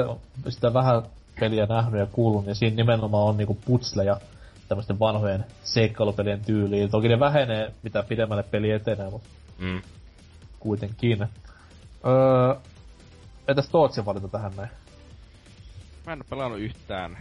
[0.48, 1.02] sitä vähän
[1.40, 4.20] peliä nähnyt ja kuullut, niin siinä nimenomaan on niinku putsleja
[4.68, 6.90] tämmöisten vanhojen seikkailupelien tyyliin.
[6.90, 9.28] Toki ne vähenee, mitä pidemmälle peli etenee, mutta
[9.58, 9.82] Mm.
[10.60, 11.22] kuitenkin.
[12.06, 12.54] Öö,
[13.48, 14.68] entäs Tootsin valinta tähän näin?
[16.06, 17.18] Mä en oo pelannut yhtään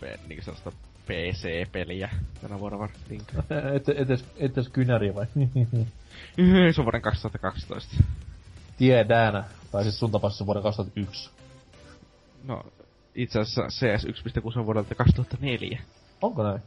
[0.00, 0.72] pe- niinku sellaista
[1.06, 2.10] PC-peliä
[2.42, 3.44] tänä vuonna varsinkaan.
[3.76, 5.26] Et, etes, etes kynäri vai?
[6.74, 7.96] Se on vuoden 2012.
[8.76, 9.44] Tiedän.
[9.72, 11.30] Tai siis sun tapauksessa vuoden 2001.
[12.44, 12.62] No,
[13.14, 15.82] itse asiassa CS 1.6 on vuodelta 2004.
[16.22, 16.62] Onko näin?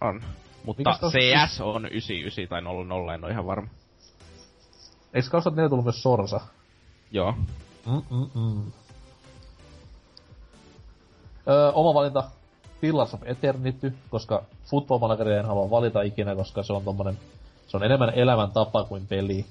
[0.00, 0.22] On.
[0.64, 3.68] Mutta tos- CS on 99 tai 00, en oo ihan varma.
[5.14, 6.40] Eikö 2004 tullut myös Sorsa?
[7.10, 7.34] Joo.
[7.86, 8.72] Mm-mm-mm.
[11.48, 12.24] Öö, oma valinta
[12.80, 17.18] Pillars of Eternity, koska Football Manageria en halua valita ikinä, koska se on tommonen,
[17.66, 19.46] se on enemmän elämäntapa kuin peli.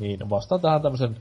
[0.00, 1.16] Niin vastaan tähän tämmösen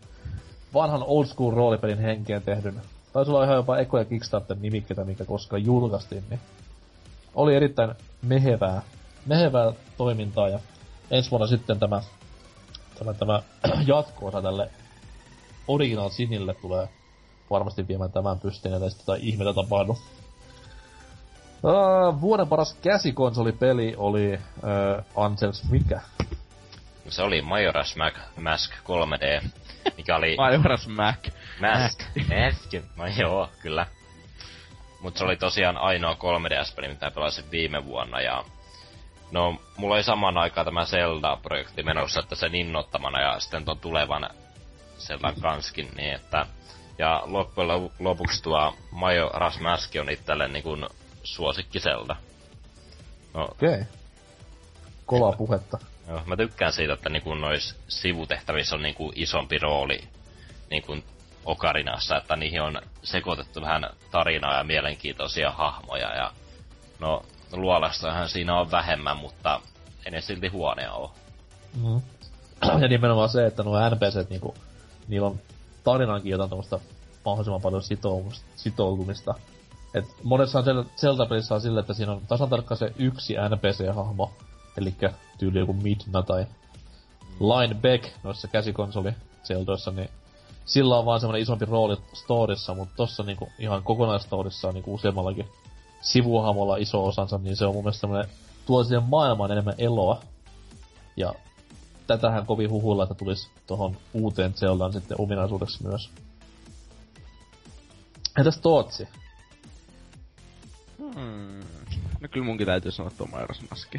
[0.74, 2.82] vanhan old school roolipelin henkeen tehdyn.
[3.14, 6.40] Taisi olla ihan jopa ekoja Kickstarter nimikkeitä, mikä koskaan julkaistiin, niin
[7.35, 8.82] oli erittäin mehevää,
[9.25, 10.59] mehevää toimintaa ja
[11.11, 12.01] ensi vuonna sitten tämä,
[13.00, 13.41] tämä, tämä
[13.88, 14.69] jatko-osa tälle
[15.67, 16.90] Original Sinille tulee
[17.50, 19.91] varmasti viemään tämän pystyyn, että sitten jotain ihmetä tapahdu.
[21.64, 26.01] Uh, vuoden paras käsikonsolipeli oli uh, Angels mikä?
[27.11, 29.49] Se oli Majora's Mask, Mask 3D,
[29.98, 30.38] mikä oli...
[30.48, 31.27] Majora's Mac.
[31.59, 32.03] Mask.
[32.33, 32.73] Mask.
[32.95, 33.85] No joo, kyllä.
[35.01, 38.43] Mut se oli tosiaan ainoa 3DS-peli, mitä pelasin viime vuonna, ja...
[39.31, 44.30] No, mulla oli saman aikaan tämä Zelda-projekti menossa, että sen innottamana ja sitten ton tulevan
[44.98, 46.45] Zeldan kanskin, niin että...
[46.98, 50.85] Ja loppujen lopu- lopuksi tuo Majora's Mask on itselle niin kuin
[51.23, 52.15] suosikki Zelda.
[53.33, 53.69] No, Okei.
[53.69, 53.85] Okay.
[55.06, 55.77] Kovaa puhetta.
[56.11, 59.99] Joo, mä tykkään siitä, että niinku nois sivutehtävissä on niinku isompi rooli
[60.69, 60.98] niinku
[61.45, 66.31] Okarinassa, että niihin on sekoitettu vähän tarinaa ja mielenkiintoisia hahmoja ja
[66.99, 69.61] no luolastahan siinä on vähemmän, mutta
[70.06, 71.14] ei ne silti huoneja oo.
[71.83, 72.01] Mm.
[72.81, 74.56] ja nimenomaan se, että nuo NPCt niinku,
[75.07, 75.40] niillä on
[75.83, 76.80] tarinankin jotain tämmöstä
[77.25, 77.83] mahdollisimman paljon
[78.56, 79.33] sitoutumista.
[79.93, 84.31] Et monessahan Zel- Zelda-pelissä on sille, että siinä on tasan tarkkaan se yksi NPC-hahmo,
[84.77, 84.95] eli
[85.38, 86.45] tyyli joku Midna tai
[87.40, 89.11] Line Beck noissa käsikonsoli
[89.43, 90.09] Zeldoissa, niin
[90.66, 95.48] sillä on vaan semmoinen isompi rooli storissa, mutta tossa niinku ihan kokonaistorissa on niinku useammallakin
[96.01, 98.30] sivuhahmolla iso osansa, niin se on mun mielestä semmoinen,
[98.66, 100.22] tuo siihen maailmaan enemmän eloa.
[101.17, 101.33] Ja
[102.08, 106.09] tätähän kovin huhulla, että tulisi tuohon uuteen Zeldaan sitten ominaisuudeksi myös.
[108.38, 109.08] Entäs Tootsi?
[111.00, 111.59] Hmm.
[112.19, 113.95] No kyllä munkin täytyy sanoa tuo Majora's Mask.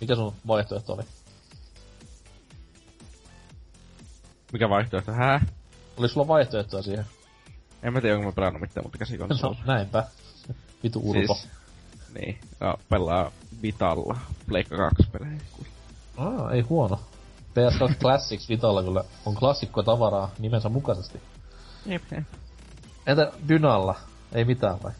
[0.00, 1.02] Mikä sun vaihtoehto oli?
[4.52, 5.12] Mikä vaihtoehto?
[5.12, 5.40] Hää?
[5.96, 7.04] Oli sulla vaihtoehtoa siihen?
[7.82, 9.56] En mä tiedä, onko mä pelannut mitään, mutta No, käsikonsoli.
[9.66, 10.04] näinpä.
[10.82, 11.34] Vitu urpo.
[11.34, 11.48] Siis,
[12.14, 12.38] niin.
[12.60, 13.30] No, pelaa
[13.62, 14.18] Vitalla.
[14.48, 15.40] Pleikka 2 pelejä.
[16.16, 17.00] Aa, ei huono.
[17.54, 21.20] PS2 Classics Vitalla kyllä on klassikko tavaraa nimensä mukaisesti.
[21.86, 22.24] Jep, jep.
[23.06, 23.94] Entä Dynalla?
[24.32, 24.92] Ei mitään vai?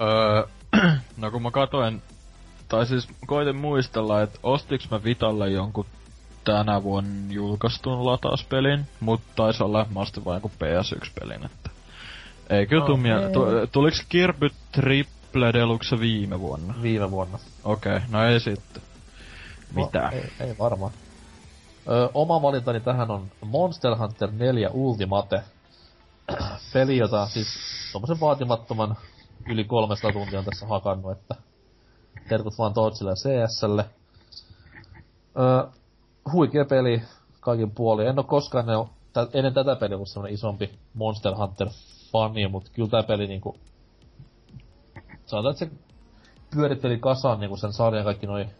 [0.00, 0.46] Öö,
[1.16, 2.02] no kun mä katoin,
[2.74, 5.86] tai siis koitin muistella, että ostiks mä Vitalle jonkun
[6.44, 11.70] tänä vuonna julkaistun latauspelin, mutta taisi olla, mä ostin vain jonkun PS1-pelin, että...
[12.50, 13.02] Ei kyllä tuu Okei.
[13.02, 16.74] mie- tu- Tuliks Kirby Triple Deluxe viime vuonna?
[16.82, 17.38] Viime vuonna.
[17.64, 18.82] Okei, okay, no ei sitten.
[19.74, 20.00] Mitä?
[20.00, 20.92] No, ei, ei varmaan.
[21.88, 25.42] Ö, oma valintani tähän on Monster Hunter 4 Ultimate.
[26.72, 27.46] Peli, jota siis
[27.92, 28.96] tommosen vaatimattoman
[29.48, 31.34] yli 300 tuntia on tässä hakannut, että
[32.28, 33.84] terkut vaan Tootsille ja CSlle.
[35.38, 35.68] Ö,
[36.32, 37.02] huikea peli
[37.40, 38.06] kaikin puolin.
[38.06, 38.72] En oo koskaan ne,
[39.32, 41.68] ennen tätä peliä ollut semmonen isompi Monster Hunter
[42.12, 43.56] fani, mutta kyllä tää peli niinku...
[45.26, 45.70] Sanotaan, että se
[46.54, 48.50] pyöritteli kasaan niinku sen sarjan kaikki noin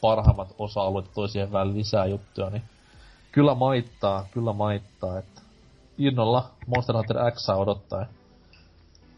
[0.00, 2.62] parhaimmat osa-alueet toi siihen vähän lisää juttuja, niin
[3.32, 5.42] kyllä maittaa, kyllä maittaa, että
[5.98, 8.06] innolla Monster Hunter X odottaa.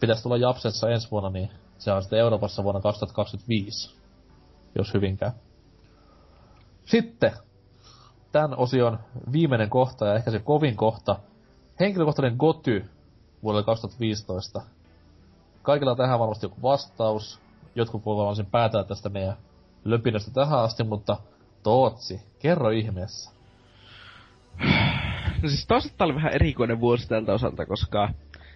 [0.01, 3.97] Pitäisi tulla Japsessa ensi vuonna, niin se on sitten Euroopassa vuonna 2025,
[4.79, 5.33] jos hyvinkään.
[6.85, 7.33] Sitten,
[8.33, 8.99] tämän osion
[9.33, 11.17] viimeinen kohta ja ehkä se kovin kohta,
[11.81, 12.85] henkilökohtainen goty
[13.43, 14.63] vuodelle 2015.
[15.63, 17.41] Kaikilla tähän varmasti joku vastaus.
[17.75, 19.37] Jotkut voivat sen päätää tästä meidän
[19.85, 21.17] löpinöstä tähän asti, mutta
[21.63, 23.31] Tootsi, kerro ihmeessä.
[25.43, 28.09] No siis toisaalta oli vähän erikoinen vuosi tältä osalta, koska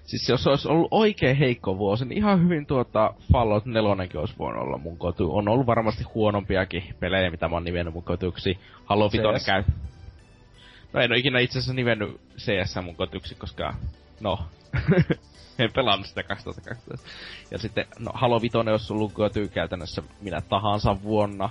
[0.04, 4.62] Siis jos olisi ollut oikein heikko vuosi, niin ihan hyvin tuota Fallout 4 olisi voinut
[4.62, 5.36] olla mun kotu.
[5.36, 8.58] On ollut varmasti huonompiakin pelejä, mitä mä oon nimennyt mun kotuksi.
[8.84, 9.64] Halo 5 käy.
[10.92, 13.74] No en ole ikinä itse asiassa nimennyt CS mun kotuksi, koska
[14.20, 14.38] no,
[15.58, 17.08] en pelannut sitä 2012.
[17.50, 21.50] Ja sitten, no Halo 5 olisi ollut koty käytännössä minä tahansa vuonna.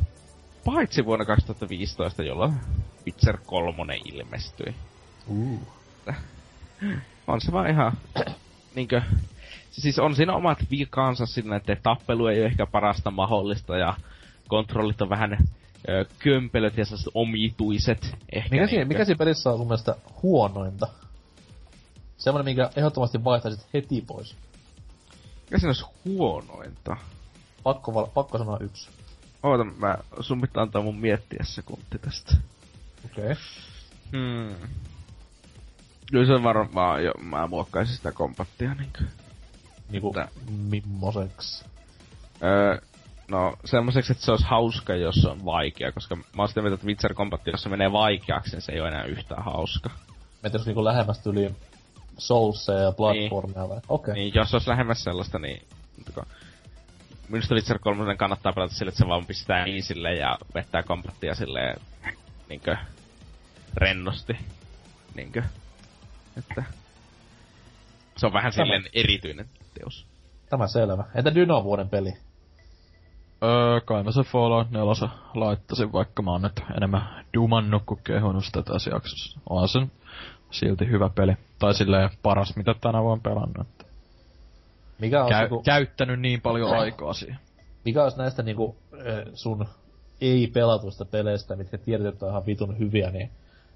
[0.65, 2.53] Paitsi vuonna 2015, jolloin
[3.05, 4.75] Witcher 3 ilmestyi.
[5.27, 5.61] Uh.
[7.27, 7.97] On se vaan ihan
[8.75, 9.01] niinkö,
[9.71, 13.93] siis on siinä omat vikansa sinne, että tappelu ei ole ehkä parasta mahdollista ja
[14.47, 15.37] kontrollit on vähän
[15.89, 18.15] ö, kömpelöt ja omituiset.
[18.31, 20.87] Ehkä mikä, siinä, mikä siinä pelissä on sun mielestä huonointa?
[22.17, 24.35] Semmoinen, minkä ehdottomasti vaihtaisit heti pois.
[25.43, 26.97] Mikä siinä olisi huonointa?
[27.63, 28.89] Pakko, val- pakko sanoa yksi.
[29.43, 32.35] Oota, mä, sun pitää antaa mun miettiä sekunti tästä.
[33.05, 33.23] Okei.
[33.23, 33.35] Okay.
[34.11, 34.55] Hmm.
[36.13, 39.03] Kyllä se varmaan jo, mä muokkaisin sitä kompattia niinkö.
[39.89, 40.27] Niinku, että...
[40.69, 41.65] mimmoseks?
[42.43, 42.77] Öö,
[43.27, 46.75] no, semmoiseksi, että se olisi hauska, jos se on vaikea, koska mä oon sitä mieltä,
[46.75, 49.89] että Witcher Kompatti, jos se menee vaikeaksi, niin se ei ole enää yhtään hauska.
[50.43, 51.55] Meitä jos niinku lähemmäs yli
[52.17, 53.69] Soulsia ja Bloodbornea niin.
[53.69, 53.77] vai?
[53.77, 54.11] Okei.
[54.11, 54.13] Okay.
[54.13, 55.61] Niin, jos olisi lähemmäs sellaista, niin...
[57.29, 61.81] Minusta Witcher 3 kannattaa pelata sille, että se vaan pistää sille ja vettää kompattia silleen
[62.49, 62.77] niinkö
[63.77, 64.37] rennosti.
[65.15, 65.43] Niinkö
[66.37, 66.63] että
[68.17, 68.65] se on vähän Tämä.
[68.65, 69.45] silleen erityinen
[69.79, 70.05] teos.
[70.49, 71.03] Tämä selvä.
[71.15, 72.13] Entä Dyno vuoden peli?
[73.43, 78.45] Öö, kai mä se Fallout 4 laittaisin, vaikka mä oon nyt enemmän dumannut kuin kehunut
[78.45, 79.39] sitä tässä jaksossa.
[79.49, 79.91] On sen
[80.51, 81.33] silti hyvä peli.
[81.59, 83.67] Tai silleen paras, mitä tänä vuonna pelannut.
[84.99, 85.63] Mikä on Käy, joku...
[85.63, 87.39] Käyttänyt niin paljon aikaa siihen.
[87.85, 88.75] Mikä olisi näistä niinku
[89.33, 89.65] sun
[90.21, 93.31] ei-pelatuista peleistä, mitkä tiedät, että on ihan vitun hyviä, niin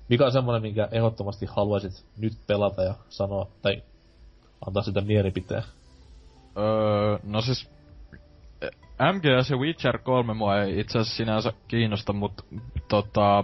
[0.09, 3.83] mikä on semmoinen, minkä ehdottomasti haluaisit nyt pelata ja sanoa, tai
[4.67, 5.63] antaa sitä mielipiteen?
[6.57, 7.69] Öö, no siis
[9.13, 12.43] MGS ja Witcher 3 mua ei itse asiassa sinänsä kiinnosta, mutta
[12.87, 13.43] tota,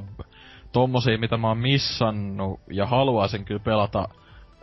[0.71, 4.09] tommosia, mitä mä oon missannut ja haluaisin kyllä pelata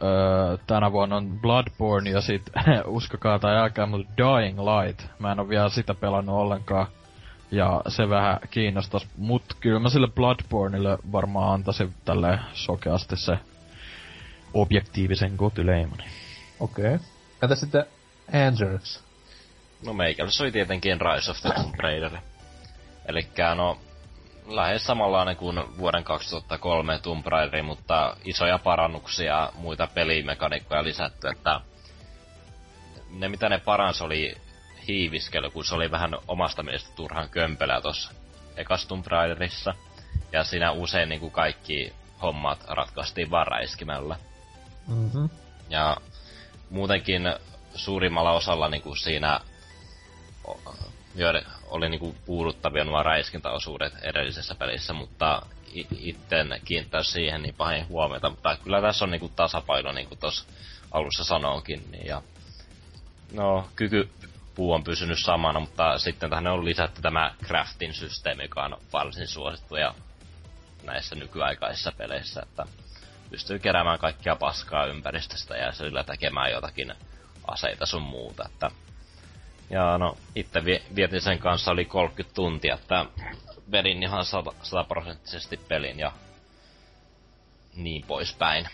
[0.02, 2.42] öö, tänä vuonna on Bloodborne ja sit,
[2.86, 5.06] uskokaa tai älkää, mutta Dying Light.
[5.18, 6.86] Mä en oo vielä sitä pelannut ollenkaan.
[7.50, 13.38] Ja se vähän kiinnostas, mut kyllä mä sille Bloodborneille varmaan antaisin tälle sokeasti se
[14.54, 16.04] objektiivisen gotyleimani.
[16.60, 16.94] Okei.
[16.94, 17.06] Okay.
[17.42, 17.84] Entä sitten
[18.48, 19.04] Angels?
[19.86, 22.12] No meikällä se oli tietenkin Rise of the Tomb Raider.
[23.06, 23.78] Elikkä no,
[24.46, 31.60] lähes samanlainen kuin vuoden 2003 Tomb Raider, mutta isoja parannuksia muita pelimekaniikkoja lisätty, että
[33.10, 34.36] ne mitä ne parans oli
[34.88, 38.10] hiiviskely, kun se oli vähän omasta mielestä turhan kömpelää tossa
[38.56, 39.74] ekas Tomb Raiderissa.
[40.32, 41.92] Ja siinä usein niin kuin kaikki
[42.22, 44.16] hommat ratkaistiin vaan räiskimällä.
[44.88, 45.28] Mm-hmm.
[45.70, 45.96] Ja
[46.70, 47.22] muutenkin
[47.74, 49.40] suurimmalla osalla niin kuin siinä
[51.66, 55.42] oli niin kuin puuduttavia nuo räiskintäosuudet edellisessä pelissä, mutta
[55.98, 58.30] itten kiinnittää siihen niin pahin huomiota.
[58.30, 60.44] Mutta kyllä tässä on niin kuin tasapaino, niin kuin tuossa
[60.90, 61.90] alussa sanoinkin.
[61.90, 62.22] Niin ja,
[63.32, 64.10] no, kyky
[64.60, 69.26] puu on pysynyt samana, mutta sitten tähän on lisätty tämä crafting systeemi, joka on varsin
[69.26, 69.94] suosittu ja
[70.84, 72.66] näissä nykyaikaisissa peleissä, että
[73.30, 76.94] pystyy keräämään kaikkia paskaa ympäristöstä ja sillä tekemään jotakin
[77.48, 78.70] aseita sun muuta, että
[79.70, 80.64] ja no, itse
[80.96, 83.06] vietin sen kanssa oli 30 tuntia, että
[83.72, 84.24] vedin ihan
[84.62, 86.12] sataprosenttisesti pelin ja
[87.76, 88.68] niin poispäin.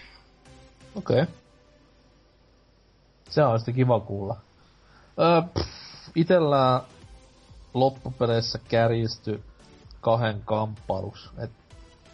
[0.95, 1.23] Okei.
[1.23, 1.35] Okay.
[3.29, 4.46] Se on sitten kiva kuulla.
[5.19, 5.65] Öö,
[6.15, 6.83] itellä
[7.75, 9.43] loppupeleissä kärjisty
[10.01, 11.29] kahden kamppailuksi.
[11.39, 11.51] Et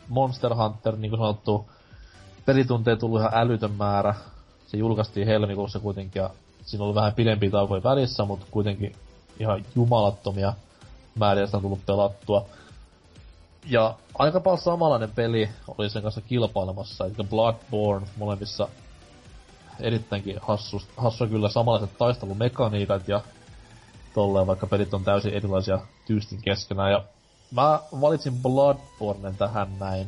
[0.09, 1.71] Monster Hunter, niin kuin sanottu,
[2.47, 4.15] pelitunteja tullut ihan älytön määrä.
[4.67, 6.31] Se julkaistiin helmikuussa kuitenkin ja
[6.65, 8.97] siinä oli vähän pidempi taukoja välissä, mutta kuitenkin
[9.41, 10.53] ihan jumalattomia
[11.19, 12.47] määriä sitä on tullut pelattua.
[13.67, 15.49] Ja aika paljon samanlainen peli
[15.79, 18.69] oli sen kanssa kilpailemassa, eli Bloodborne molemmissa
[19.83, 23.21] erittäinkin hassu, hassua kyllä samanlaiset taistelumekaniikat ja
[24.15, 26.93] tolleen, vaikka pelit on täysin erilaisia tyystin keskenään.
[26.93, 27.05] Ja
[27.51, 30.07] mä valitsin Bloodbornen tähän näin.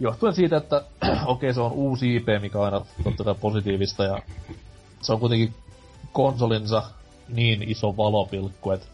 [0.00, 0.76] Johtuen siitä, että
[1.06, 4.18] okei okay, se on uusi IP, mikä on aina totta kai positiivista ja
[5.00, 5.54] se on kuitenkin
[6.12, 6.82] konsolinsa
[7.28, 8.86] niin iso valopilkku, että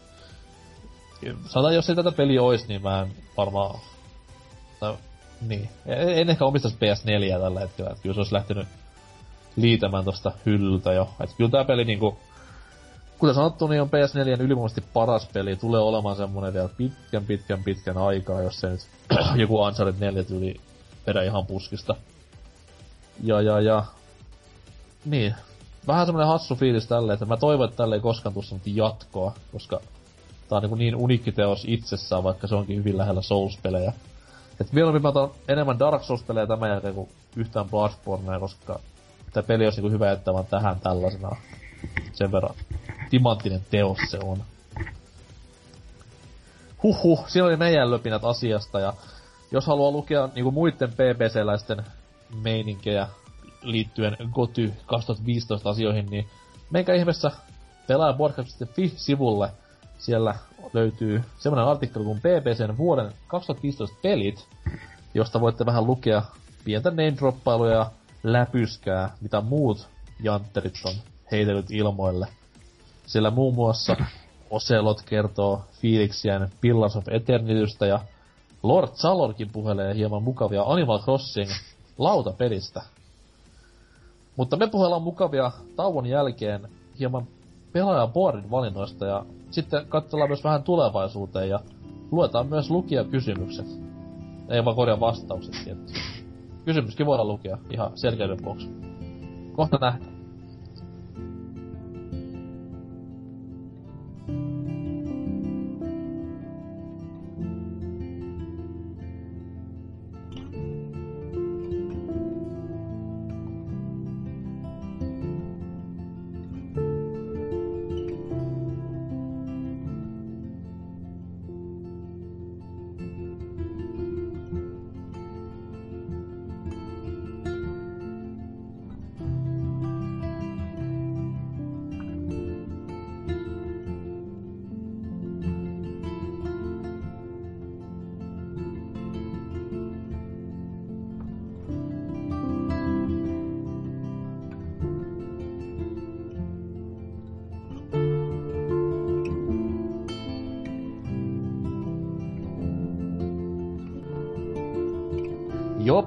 [1.47, 3.79] sanotaan, jos ei tätä peli olisi, niin mä en varmaan...
[4.81, 4.97] No,
[5.47, 5.69] niin.
[5.85, 8.67] En ehkä omistaisi PS4 tällä hetkellä, että kyllä se olisi lähtenyt
[9.57, 11.09] liitämään tosta hyllyltä jo.
[11.19, 12.17] Että kyllä tää peli niinku...
[13.19, 15.55] Kuten sanottu, niin on PS4 ylivoimaisesti paras peli.
[15.55, 18.87] Tulee olemaan semmonen vielä pitkän, pitkän, pitkän aikaa, jos se nyt
[19.35, 20.55] joku Uncharted 4 tyyli
[21.07, 21.95] vedä ihan puskista.
[23.23, 23.83] Ja, ja, ja...
[25.05, 25.35] Niin.
[25.87, 29.79] Vähän semmonen hassu fiilis tälle, että mä toivon, että tälle ei koskaan tuu jatkoa, koska
[30.49, 33.93] tää on niin, niin uniikki teos itsessään, vaikka se onkin hyvin lähellä Souls-pelejä.
[34.61, 38.79] Et mieluummin mä otan enemmän Dark Souls-pelejä tämän jälkeen kuin yhtään Bloodbornea, koska
[39.37, 41.35] tämä peli olisi niin hyvä jättää vaan tähän tällaisena.
[42.13, 42.55] Sen verran
[43.09, 44.43] timanttinen teos se on.
[46.83, 48.93] Huhhuh, siinä oli meidän löpinät asiasta ja
[49.51, 51.83] jos haluaa lukea niinku muiden PPC-läisten
[52.43, 53.07] meininkejä
[53.61, 56.27] liittyen GOTY 2015 asioihin, niin
[56.69, 57.31] menkää ihmeessä
[57.87, 59.51] pelaajaboardcast.fi-sivulle.
[59.97, 60.35] Siellä
[60.73, 64.47] löytyy semmoinen artikkeli kuin PPCn vuoden 2015 pelit,
[65.13, 66.23] josta voitte vähän lukea
[66.63, 67.91] pientä name-droppailuja ja
[68.23, 69.87] läpyskää, mitä muut
[70.23, 70.93] jantterit on
[71.31, 72.27] heitellyt ilmoille.
[73.05, 73.95] Sillä muun muassa
[74.49, 77.99] Ocelot kertoo fiiliksien Pillars of Eternitystä ja
[78.63, 81.49] Lord Salorkin puhelee hieman mukavia Animal Crossing
[81.97, 82.81] lautapelistä.
[84.35, 87.27] Mutta me puhellaan mukavia tauon jälkeen hieman
[87.71, 91.59] pelaajaboardin valinnoista ja sitten katsellaan myös vähän tulevaisuuteen ja
[92.11, 93.67] luetaan myös lukijakysymykset.
[94.49, 96.26] Ei vaan korjaa vastaukset tietysti.
[96.67, 98.69] Kysymyskin voidaan lukea ihan selkeyden vuoksi.
[99.55, 100.16] Kohta nähdään.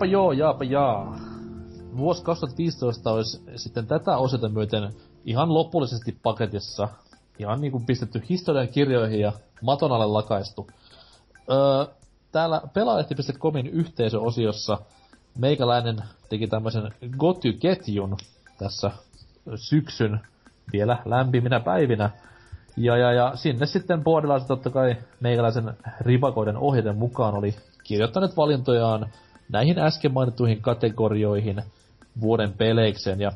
[0.01, 1.19] Joopa joo, jaapa jaa.
[1.97, 4.93] Vuosi 2015 olisi sitten tätä osata myöten
[5.25, 6.89] ihan lopullisesti paketissa.
[7.39, 10.67] Ihan niinku pistetty historian kirjoihin ja maton alle lakaistu.
[11.51, 11.95] Öö,
[12.33, 14.79] täällä pelaalehti.comin yhteisöosiossa
[15.39, 15.97] meikäläinen
[16.29, 18.17] teki tämmöisen goty-ketjun
[18.59, 18.91] tässä
[19.55, 20.21] syksyn
[20.73, 22.11] vielä lämpiminä päivinä.
[22.77, 27.55] Ja, ja, ja sinne sitten boardilaiset totta kai meikäläisen rivakoiden ohjeiden mukaan oli
[27.85, 29.07] kirjoittaneet valintojaan
[29.53, 31.63] näihin äsken mainittuihin kategorioihin
[32.21, 33.21] vuoden peleikseen.
[33.21, 33.33] Ja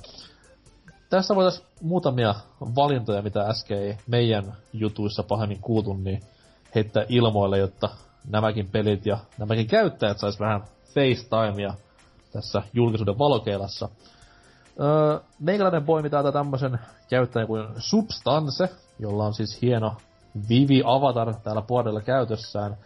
[1.11, 6.23] tässä voitaisiin muutamia valintoja, mitä äsken ei meidän jutuissa pahemmin kuultu, niin
[6.75, 7.89] heittää ilmoille, jotta
[8.29, 11.75] nämäkin pelit ja nämäkin käyttäjät sais vähän FaceTimea
[12.33, 13.89] tässä julkisuuden valokeilassa.
[14.81, 16.79] Öö, meikäläinen poimi täältä tämmösen
[17.11, 18.69] käyttäjän kuin Substance,
[18.99, 19.97] jolla on siis hieno
[20.49, 22.77] Vivi Avatar täällä puolella käytössään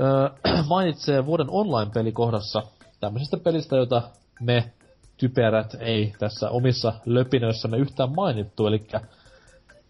[0.00, 0.28] öö,
[0.68, 2.62] mainitsee vuoden online-pelikohdassa
[3.00, 4.02] tämmöisestä pelistä, jota
[4.40, 4.72] me
[5.16, 8.86] typerät ei tässä omissa löpinöissämme yhtään mainittu, eli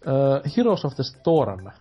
[0.07, 1.71] öö, Heroes of the Storm.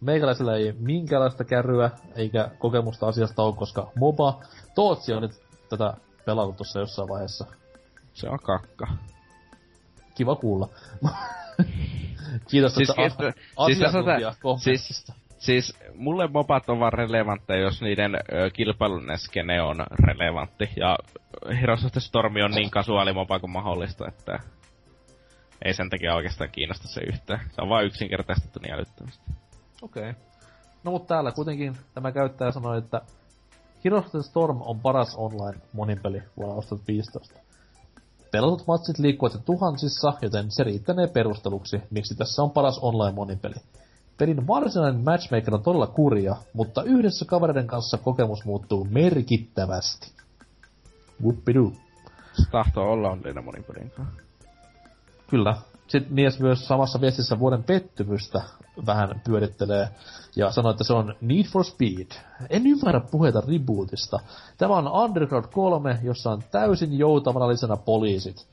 [0.00, 4.40] Meikäläisellä ei minkäänlaista kärryä eikä kokemusta asiasta ole, koska MOBA
[4.74, 5.32] Tootsi on nyt
[5.68, 7.46] tätä pelannut tuossa jossain vaiheessa.
[8.14, 8.86] Se on kakka.
[10.14, 10.68] Kiva kuulla.
[12.50, 13.32] Kiitos siis, tästä
[13.66, 13.78] siis,
[14.64, 20.68] siis, siis, Siis mulle mopat on vaan relevantteja, jos niiden ö, kilpailun skene on relevantti.
[20.76, 20.98] Ja
[21.60, 24.38] Heroes of the Storm on niin kasuaali mopa kuin mahdollista, että
[25.64, 27.40] ei sen takia oikeastaan kiinnosta se yhtään.
[27.50, 29.24] Se on vain yksinkertaistettu niin älyttömästi.
[29.82, 30.10] Okei.
[30.10, 30.22] Okay.
[30.84, 33.00] No mutta täällä kuitenkin tämä käyttäjä sanoi, että
[33.84, 37.40] Heroes of the Storm on paras online monipeli vuonna 2015.
[38.30, 43.54] Pelatut matsit liikkuvat tuhansissa, joten se riittänee perusteluksi, miksi tässä on paras online monipeli.
[44.20, 50.12] Pelin varsinainen matchmaker on todella kurja, mutta yhdessä kavereiden kanssa kokemus muuttuu merkittävästi.
[51.22, 51.72] Whoopidoo.
[52.32, 53.92] Se tahtoo olla onnellinen monin pelin
[55.30, 55.56] Kyllä.
[55.88, 58.42] Sitten mies myös samassa viestissä vuoden pettymystä
[58.86, 59.88] vähän pyörittelee
[60.36, 62.10] ja sanoo, että se on Need for Speed.
[62.50, 64.20] En ymmärrä puheita rebootista.
[64.58, 68.46] Tämä on Underground 3, jossa on täysin joutavana poliisit.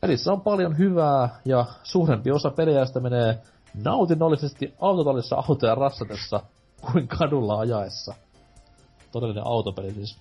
[0.00, 3.38] Pelissä on paljon hyvää ja suurempi osa peliäistä menee
[3.74, 6.40] nautinnollisesti autotallissa autoja rassatessa
[6.92, 8.14] kuin kadulla ajaessa.
[9.12, 10.16] Todellinen autopeli siis.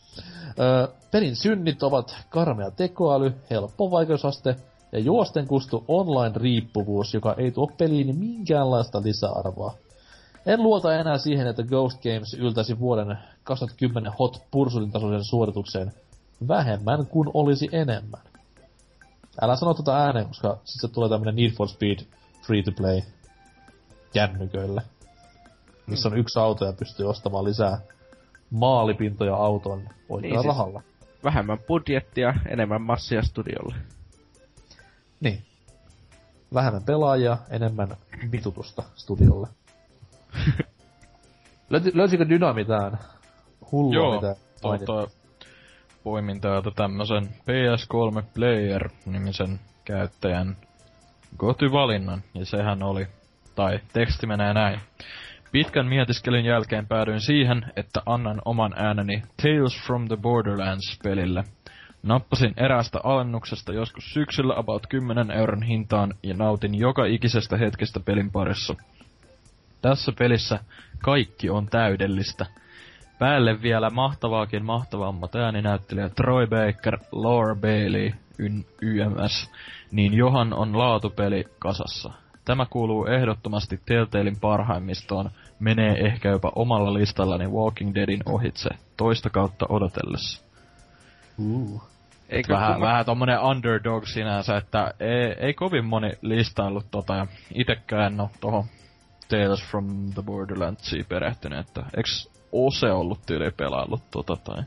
[0.60, 4.56] Öö, pelin synnit ovat karmea tekoäly, helppo vaikeusaste
[4.92, 9.74] ja juosten kustu online-riippuvuus, joka ei tuo peliin minkäänlaista lisäarvoa.
[10.46, 15.94] En luota enää siihen, että Ghost Games yltäisi vuoden 2010 Hot Pursuitin tasoisen suoritukseen
[16.48, 18.22] vähemmän kuin olisi enemmän.
[19.42, 22.00] Älä sano tuota ääneen, koska sitten tulee tämmönen Need for Speed
[22.48, 23.02] free to play
[24.14, 24.82] kännyköille.
[25.88, 27.80] Missä on yksi auto ja pystyy ostamaan lisää
[28.50, 30.82] maalipintoja auton oikealla niin, siis rahalla.
[31.24, 33.76] Vähemmän budjettia, enemmän massia studiolle.
[35.20, 35.44] Niin.
[36.54, 37.88] Vähemmän pelaajia, enemmän
[38.32, 39.48] vitutusta studiolle.
[41.70, 43.00] Löyti, löysikö Dyna mitään
[43.72, 45.08] hullua, Joo, mitä tota,
[46.04, 50.58] poimin täältä tämmösen PS3 Player-nimisen käyttäjän
[51.38, 53.08] kotivalinnan, ja sehän oli,
[53.56, 54.80] tai teksti menee näin.
[55.52, 61.44] Pitkän mietiskelyn jälkeen päädyin siihen, että annan oman ääneni Tales from the Borderlands-pelille.
[62.04, 68.32] Nappasin eräästä alennuksesta joskus syksyllä about 10 euron hintaan ja nautin joka ikisestä hetkestä pelin
[68.32, 68.76] parissa.
[69.82, 70.60] Tässä pelissä
[71.04, 72.46] kaikki on täydellistä.
[73.20, 78.12] Päälle vielä mahtavaakin mahtavammat ääninäyttelijät Troy Baker, Laura Bailey,
[78.82, 79.52] YMS,
[79.92, 82.23] niin Johan on laatupeli kasassa.
[82.46, 89.66] Tämä kuuluu ehdottomasti Telltalein parhaimmistoon, menee ehkä jopa omalla listallani Walking Deadin ohitse, toista kautta
[89.70, 90.46] odotellessa.
[91.40, 91.84] Uh.
[92.30, 92.88] Eikö vähän, kuma...
[92.88, 98.66] vähän tommonen underdog sinänsä, että ei, ei kovin moni listaillut tota, ja itekään no tohon
[99.30, 104.64] Tales from the Borderlandsiin perehtynyt, että eiks Ose ollut tyyli pelaillut tota tai...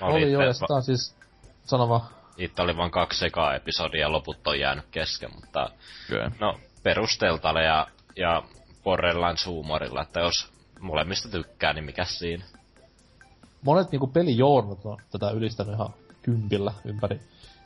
[0.00, 1.16] Oli joo, ja sitä on siis
[1.64, 2.04] sanova.
[2.36, 5.70] Itse oli vain kaksi sekaa episodia ja loput on jäänyt kesken, mutta...
[6.10, 6.30] Okay.
[6.40, 8.42] No, perusteltale ja, ja
[8.84, 12.44] Borderlands huumorilla, että jos molemmista tykkää, niin mikä siinä?
[13.62, 17.20] Monet niinku pelijournat on tätä ylistänyt ihan kympillä ympäri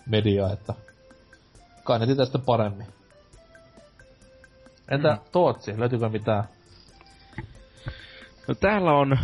[0.06, 0.74] mediaa, että
[1.84, 2.86] kai ne sitten paremmin.
[4.90, 5.20] Entä mm.
[5.32, 6.44] Tootsi, löytyykö mitään?
[8.48, 9.18] No täällä on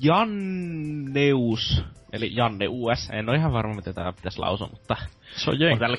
[0.00, 1.82] Janneus,
[2.12, 3.10] eli Janne US.
[3.10, 4.96] En ole ihan varma, miten tämä pitäisi lausua, mutta...
[5.36, 5.84] Se on jenkki.
[5.84, 5.96] On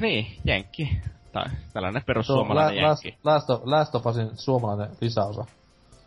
[0.00, 1.00] Niin, jenkki.
[1.36, 3.18] Tai tällainen perussuomalainen la- jenkki.
[3.24, 5.44] Last, Last of suomalainen lisäosa.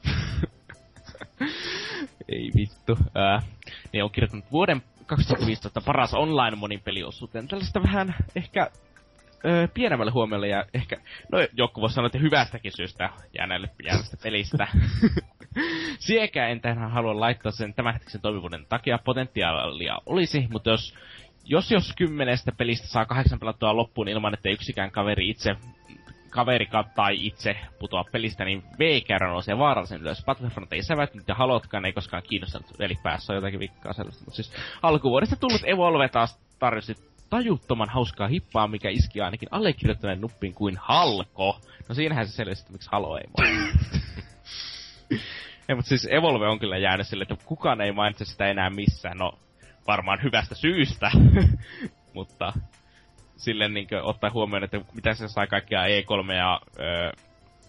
[2.29, 2.97] Ei vittu.
[3.15, 3.41] Ää,
[3.93, 7.47] niin on kirjoittanut vuoden 2015 paras online monin peliosuuteen.
[7.47, 8.71] Tällaista vähän ehkä
[9.45, 10.97] öö, pienemmälle huomiolle ja ehkä,
[11.31, 14.67] no joku voisi sanoa, että hyvästäkin syystä jääneelle jääneestä pelistä.
[15.99, 20.93] Siekään en tähän halua laittaa sen tämänhetkisen toimivuuden takia potentiaalia olisi, mutta jos
[21.45, 25.55] jos jos kymmenestä pelistä saa kahdeksan pelattua loppuun ilman, että yksikään kaveri itse
[26.29, 30.25] kaveri tai itse putoa pelistä, niin V-käyrä nousee vaarallisen ylös.
[30.25, 34.23] Battlefront ei säväyttänyt ja halotkaan ei koskaan kiinnostanut, eli päässä on jotakin vikkaa sellaista.
[34.25, 36.95] Mutta siis alkuvuodesta tullut Evolve taas tarjosi
[37.29, 41.59] tajuttoman hauskaa hippaa, mikä iski ainakin allekirjoittaneen nuppiin kuin halko.
[41.89, 43.23] No siinähän se selvisi, että miksi halo ei
[45.69, 49.17] ei, mutta siis Evolve on kyllä jäänyt sille, että kukaan ei mainitse sitä enää missään.
[49.17, 49.39] No,
[49.89, 51.11] varmaan hyvästä syystä.
[52.17, 52.53] mutta
[53.37, 57.11] silleen niin ottaa huomioon, että mitä se sai kaikkia E3 ja ö,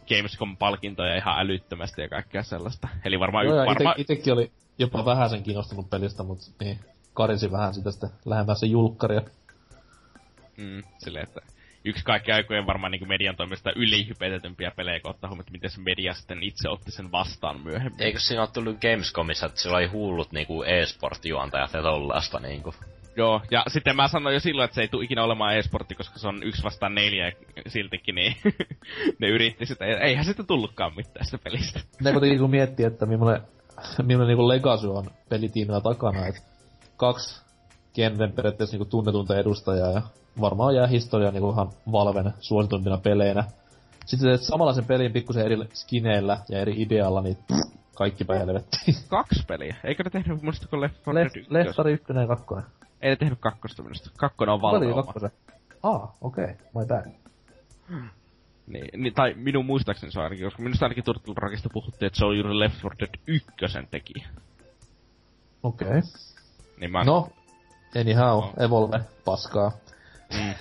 [0.09, 2.89] Gamescom-palkintoja ihan älyttömästi ja kaikkea sellaista.
[3.05, 3.47] Eli varmaan...
[3.47, 3.93] Joo, varma...
[3.93, 6.79] ite, itekin oli jopa vähän sen kiinnostunut pelistä, mutta niin,
[7.15, 9.21] karisi vähän sitä sitten lähempää se julkkaria.
[10.57, 11.41] Mm, silleen, että
[11.85, 15.81] yksi kaikki aikojen varmaan niin median toimesta ylihypetetympiä pelejä, kun ottaa huomioon, että miten se
[15.81, 18.03] media sitten itse otti sen vastaan myöhemmin.
[18.03, 22.75] Eikö siinä ole tullut Gamescomissa, että sillä oli hullut niinku e-sport-juontajat ja tollaasta niinku?
[23.17, 26.19] Joo, ja sitten mä sanoin jo silloin, että se ei tule ikinä olemaan e-sportti, koska
[26.19, 27.33] se on yksi vastaan neljä ja
[27.67, 28.37] siltikin, niin
[29.21, 29.85] ne yritti sitä.
[29.85, 31.81] Eihän sitä tullutkaan mitään sitä pelistä.
[32.01, 33.43] Ne kuitenkin kun miettii, että millainen,
[34.03, 36.41] millainen niin legacy on pelitiimillä takana, että
[36.97, 37.50] kaksi
[37.95, 40.03] Genren periaatteessa niin tunnetunta edustajaa ja
[40.41, 43.45] varmaan jää historiaan niin ihan Valven suosituimpina peleinä.
[44.07, 47.39] Sitten teet samanlaisen pelin pikkusen eri skineillä ja eri idealla, niin
[47.97, 48.97] kaikki päin helvettiin.
[49.09, 49.77] Kaksi peliä?
[49.85, 51.53] Eikö ne tehnyt muistako Left 4 Dead 1?
[51.53, 52.55] Left 1 ja 2.
[53.03, 54.11] Ei ne tehnyt kakkosta minusta.
[54.17, 55.31] Kakkonen on Valve kakkosen.
[55.83, 56.45] Ah, okei.
[56.45, 56.57] Okay.
[56.75, 57.13] My bad.
[58.67, 62.19] Niin, niin, tai minun muistaakseni se on ainakin, koska minusta ainakin Turtle Rockista puhuttiin, että
[62.19, 63.47] se on juuri Left 4 Dead 1
[63.91, 64.29] tekijä.
[65.63, 65.89] Okei.
[65.89, 66.03] Okay.
[66.81, 67.05] Niin mä...
[67.05, 67.29] No,
[67.97, 68.53] anyhow, no.
[68.61, 69.73] Evolve, paskaa.
[70.33, 70.55] Mm.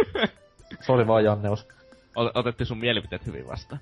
[0.86, 1.68] Sori vaan Janneus.
[2.34, 3.80] otettiin sun mielipiteet hyvin vastaan.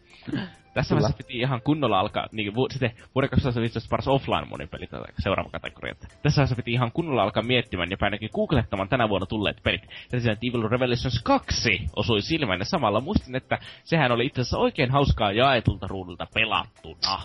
[0.75, 5.05] Tässä vaiheessa piti ihan kunnolla alkaa, niin vu- sitten vuoden 2015 paras offline monipeli tätä
[5.19, 5.95] seuraava kategoria.
[5.95, 9.83] Tässä vaiheessa piti ihan kunnolla alkaa miettimään ja ainakin googlettamaan tänä vuonna tulleet pelit.
[10.13, 14.91] Resident Evil Revelations 2 osui silmään ja samalla muistin, että sehän oli itse asiassa oikein
[14.91, 17.19] hauskaa jaetulta ruudulta pelattuna.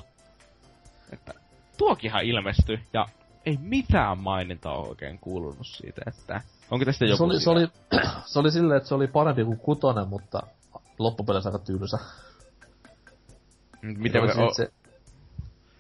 [1.13, 1.33] Että
[1.77, 3.05] tuokinhan ilmestyi ja
[3.45, 7.17] ei mitään mainintaa oikein kuulunut siitä, että onko tästä joku...
[7.17, 7.67] Se oli, se oli,
[8.31, 10.43] se oli silleen, että se oli parempi kuin kutonen, mutta
[10.99, 11.97] loppupeleissä aika tylsä.
[13.81, 14.53] Miten se, o...
[14.53, 14.71] se,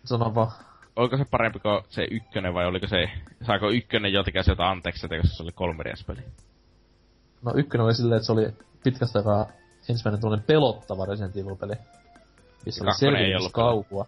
[0.03, 0.51] sano vaan.
[0.95, 3.09] Oliko se parempi kuin se ykkönen vai oliko se,
[3.47, 6.21] saako ykkönen jotenkin sieltä anteeksi, että se oli kolme peli?
[7.41, 9.45] No ykkönen oli silleen, että se oli pitkästä aikaa
[9.89, 11.73] ensimmäinen tuollainen pelottava Resident Evil-peli.
[12.65, 14.05] Missä oli selvitys kaukua.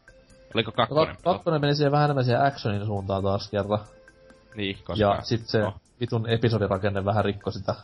[0.56, 1.16] Oliko kakkonen?
[1.16, 3.80] No, kakkonen meni siihen vähän enemmän siihen actionin suuntaan taas kerran.
[4.56, 5.04] Niin, koska...
[5.04, 5.74] Ja sit se no.
[6.00, 7.76] vitun episodirakenne vähän rikko sitä.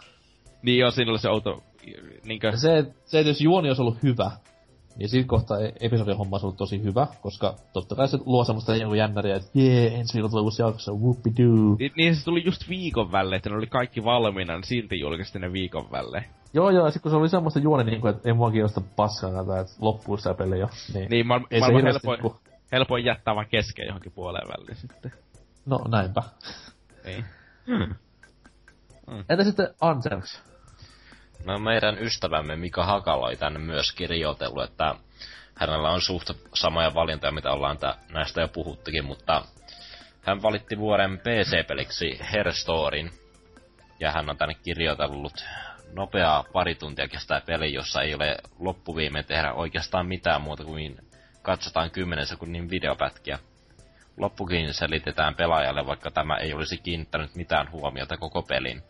[0.62, 1.64] Niin joo, siinä oli se outo...
[2.26, 2.52] Niinkö...
[2.52, 4.32] Se, se, että jos juoni olisi ollut hyvä,
[4.98, 8.44] niin siinä kohtaa e- episodin homma olisi ollut tosi hyvä, koska totta kai se luo
[8.44, 11.76] semmoista jännäriä, että jee, ensi viikolla tulee uusi jakso, whoopidoo.
[11.80, 15.40] Niin, niin se tuli just viikon välle, että ne oli kaikki valmiina, niin silti julkaisesti
[15.40, 16.26] ne viikon välle.
[16.54, 19.32] Joo, joo, ja sit kun se oli semmoista juoni niinku, että ei mua kiinnosta paskaa
[19.32, 20.70] näitä, että loppuu sitä peli jo.
[20.94, 22.36] Niin, niin mä, ei mä helpoin, ku...
[22.72, 25.14] helpoin jättää vaan kesken johonkin puoleen väliin sitten.
[25.66, 26.24] No, näinpä.
[27.06, 27.26] Niin.
[27.68, 27.96] Hmm.
[29.12, 29.24] Hmm.
[29.30, 30.44] Entä sitten Anserks?
[31.46, 34.96] No meidän ystävämme Mika Hakala oli tänne myös kirjoitellut, että
[35.56, 39.46] hänellä on suht samoja valintoja, mitä ollaan tä- näistä jo puhuttikin, mutta
[40.22, 43.12] hän valitti vuoden PC-peliksi Herstorin,
[44.00, 45.46] ja hän on tänne kirjoitellut
[45.94, 50.98] nopeaa pari tuntia kestää peli, jossa ei ole loppuviimeen tehdä oikeastaan mitään muuta kuin
[51.48, 53.40] katsotaan 10 sekunnin videopätkiä.
[54.17, 58.84] Loppukin selitetään pelaajalle, vaikka tämä ei olisi kiinnittänyt mitään huomiota koko pelin.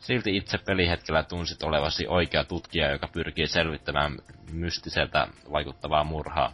[0.00, 4.18] Silti itse pelihetkellä tunsit olevasi oikea tutkija, joka pyrkii selvittämään
[4.52, 6.52] mystiseltä vaikuttavaa murhaa.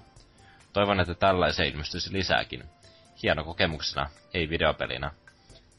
[0.72, 2.64] Toivon, että tällaisia ilmestyisi lisääkin.
[3.22, 5.10] Hieno kokemuksena, ei videopelinä.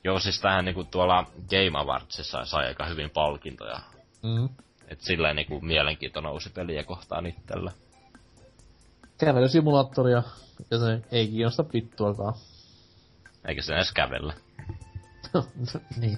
[0.03, 3.79] Joo, siis tähän niinku tuolla Game Awardsissa sai aika hyvin palkintoja.
[4.23, 4.49] Mm.
[4.87, 7.71] Et silleen niinku mielenkiinto nousi peliä kohtaan itsellä.
[9.21, 10.23] Kävelysimulaattoria,
[10.71, 12.33] ja se ei kiinnosta vittuakaan.
[13.47, 14.33] Eikä se edes kävellä.
[16.01, 16.17] niin.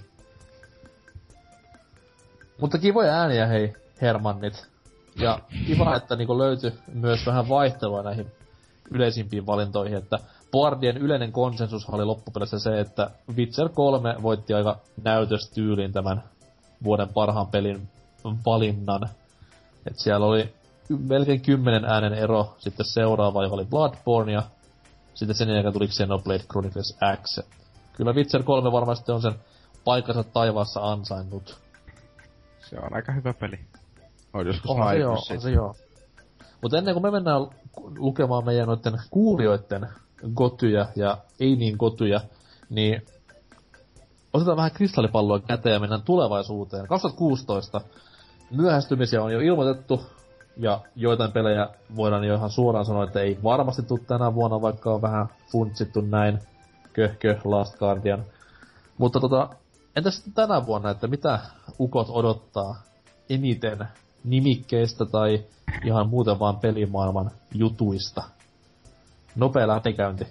[2.61, 4.67] Mutta kivoja ääniä hei, Hermannit.
[5.15, 8.31] Ja kiva, että niinku löytyi myös vähän vaihtelua näihin
[8.91, 10.19] yleisimpiin valintoihin, että
[10.51, 16.23] Boardien yleinen konsensus oli loppupeleissä se, että Witcher 3 voitti aika näytöstyyliin tämän
[16.83, 17.89] vuoden parhaan pelin
[18.45, 19.09] valinnan.
[19.87, 20.53] Et siellä oli
[20.89, 24.43] melkein kymmenen äänen ero sitten seuraava, joka oli Bloodborne, ja
[25.13, 27.39] sitten sen jälkeen tuli Xenoblade Chronicles X.
[27.93, 29.35] Kyllä Witcher 3 varmasti on sen
[29.85, 31.59] paikkansa taivaassa ansainnut.
[32.69, 33.59] Se on aika hyvä peli.
[34.33, 35.75] On joskus Onhan se joo, se joo.
[36.61, 37.41] Mutta ennen kuin me mennään
[37.97, 39.87] lukemaan meidän noiden kuulijoiden
[40.33, 42.21] gotyjä ja ei niin gotyjä,
[42.69, 43.05] niin
[44.33, 46.87] otetaan vähän kristallipalloa käteen ja mennään tulevaisuuteen.
[46.87, 47.81] 2016
[48.51, 50.01] myöhästymisiä on jo ilmoitettu,
[50.57, 54.93] ja joitain pelejä voidaan jo ihan suoraan sanoa, että ei varmasti tule tänä vuonna, vaikka
[54.93, 56.39] on vähän funtsittu näin.
[56.93, 58.23] Köhkö, Last Guardian.
[58.97, 59.49] Mutta tota,
[59.95, 61.39] entäs sitten tänä vuonna, että mitä
[61.79, 62.75] ukot odottaa
[63.29, 63.87] eniten
[64.23, 65.43] nimikkeistä tai
[65.85, 68.23] ihan muuten vaan pelimaailman jutuista?
[69.35, 70.27] Nopea läpikäynti.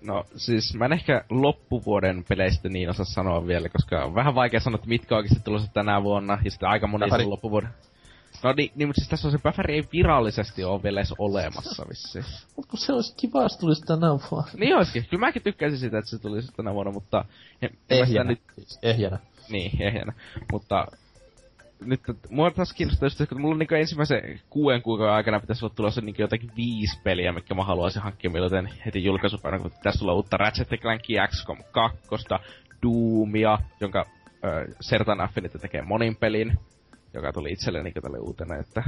[0.00, 4.60] No siis mä en ehkä loppuvuoden peleistä niin osaa sanoa vielä, koska on vähän vaikea
[4.60, 7.70] sanoa, että mitkä oikeasti tulossa tänä vuonna, ja sitten aika moni on loppuvuoden.
[8.42, 11.84] No niin, niin mutta siis tässä on se Päfäri ei virallisesti ole vielä edes olemassa
[11.88, 12.24] vissiin.
[12.56, 14.50] Mut kun se olisi kiva, jos tulisi tänä vuonna.
[14.56, 15.06] Niin olisikin.
[15.10, 17.24] Kyllä mäkin tykkäisin sitä, että se tulisi tänä vuonna, mutta...
[17.90, 18.30] Ehjänä.
[18.30, 18.40] Nyt...
[18.82, 19.18] Ehjänä.
[19.48, 20.12] Niin, ehjänä.
[20.52, 20.86] Mutta
[21.80, 22.00] nyt
[22.30, 26.00] mua taas kiinnostaa just, että mulla on niinku ensimmäisen kuuden kuukauden aikana pitäisi olla tulossa
[26.00, 30.36] niinku jotakin viisi peliä, mikä mä haluaisin hankkia milloin heti julkaisupäivänä, kun pitäisi tulla uutta
[30.36, 31.98] Ratchet Clankia XCOM 2,
[32.82, 36.58] Doomia, jonka äh, Sertan Affinity tekee monin pelin,
[37.16, 38.82] joka tuli itselle niinku tälle uutena, että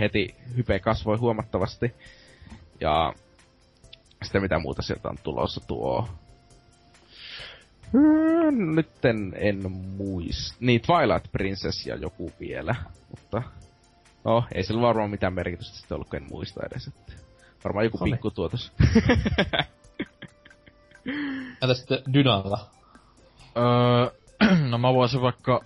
[0.00, 1.94] heti hype kasvoi huomattavasti.
[2.80, 3.12] Ja
[4.22, 6.08] sitten mitä muuta sieltä on tulossa tuo
[7.92, 10.56] Hmm, nyt en, en muista.
[10.60, 12.74] Niin, Twilight Princess ja joku vielä,
[13.10, 13.42] mutta...
[14.24, 16.86] No, ei sillä varmaan mitään merkitystä sitten ollut, kun en muista edes.
[16.86, 17.12] Että
[17.64, 18.72] varmaan joku pikku tuotos.
[21.62, 22.70] Entä sitten Dynalla?
[23.56, 24.10] Öö,
[24.70, 25.60] no mä voisin vaikka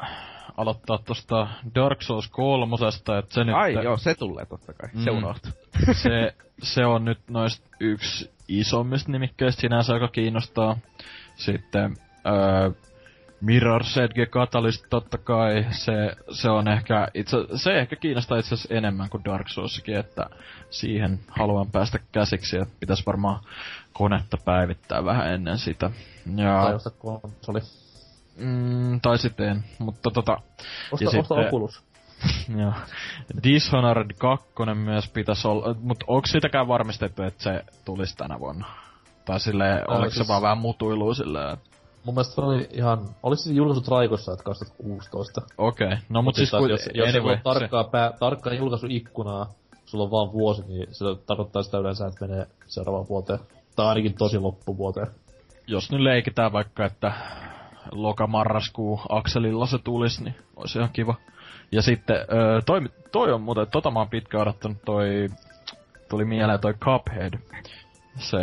[0.57, 3.55] aloittaa tosta Dark Souls kolmosesta, että se nyt...
[3.57, 5.49] Ai joo, se tulee totta kai, mm, se unohtu.
[6.03, 10.77] se, se on nyt noista yksi isommista nimikkeistä sinänsä, joka kiinnostaa.
[11.35, 12.71] Sitten öö,
[13.45, 18.75] Mirror's Edge Catalyst totta kai, se, se on ehkä, itse, se ehkä kiinnostaa itse asiassa
[18.75, 20.27] enemmän kuin Dark Soulskin, että
[20.71, 23.41] siihen haluan päästä käsiksi, että pitäisi varmaan
[23.93, 25.91] konetta päivittää vähän ennen sitä.
[26.37, 26.79] Ja...
[26.83, 27.61] Tai konsoli.
[28.37, 30.33] Mm, tai sitten, mutta tota...
[30.93, 31.83] Osta, ja osta sitten, Oculus.
[32.61, 32.73] Joo.
[33.43, 38.67] Dishonored 2 myös pitäisi olla, mutta onko sitäkään varmistettu, että se tulisi tänä vuonna?
[39.25, 40.27] Tai silleen, äh, oliko siis...
[40.27, 41.57] se vaan vähän mutuilua silleen,
[42.05, 45.43] Mun mielestä se oli ihan, oliko se julkaisut Raikossa, että 2016?
[45.59, 45.99] Okei, okay.
[46.09, 49.47] no mut, mut siis, siis jos, jos anyway, tarkkaa, pää, tarkkaa julkaisuikkunaa,
[49.85, 53.39] sulla on vaan vuosi, niin se tarkoittaa sitä yleensä, että menee seuraavaan vuoteen.
[53.77, 55.07] Tai ainakin tosi loppuvuoteen.
[55.67, 57.13] Jos nyt leikitään vaikka, että
[57.93, 61.15] loka-marraskuu akselilla se tulisi, niin olisi ihan kiva.
[61.73, 62.17] Ja sitten,
[62.67, 62.81] toi,
[63.13, 65.29] toi on muuten, tota mä oon pitkään odottanut, toi,
[66.09, 67.35] tuli mieleen toi Cuphead.
[68.19, 68.39] Se,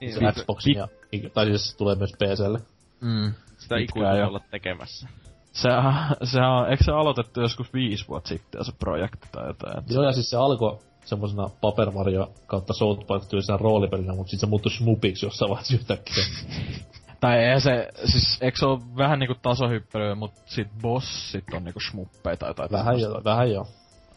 [0.00, 0.88] niin, se Xbox ja,
[1.34, 2.58] tai siis tulee myös PClle.
[3.00, 3.32] Mm.
[3.58, 5.08] Sitä ikuisesti olla tekemässä.
[5.52, 5.68] Se,
[6.24, 9.78] se on, eikö se aloitettu joskus viisi vuotta sitten se projekti tai jotain?
[9.78, 9.94] Että...
[9.94, 14.46] Joo, ja siis se alkoi semmosena Paper Mario kautta South Park tyylisenä roolipelinä, mutta sitten
[14.46, 16.24] se muuttui Smupiksi jossain vaiheessa yhtäkkiä.
[17.22, 21.80] tai ei se, siis eikö se ole vähän niinku tasohyppelyä, mut sit bossit on niinku
[21.80, 22.70] smuppeja tai jotain.
[22.72, 23.60] Vähän jo, vähän jo.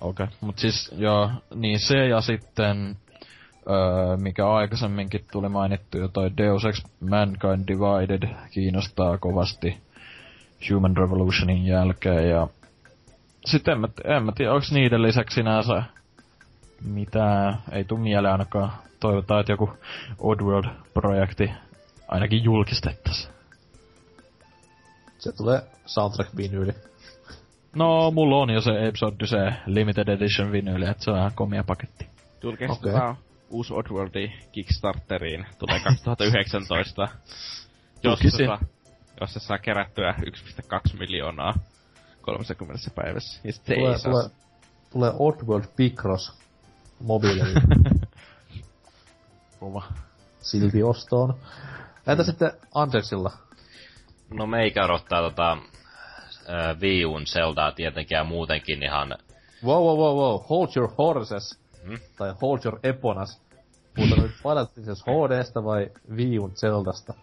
[0.01, 0.27] Okei, okay.
[0.42, 2.98] mut siis joo, niin se ja sitten
[3.69, 9.77] öö, mikä aikaisemminkin tuli mainittu jo toi Deus Ex Mankind Divided kiinnostaa kovasti
[10.69, 12.48] Human Revolutionin jälkeen ja
[13.45, 15.84] sitten en mä, en mä tiedä, onks niiden lisäksi sinänsä
[16.85, 18.72] mitä ei tuu mieleen ainakaan.
[19.00, 19.69] Toivotaan, että joku
[20.19, 21.51] Oddworld-projekti
[22.08, 23.30] ainakin julkistettas.
[25.17, 26.74] Se tulee soundtrack-vinyyli.
[27.75, 31.64] No, mulla on jo se Episode se Limited Edition vinyyli, että se on ihan komia
[31.64, 32.08] paketti.
[32.43, 33.24] Julkistetaan okay.
[33.50, 35.45] uusi Oddworldi Kickstarteriin.
[35.59, 37.08] Tulee 2019.
[38.03, 38.59] jos, se saa,
[39.22, 40.16] jos se saa kerättyä
[40.92, 41.53] 1,2 miljoonaa
[42.22, 43.40] 30 päivässä.
[43.43, 44.38] Ja sitten tulee, ei tulee, saa...
[44.92, 46.34] tulee Oddworld Picross
[47.00, 47.61] mobiilille.
[49.59, 49.84] Kova.
[50.42, 51.40] Silti ostoon.
[52.08, 52.25] Entä mm.
[52.25, 53.32] sitten Andersilla?
[54.30, 59.16] No meikä odottaa tota äh, Wii Uun Zeldaa tietenkin ja muutenkin ihan...
[59.66, 60.42] Wow, wow, wow, wow.
[60.50, 61.59] Hold your horses.
[61.88, 61.98] Hmm?
[62.17, 63.42] Tai hold your eponas.
[63.95, 67.14] Puhutaan nyt Fanatics HDstä vai Wii Uun Zeldasta?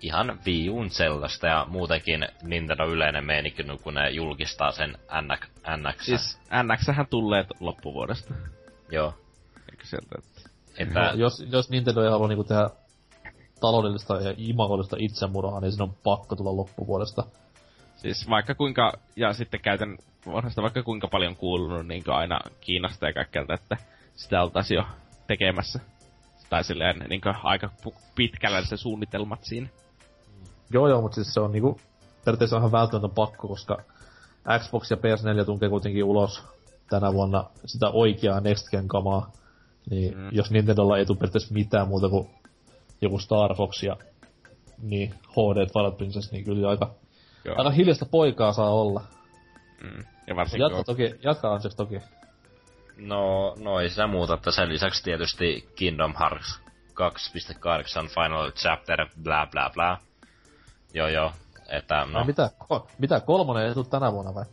[0.00, 5.48] Ihan Wii Uun Zeldasta ja muutenkin Nintendo yleinen meininki, kun ne julkistaa sen NX.
[5.76, 6.04] NX.
[6.04, 8.34] Siis NX-hän tulee loppuvuodesta.
[8.90, 9.14] Joo.
[9.70, 10.50] Eikö sieltä, että...
[10.78, 11.00] että...
[11.00, 12.70] No, jos, jos Nintendo ei halua niinku tehdä
[13.60, 17.24] taloudellista ja imagollista itsemurhaa, niin siinä on pakko tulla loppuvuodesta.
[17.96, 23.12] Siis vaikka kuinka, ja sitten käytän vanhasta vaikka kuinka paljon kuulunut niin aina Kiinasta ja
[23.12, 23.76] kaikkelta, että
[24.14, 24.84] sitä oltaisiin jo
[25.26, 25.80] tekemässä.
[26.50, 27.70] Tai silleen niin aika
[28.14, 29.68] pitkällä se suunnitelmat siinä.
[30.70, 31.80] Joo joo, mutta siis se on niinku
[32.24, 33.78] periaatteessa ihan välttämätön pakko, koska
[34.58, 36.42] Xbox ja PS4 tunkee kuitenkin ulos
[36.90, 39.32] tänä vuonna sitä oikeaa Next Gen kamaa,
[39.90, 40.28] niin mm.
[40.32, 42.30] jos Nintendolla ei tule periaatteessa mitään muuta kuin
[43.20, 43.96] Star Fox ja
[44.82, 46.94] niin HD Twilight Princess, niin kyllä aika,
[47.44, 47.54] Joo.
[47.58, 49.02] aika hiljasta poikaa saa olla.
[49.82, 50.04] Mm.
[50.26, 52.00] Ja varsinkin jatka, toki, jatka anteeksi toki.
[52.96, 59.46] No, no ei sitä muuta, että sen lisäksi tietysti Kingdom Hearts 2.8 Final Chapter, bla
[59.50, 59.98] bla bla.
[60.94, 61.32] Joo joo,
[61.68, 62.24] että no.
[62.24, 64.44] mitä, ko, mitä, kolmonen ei tule tänä vuonna vai?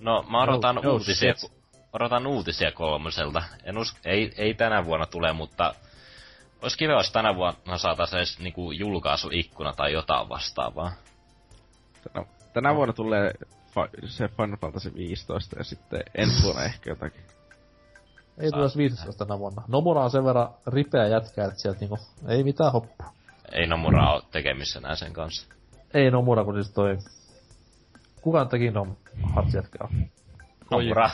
[0.00, 1.48] No, mä odotan no, uutisia, no,
[1.92, 3.42] odotan uutisia kolmoselta.
[3.64, 5.74] En us, ei, ei tänä vuonna tule, mutta
[6.64, 10.92] olisi kiva, jos tänä vuonna saataisiin edes niinku julkaisuikkuna tai jotain vastaavaa.
[12.12, 17.20] Tänä, tänä vuonna tulee fa- se Final Fantasy 15 ja sitten ensi vuonna ehkä jotakin.
[18.38, 19.62] Ei tule 15 tänä vuonna.
[19.68, 23.04] Nomura on sen verran ripeä jätkä, että sieltä niinku, ei mitään hoppu.
[23.52, 25.46] Ei Nomura ole tekemissä nää sen kanssa.
[25.94, 26.98] Ei Nomura, kun siis toi...
[28.20, 28.96] Kuka teki Nom
[29.34, 29.88] Hearts jätkää?
[30.70, 31.10] Nomura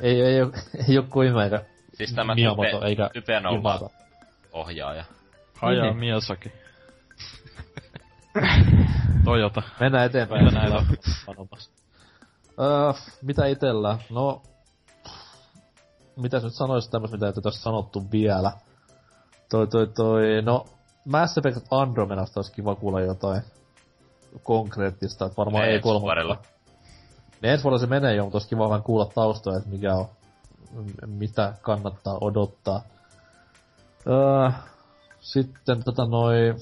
[0.00, 0.46] ei, ei, ei,
[0.88, 1.64] ei oo Koima eikä
[1.94, 3.90] Siis tämä Miyamoto, type, eikä Typenova
[4.52, 5.04] ohjaaja.
[5.54, 5.96] Hayao niin.
[5.96, 6.52] Miyazaki.
[9.24, 9.62] Toyota.
[9.80, 10.44] Mennään eteenpäin.
[10.44, 10.72] Mennään
[12.60, 13.98] öö, mitä itellä?
[14.10, 14.42] No,
[16.16, 18.52] mitä nyt sanois tämmöistä, mitä ei tässä sanottu vielä?
[19.50, 20.66] Toi, toi, toi, no,
[21.04, 23.42] Mass Effect Andromedasta olisi kiva kuulla jotain
[24.42, 26.36] konkreettista, että varmaan ei kolmatta.
[27.42, 30.08] Niin ensi vuonna se menee jo, mutta olisi kiva vähän kuulla taustoja, että mikä on,
[31.06, 32.82] mitä kannattaa odottaa.
[34.06, 34.50] Öö,
[35.20, 36.54] sitten tota noi...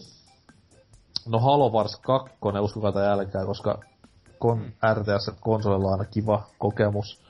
[1.28, 3.78] No Halo Wars 2, uskokaa tai älkää, koska
[4.38, 7.20] kon, RTS-konsolilla on aina kiva kokemus.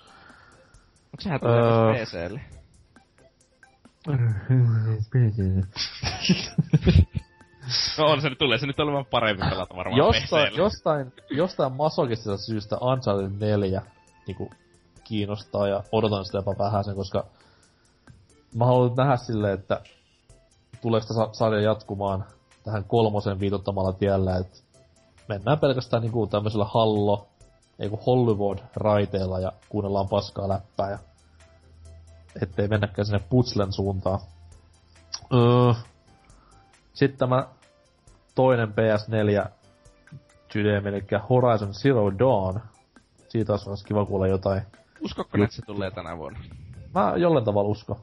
[1.05, 2.05] Onko sehän tulee öö...
[2.05, 2.41] PClle?
[7.99, 12.47] no on se nyt, tulee se nyt olemaan parempi pelata varmaan jostain, jostain, jostain masokistisesta
[12.47, 13.83] syystä Uncharted 4
[14.27, 14.51] niinku
[15.11, 17.27] kiinnostaa ja odotan sitä jopa vähän sen, koska
[18.55, 19.81] mä haluan nähdä silleen, että
[20.83, 22.25] tuleeko sitä sarja jatkumaan
[22.65, 24.59] tähän kolmosen viitottamalla tiellä, että
[25.29, 27.29] mennään pelkästään niinku tämmöisellä hallo,
[27.79, 30.99] ei kun Hollywood-raiteella ja kuunnellaan paskaa läppää ja
[32.43, 34.21] ettei mennäkään sinne putslen suuntaan.
[35.33, 35.73] Öö,
[36.95, 37.47] sitten tämä
[38.35, 39.51] toinen PS4
[40.53, 42.61] sydäm, eli Horizon Zero Dawn.
[43.29, 44.63] Siitä olisi kiva kuulla jotain.
[45.01, 46.39] Uskokko, että se tulee tänä vuonna?
[46.95, 48.01] Mä jollain tavalla usko.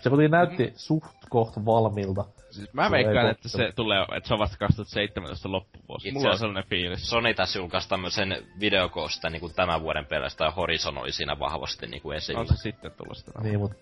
[0.00, 0.72] Se kuitenkin näytti mm.
[0.76, 2.24] suht koht valmiilta.
[2.50, 6.08] Siis mä veikkaan, että se tulee, että se on vasta 2017 loppuvuosi.
[6.08, 7.10] Itse Mulla on sellainen fiilis.
[7.10, 11.86] Sony tässä julkaisi tämmösen videokoosta niin kuin tämän vuoden perästä ja Horizon oli siinä vahvasti
[11.86, 12.40] niin kuin esillä.
[12.40, 13.40] On se sitten tulosta.
[13.42, 13.76] Niin, mutta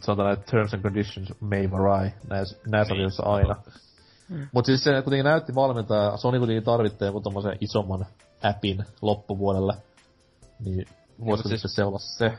[0.00, 3.06] sanotaan, että terms and conditions may vary näissä, näissä niin.
[3.06, 3.56] asioissa aina.
[4.28, 4.48] Mm.
[4.52, 8.06] Mut siis se kuitenkin näytti valmiilta ja Sony kuitenkin tarvitsee joku tommosen isomman
[8.42, 9.74] appin loppuvuodelle.
[10.64, 10.86] Niin
[11.24, 12.38] voisiko siis, se olla se?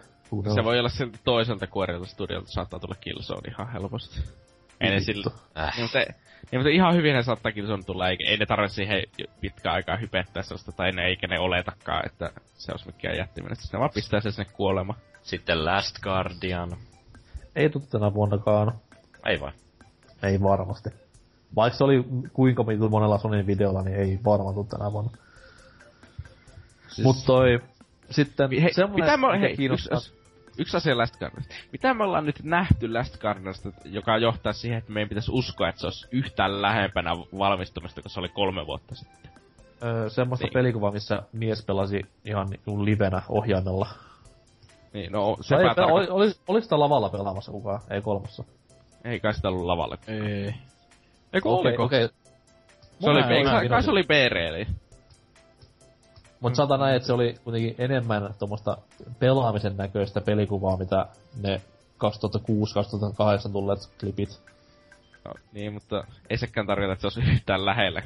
[0.55, 4.19] Se voi olla siltä toiselta kuorilta studiolta, saattaa tulla Killzone ihan helposti.
[4.81, 5.31] Ei ne sillä...
[5.57, 5.75] Äh.
[5.75, 9.03] Niin, mutta, niin, mutta ihan hyvin ne saattaa Killzone tulla, eikä, ei ne tarvitse siihen
[9.41, 13.55] pitkään aikaa hypettää sellaista, tai ne, eikä ne oletakaan, että se olisi mikään jättiminen.
[13.55, 14.95] Sitten ne vaan pistää se sinne kuolema.
[15.23, 16.77] Sitten Last Guardian.
[17.55, 18.73] Ei tule tänä vuonnakaan.
[19.25, 19.51] Ei vai?
[20.23, 20.89] Ei varmasti.
[21.55, 25.11] Vaikka se oli kuinka monella Sonyn videolla, niin ei varmaan tule tänä vuonna.
[26.87, 27.05] Siis...
[27.05, 27.61] Mut toi...
[28.11, 29.97] Sitten hei, semmonen, mitä mä, hei, kiinnostaa...
[29.97, 30.13] Yksi,
[30.57, 31.55] yksi asia Last Guardianista.
[31.71, 35.81] Mitä me ollaan nyt nähty Last Guardianista, joka johtaa siihen, että meidän pitäisi uskoa, että
[35.81, 39.31] se olisi yhtään lähempänä valmistumista, kun se oli kolme vuotta sitten?
[39.83, 40.53] Öö, semmoista niin.
[40.53, 42.47] pelikuvaa, missä mies pelasi ihan
[42.83, 43.87] livenä ohjaimella.
[44.93, 47.81] Niin, no se ei, tarko- oli, oli, oli, sitä lavalla pelaamassa kukaan?
[47.89, 48.43] Ei kolmossa.
[49.03, 49.97] Ei kai sitä ollut lavalla.
[50.07, 50.53] Ei.
[51.33, 51.83] Eikö okay, oliko?
[51.83, 52.09] Okay.
[52.99, 54.73] Se oli, kai, kai se oli BRL.
[56.41, 56.79] Mut mm.
[56.79, 58.77] näin, että se oli kuitenkin enemmän tuommoista
[59.19, 61.05] pelaamisen näköistä pelikuvaa, mitä
[61.43, 61.61] ne
[63.47, 64.41] 2006-2008 tulleet klipit.
[65.25, 68.01] No, niin, mutta ei sekään tarkoita, että se olisi yhtään lähellä.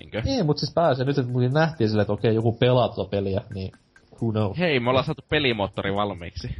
[0.00, 0.22] Niinkö?
[0.24, 3.72] Niin, mutta siis pääsee nyt, että nähtiin silleen, että okei, joku pelaa tuota peliä, niin
[4.22, 4.58] who knows.
[4.58, 6.48] Hei, me ollaan saatu pelimoottori valmiiksi.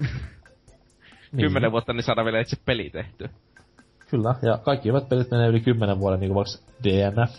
[0.00, 1.40] niin.
[1.40, 3.30] Kymmenen vuotta, niin saadaan vielä itse peli tehty.
[4.10, 7.30] Kyllä, ja kaikki hyvät pelit menee yli kymmenen vuoden, niin kuin vaikka DNF.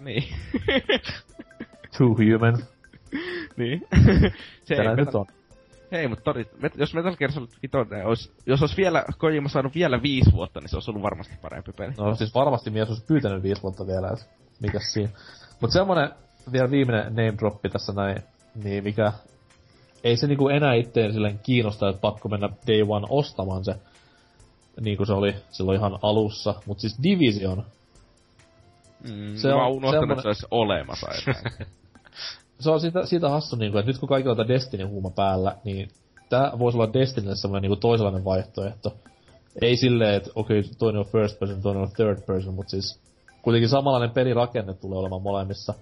[0.00, 0.24] Niin.
[1.98, 2.58] Too human.
[3.56, 3.86] niin.
[4.64, 5.26] se ei nyt on.
[5.92, 10.02] Hei, mutta tori, jos Metal Gear Solid 5 olisi, jos olisi vielä, Kojima saanut vielä
[10.02, 11.92] viisi vuotta, niin se olisi ollut varmasti parempi peli.
[11.98, 14.24] No siis varmasti mies olisi pyytänyt viisi vuotta vielä, että
[14.60, 15.08] mikäs siinä.
[15.60, 16.10] Mut semmonen
[16.52, 18.22] vielä viimeinen name droppi tässä näin,
[18.64, 19.12] niin mikä
[20.04, 23.74] ei se niinku enää itteen silleen kiinnosta, että pakko mennä day one ostamaan se,
[24.80, 26.54] niin kuin se oli silloin ihan alussa.
[26.66, 27.64] Mut siis Division
[29.04, 30.12] Mm, se mä oon unohtanut, semmonen...
[30.12, 31.06] että se olisi olemassa
[32.60, 35.88] se on siitä, siitä hassu, niin kuin, että nyt kun kaikilla on Destiny-huuma päällä, niin
[36.28, 38.96] tää voisi olla Destinylle semmoinen niin toisenlainen vaihtoehto.
[39.62, 43.00] Ei silleen, että okei, okay, toinen on first person, toinen on third person, mutta siis
[43.42, 45.74] kuitenkin samanlainen pelirakenne tulee olemaan molemmissa.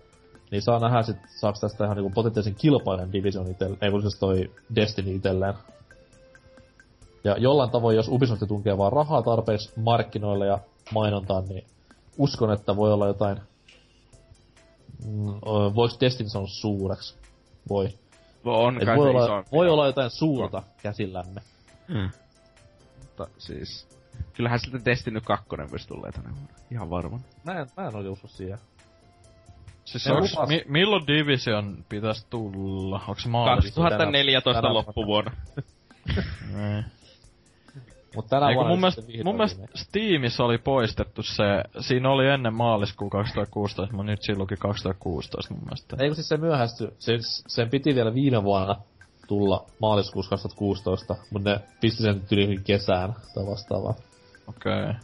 [0.51, 4.19] Niin saa nähdä sit, saaks tästä ihan niinku potentiaalisen kilpailijan Division itselleen, ei kun siis
[4.19, 5.55] toi Destiny itselleen.
[7.25, 10.59] Ja jollain tavoin, jos Ubisoft tunkee vaan rahaa tarpeeksi markkinoille ja
[10.93, 11.65] mainontaan, niin
[12.19, 13.41] uskon, että voi olla jotain...
[15.07, 15.27] Mm,
[15.75, 17.17] voiko Destiny sanoa suureksi?
[17.69, 17.89] Voi.
[18.45, 20.65] On kai voi, olla, voi olla jotain suurta on.
[20.83, 21.41] käsillämme.
[21.89, 22.11] Hmm.
[23.01, 23.89] Mutta siis...
[24.33, 26.55] Kyllähän sitten Destiny 2 myös tulee tänä vuonna.
[26.71, 27.23] Ihan varmaan.
[27.45, 28.59] Mä en, mä en oikein usko siihen.
[29.85, 30.49] Siis onks, lupas...
[30.49, 33.01] mi, milloin Division pitäis tulla?
[33.09, 33.81] Onks maaliskuussa?
[33.81, 35.31] 2014 loppuvuonna.
[38.15, 41.44] Mut tänä Eiku, mun, mielestä, mun mielestä Steamissa oli poistettu se,
[41.81, 45.97] siinä oli ennen maaliskuun 2016, mutta nyt siinä luki 2016 mun mielestä.
[46.01, 47.12] Eikö siis se myöhästy, se,
[47.47, 48.76] sen piti vielä viime vuonna
[49.28, 53.94] tulla maaliskuussa 2016, mutta ne pisti sen yli kesään tai vastaavaa.
[54.49, 54.83] Okei.
[54.83, 54.94] Okay.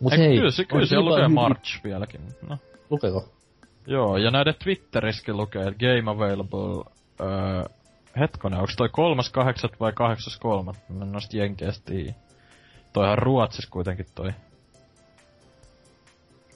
[0.00, 2.20] Mut Eikö, hei, kyllä, se, kyllä siellä lukee March vieläkin.
[2.48, 2.58] No.
[2.90, 3.28] Lukeeko?
[3.86, 6.84] Joo, ja näiden Twitterissäkin lukee, että game available
[7.20, 7.64] öö,
[8.18, 10.76] hetkonen, onko toi kolmas kahdeksat vai kahdeksas kolmat?
[10.88, 11.92] Mä en noista jenkeistä
[12.92, 14.32] Toihan Ruotsis kuitenkin toi.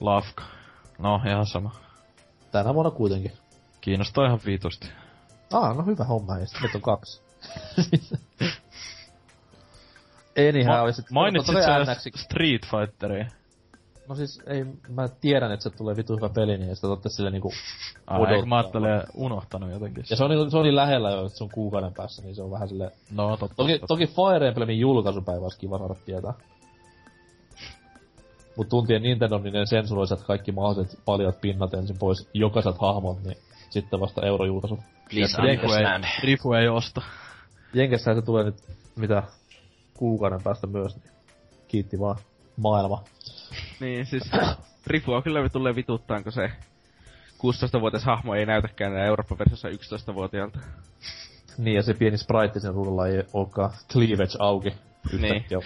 [0.01, 0.45] Lafka.
[0.99, 1.75] No, ihan sama.
[2.53, 3.33] Tänä vuonna kuitenkin.
[3.81, 4.89] Kiinnostaa ihan viitusti.
[5.53, 7.23] Ah, no hyvä homma, ja sitten on kaksi.
[10.49, 13.27] Anyhow, Ma- mainitsit sä Street Fighteria?
[14.09, 17.31] No siis ei, mä tiedän, että se tulee vitu hyvä peli, niin sitä totta sille
[17.31, 17.53] niinku
[18.07, 20.05] Ai, mä ajattelin unohtanut jotenkin.
[20.11, 22.35] Ja se on, niin, se on niin lähellä jo, että se on kuukauden päässä, niin
[22.35, 22.93] se on vähän sille...
[23.11, 23.55] No, totta.
[23.57, 23.87] Toki, totta.
[23.87, 26.35] toki Fire Emblemin julkaisupäivä olisi kiva saada tietää.
[28.57, 33.37] Mut tuntien Nintendo, niin ne sensuroisivat kaikki mahdolliset paljat pinnat ensin pois jokaiset hahmot, niin
[33.71, 34.81] sitten vasta eurojulkaisut.
[35.11, 36.05] Please understand.
[36.23, 37.03] Rifu ei osta.
[37.75, 38.57] Jenkessähän se tulee nyt,
[38.97, 39.23] mitä,
[39.95, 41.13] kuukauden päästä myös, niin
[41.69, 42.17] kiitti vaan
[42.57, 43.05] maailma.
[43.83, 44.31] Niin, siis
[44.87, 46.51] Rifua kyllä tulee vituttaan, kun se
[47.39, 50.59] 16-vuotias hahmo ei näytäkään enää Eurooppa-versiossa 11-vuotiaalta.
[51.59, 54.75] Niin, ja se pieni sprite sen ruudulla ei olekaan cleavage auki.
[55.13, 55.59] yhtäkkiä.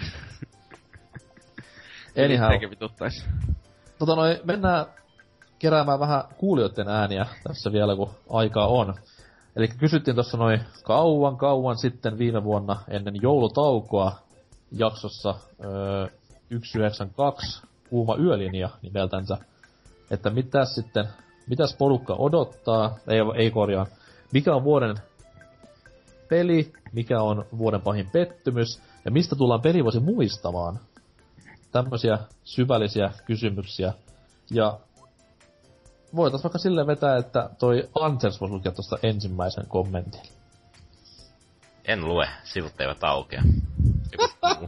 [2.25, 3.25] Anyhow, Eikä vituttais.
[3.99, 4.85] tota noin, mennään
[5.59, 8.95] keräämään vähän kuulijoiden ääniä tässä vielä, kun aikaa on.
[9.55, 14.19] Eli kysyttiin tuossa noin kauan kauan sitten viime vuonna ennen joulutaukoa
[14.71, 16.07] jaksossa öö,
[16.63, 19.37] 192 Kuuma yölinja nimeltänsä,
[20.11, 21.07] että mitäs sitten,
[21.49, 23.85] mitäs porukka odottaa, ei, ei korjaa,
[24.33, 24.95] mikä on vuoden
[26.29, 30.79] peli, mikä on vuoden pahin pettymys ja mistä tullaan pelivuosi muistamaan.
[31.71, 33.93] Tämmöisiä syvällisiä kysymyksiä.
[34.51, 34.79] Ja
[36.15, 40.21] voitais vaikka silleen vetää, että toi Ansers voisi lukea tuosta ensimmäisen kommentin.
[41.85, 43.43] En lue, sivut eivät aukea.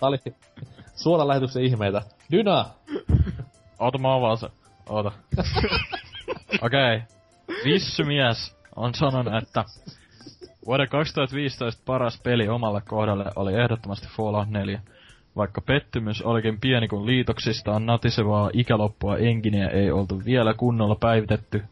[0.00, 0.18] Tää oli
[0.94, 2.02] suoran lähetyksen ihmeitä.
[2.32, 2.64] Dyna!
[3.78, 4.48] Oota mä avaan se.
[4.88, 5.12] Oota.
[6.62, 6.96] Okei.
[6.96, 7.00] Okay.
[7.64, 9.64] Vissymies on sanonut, että
[10.66, 14.80] vuoden 2015 paras peli omalle kohdalle oli ehdottomasti Fallout 4.
[15.36, 21.62] Vaikka pettymys olikin pieni kun liitoksista on natisevaa ikäloppua engineä ei oltu vielä kunnolla päivitetty,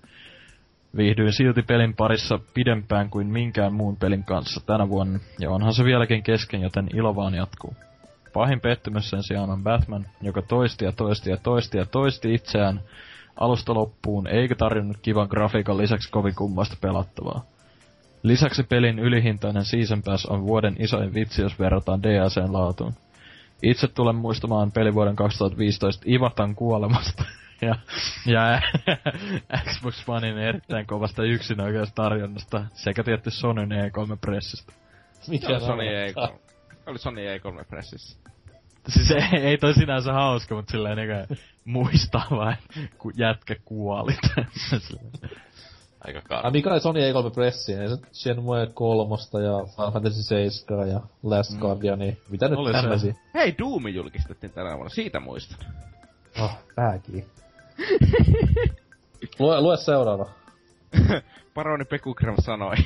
[0.97, 5.85] viihdyin silti pelin parissa pidempään kuin minkään muun pelin kanssa tänä vuonna, ja onhan se
[5.85, 7.75] vieläkin kesken, joten ilo vaan jatkuu.
[8.33, 12.81] Pahin pettymys sen sijaan on Batman, joka toisti ja toisti ja toisti ja toisti itseään
[13.37, 17.45] alusta loppuun, eikä tarjonnut kivan grafiikan lisäksi kovin kummasta pelattavaa.
[18.23, 22.95] Lisäksi pelin ylihintainen Season Pass on vuoden isoin vitsi, jos verrataan DLCn laatuun.
[23.63, 27.25] Itse tulen muistamaan pelivuoden 2015 Ivatan kuolemasta
[27.61, 27.75] ja,
[28.27, 28.61] ja
[29.71, 34.73] Xbox Onein erittäin kovasta yksinoikeudesta tarjonnasta sekä tietty Sonyn E3-pressistä.
[35.29, 36.27] Mikä Sony naurattaa?
[36.27, 36.51] E3.
[36.87, 38.20] Oli Sony E3 pressissä.
[38.89, 41.35] Siis ei, ei toi sinänsä hauska, mutta silleen niinku
[41.65, 42.57] muistaa vain,
[42.99, 44.17] kun jätkä kuoli.
[44.73, 44.89] Aika
[46.05, 46.51] Ai Ah, karmi.
[46.59, 47.75] mikä oli Sony E3 pressi?
[47.75, 51.59] Ei se Shenmue 3 ja Final Fantasy 7 ja Last Mm.
[51.61, 52.81] Guardian, niin mitä nyt Oli se.
[52.81, 53.15] tämmösiä?
[53.35, 55.59] Hei, Doom julkistettiin tänä vuonna, siitä muistan.
[56.41, 57.27] Oh, pääkiin.
[59.39, 60.27] lue, lue seuraava.
[61.55, 62.77] Paroni Pekugram sanoi.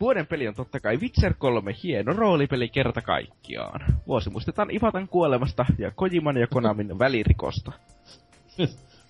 [0.00, 3.80] Vuoden peli on totta kai Witcher 3 hieno roolipeli kerta kaikkiaan.
[4.06, 7.72] Vuosi muistetaan Ivatan kuolemasta ja Kojiman ja Konamin välirikosta.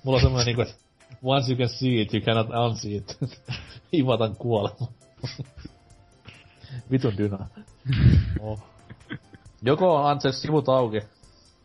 [0.05, 0.75] Mulla on semmonen niinku, että
[1.23, 3.19] once you can see it, you cannot unsee it.
[3.93, 4.87] Ivatan kuolema.
[6.91, 7.47] Vitun dyna.
[8.41, 8.63] Oh.
[9.63, 11.01] Joko on Ansels sivut auki,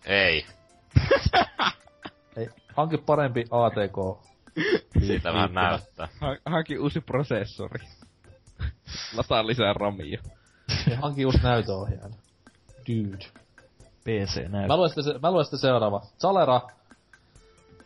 [0.05, 0.45] Ei,
[2.37, 4.21] ei, hanki parempi ATK.
[5.05, 6.07] siitä vähän näyttää.
[6.21, 7.85] Ha- hanki uusi prosessori.
[9.17, 10.19] Lataa lisää ramia.
[10.89, 12.09] Ja hanki uusi näytöohjaaja.
[12.87, 13.25] Dude.
[14.03, 14.67] PC näyttää.
[14.67, 16.01] Mä luen sitten, mä luen sitten seuraava.
[16.17, 16.61] Salera.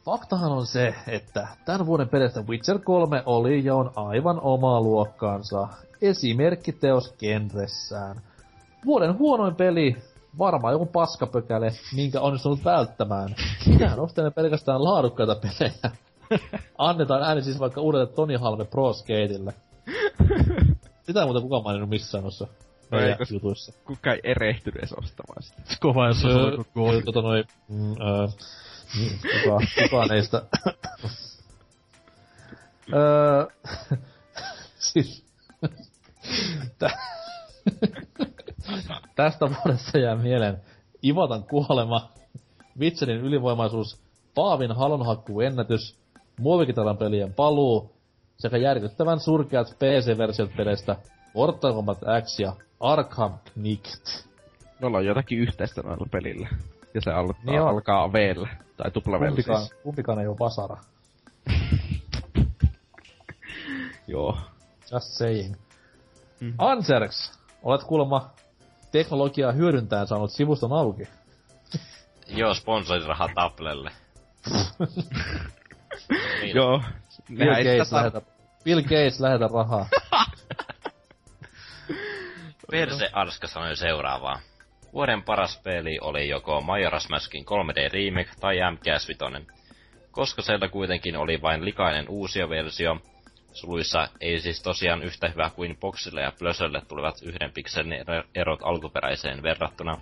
[0.06, 5.68] Faktahan on se, että tämän vuoden pelistä Witcher 3 oli ja on aivan omaa luokkaansa.
[6.02, 8.22] Esimerkkiteos genressään.
[8.86, 9.98] Vuoden huonoin peli,
[10.38, 13.36] varmaan joku paskapökäle, minkä onnistunut välttämään.
[13.68, 15.92] Minä nostelen pelkästään laadukkaita pelejä.
[16.78, 19.54] Annetaan ääni siis vaikka uudelle Toni Halme Pro Skateille.
[21.10, 22.48] Sitä ei muuten kukaan maininnut missään noissa
[22.92, 23.26] meidän Eikö?
[23.34, 23.74] jutuissa.
[23.86, 25.62] Kuka ei erehtynyt edes ostamaan sitä.
[25.80, 28.28] Kova, jos on Öö, ollut koko tota noin, mm, öö,
[28.98, 30.42] niin, kuka, kukaan ei sitä...
[32.94, 33.46] öö,
[34.92, 35.26] siis...
[36.80, 36.90] tä,
[39.16, 40.62] tästä vuodesta jää mieleen
[41.04, 42.10] Ivatan kuolema,
[42.80, 44.02] Witcherin ylivoimaisuus,
[44.36, 46.00] Paavin halonhakkuun ennätys,
[46.40, 47.99] muovikitaran pelien paluu,
[48.40, 50.96] sekä järkyttävän surkeat PC-versiot peleistä
[51.34, 54.26] Mortal Kombat X ja Arkham Knight.
[54.82, 56.50] Jolla on jotakin yhteistä noilla pelillä.
[56.94, 58.50] Ja se aloittaa, Niin alkaa V-llä.
[58.78, 59.74] Tai tupla Kumpikaan, siis.
[59.84, 60.78] kumpikaan ei ole vasara.
[64.08, 64.38] Joo.
[64.92, 65.56] Just saying.
[66.40, 66.48] Mm.
[66.48, 66.54] Mm.
[66.58, 68.30] Anserks, olet kuulemma
[68.92, 71.08] teknologiaa hyödyntäen saanut sivuston auki.
[72.28, 73.92] Joo, sponsoriraha Taplelle.
[76.42, 76.82] niin, Joo.
[77.30, 78.22] Nehän ei sitä lähetä,
[78.64, 79.86] Bill Gates, lähetä rahaa.
[82.72, 84.40] Perse Arska sanoi seuraavaa.
[84.94, 89.48] Vuoden paras peli oli joko Majora's Maskin 3D Remake tai MGS Vitoinen.
[90.12, 92.98] Koska sieltä kuitenkin oli vain likainen uusia versio,
[93.54, 98.60] suluissa ei siis tosiaan yhtä hyvä kuin Boxille ja Plösölle tulevat yhden pikselin ero- erot
[98.64, 99.98] alkuperäiseen verrattuna,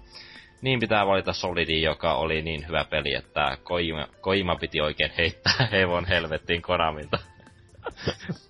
[0.62, 5.68] Niin pitää valita Solidi, joka oli niin hyvä peli, että Koima, Koima piti oikein heittää
[5.72, 7.20] hevon helvettiin Konamilta.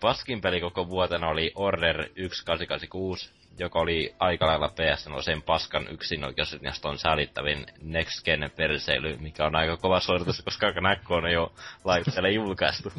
[0.00, 6.98] Paskin peli koko vuotena oli Order 1886, joka oli aika lailla PSN sen paskan yksinoikeuslinjaston
[6.98, 11.52] säällittävin Next Gen perseily, mikä on aika kova suoritus, koska Knacko on jo
[11.84, 12.92] laitteelle julkaistu.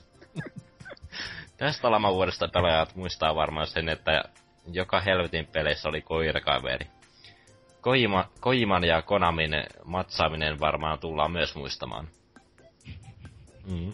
[1.57, 4.23] Tästä vuodesta pelaajat muistaa varmaan sen, että
[4.71, 6.88] joka helvetin peleissä oli koirakaveri.
[7.81, 9.51] Kojima, Kojiman ja Konamin
[9.85, 12.07] matsaaminen varmaan tullaan myös muistamaan.
[13.71, 13.93] Mm.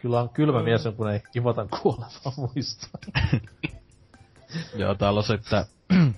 [0.00, 3.00] Kyllä on kylmä mies, kun ei kivatan kuolevaa muistaa.
[4.76, 5.64] Joo, täällä on sitten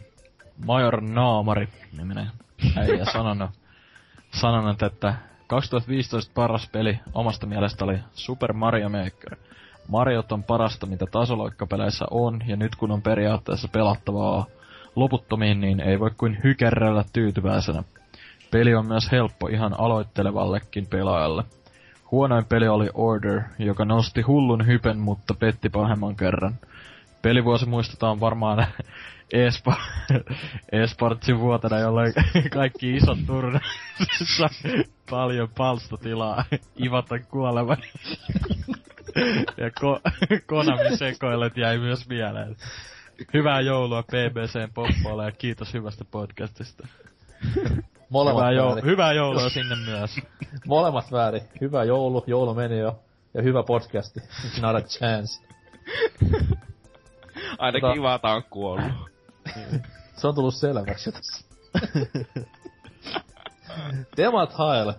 [0.66, 1.68] Major Naamari
[1.98, 2.30] niminen
[2.76, 3.50] äijä sanonut,
[4.30, 5.14] sanonut, että
[5.46, 9.36] 2015 paras peli omasta mielestä oli Super Mario Maker.
[9.88, 14.46] Mariot on parasta, mitä tasoloikkapeleissä on, ja nyt kun on periaatteessa pelattavaa
[14.96, 17.84] loputtomiin, niin ei voi kuin hykerrellä tyytyväisenä.
[18.50, 21.44] Peli on myös helppo ihan aloittelevallekin pelaajalle.
[22.10, 26.54] Huonoin peli oli Order, joka nosti hullun hypen, mutta petti pahemman kerran.
[27.22, 28.66] Pelivuosi muistetaan varmaan
[30.72, 32.12] eSportsin vuotena, jolloin
[32.52, 36.44] kaikki isot turnaukset paljon palstatilaa
[36.84, 37.78] ivata kuolevan.
[39.56, 40.00] ja ko-
[40.46, 42.56] Konami sekoilet jäi myös mieleen.
[43.34, 46.88] Hyvää joulua PBCn poppoille ja kiitos hyvästä podcastista.
[48.10, 50.10] Molemmat hyvää, jou- hyvää joulua sinne myös.
[50.66, 51.42] Molemmat väärin.
[51.60, 52.98] Hyvä joulu, joulu meni jo.
[53.34, 54.20] Ja hyvä podcasti.
[54.60, 55.42] Not a chance.
[57.58, 58.00] Ainakin tota...
[58.00, 58.92] Ivata on kuollut.
[60.16, 61.44] Se on tullut selväksi tässä.
[64.16, 64.92] Temat Hael,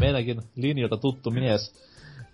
[0.00, 1.86] meidänkin linjoilta tuttu mies.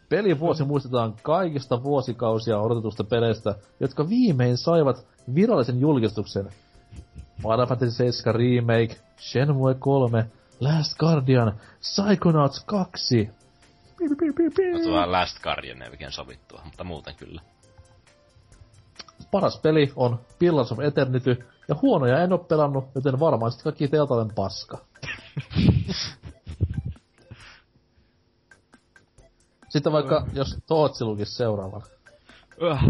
[0.08, 6.48] Pelivuosi muistetaan kaikista vuosikausia odotetusta peleistä, jotka viimein saivat virallisen julkistuksen.
[7.42, 13.30] Final Fantasy 7 Remake, Shenmue 3, Last Guardian, Psychonauts 2.
[14.84, 17.42] Tuo Last Guardian ei oikein sovittua, mutta muuten kyllä.
[19.30, 23.88] Paras peli on Pillars of Eternity, ja huonoja en oo pelannut, joten varmaan sit kaikki
[23.88, 24.78] Teotalen paska.
[29.68, 31.82] Sitten vaikka, jos Tootsi lukis seuraavan.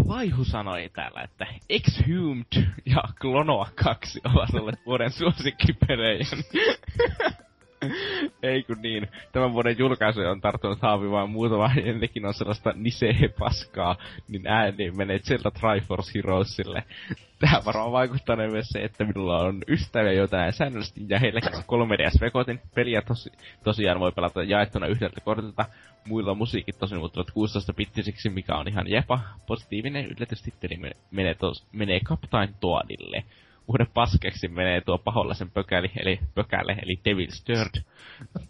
[0.08, 6.26] Vaihu sanoi täällä, että Exhumed ja Klonoa 2 ovat olleet vuoden suosikkipelejä.
[8.42, 9.08] Ei kun niin.
[9.32, 13.96] Tämän vuoden julkaisu on tarttunut haavimaan muutama ennenkin on sellaista nisee-paskaa,
[14.28, 16.84] niin ääni menee Zelda Triforce Heroesille.
[17.40, 22.60] Tähän varmaan vaikuttaa myös se, että minulla on ystäviä jotain säännöllisesti ja heilläkin on 3DS-vekotin.
[22.74, 23.32] Peliä tosi,
[23.64, 25.64] tosiaan voi pelata jaettuna yhdeltä kortilta.
[26.08, 29.20] Muilla musiikit tosin muuttuvat 16-bittisiksi, mikä on ihan jepa.
[29.46, 30.80] Positiivinen yllätystitteli
[31.10, 33.24] menee, tos, menee Captain Toadille
[33.68, 37.82] uuden paskeksi menee tuo pahollisen pökäli, eli pökäle, eli Devil's Third.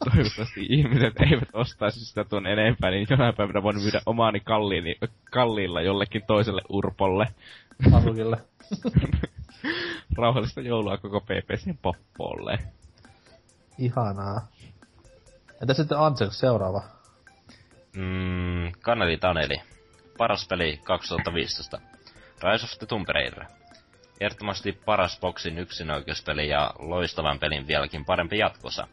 [0.04, 4.96] Toivottavasti ihmiset eivät ostaisi sitä tuon enempää, niin jonain päivänä voin myydä omaani kalliini,
[5.30, 7.26] kalliilla jollekin toiselle urpolle.
[7.92, 8.36] Asukille.
[10.18, 12.58] Rauhallista joulua koko PPCn poppolle.
[13.78, 14.48] Ihanaa.
[15.62, 16.82] Entä sitten Ansel seuraava?
[17.96, 19.62] Mm, Kanneli Taneli.
[20.18, 21.80] Paras peli 2015.
[22.42, 23.44] Rise of the Tomb Raider.
[24.22, 28.86] Ehdottomasti paras boksin yksinoikeuspeli ja loistavan pelin vieläkin parempi jatkossa.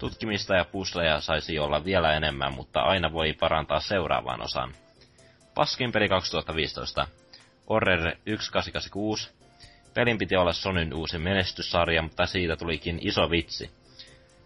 [0.00, 4.74] Tutkimista ja pusleja saisi olla vielä enemmän, mutta aina voi parantaa seuraavaan osaan.
[5.54, 7.06] Paskin peli 2015.
[7.66, 9.30] Order 1886.
[9.94, 13.70] Pelin piti olla Sonyn uusi menestyssarja, mutta siitä tulikin iso vitsi.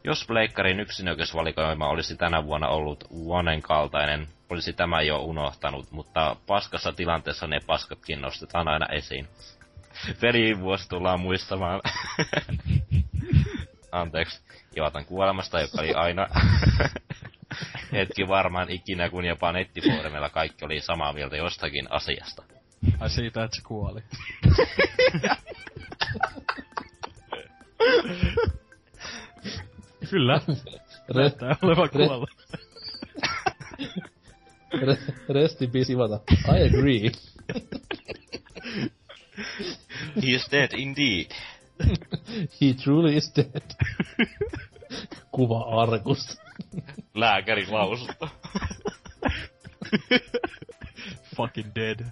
[0.05, 6.92] Jos Pleikkarin yksinäköisvalikoima olisi tänä vuonna ollut Onen kaltainen, olisi tämä jo unohtanut, mutta paskassa
[6.92, 9.28] tilanteessa ne paskatkin nostetaan aina esiin.
[10.20, 11.80] Pelivuosi tullaan muistamaan.
[13.92, 14.40] Anteeksi,
[14.76, 16.28] Ivatan kuolemasta, joka oli aina
[17.92, 22.42] hetki varmaan ikinä, kun jopa nettifoorumilla kaikki oli samaa mieltä jostakin asiasta.
[23.00, 24.00] Ai siitä, että se kuoli.
[30.10, 30.40] Kyllä.
[31.14, 32.26] Näyttää olevan kuolla.
[34.82, 34.98] Re,
[35.28, 36.20] rest in peace, Ivata.
[36.48, 37.10] I agree.
[40.22, 41.30] He is dead indeed.
[42.60, 43.62] He truly is dead.
[45.34, 46.42] Kuva arkusta.
[47.14, 48.28] Lääkärin lausunto.
[51.36, 52.06] Fucking dead.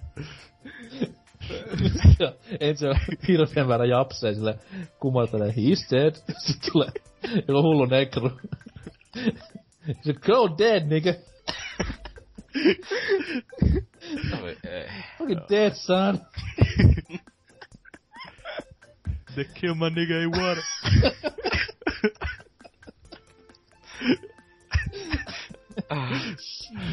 [2.19, 2.95] ja ensin on
[3.27, 4.59] hirveän määrä japseja sille
[4.99, 6.15] kumartelee, he's dead.
[6.37, 6.91] Sitten tulee
[7.35, 8.31] joku hullu nekru.
[10.01, 11.13] Se go dead, nigga.
[14.63, 14.89] Eh.
[15.17, 16.21] Fucking dead, son.
[19.35, 20.63] They kill my nigga in water.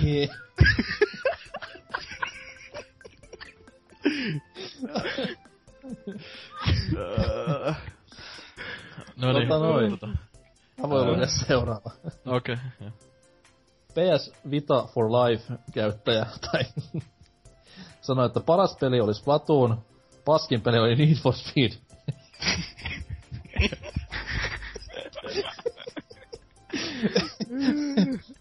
[0.03, 0.28] Yeah.
[6.97, 7.75] Uh,
[9.17, 9.49] no niin.
[9.49, 9.91] Tota noin.
[9.91, 10.07] Tota.
[10.78, 11.91] Mä voin lukea seuraava.
[12.27, 12.57] Okei.
[12.78, 13.08] Okay.
[13.99, 16.65] PS Vita for Life käyttäjä tai
[18.01, 19.85] sanoi, että paras peli oli Splatoon,
[20.25, 21.70] paskin peli oli Need for Speed.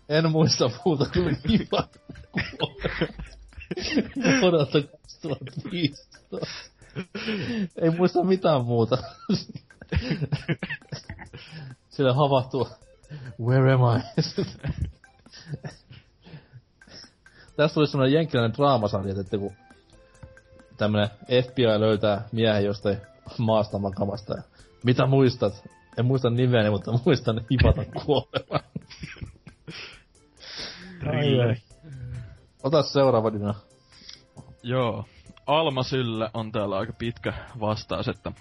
[0.09, 1.87] en muista muuta kuin Viva
[4.41, 6.47] vuodelta 2015.
[7.81, 8.97] Ei muista mitään muuta.
[11.89, 12.67] Sille havahtuu.
[13.39, 14.01] Where am I?
[17.55, 19.53] Tästä tuli semmonen jenkkiläinen draamasarja, että kun
[20.77, 21.09] tämmönen
[21.43, 22.97] FBI löytää miehen jostain
[23.37, 24.43] maasta makamasta ja
[24.83, 25.69] mitä muistat?
[25.97, 27.81] En muista nimeäni, mutta muistan hipata
[31.13, 31.55] ai.
[32.63, 33.55] Ota seuraava Dina.
[34.63, 35.05] Joo.
[35.47, 38.31] Alma Sylle on täällä aika pitkä vastaus, että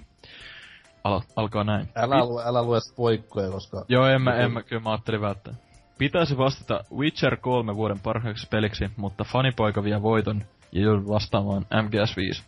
[1.04, 1.88] al- alkaa näin.
[1.94, 3.84] Älä, lue, älä lue spoikkoja, koska...
[3.88, 5.54] Joo, en mä, en mä, kyllä mä ajattelin välttää.
[5.98, 10.42] Pitäisi vastata Witcher 3 vuoden parhaaksi peliksi, mutta fanipoika vie voiton
[10.72, 12.42] ja joudun vastaamaan MGS5.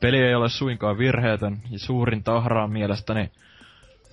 [0.00, 3.30] Peli ei ole suinkaan virheetön ja suurin tahra on mielestäni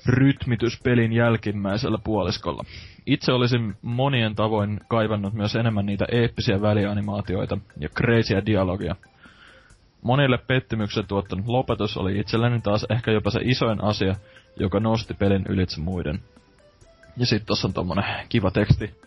[0.06, 2.64] rytmitys pelin jälkimmäisellä puoliskolla.
[3.06, 8.96] Itse olisin monien tavoin kaivannut myös enemmän niitä eeppisiä välianimaatioita ja crazyä dialogia.
[10.02, 14.16] Monille pettymyksen tuottanut lopetus oli itselleni taas ehkä jopa se isoin asia,
[14.60, 16.20] joka nosti pelin ylitse muiden.
[17.18, 19.02] Ja sit tossa on tommonen kiva teksti.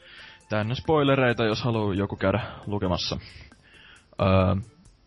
[0.48, 3.16] Täynnä spoilereita, jos haluaa joku käydä lukemassa.
[4.20, 4.26] Öö,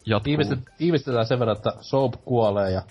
[0.05, 0.23] jatkuu.
[0.23, 2.81] Tiivistet, tiivistetään sen verran, että Soap kuolee ja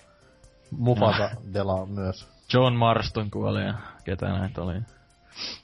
[0.71, 2.27] Mufasa delaa myös.
[2.53, 4.81] John Marston kuoli ja ketä näitä oli.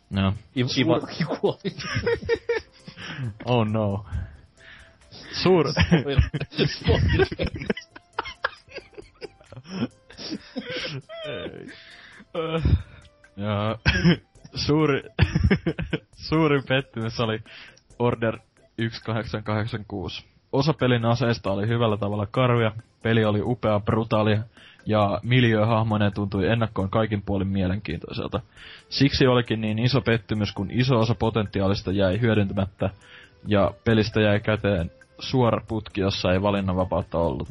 [0.10, 0.34] No.
[0.56, 1.76] Iva, Iva- kuoli.
[3.45, 4.06] Oh no.
[5.44, 5.66] Suur...
[6.66, 7.28] Spoiler.
[13.38, 13.78] Ja
[14.55, 15.03] suuri,
[16.30, 17.39] suurin pettymys oli
[17.99, 18.38] Order
[18.77, 20.25] 1886.
[20.51, 22.71] Osa pelin aseista oli hyvällä tavalla karvia,
[23.03, 24.43] peli oli upea, brutaalia
[24.85, 28.41] ja miljööhahmoinen tuntui ennakkoon kaikin puolin mielenkiintoiselta.
[28.89, 32.89] Siksi olikin niin iso pettymys, kun iso osa potentiaalista jäi hyödyntämättä
[33.47, 37.49] ja pelistä jäi käteen suora putki, jossa ei valinnanvapautta ollut.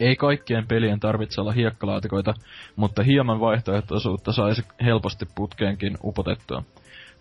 [0.00, 2.34] Ei kaikkien pelien tarvitse olla hiekkalaatikoita,
[2.76, 6.62] mutta hieman vaihtoehtoisuutta saisi helposti putkeenkin upotettua.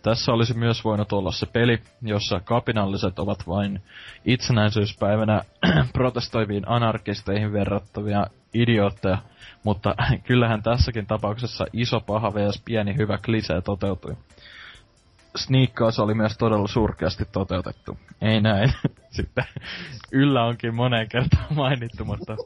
[0.02, 3.82] Tässä olisi myös voinut olla se peli, jossa kapinalliset ovat vain
[4.26, 5.42] itsenäisyyspäivänä
[5.94, 9.18] protestoiviin anarkisteihin verrattavia idiootteja,
[9.64, 9.96] mutta
[10.28, 14.16] kyllähän tässäkin tapauksessa iso paha vs pieni hyvä klisee toteutui.
[15.40, 17.98] Sniikkaus oli myös todella surkeasti toteutettu.
[18.22, 18.74] Ei näin.
[19.18, 19.46] Sitten
[20.12, 22.38] yllä onkin moneen kertaan mainittu, mutta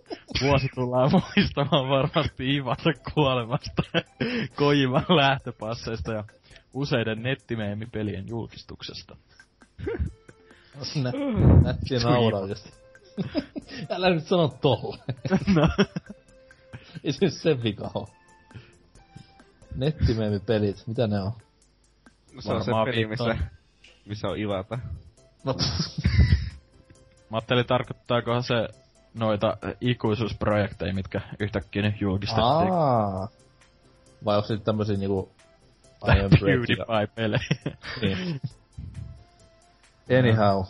[0.41, 3.83] vuosi tullaan muistamaan varmasti Ivata kuolemasta,
[4.55, 6.23] Kojiman lähtöpasseista ja
[6.73, 9.15] useiden nettimeemipelien julkistuksesta.
[10.95, 11.11] Nä,
[11.65, 12.69] nättiä nauraudesta.
[13.89, 14.97] Älä nyt sano tolle.
[15.55, 15.69] no,
[17.03, 18.09] Ei se nyt sen vika oo.
[19.75, 21.31] Nettimeemipelit, mitä ne on?
[22.35, 23.37] No se on se peli, missä,
[24.05, 24.79] missä on Ivata.
[25.43, 25.55] No,
[27.29, 28.67] mä ajattelin, tarkoittaako se
[29.13, 32.73] noita ikuisuusprojekteja, mitkä yhtäkkiä nyt julkistettiin.
[32.73, 33.27] Aa.
[34.25, 35.31] Vai onko se nyt tämmösiä niinku...
[36.45, 37.47] PewDiePie-pelejä.
[38.01, 38.41] Niin.
[40.19, 40.63] Anyhow.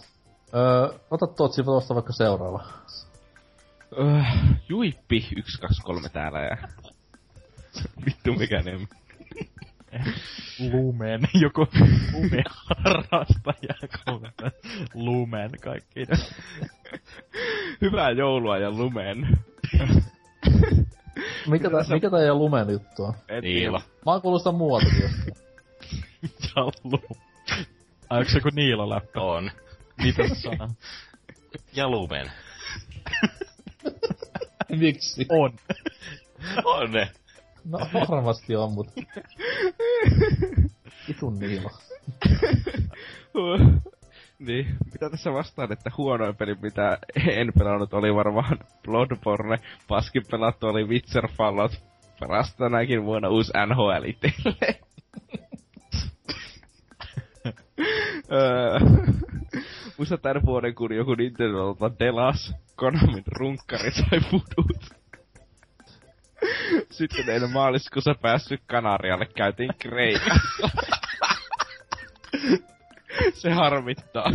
[0.56, 2.64] Öö, ota tuot tuosta vaikka seuraava.
[3.98, 4.22] Öö,
[4.70, 6.58] juippi 123 täällä ja...
[8.06, 8.88] Vittu mikä nimi.
[10.72, 11.68] Lumen, joku
[12.14, 13.76] lumen harrastaja,
[14.94, 16.06] lumen kaikki.
[17.82, 19.38] Hyvää joulua ja lumen.
[21.48, 23.14] Mikä, tää, mikä tää ei ole lumen juttua?
[23.28, 23.80] En Niilo.
[24.06, 25.34] Mä oon kuullut sitä muualtakin jostain.
[28.10, 29.22] Ai onks se joku Niilo-läppä?
[29.22, 29.52] On.
[30.04, 30.70] Mitä se sanoo?
[31.74, 32.32] Ja lumen.
[34.70, 35.26] Miksi?
[35.30, 35.54] On.
[36.66, 37.12] On ne.
[37.66, 38.88] No varmasti on, mut...
[41.08, 41.70] Vitun niilo.
[44.40, 49.60] niin, mitä tässä vastaan, että huonoin peli, mitä en pelannut, oli varmaan Bloodborne.
[49.88, 51.72] Paskin pelattu oli Witcher Fallout.
[52.20, 54.80] Paras tänäkin vuonna uusi NHL itselle.
[58.32, 58.80] Öö,
[59.98, 64.93] Muista tän vuoden, kun joku Nintendolta delas, Konamin runkkari sai putut.
[66.94, 70.70] Sitten eilen maaliskuussa päässyt Kanarialle, käytiin Kreikassa.
[73.34, 74.32] Se harmittaa.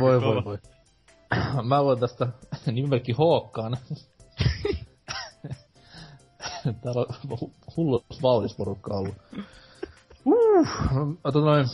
[0.00, 0.58] voi, voi, voi.
[1.62, 2.28] Mä voin tästä
[2.66, 3.76] nimelläki Hookkaan.
[6.82, 7.06] Täällä on
[7.76, 9.14] hullu vauhdisporukka ollut.
[10.24, 10.68] Uh,
[11.24, 11.66] no, noin,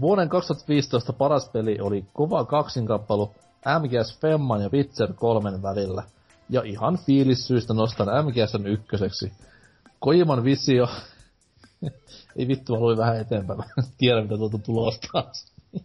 [0.00, 3.34] vuoden 2015 paras peli oli kova kaksinkappelu
[3.80, 6.02] MGS Femman ja Witcher 3 välillä.
[6.50, 9.32] Ja ihan fiilissyistä nostan MGSn ykköseksi.
[9.98, 10.88] Kojiman visio...
[12.36, 13.60] Ei vittu, mä luin vähän eteenpäin.
[13.98, 15.52] Tiedän, mitä tuolta tulosta taas.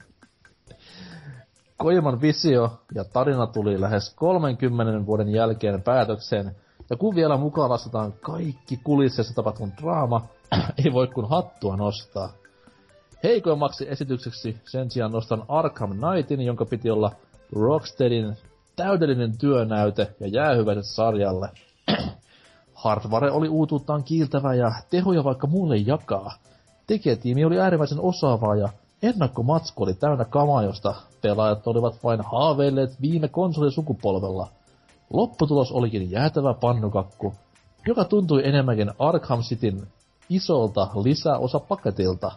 [1.77, 6.55] Kojiman visio ja tarina tuli lähes 30 vuoden jälkeen päätökseen,
[6.89, 10.27] ja kun vielä mukaan lasketaan kaikki kulississa tapahtunut draama,
[10.85, 12.33] ei voi kun hattua nostaa.
[13.23, 17.11] Heikoimmaksi esitykseksi sen sijaan nostan Arkham Knightin, jonka piti olla
[17.55, 18.37] Rocksteadin
[18.75, 21.49] täydellinen työnäyte ja jäähyväiset sarjalle.
[22.83, 26.31] Hardware oli uutuuttaan kiiltävä ja tehoja vaikka mulle jakaa.
[26.87, 28.69] Tekijätiimi oli äärimmäisen osaavaa ja
[29.03, 34.47] ennakkomatsku oli täynnä kamaa, josta pelaajat olivat vain haaveilleet viime konsolisukupolvella.
[35.13, 37.33] Lopputulos olikin jäätävä pannukakku,
[37.87, 39.87] joka tuntui enemmänkin Arkham Cityn
[40.29, 42.31] isolta lisäosapaketilta.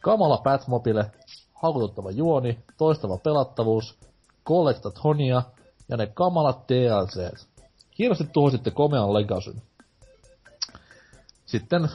[0.00, 1.10] Kamala Batmobile,
[1.54, 3.98] haukututtava juoni, toistava pelattavuus,
[4.44, 5.42] kolektatonia
[5.88, 7.46] ja ne kamalat DLCt.
[7.98, 9.62] Hienosti sitten komean legasyn.
[11.46, 11.88] Sitten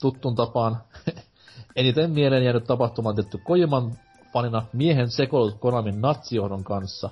[0.00, 0.82] tuttun tapaan
[1.76, 3.98] eniten mieleen jäänyt tapahtuma on tehty Kojiman
[4.32, 7.10] fanina miehen sekoilut Konamin natsijohdon kanssa.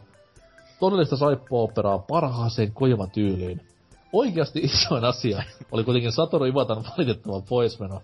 [0.81, 3.67] Todellista saippua-operaa parhaaseen Kojiman tyyliin.
[4.13, 5.43] Oikeasti isoin asia
[5.73, 8.03] oli kuitenkin Satoru Ivatan valitettava poismeno.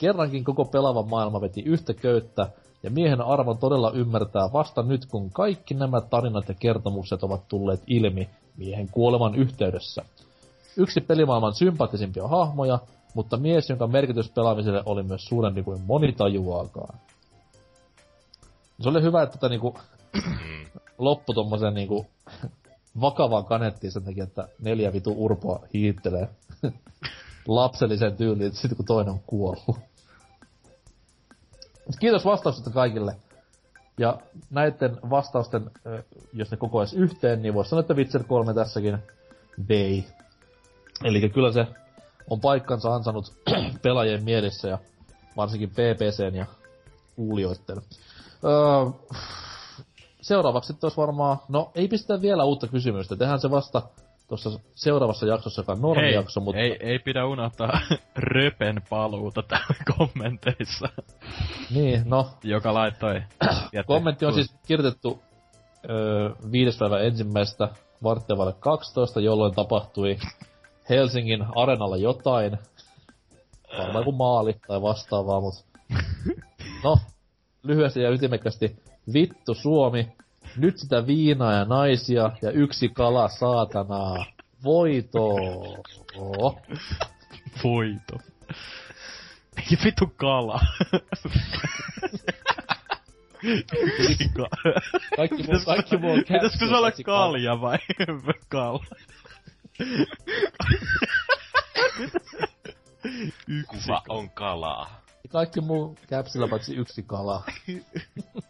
[0.00, 2.50] Kerrankin koko pelava maailma veti yhtä köyttä,
[2.82, 7.82] ja miehen arvon todella ymmärtää vasta nyt, kun kaikki nämä tarinat ja kertomukset ovat tulleet
[7.86, 10.04] ilmi miehen kuoleman yhteydessä.
[10.76, 12.78] Yksi pelimaailman sympaattisimpia hahmoja,
[13.14, 16.98] mutta mies, jonka merkitys pelaamiselle oli myös suurempi kuin moni tajuaakaan.
[18.80, 19.78] Se oli hyvä, että tätä niinku
[20.98, 22.06] loppu tommoseen niinku
[23.00, 26.28] vakavaan kanettiin sen takia, että neljä vitu urpoa hiittelee
[27.46, 29.89] lapselliseen tyyliin, sit kun toinen on kuollut.
[31.98, 33.16] Kiitos vastauksesta kaikille.
[33.98, 34.18] Ja
[34.50, 35.70] näiden vastausten,
[36.32, 38.98] jos ne kokoais yhteen, niin voisi sanoa, että Witcher 3 tässäkin
[39.68, 40.04] vei.
[41.04, 41.66] Eli kyllä se
[42.30, 43.32] on paikkansa ansannut
[43.82, 44.78] pelaajien mielissä ja
[45.36, 46.46] varsinkin PPCn ja
[47.16, 47.76] kuulijoitten.
[48.44, 49.20] Öö,
[50.20, 53.82] seuraavaksi olisi varmaan, no ei pistä vielä uutta kysymystä, tehdään se vasta
[54.30, 56.60] tuossa seuraavassa jaksossa, joka on normijakso, mutta...
[56.60, 57.80] Ei, ei pidä unohtaa
[58.34, 60.88] röpen paluuta täällä kommenteissa.
[61.70, 62.30] Niin, no.
[62.44, 63.22] Joka laittoi.
[63.86, 65.22] Kommentti on siis kirjoitettu
[65.90, 67.68] öö, viides päivä ensimmäistä
[68.02, 70.18] varttiavalle 12, jolloin tapahtui
[70.90, 72.58] Helsingin arenalla jotain.
[73.78, 75.54] Varmaan joku maali tai vastaavaa, mut...
[76.84, 76.98] No,
[77.62, 78.76] lyhyesti ja ytimekkäästi.
[79.12, 80.12] Vittu Suomi,
[80.56, 84.26] nyt sitä viinaa ja naisia ja yksi kala saatanaa.
[84.64, 85.28] Voito.
[87.64, 88.18] Voito.
[89.56, 90.60] Ei vittu kala.
[95.16, 97.78] kaikki muu, kaikki muu on Pitäisikö se olla kalja vai
[98.48, 98.84] kala?
[103.48, 105.00] yksi Kuva on kalaa.
[105.28, 107.44] Kaikki muu käpsillä paitsi yksi kala.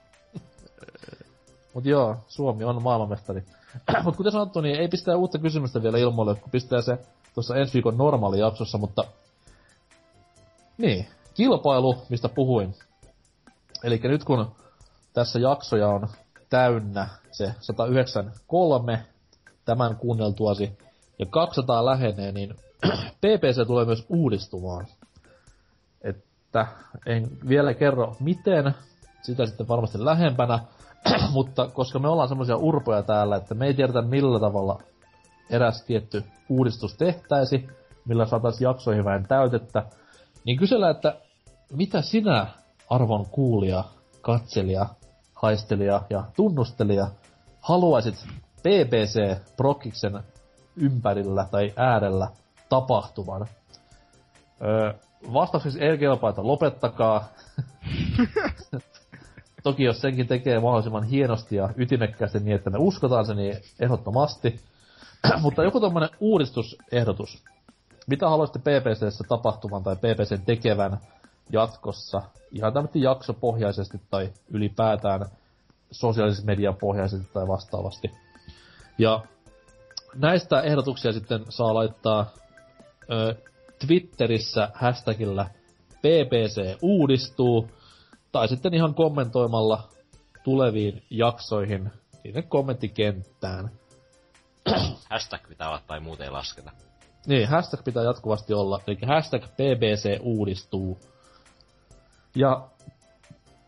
[1.75, 3.45] Mut joo, Suomi on maailmanmestari.
[4.05, 6.99] Mut kuten sanottu, niin ei pistää uutta kysymystä vielä ilmoille, kun pistää se
[7.35, 9.05] tuossa ensi viikon normaali jaksossa, mutta...
[10.79, 12.75] Niin, kilpailu, mistä puhuin.
[13.85, 14.53] Eli nyt kun
[15.13, 16.09] tässä jaksoja on
[16.51, 19.07] täynnä se 193
[19.65, 20.79] tämän kuunneltuasi,
[21.19, 22.55] ja 200 lähenee, niin
[23.21, 24.87] PPC tulee myös uudistumaan.
[26.03, 26.67] Että
[27.07, 28.75] en vielä kerro miten,
[29.23, 30.59] sitä sitten varmasti lähempänä,
[31.33, 34.83] mutta koska me ollaan semmoisia urpoja täällä, että me ei tiedetä millä tavalla
[35.51, 37.69] eräs tietty uudistus tehtäisi,
[38.05, 39.83] millä saataisiin jaksoihin vähän täytettä,
[40.45, 41.17] niin kysellä, että
[41.73, 42.47] mitä sinä,
[42.91, 43.85] arvon kuulija,
[44.21, 44.87] katselija,
[45.35, 47.07] haistelija ja tunnustelija,
[47.61, 48.27] haluaisit
[48.63, 50.21] BBC Prokkiksen
[50.77, 52.29] ympärillä tai äärellä
[52.69, 53.47] tapahtuvan?
[54.63, 54.95] Öö,
[55.33, 57.29] vastaukseksi ei kelpaa, että lopettakaa.
[59.63, 64.61] Toki jos senkin tekee mahdollisimman hienosti ja ytimekkäästi niin, että me uskotaan se, niin ehdottomasti.
[65.43, 67.43] Mutta joku tommonen uudistusehdotus.
[68.07, 70.99] Mitä haluaisitte PPCssä tapahtuvan tai PPC tekevän
[71.53, 72.23] jatkossa?
[72.53, 75.27] Ihan tämmöinen jaksopohjaisesti tai ylipäätään.
[75.91, 78.11] sosiaalisessa mediapohjaisesti tai vastaavasti.
[78.99, 79.21] Ja
[80.15, 82.31] näistä ehdotuksia sitten saa laittaa
[83.11, 83.35] ö,
[83.87, 85.47] Twitterissä hashtagillä
[86.03, 87.69] BBC uudistuu,
[88.33, 89.89] tai sitten ihan kommentoimalla
[90.45, 91.91] tuleviin jaksoihin
[92.25, 93.71] niiden kommenttikenttään.
[95.11, 96.71] Hashtag pitää olla tai muuten ei lasketa.
[97.27, 100.99] Niin, hashtag pitää jatkuvasti olla, eli hashtag BBC uudistuu.
[102.35, 102.69] Ja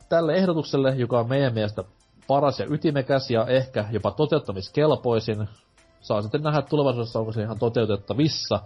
[0.09, 1.85] tälle ehdotukselle, joka on meidän mielestä
[2.27, 5.49] paras ja ytimekäs ja ehkä jopa toteuttamiskelpoisin,
[6.01, 8.61] saa sitten nähdä tulevaisuudessa, onko se ihan toteutettavissa.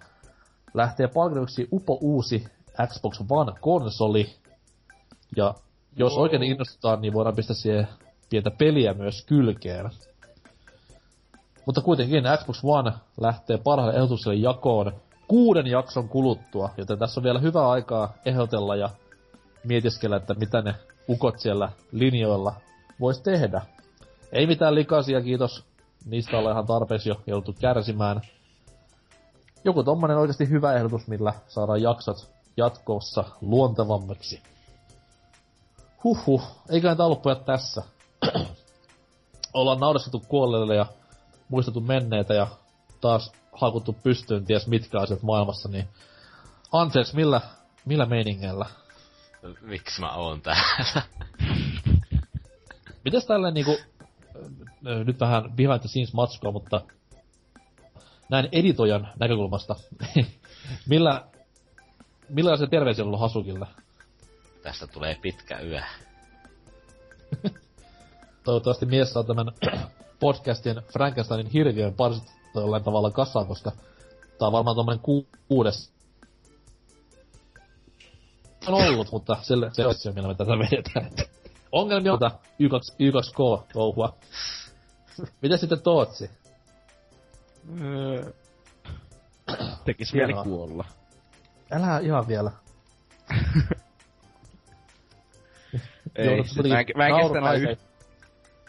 [0.74, 2.44] Lähtee palveluksi upo uusi
[2.86, 4.34] Xbox One-konsoli.
[5.36, 5.54] Ja
[5.96, 6.22] jos oh.
[6.22, 7.88] oikein innostutaan, niin voidaan pistää siihen
[8.30, 9.90] pientä peliä myös kylkeen.
[11.66, 14.92] Mutta kuitenkin Xbox One lähtee parhaalle ehdotukselle jakoon
[15.28, 18.90] kuuden jakson kuluttua, joten tässä on vielä hyvää aikaa ehdotella ja
[19.64, 20.74] mietiskellä, että mitä ne
[21.08, 22.54] ukot siellä linjoilla
[23.00, 23.62] voisi tehdä.
[24.32, 25.64] Ei mitään likaisia, kiitos.
[26.04, 28.20] Niistä ollaan ihan tarpeeksi jo joutu kärsimään.
[29.64, 34.42] Joku tommonen oikeasti hyvä ehdotus, millä saadaan jaksot jatkossa luontevammaksi.
[36.04, 37.82] Huhhuh, eiköhän tää ollut tässä.
[39.54, 40.86] ollaan naudeskettu kuolleille ja
[41.48, 42.46] muistettu menneitä ja
[43.00, 45.88] taas hakuttu pystyyn ties mitkä asiat maailmassa, niin
[46.72, 47.40] anteeksi, millä,
[47.84, 48.66] millä meiningeillä?
[49.60, 51.02] Miksi mä oon täällä?
[53.04, 53.78] Mites tälleen niinku,
[55.04, 56.80] nyt vähän behind the scenes matskoa, mutta
[58.28, 59.76] näin editojan näkökulmasta,
[60.88, 61.24] millä,
[62.28, 63.66] millaisia terveisiä on ollut Hasukille?
[64.66, 65.82] Tästä tulee pitkä yö.
[68.44, 69.46] Toivottavasti mies saa tämän
[70.20, 73.70] podcastin Frankensteinin hirviön parsit jollain tavalla kasaan, koska
[74.38, 75.92] tää on varmaan tommonen ku- kuudes
[78.66, 81.10] on ollut, mutta sille, se on se, millä me tätä vedetään.
[81.72, 82.20] Ongelmia on
[82.62, 84.16] Y2, Y2K touhua.
[85.42, 86.30] Miten sitten Tootsi?
[87.80, 88.32] Öö,
[89.84, 90.84] tekis mieli kuolla.
[91.70, 92.52] Älä ihan vielä.
[96.16, 97.80] Ei, siis mä, en, mä en kestä enää yht,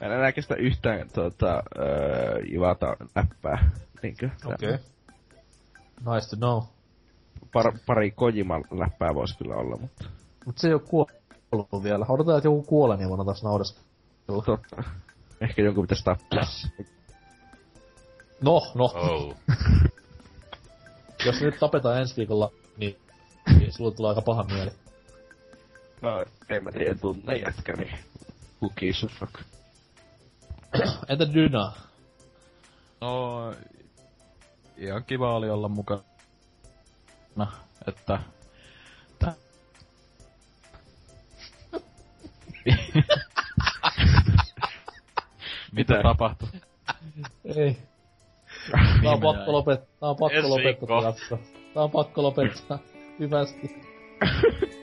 [0.01, 3.71] Mä en enää kestä yhtään tota, öö, Ivata näppää.
[4.03, 4.29] Niinkö?
[4.45, 4.69] Okei.
[4.69, 4.79] Okay.
[6.13, 6.63] Nice to know.
[7.53, 10.05] Par, pari Kojiman läppää voisi kyllä olla, mutta...
[10.45, 12.05] Mut se ei oo kuollut vielä.
[12.09, 13.87] Odotetaan, että joku kuolee, niin voidaan taas naudeskella.
[14.27, 14.83] Totta.
[15.41, 16.43] Ehkä jonkun pitäisi tappaa.
[18.41, 18.83] No, no.
[18.83, 19.35] Oh.
[21.25, 22.97] Jos nyt tapetaan ensi viikolla, niin,
[23.59, 24.71] niin sulla tulee aika paha mieli.
[26.01, 27.83] No, en mä tiedä, tunne jätkäni.
[27.83, 27.99] Niin
[28.61, 29.33] who gives a fuck.
[31.09, 31.73] Entä Dyna?
[33.01, 33.53] No,
[34.77, 36.03] ihan kiva oli olla mukana.
[37.87, 38.19] Että...
[39.19, 39.33] Tää...
[45.71, 46.49] Mitä tapahtui?
[47.45, 47.77] Ei.
[49.03, 49.87] Tää on pakko lopettaa.
[49.99, 51.13] Tää on pakko lopettaa.
[51.73, 52.79] Tää on pakko lopettaa.
[53.19, 53.81] Hyvästi.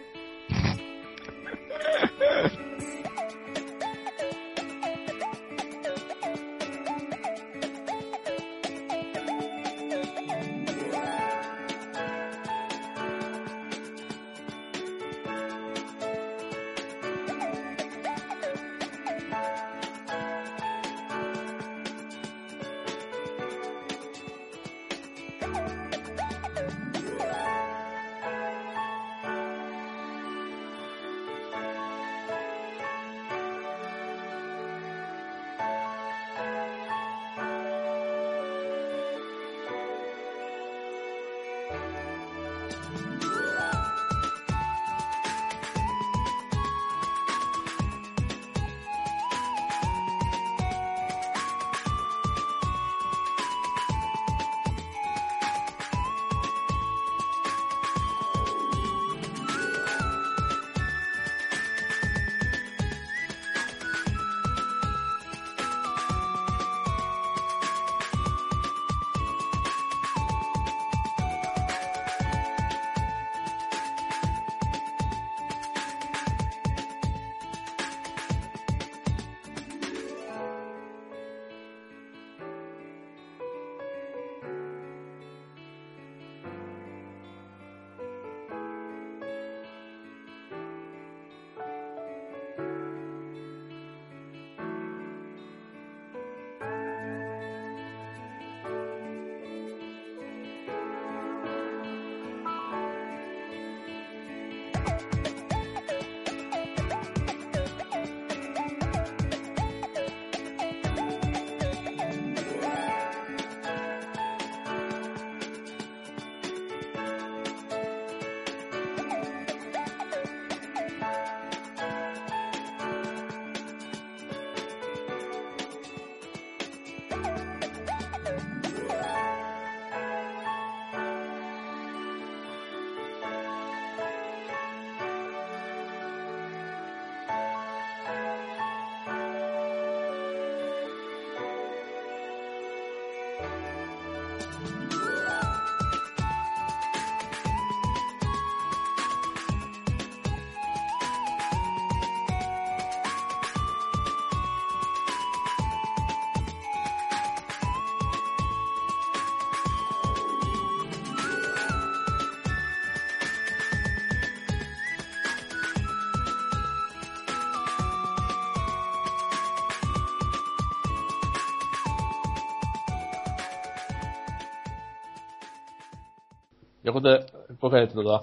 [176.95, 177.27] Joku te
[177.61, 178.21] kokeilitte tota,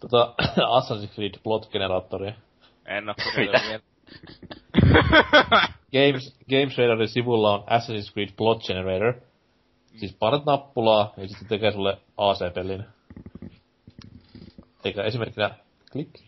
[0.00, 0.34] tota
[0.78, 2.32] Assassin's Creed Plot Generatoria.
[2.86, 3.80] En oo kokeillut vielä.
[5.96, 9.14] Games, Games Radarin sivulla on Assassin's Creed Plot Generator.
[9.96, 12.84] Siis painat nappulaa ja sitten tekee sulle AC-pelin.
[14.84, 15.50] Eikä esimerkkinä
[15.92, 16.20] klik.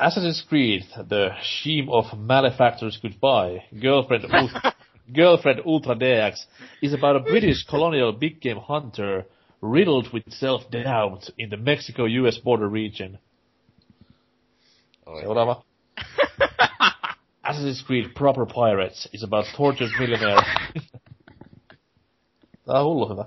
[0.00, 4.69] Assassin's Creed, The Shame of Malefactor's Goodbye, Girlfriend, Ult-
[5.12, 6.46] Girlfriend Ultra DX,
[6.82, 9.26] is about a British colonial big game hunter
[9.60, 13.18] riddled with self-doubt in the Mexico-US border region.
[15.06, 15.62] Seuraava.
[17.44, 20.42] Assassin's Creed Proper Pirates is about tortured millionaire.
[22.66, 23.24] Tää on hullu hyvä.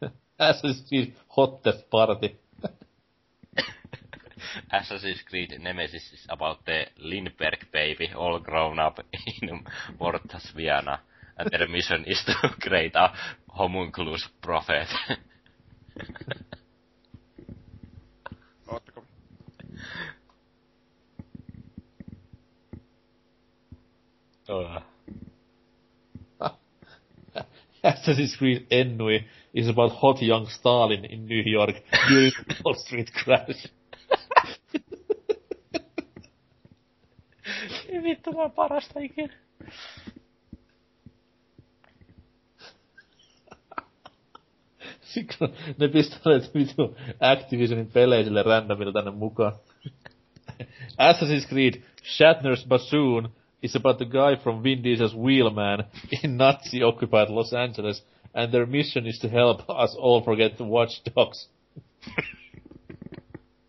[0.38, 2.36] Assassin's Creed Hot Party.
[4.72, 9.00] Assassin's Creed Nemesis is about the Lindbergh baby all grown up
[9.42, 9.64] in
[10.00, 11.00] Mortas Viana.
[11.36, 13.12] And their mission is to create a
[13.48, 14.88] homunculus prophet.
[18.68, 19.02] Oottako?
[24.48, 24.78] oh.
[27.84, 31.76] Assassin's Creed Ennui is about hot young Stalin in New York
[32.08, 33.66] during the Wall Street crash.
[38.08, 39.34] Vittu, mä parasta ikinä.
[45.00, 45.38] Siksi
[45.78, 49.52] ne pistää näitä vitu Activisionin pelejä sille randomilla tänne mukaan.
[50.98, 55.84] Assassin's Creed Shatner's Bassoon is about the guy from Vin Diesel's Wheelman
[56.24, 61.02] in Nazi-occupied Los Angeles, and their mission is to help us all forget the Watch
[61.14, 61.48] Dogs.